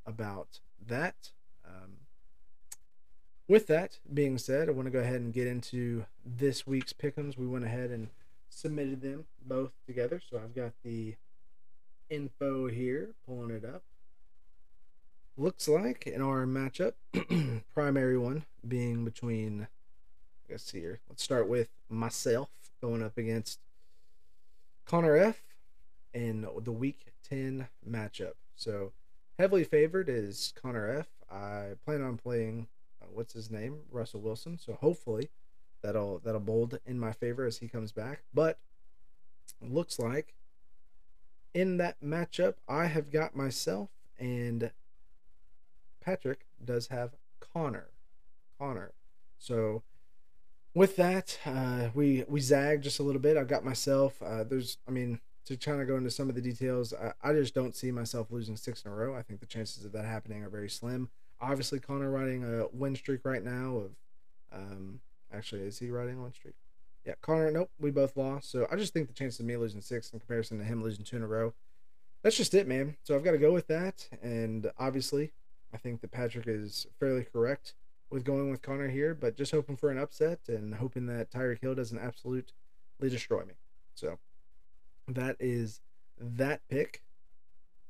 about 0.05 0.59
that. 0.87 1.31
Um, 1.65 1.97
with 3.47 3.67
that 3.67 3.99
being 4.13 4.37
said, 4.37 4.69
I 4.69 4.71
want 4.71 4.85
to 4.85 4.91
go 4.91 4.99
ahead 4.99 5.21
and 5.21 5.33
get 5.33 5.47
into 5.47 6.05
this 6.25 6.65
week's 6.65 6.93
pickums. 6.93 7.37
We 7.37 7.47
went 7.47 7.65
ahead 7.65 7.89
and 7.89 8.09
submitted 8.49 9.01
them 9.01 9.25
both 9.45 9.71
together. 9.85 10.21
So 10.29 10.37
I've 10.37 10.55
got 10.55 10.71
the 10.83 11.15
info 12.09 12.67
here, 12.67 13.09
pulling 13.25 13.51
it 13.51 13.65
up. 13.65 13.83
Looks 15.37 15.67
like 15.67 16.05
in 16.05 16.21
our 16.21 16.45
matchup, 16.45 16.93
primary 17.73 18.17
one 18.17 18.45
being 18.67 19.03
between, 19.05 19.67
let's 20.51 20.71
here. 20.71 20.99
Let's 21.07 21.23
start 21.23 21.47
with 21.47 21.69
myself 21.87 22.49
going 22.81 23.01
up 23.01 23.17
against 23.17 23.59
Connor 24.85 25.15
F 25.15 25.41
in 26.13 26.45
the 26.61 26.73
week 26.73 27.13
10 27.29 27.69
matchup. 27.89 28.33
So 28.57 28.91
heavily 29.39 29.63
favored 29.63 30.09
is 30.09 30.53
Connor 30.61 30.89
F. 30.89 31.07
I 31.31 31.75
plan 31.85 32.01
on 32.01 32.17
playing, 32.17 32.67
uh, 33.01 33.05
what's 33.13 33.31
his 33.31 33.49
name? 33.49 33.77
Russell 33.89 34.19
Wilson. 34.19 34.57
So 34.57 34.73
hopefully 34.73 35.29
that'll 35.81 36.19
that'll 36.19 36.41
bold 36.41 36.79
in 36.85 36.99
my 36.99 37.13
favor 37.13 37.45
as 37.45 37.59
he 37.59 37.69
comes 37.69 37.93
back. 37.93 38.23
But 38.33 38.59
looks 39.61 39.99
like 39.99 40.33
in 41.53 41.77
that 41.77 42.01
matchup, 42.03 42.55
I 42.67 42.87
have 42.87 43.09
got 43.09 43.37
myself 43.37 43.89
and 44.19 44.71
Patrick 46.01 46.45
does 46.63 46.87
have 46.87 47.15
Connor. 47.39 47.91
Connor. 48.59 48.91
So 49.39 49.83
with 50.73 50.95
that, 50.97 51.39
uh, 51.45 51.89
we 51.93 52.23
we 52.27 52.39
zag 52.39 52.81
just 52.81 52.99
a 52.99 53.03
little 53.03 53.21
bit. 53.21 53.37
I've 53.37 53.47
got 53.47 53.63
myself. 53.63 54.21
Uh, 54.21 54.43
there's, 54.43 54.77
I 54.87 54.91
mean, 54.91 55.19
to 55.45 55.57
try 55.57 55.77
to 55.77 55.85
go 55.85 55.97
into 55.97 56.11
some 56.11 56.29
of 56.29 56.35
the 56.35 56.41
details, 56.41 56.93
I, 56.93 57.13
I 57.29 57.33
just 57.33 57.53
don't 57.53 57.75
see 57.75 57.91
myself 57.91 58.31
losing 58.31 58.55
six 58.55 58.83
in 58.83 58.91
a 58.91 58.95
row. 58.95 59.15
I 59.15 59.21
think 59.21 59.39
the 59.39 59.45
chances 59.45 59.85
of 59.85 59.91
that 59.93 60.05
happening 60.05 60.43
are 60.43 60.49
very 60.49 60.69
slim. 60.69 61.09
Obviously, 61.39 61.79
Connor 61.79 62.11
riding 62.11 62.43
a 62.43 62.67
win 62.71 62.95
streak 62.95 63.21
right 63.25 63.43
now 63.43 63.77
of 63.77 63.91
um, 64.53 64.99
Actually, 65.33 65.61
is 65.61 65.79
he 65.79 65.89
riding 65.89 66.21
one 66.21 66.33
streak? 66.33 66.55
Yeah, 67.05 67.13
Connor. 67.21 67.51
Nope, 67.51 67.71
we 67.79 67.89
both 67.89 68.17
lost. 68.17 68.51
So 68.51 68.67
I 68.71 68.75
just 68.75 68.93
think 68.93 69.07
the 69.07 69.13
chances 69.13 69.39
of 69.39 69.45
me 69.45 69.55
losing 69.57 69.81
six 69.81 70.11
in 70.11 70.19
comparison 70.19 70.57
to 70.59 70.63
him 70.63 70.83
losing 70.83 71.05
two 71.05 71.15
in 71.15 71.23
a 71.23 71.27
row, 71.27 71.53
that's 72.21 72.37
just 72.37 72.53
it, 72.53 72.67
man. 72.67 72.97
So 73.03 73.15
I've 73.15 73.23
got 73.23 73.31
to 73.31 73.37
go 73.37 73.51
with 73.51 73.67
that. 73.67 74.07
And 74.21 74.71
obviously, 74.77 75.31
I 75.73 75.77
think 75.77 76.01
that 76.01 76.11
Patrick 76.11 76.47
is 76.47 76.85
fairly 76.99 77.23
correct 77.23 77.73
with 78.11 78.23
going 78.23 78.51
with 78.51 78.61
Connor 78.61 78.89
here, 78.89 79.15
but 79.15 79.37
just 79.37 79.51
hoping 79.51 79.77
for 79.77 79.89
an 79.89 79.97
upset 79.97 80.39
and 80.47 80.75
hoping 80.75 81.05
that 81.07 81.31
Tyreek 81.31 81.61
Hill 81.61 81.75
doesn't 81.75 81.99
absolutely 81.99 82.45
destroy 83.01 83.43
me. 83.45 83.53
So 83.95 84.19
that 85.07 85.37
is 85.39 85.81
that 86.19 86.61
pick. 86.69 87.01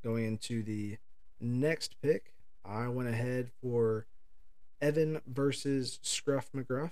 Going 0.03 0.25
into 0.25 0.63
the 0.63 0.97
next 1.39 1.95
pick, 2.01 2.33
I 2.65 2.87
went 2.87 3.07
ahead 3.07 3.51
for 3.61 4.07
Evan 4.81 5.21
versus 5.27 5.99
Scruff 6.01 6.51
McGruff 6.55 6.91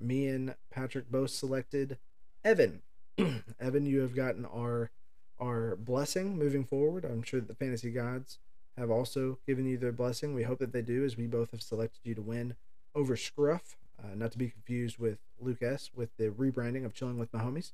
me 0.00 0.26
and 0.28 0.54
Patrick 0.70 1.10
both 1.10 1.30
selected 1.30 1.98
Evan. 2.44 2.82
Evan, 3.60 3.86
you 3.86 4.00
have 4.00 4.14
gotten 4.14 4.44
our 4.44 4.90
our 5.38 5.76
blessing 5.76 6.38
moving 6.38 6.64
forward. 6.64 7.04
I'm 7.04 7.22
sure 7.22 7.40
that 7.40 7.48
the 7.48 7.54
fantasy 7.54 7.90
gods 7.90 8.38
have 8.76 8.90
also 8.90 9.38
given 9.46 9.66
you 9.66 9.76
their 9.76 9.92
blessing. 9.92 10.34
We 10.34 10.44
hope 10.44 10.58
that 10.58 10.72
they 10.72 10.82
do, 10.82 11.04
as 11.04 11.16
we 11.16 11.26
both 11.26 11.50
have 11.50 11.62
selected 11.62 12.00
you 12.04 12.14
to 12.14 12.22
win 12.22 12.56
over 12.94 13.16
Scruff. 13.16 13.76
Uh, 14.02 14.14
not 14.14 14.32
to 14.32 14.38
be 14.38 14.48
confused 14.48 14.98
with 14.98 15.18
Luke 15.38 15.62
S. 15.62 15.90
with 15.94 16.16
the 16.16 16.30
rebranding 16.30 16.84
of 16.84 16.94
Chilling 16.94 17.18
with 17.18 17.32
My 17.32 17.40
Homies. 17.40 17.72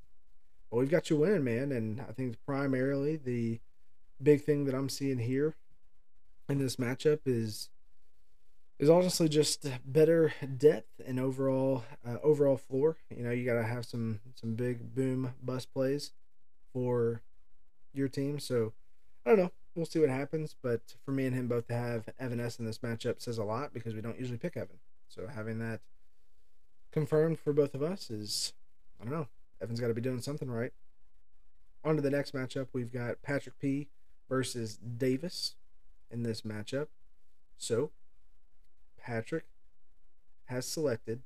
But 0.69 0.77
we've 0.77 0.89
got 0.89 1.09
you 1.09 1.15
winning, 1.15 1.43
man. 1.43 1.71
And 1.71 2.01
I 2.01 2.11
think 2.11 2.35
primarily 2.45 3.15
the 3.15 3.59
big 4.21 4.43
thing 4.43 4.65
that 4.65 4.75
I'm 4.75 4.89
seeing 4.89 5.19
here 5.19 5.55
in 6.49 6.57
this 6.59 6.77
matchup 6.77 7.19
is 7.25 7.69
is 8.79 8.89
honestly 8.89 9.27
just 9.27 9.65
better 9.85 10.33
depth 10.57 11.01
and 11.05 11.19
overall 11.19 11.83
uh, 12.07 12.17
overall 12.21 12.57
floor. 12.57 12.97
You 13.09 13.23
know, 13.23 13.31
you 13.31 13.45
got 13.45 13.55
to 13.55 13.63
have 13.63 13.85
some 13.85 14.19
some 14.35 14.55
big 14.55 14.93
boom 14.93 15.33
bust 15.41 15.73
plays 15.73 16.11
for 16.73 17.21
your 17.93 18.07
team. 18.07 18.39
So 18.39 18.73
I 19.25 19.29
don't 19.29 19.39
know. 19.39 19.51
We'll 19.77 19.85
see 19.85 19.99
what 19.99 20.09
happens. 20.09 20.55
But 20.59 20.81
for 21.05 21.11
me 21.11 21.27
and 21.27 21.35
him 21.35 21.47
both 21.47 21.67
to 21.67 21.75
have 21.75 22.09
Evan 22.19 22.39
S 22.39 22.57
in 22.57 22.65
this 22.65 22.79
matchup 22.79 23.21
says 23.21 23.37
a 23.37 23.43
lot 23.43 23.75
because 23.75 23.93
we 23.93 24.01
don't 24.01 24.19
usually 24.19 24.39
pick 24.39 24.57
Evan. 24.57 24.79
So 25.07 25.27
having 25.27 25.59
that 25.59 25.81
confirmed 26.91 27.37
for 27.39 27.53
both 27.53 27.75
of 27.75 27.83
us 27.83 28.09
is 28.09 28.53
I 28.99 29.03
don't 29.03 29.13
know. 29.13 29.27
Evan's 29.61 29.79
got 29.79 29.87
to 29.87 29.93
be 29.93 30.01
doing 30.01 30.19
something 30.19 30.49
right. 30.49 30.73
On 31.83 31.95
to 31.95 32.01
the 32.01 32.09
next 32.09 32.33
matchup. 32.33 32.69
We've 32.73 32.91
got 32.91 33.21
Patrick 33.21 33.59
P 33.59 33.87
versus 34.27 34.77
Davis 34.77 35.53
in 36.09 36.23
this 36.23 36.41
matchup. 36.41 36.87
So 37.59 37.91
Patrick 38.99 39.45
has 40.45 40.65
selected 40.65 41.21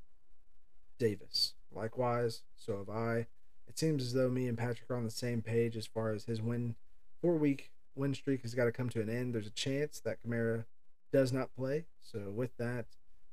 Davis. 0.99 1.53
Likewise, 1.73 2.41
so 2.57 2.77
have 2.79 2.89
I. 2.89 3.27
It 3.65 3.79
seems 3.79 4.03
as 4.03 4.11
though 4.11 4.29
me 4.29 4.49
and 4.49 4.57
Patrick 4.57 4.89
are 4.89 4.97
on 4.97 5.05
the 5.05 5.09
same 5.09 5.41
page 5.41 5.77
as 5.77 5.85
far 5.85 6.11
as 6.11 6.25
his 6.25 6.41
win 6.41 6.75
four 7.21 7.35
week 7.35 7.71
win 7.95 8.13
streak 8.13 8.41
has 8.41 8.55
got 8.55 8.65
to 8.65 8.71
come 8.71 8.89
to 8.89 9.01
an 9.01 9.09
end. 9.09 9.33
There's 9.33 9.47
a 9.47 9.51
chance 9.51 9.99
that 10.01 10.17
Kamara 10.25 10.65
does 11.11 11.31
not 11.31 11.55
play. 11.55 11.85
So 12.01 12.31
with 12.33 12.55
that 12.57 12.85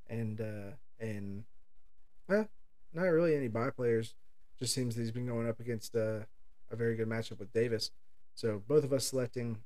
and 0.09 0.41
uh 0.41 0.77
and 1.01 1.45
eh, 2.29 2.45
not 2.93 3.03
really 3.05 3.37
any 3.37 3.49
buy 3.49 3.71
players. 3.71 4.15
Just 4.59 4.75
seems 4.75 4.97
that 4.97 5.03
he's 5.03 5.13
been 5.13 5.27
going 5.27 5.49
up 5.49 5.61
against 5.61 5.95
uh, 5.95 6.21
a 6.71 6.77
very 6.77 6.97
good 6.97 7.09
matchup 7.09 7.39
with 7.39 7.53
Davis. 7.53 7.93
So 8.35 8.61
both 8.67 8.83
of 8.83 8.93
us 8.93 9.07
selecting 9.07 9.59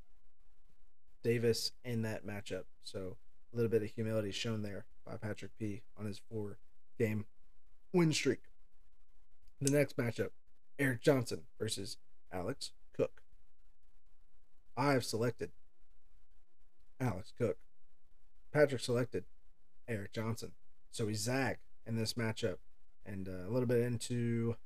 Davis 1.22 1.72
in 1.84 2.02
that 2.02 2.26
matchup. 2.26 2.64
So 2.84 3.16
a 3.52 3.56
little 3.56 3.70
bit 3.70 3.82
of 3.82 3.90
humility 3.90 4.32
shown 4.32 4.62
there 4.62 4.84
by 5.06 5.16
Patrick 5.16 5.52
P 5.58 5.82
on 5.98 6.04
his 6.04 6.20
four 6.30 6.58
game 6.98 7.24
win 7.92 8.12
streak. 8.12 8.40
The 9.60 9.70
next 9.70 9.96
matchup 9.96 10.30
Eric 10.78 11.00
Johnson 11.00 11.42
versus 11.58 11.96
Alex. 12.32 12.72
I 14.76 14.92
have 14.92 15.04
selected 15.04 15.50
Alex 17.00 17.32
Cook. 17.36 17.58
Patrick 18.52 18.80
selected 18.80 19.24
Eric 19.88 20.12
Johnson. 20.12 20.52
So 20.90 21.06
we 21.06 21.14
zag 21.14 21.58
in 21.86 21.96
this 21.96 22.14
matchup. 22.14 22.56
And 23.04 23.28
uh, 23.28 23.48
a 23.48 23.50
little 23.50 23.66
bit 23.66 23.80
into 23.80 24.56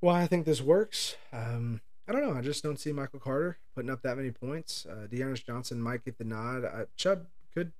why 0.00 0.22
I 0.22 0.26
think 0.26 0.44
this 0.44 0.60
works. 0.60 1.16
Um, 1.32 1.80
I 2.06 2.12
don't 2.12 2.22
know. 2.22 2.34
I 2.34 2.42
just 2.42 2.62
don't 2.62 2.78
see 2.78 2.92
Michael 2.92 3.20
Carter 3.20 3.58
putting 3.74 3.90
up 3.90 4.02
that 4.02 4.16
many 4.16 4.30
points. 4.30 4.86
Uh, 4.86 5.06
D'Ernest 5.06 5.46
Johnson 5.46 5.80
might 5.80 6.04
get 6.04 6.18
the 6.18 6.24
nod. 6.24 6.64
Uh, 6.64 6.84
Chubb 6.96 7.26
could, 7.54 7.72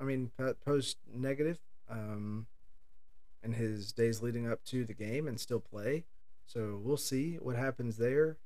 I 0.00 0.04
mean, 0.04 0.30
post 0.64 0.98
negative 1.12 1.58
um, 1.90 2.46
in 3.42 3.52
his 3.52 3.92
days 3.92 4.22
leading 4.22 4.50
up 4.50 4.64
to 4.66 4.84
the 4.84 4.94
game 4.94 5.26
and 5.26 5.38
still 5.38 5.60
play. 5.60 6.04
So 6.46 6.80
we'll 6.82 6.96
see 6.96 7.34
what 7.36 7.56
happens 7.56 7.98
there. 7.98 8.36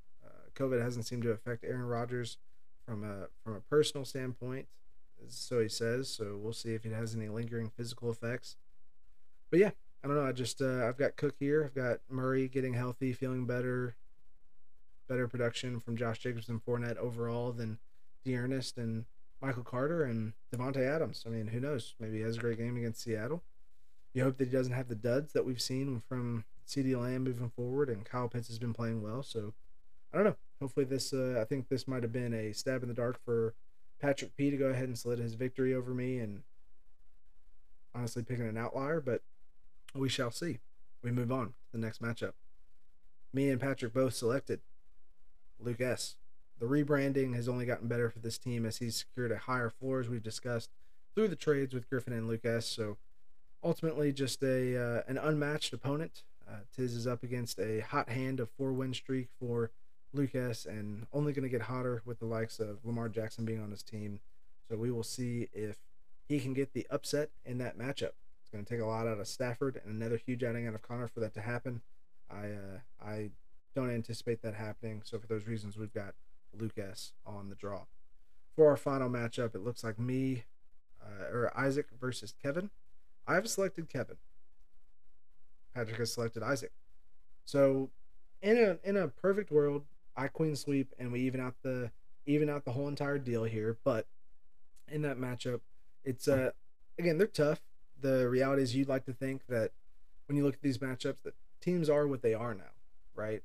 COVID 0.55 0.83
hasn't 0.83 1.07
seemed 1.07 1.23
to 1.23 1.31
affect 1.31 1.65
Aaron 1.65 1.87
Rodgers 1.87 2.39
from 2.87 3.05
a 3.05 3.29
from 3.43 3.55
a 3.55 3.61
personal 3.61 4.05
standpoint, 4.05 4.67
so 5.29 5.61
he 5.61 5.69
says. 5.69 6.09
So 6.09 6.39
we'll 6.41 6.53
see 6.53 6.75
if 6.75 6.85
it 6.85 6.93
has 6.93 7.15
any 7.15 7.29
lingering 7.29 7.71
physical 7.77 8.11
effects. 8.11 8.57
But 9.51 9.61
yeah, 9.61 9.71
I 10.03 10.09
don't 10.09 10.17
know. 10.17 10.27
I 10.27 10.33
just 10.33 10.61
uh, 10.61 10.87
I've 10.87 10.99
got 10.99 11.17
Cook 11.17 11.35
here. 11.39 11.65
I've 11.65 11.75
got 11.75 12.01
Murray 12.09 12.49
getting 12.49 12.75
healthy, 12.75 13.13
feeling 13.13 13.47
better, 13.47 13.97
better 15.09 15.29
production 15.29 15.81
from 15.81 15.97
Josh 15.97 16.19
Jacobs 16.19 16.49
and 16.49 16.65
Fournette 16.65 16.97
overall 16.97 17.53
than 17.53 17.79
D'Ernest 18.25 18.79
and 18.79 19.05
Michael 19.41 19.65
Carter 19.65 20.05
and 20.05 20.33
Davante 20.55 20.79
Adams. 20.79 21.25
I 21.27 21.31
mean, 21.31 21.49
who 21.49 21.61
knows? 21.61 21.95
Maybe 21.99 22.19
he 22.19 22.23
has 22.23 22.37
a 22.37 22.41
great 22.41 22.59
game 22.59 22.77
against 22.77 23.03
Seattle. 23.03 23.43
You 24.15 24.25
hope 24.25 24.37
that 24.39 24.49
he 24.49 24.53
doesn't 24.53 24.75
have 24.75 24.89
the 24.89 24.95
duds 24.95 25.33
that 25.33 25.45
we've 25.45 25.61
seen 25.61 26.03
from 26.09 26.45
CeeDee 26.67 27.01
Lamb 27.01 27.25
moving 27.25 27.51
forward, 27.51 27.89
and 27.89 28.05
Kyle 28.05 28.29
Pitts 28.29 28.49
has 28.49 28.59
been 28.59 28.75
playing 28.75 29.03
well. 29.03 29.23
So 29.23 29.55
I 30.13 30.17
don't 30.17 30.25
know. 30.25 30.37
Hopefully, 30.61 30.85
this 30.85 31.13
uh, 31.13 31.39
I 31.41 31.45
think 31.45 31.69
this 31.69 31.89
might 31.89 32.03
have 32.03 32.13
been 32.13 32.35
a 32.35 32.53
stab 32.53 32.83
in 32.83 32.89
the 32.89 32.95
dark 32.95 33.19
for 33.25 33.55
Patrick 34.01 34.37
P 34.37 34.51
to 34.51 34.57
go 34.57 34.67
ahead 34.67 34.89
and 34.89 34.99
slid 34.99 35.19
his 35.19 35.35
victory 35.35 35.75
over 35.75 35.93
me, 35.95 36.19
and 36.19 36.43
honestly 37.95 38.23
picking 38.23 38.47
an 38.47 38.57
outlier, 38.57 39.01
but 39.01 39.23
we 39.95 40.09
shall 40.09 40.31
see. 40.31 40.59
We 41.03 41.11
move 41.11 41.33
on 41.33 41.49
to 41.49 41.53
the 41.73 41.79
next 41.79 42.01
matchup. 42.01 42.33
Me 43.33 43.49
and 43.49 43.61
Patrick 43.61 43.93
both 43.93 44.15
selected 44.15 44.61
Luke 45.59 45.81
S. 45.81 46.17
The 46.59 46.67
rebranding 46.67 47.35
has 47.35 47.49
only 47.49 47.67
gotten 47.67 47.89
better 47.89 48.09
for 48.09 48.21
this 48.21 48.39
team 48.39 48.65
as 48.65 48.77
he's 48.77 48.97
secured 48.97 49.33
a 49.33 49.39
higher 49.39 49.71
floor, 49.71 50.01
as 50.01 50.09
we've 50.09 50.23
discussed 50.23 50.71
through 51.15 51.29
the 51.29 51.37
trades 51.37 51.75
with 51.75 51.89
Griffin 51.89 52.13
and 52.13 52.29
Luke 52.29 52.45
S. 52.45 52.67
So 52.67 52.99
ultimately, 53.65 54.13
just 54.13 54.43
a 54.43 54.77
uh, 54.77 55.03
an 55.09 55.19
unmatched 55.19 55.73
opponent. 55.73 56.23
Uh, 56.49 56.61
Tiz 56.75 56.95
is 56.95 57.07
up 57.07 57.23
against 57.23 57.59
a 57.59 57.81
hot 57.81 58.09
hand 58.09 58.39
of 58.39 58.51
four 58.51 58.73
win 58.73 58.95
streak 58.95 59.29
for 59.41 59.71
Lucas, 60.13 60.67
and 60.67 61.07
only 61.13 61.33
going 61.33 61.43
to 61.43 61.49
get 61.49 61.63
hotter 61.63 62.03
with 62.05 62.19
the 62.19 62.27
likes 62.27 62.61
of 62.61 62.85
Lamar 62.85 63.09
Jackson 63.09 63.45
being 63.45 63.63
on 63.63 63.71
his 63.71 63.83
team. 63.83 64.21
So 64.69 64.77
we 64.77 64.91
will 64.91 65.03
see 65.03 65.49
if 65.53 65.79
he 66.29 66.41
can 66.41 66.55
get 66.55 66.73
the 66.73 66.87
upset 66.91 67.31
in 67.45 67.59
that 67.59 67.79
matchup. 67.79 68.13
It's 68.41 68.51
going 68.53 68.65
to 68.65 68.71
take 68.71 68.83
a 68.83 68.87
lot 68.87 69.07
out 69.07 69.19
of 69.19 69.27
Stafford 69.27 69.81
and 69.85 69.95
another 69.95 70.17
huge 70.17 70.43
outing 70.45 70.67
out 70.67 70.75
of 70.75 70.83
Connor 70.83 71.09
for 71.09 71.21
that 71.21 71.35
to 71.35 71.41
happen. 71.41 71.83
I 72.31 72.47
uh, 72.47 72.79
I 73.05 73.31
don't 73.75 73.91
anticipate 73.91 74.43
that 74.43 74.55
happening. 74.55 75.03
So 75.05 75.19
for 75.19 75.27
those 75.27 75.47
reasons, 75.47 75.77
we've 75.77 75.93
got 75.93 76.15
Lucas 76.59 77.13
on 77.27 77.49
the 77.49 77.55
draw. 77.55 77.85
For 78.55 78.69
our 78.69 78.77
final 78.77 79.09
matchup, 79.09 79.55
it 79.55 79.65
looks 79.65 79.83
like 79.83 79.99
me 79.99 80.45
uh, 81.03 81.25
or 81.33 81.53
Isaac 81.59 81.87
versus 81.99 82.35
Kevin. 82.43 82.71
I've 83.27 83.49
selected 83.49 83.89
Kevin. 83.89 84.17
Patrick 85.75 85.99
has 85.99 86.13
selected 86.13 86.43
Isaac. 86.43 86.73
So 87.45 87.91
in 88.43 88.59
a 88.59 88.89
in 88.89 88.97
a 88.97 89.09
perfect 89.09 89.51
world, 89.51 89.85
I 90.17 90.29
queen 90.29 90.57
sweep 90.57 90.93
and 90.99 91.13
we 91.13 91.21
even 91.21 91.41
out 91.41 91.55
the 91.63 91.91
even 92.27 92.49
out 92.49 92.65
the 92.65 92.73
whole 92.73 92.89
entire 92.89 93.19
deal 93.19 93.45
here. 93.45 93.77
But 93.85 94.07
in 94.89 95.03
that 95.03 95.19
matchup, 95.19 95.61
it's 96.05 96.29
uh 96.29 96.51
again 96.99 97.19
they're 97.19 97.27
tough. 97.27 97.61
The 98.01 98.29
reality 98.29 98.63
is 98.63 98.75
you'd 98.75 98.89
like 98.89 99.05
to 99.07 99.13
think 99.13 99.47
that 99.49 99.71
when 100.27 100.37
you 100.37 100.45
look 100.45 100.55
at 100.55 100.63
these 100.63 100.79
matchups 100.79 101.23
that 101.25 101.35
teams 101.61 101.89
are 101.89 102.07
what 102.07 102.23
they 102.23 102.35
are 102.35 102.55
now, 102.55 102.73
right? 103.15 103.43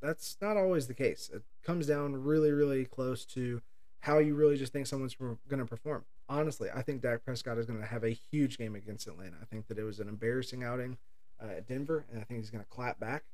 That's 0.00 0.36
not 0.40 0.56
always 0.56 0.88
the 0.88 0.94
case. 0.94 1.30
It 1.32 1.42
comes 1.62 1.86
down 1.86 2.16
really, 2.24 2.50
really 2.50 2.84
close 2.84 3.24
to 3.26 3.60
how 4.00 4.18
you 4.18 4.34
really 4.34 4.56
just 4.56 4.72
think 4.72 4.86
someone's 4.86 5.14
going 5.14 5.38
to 5.58 5.64
perform. 5.66 6.04
Honestly, 6.28 6.68
I 6.74 6.82
think 6.82 7.02
Dak 7.02 7.24
Prescott 7.24 7.58
is 7.58 7.66
going 7.66 7.80
to 7.80 7.86
have 7.86 8.02
a 8.02 8.10
huge 8.10 8.58
game 8.58 8.74
against 8.74 9.06
Atlanta. 9.06 9.36
I 9.40 9.44
think 9.44 9.68
that 9.68 9.78
it 9.78 9.84
was 9.84 10.00
an 10.00 10.08
embarrassing 10.08 10.64
outing 10.64 10.96
uh, 11.40 11.58
at 11.58 11.68
Denver, 11.68 12.04
and 12.10 12.20
I 12.20 12.24
think 12.24 12.40
he's 12.40 12.50
going 12.50 12.64
to 12.64 12.70
clap 12.70 12.98
back. 12.98 13.24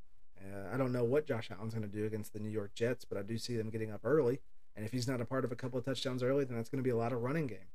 Uh, 0.41 0.73
I 0.73 0.77
don't 0.77 0.93
know 0.93 1.05
what 1.05 1.27
Josh 1.27 1.51
Allen's 1.51 1.75
going 1.75 1.89
to 1.89 1.97
do 1.97 2.07
against 2.07 2.33
the 2.33 2.39
New 2.39 2.51
York 2.51 2.75
Jets, 2.75 3.05
but 3.05 3.19
I 3.19 3.23
do 3.23 3.39
see 3.39 3.57
them 3.57 3.71
getting 3.71 3.91
up 3.91 4.01
early. 4.05 4.41
And 4.77 4.85
if 4.85 4.93
he's 4.93 5.09
not 5.09 5.21
a 5.21 5.25
part 5.25 5.45
of 5.45 5.53
a 5.53 5.57
couple 5.57 5.79
of 5.79 5.85
touchdowns 5.85 6.23
early, 6.23 6.45
then 6.45 6.57
that's 6.57 6.69
going 6.69 6.83
to 6.83 6.87
be 6.87 6.91
a 6.91 6.97
lot 6.97 7.13
of 7.13 7.23
running 7.23 7.47
game 7.47 7.71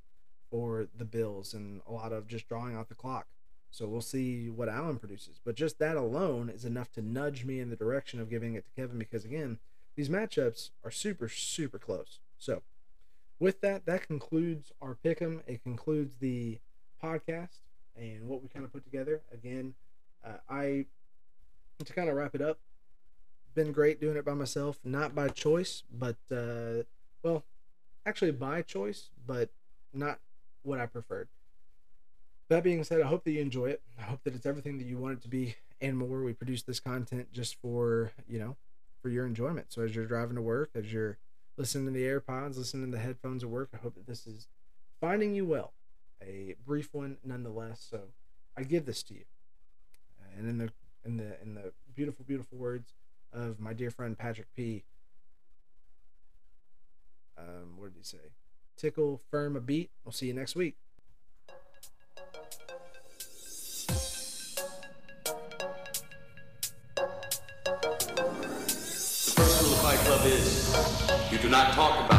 for 0.49 0.87
the 0.95 1.05
Bills 1.05 1.53
and 1.53 1.81
a 1.87 1.91
lot 1.91 2.13
of 2.13 2.27
just 2.27 2.47
drawing 2.47 2.75
out 2.75 2.87
the 2.87 2.95
clock. 2.95 3.27
So 3.71 3.87
we'll 3.87 4.01
see 4.01 4.49
what 4.49 4.69
Allen 4.69 4.97
produces. 4.99 5.41
But 5.43 5.55
just 5.55 5.79
that 5.79 5.97
alone 5.97 6.49
is 6.49 6.63
enough 6.63 6.91
to 6.93 7.01
nudge 7.01 7.43
me 7.43 7.59
in 7.59 7.69
the 7.69 7.75
direction 7.75 8.19
of 8.19 8.29
giving 8.29 8.53
it 8.53 8.65
to 8.65 8.71
Kevin 8.79 8.99
because, 8.99 9.25
again, 9.25 9.59
these 9.95 10.09
matchups 10.09 10.69
are 10.83 10.91
super, 10.91 11.27
super 11.27 11.79
close. 11.79 12.19
So 12.37 12.61
with 13.39 13.61
that, 13.61 13.85
that 13.85 14.07
concludes 14.07 14.71
our 14.81 14.95
pick 14.95 15.21
'em. 15.21 15.41
It 15.47 15.63
concludes 15.63 16.17
the 16.19 16.59
podcast 17.03 17.59
and 17.95 18.27
what 18.27 18.41
we 18.41 18.47
kind 18.47 18.63
of 18.63 18.71
put 18.71 18.83
together. 18.83 19.21
Again, 19.31 19.73
uh, 20.23 20.37
I 20.47 20.85
to 21.83 21.93
kind 21.93 22.09
of 22.09 22.15
wrap 22.15 22.35
it 22.35 22.41
up. 22.41 22.59
Been 23.55 23.71
great 23.71 24.01
doing 24.01 24.17
it 24.17 24.25
by 24.25 24.33
myself, 24.33 24.79
not 24.83 25.13
by 25.13 25.27
choice, 25.27 25.83
but 25.91 26.15
uh, 26.31 26.83
well, 27.21 27.43
actually 28.05 28.31
by 28.31 28.61
choice, 28.61 29.09
but 29.25 29.49
not 29.93 30.19
what 30.63 30.79
I 30.79 30.85
preferred. 30.85 31.27
That 32.49 32.63
being 32.63 32.83
said, 32.83 33.01
I 33.01 33.07
hope 33.07 33.23
that 33.23 33.31
you 33.31 33.41
enjoy 33.41 33.67
it. 33.67 33.81
I 33.99 34.03
hope 34.03 34.23
that 34.23 34.35
it's 34.35 34.45
everything 34.45 34.77
that 34.79 34.87
you 34.87 34.97
want 34.97 35.19
it 35.19 35.21
to 35.23 35.27
be 35.27 35.55
and 35.81 35.97
more. 35.97 36.23
We 36.23 36.33
produce 36.33 36.63
this 36.63 36.79
content 36.79 37.31
just 37.31 37.55
for 37.61 38.11
you 38.27 38.39
know, 38.39 38.55
for 39.01 39.09
your 39.09 39.25
enjoyment. 39.25 39.67
So 39.69 39.81
as 39.81 39.95
you're 39.95 40.05
driving 40.05 40.35
to 40.35 40.41
work, 40.41 40.71
as 40.75 40.91
you're 40.91 41.17
listening 41.57 41.85
to 41.85 41.91
the 41.91 42.05
AirPods, 42.05 42.57
listening 42.57 42.91
to 42.91 42.97
the 42.97 43.03
headphones 43.03 43.43
at 43.43 43.49
work, 43.49 43.69
I 43.73 43.77
hope 43.77 43.95
that 43.95 44.07
this 44.07 44.25
is 44.25 44.47
finding 44.99 45.35
you 45.35 45.45
well. 45.45 45.73
A 46.21 46.55
brief 46.65 46.93
one, 46.93 47.17
nonetheless. 47.23 47.85
So 47.89 47.99
I 48.57 48.63
give 48.63 48.85
this 48.85 49.03
to 49.03 49.13
you, 49.13 49.25
and 50.37 50.49
in 50.49 50.57
the 50.57 50.71
in 51.05 51.17
the 51.17 51.41
in 51.41 51.55
the 51.55 51.71
beautiful, 51.95 52.25
beautiful 52.27 52.57
words 52.57 52.93
of 53.31 53.59
my 53.59 53.73
dear 53.73 53.91
friend 53.91 54.17
Patrick 54.17 54.47
P. 54.55 54.83
Um, 57.37 57.77
what 57.77 57.93
did 57.93 57.97
he 57.97 58.03
say? 58.03 58.31
Tickle 58.77 59.21
firm 59.29 59.55
a 59.55 59.61
beat. 59.61 59.89
We'll 60.03 60.11
see 60.11 60.27
you 60.27 60.33
next 60.33 60.55
week. 60.55 60.75
The 68.65 69.31
first 69.35 69.63
rule 69.63 69.73
of 69.73 69.79
Fight 69.79 69.99
Club 69.99 70.25
is 70.25 71.31
you 71.31 71.37
do 71.39 71.49
not 71.49 71.73
talk 71.73 72.05
about 72.05 72.12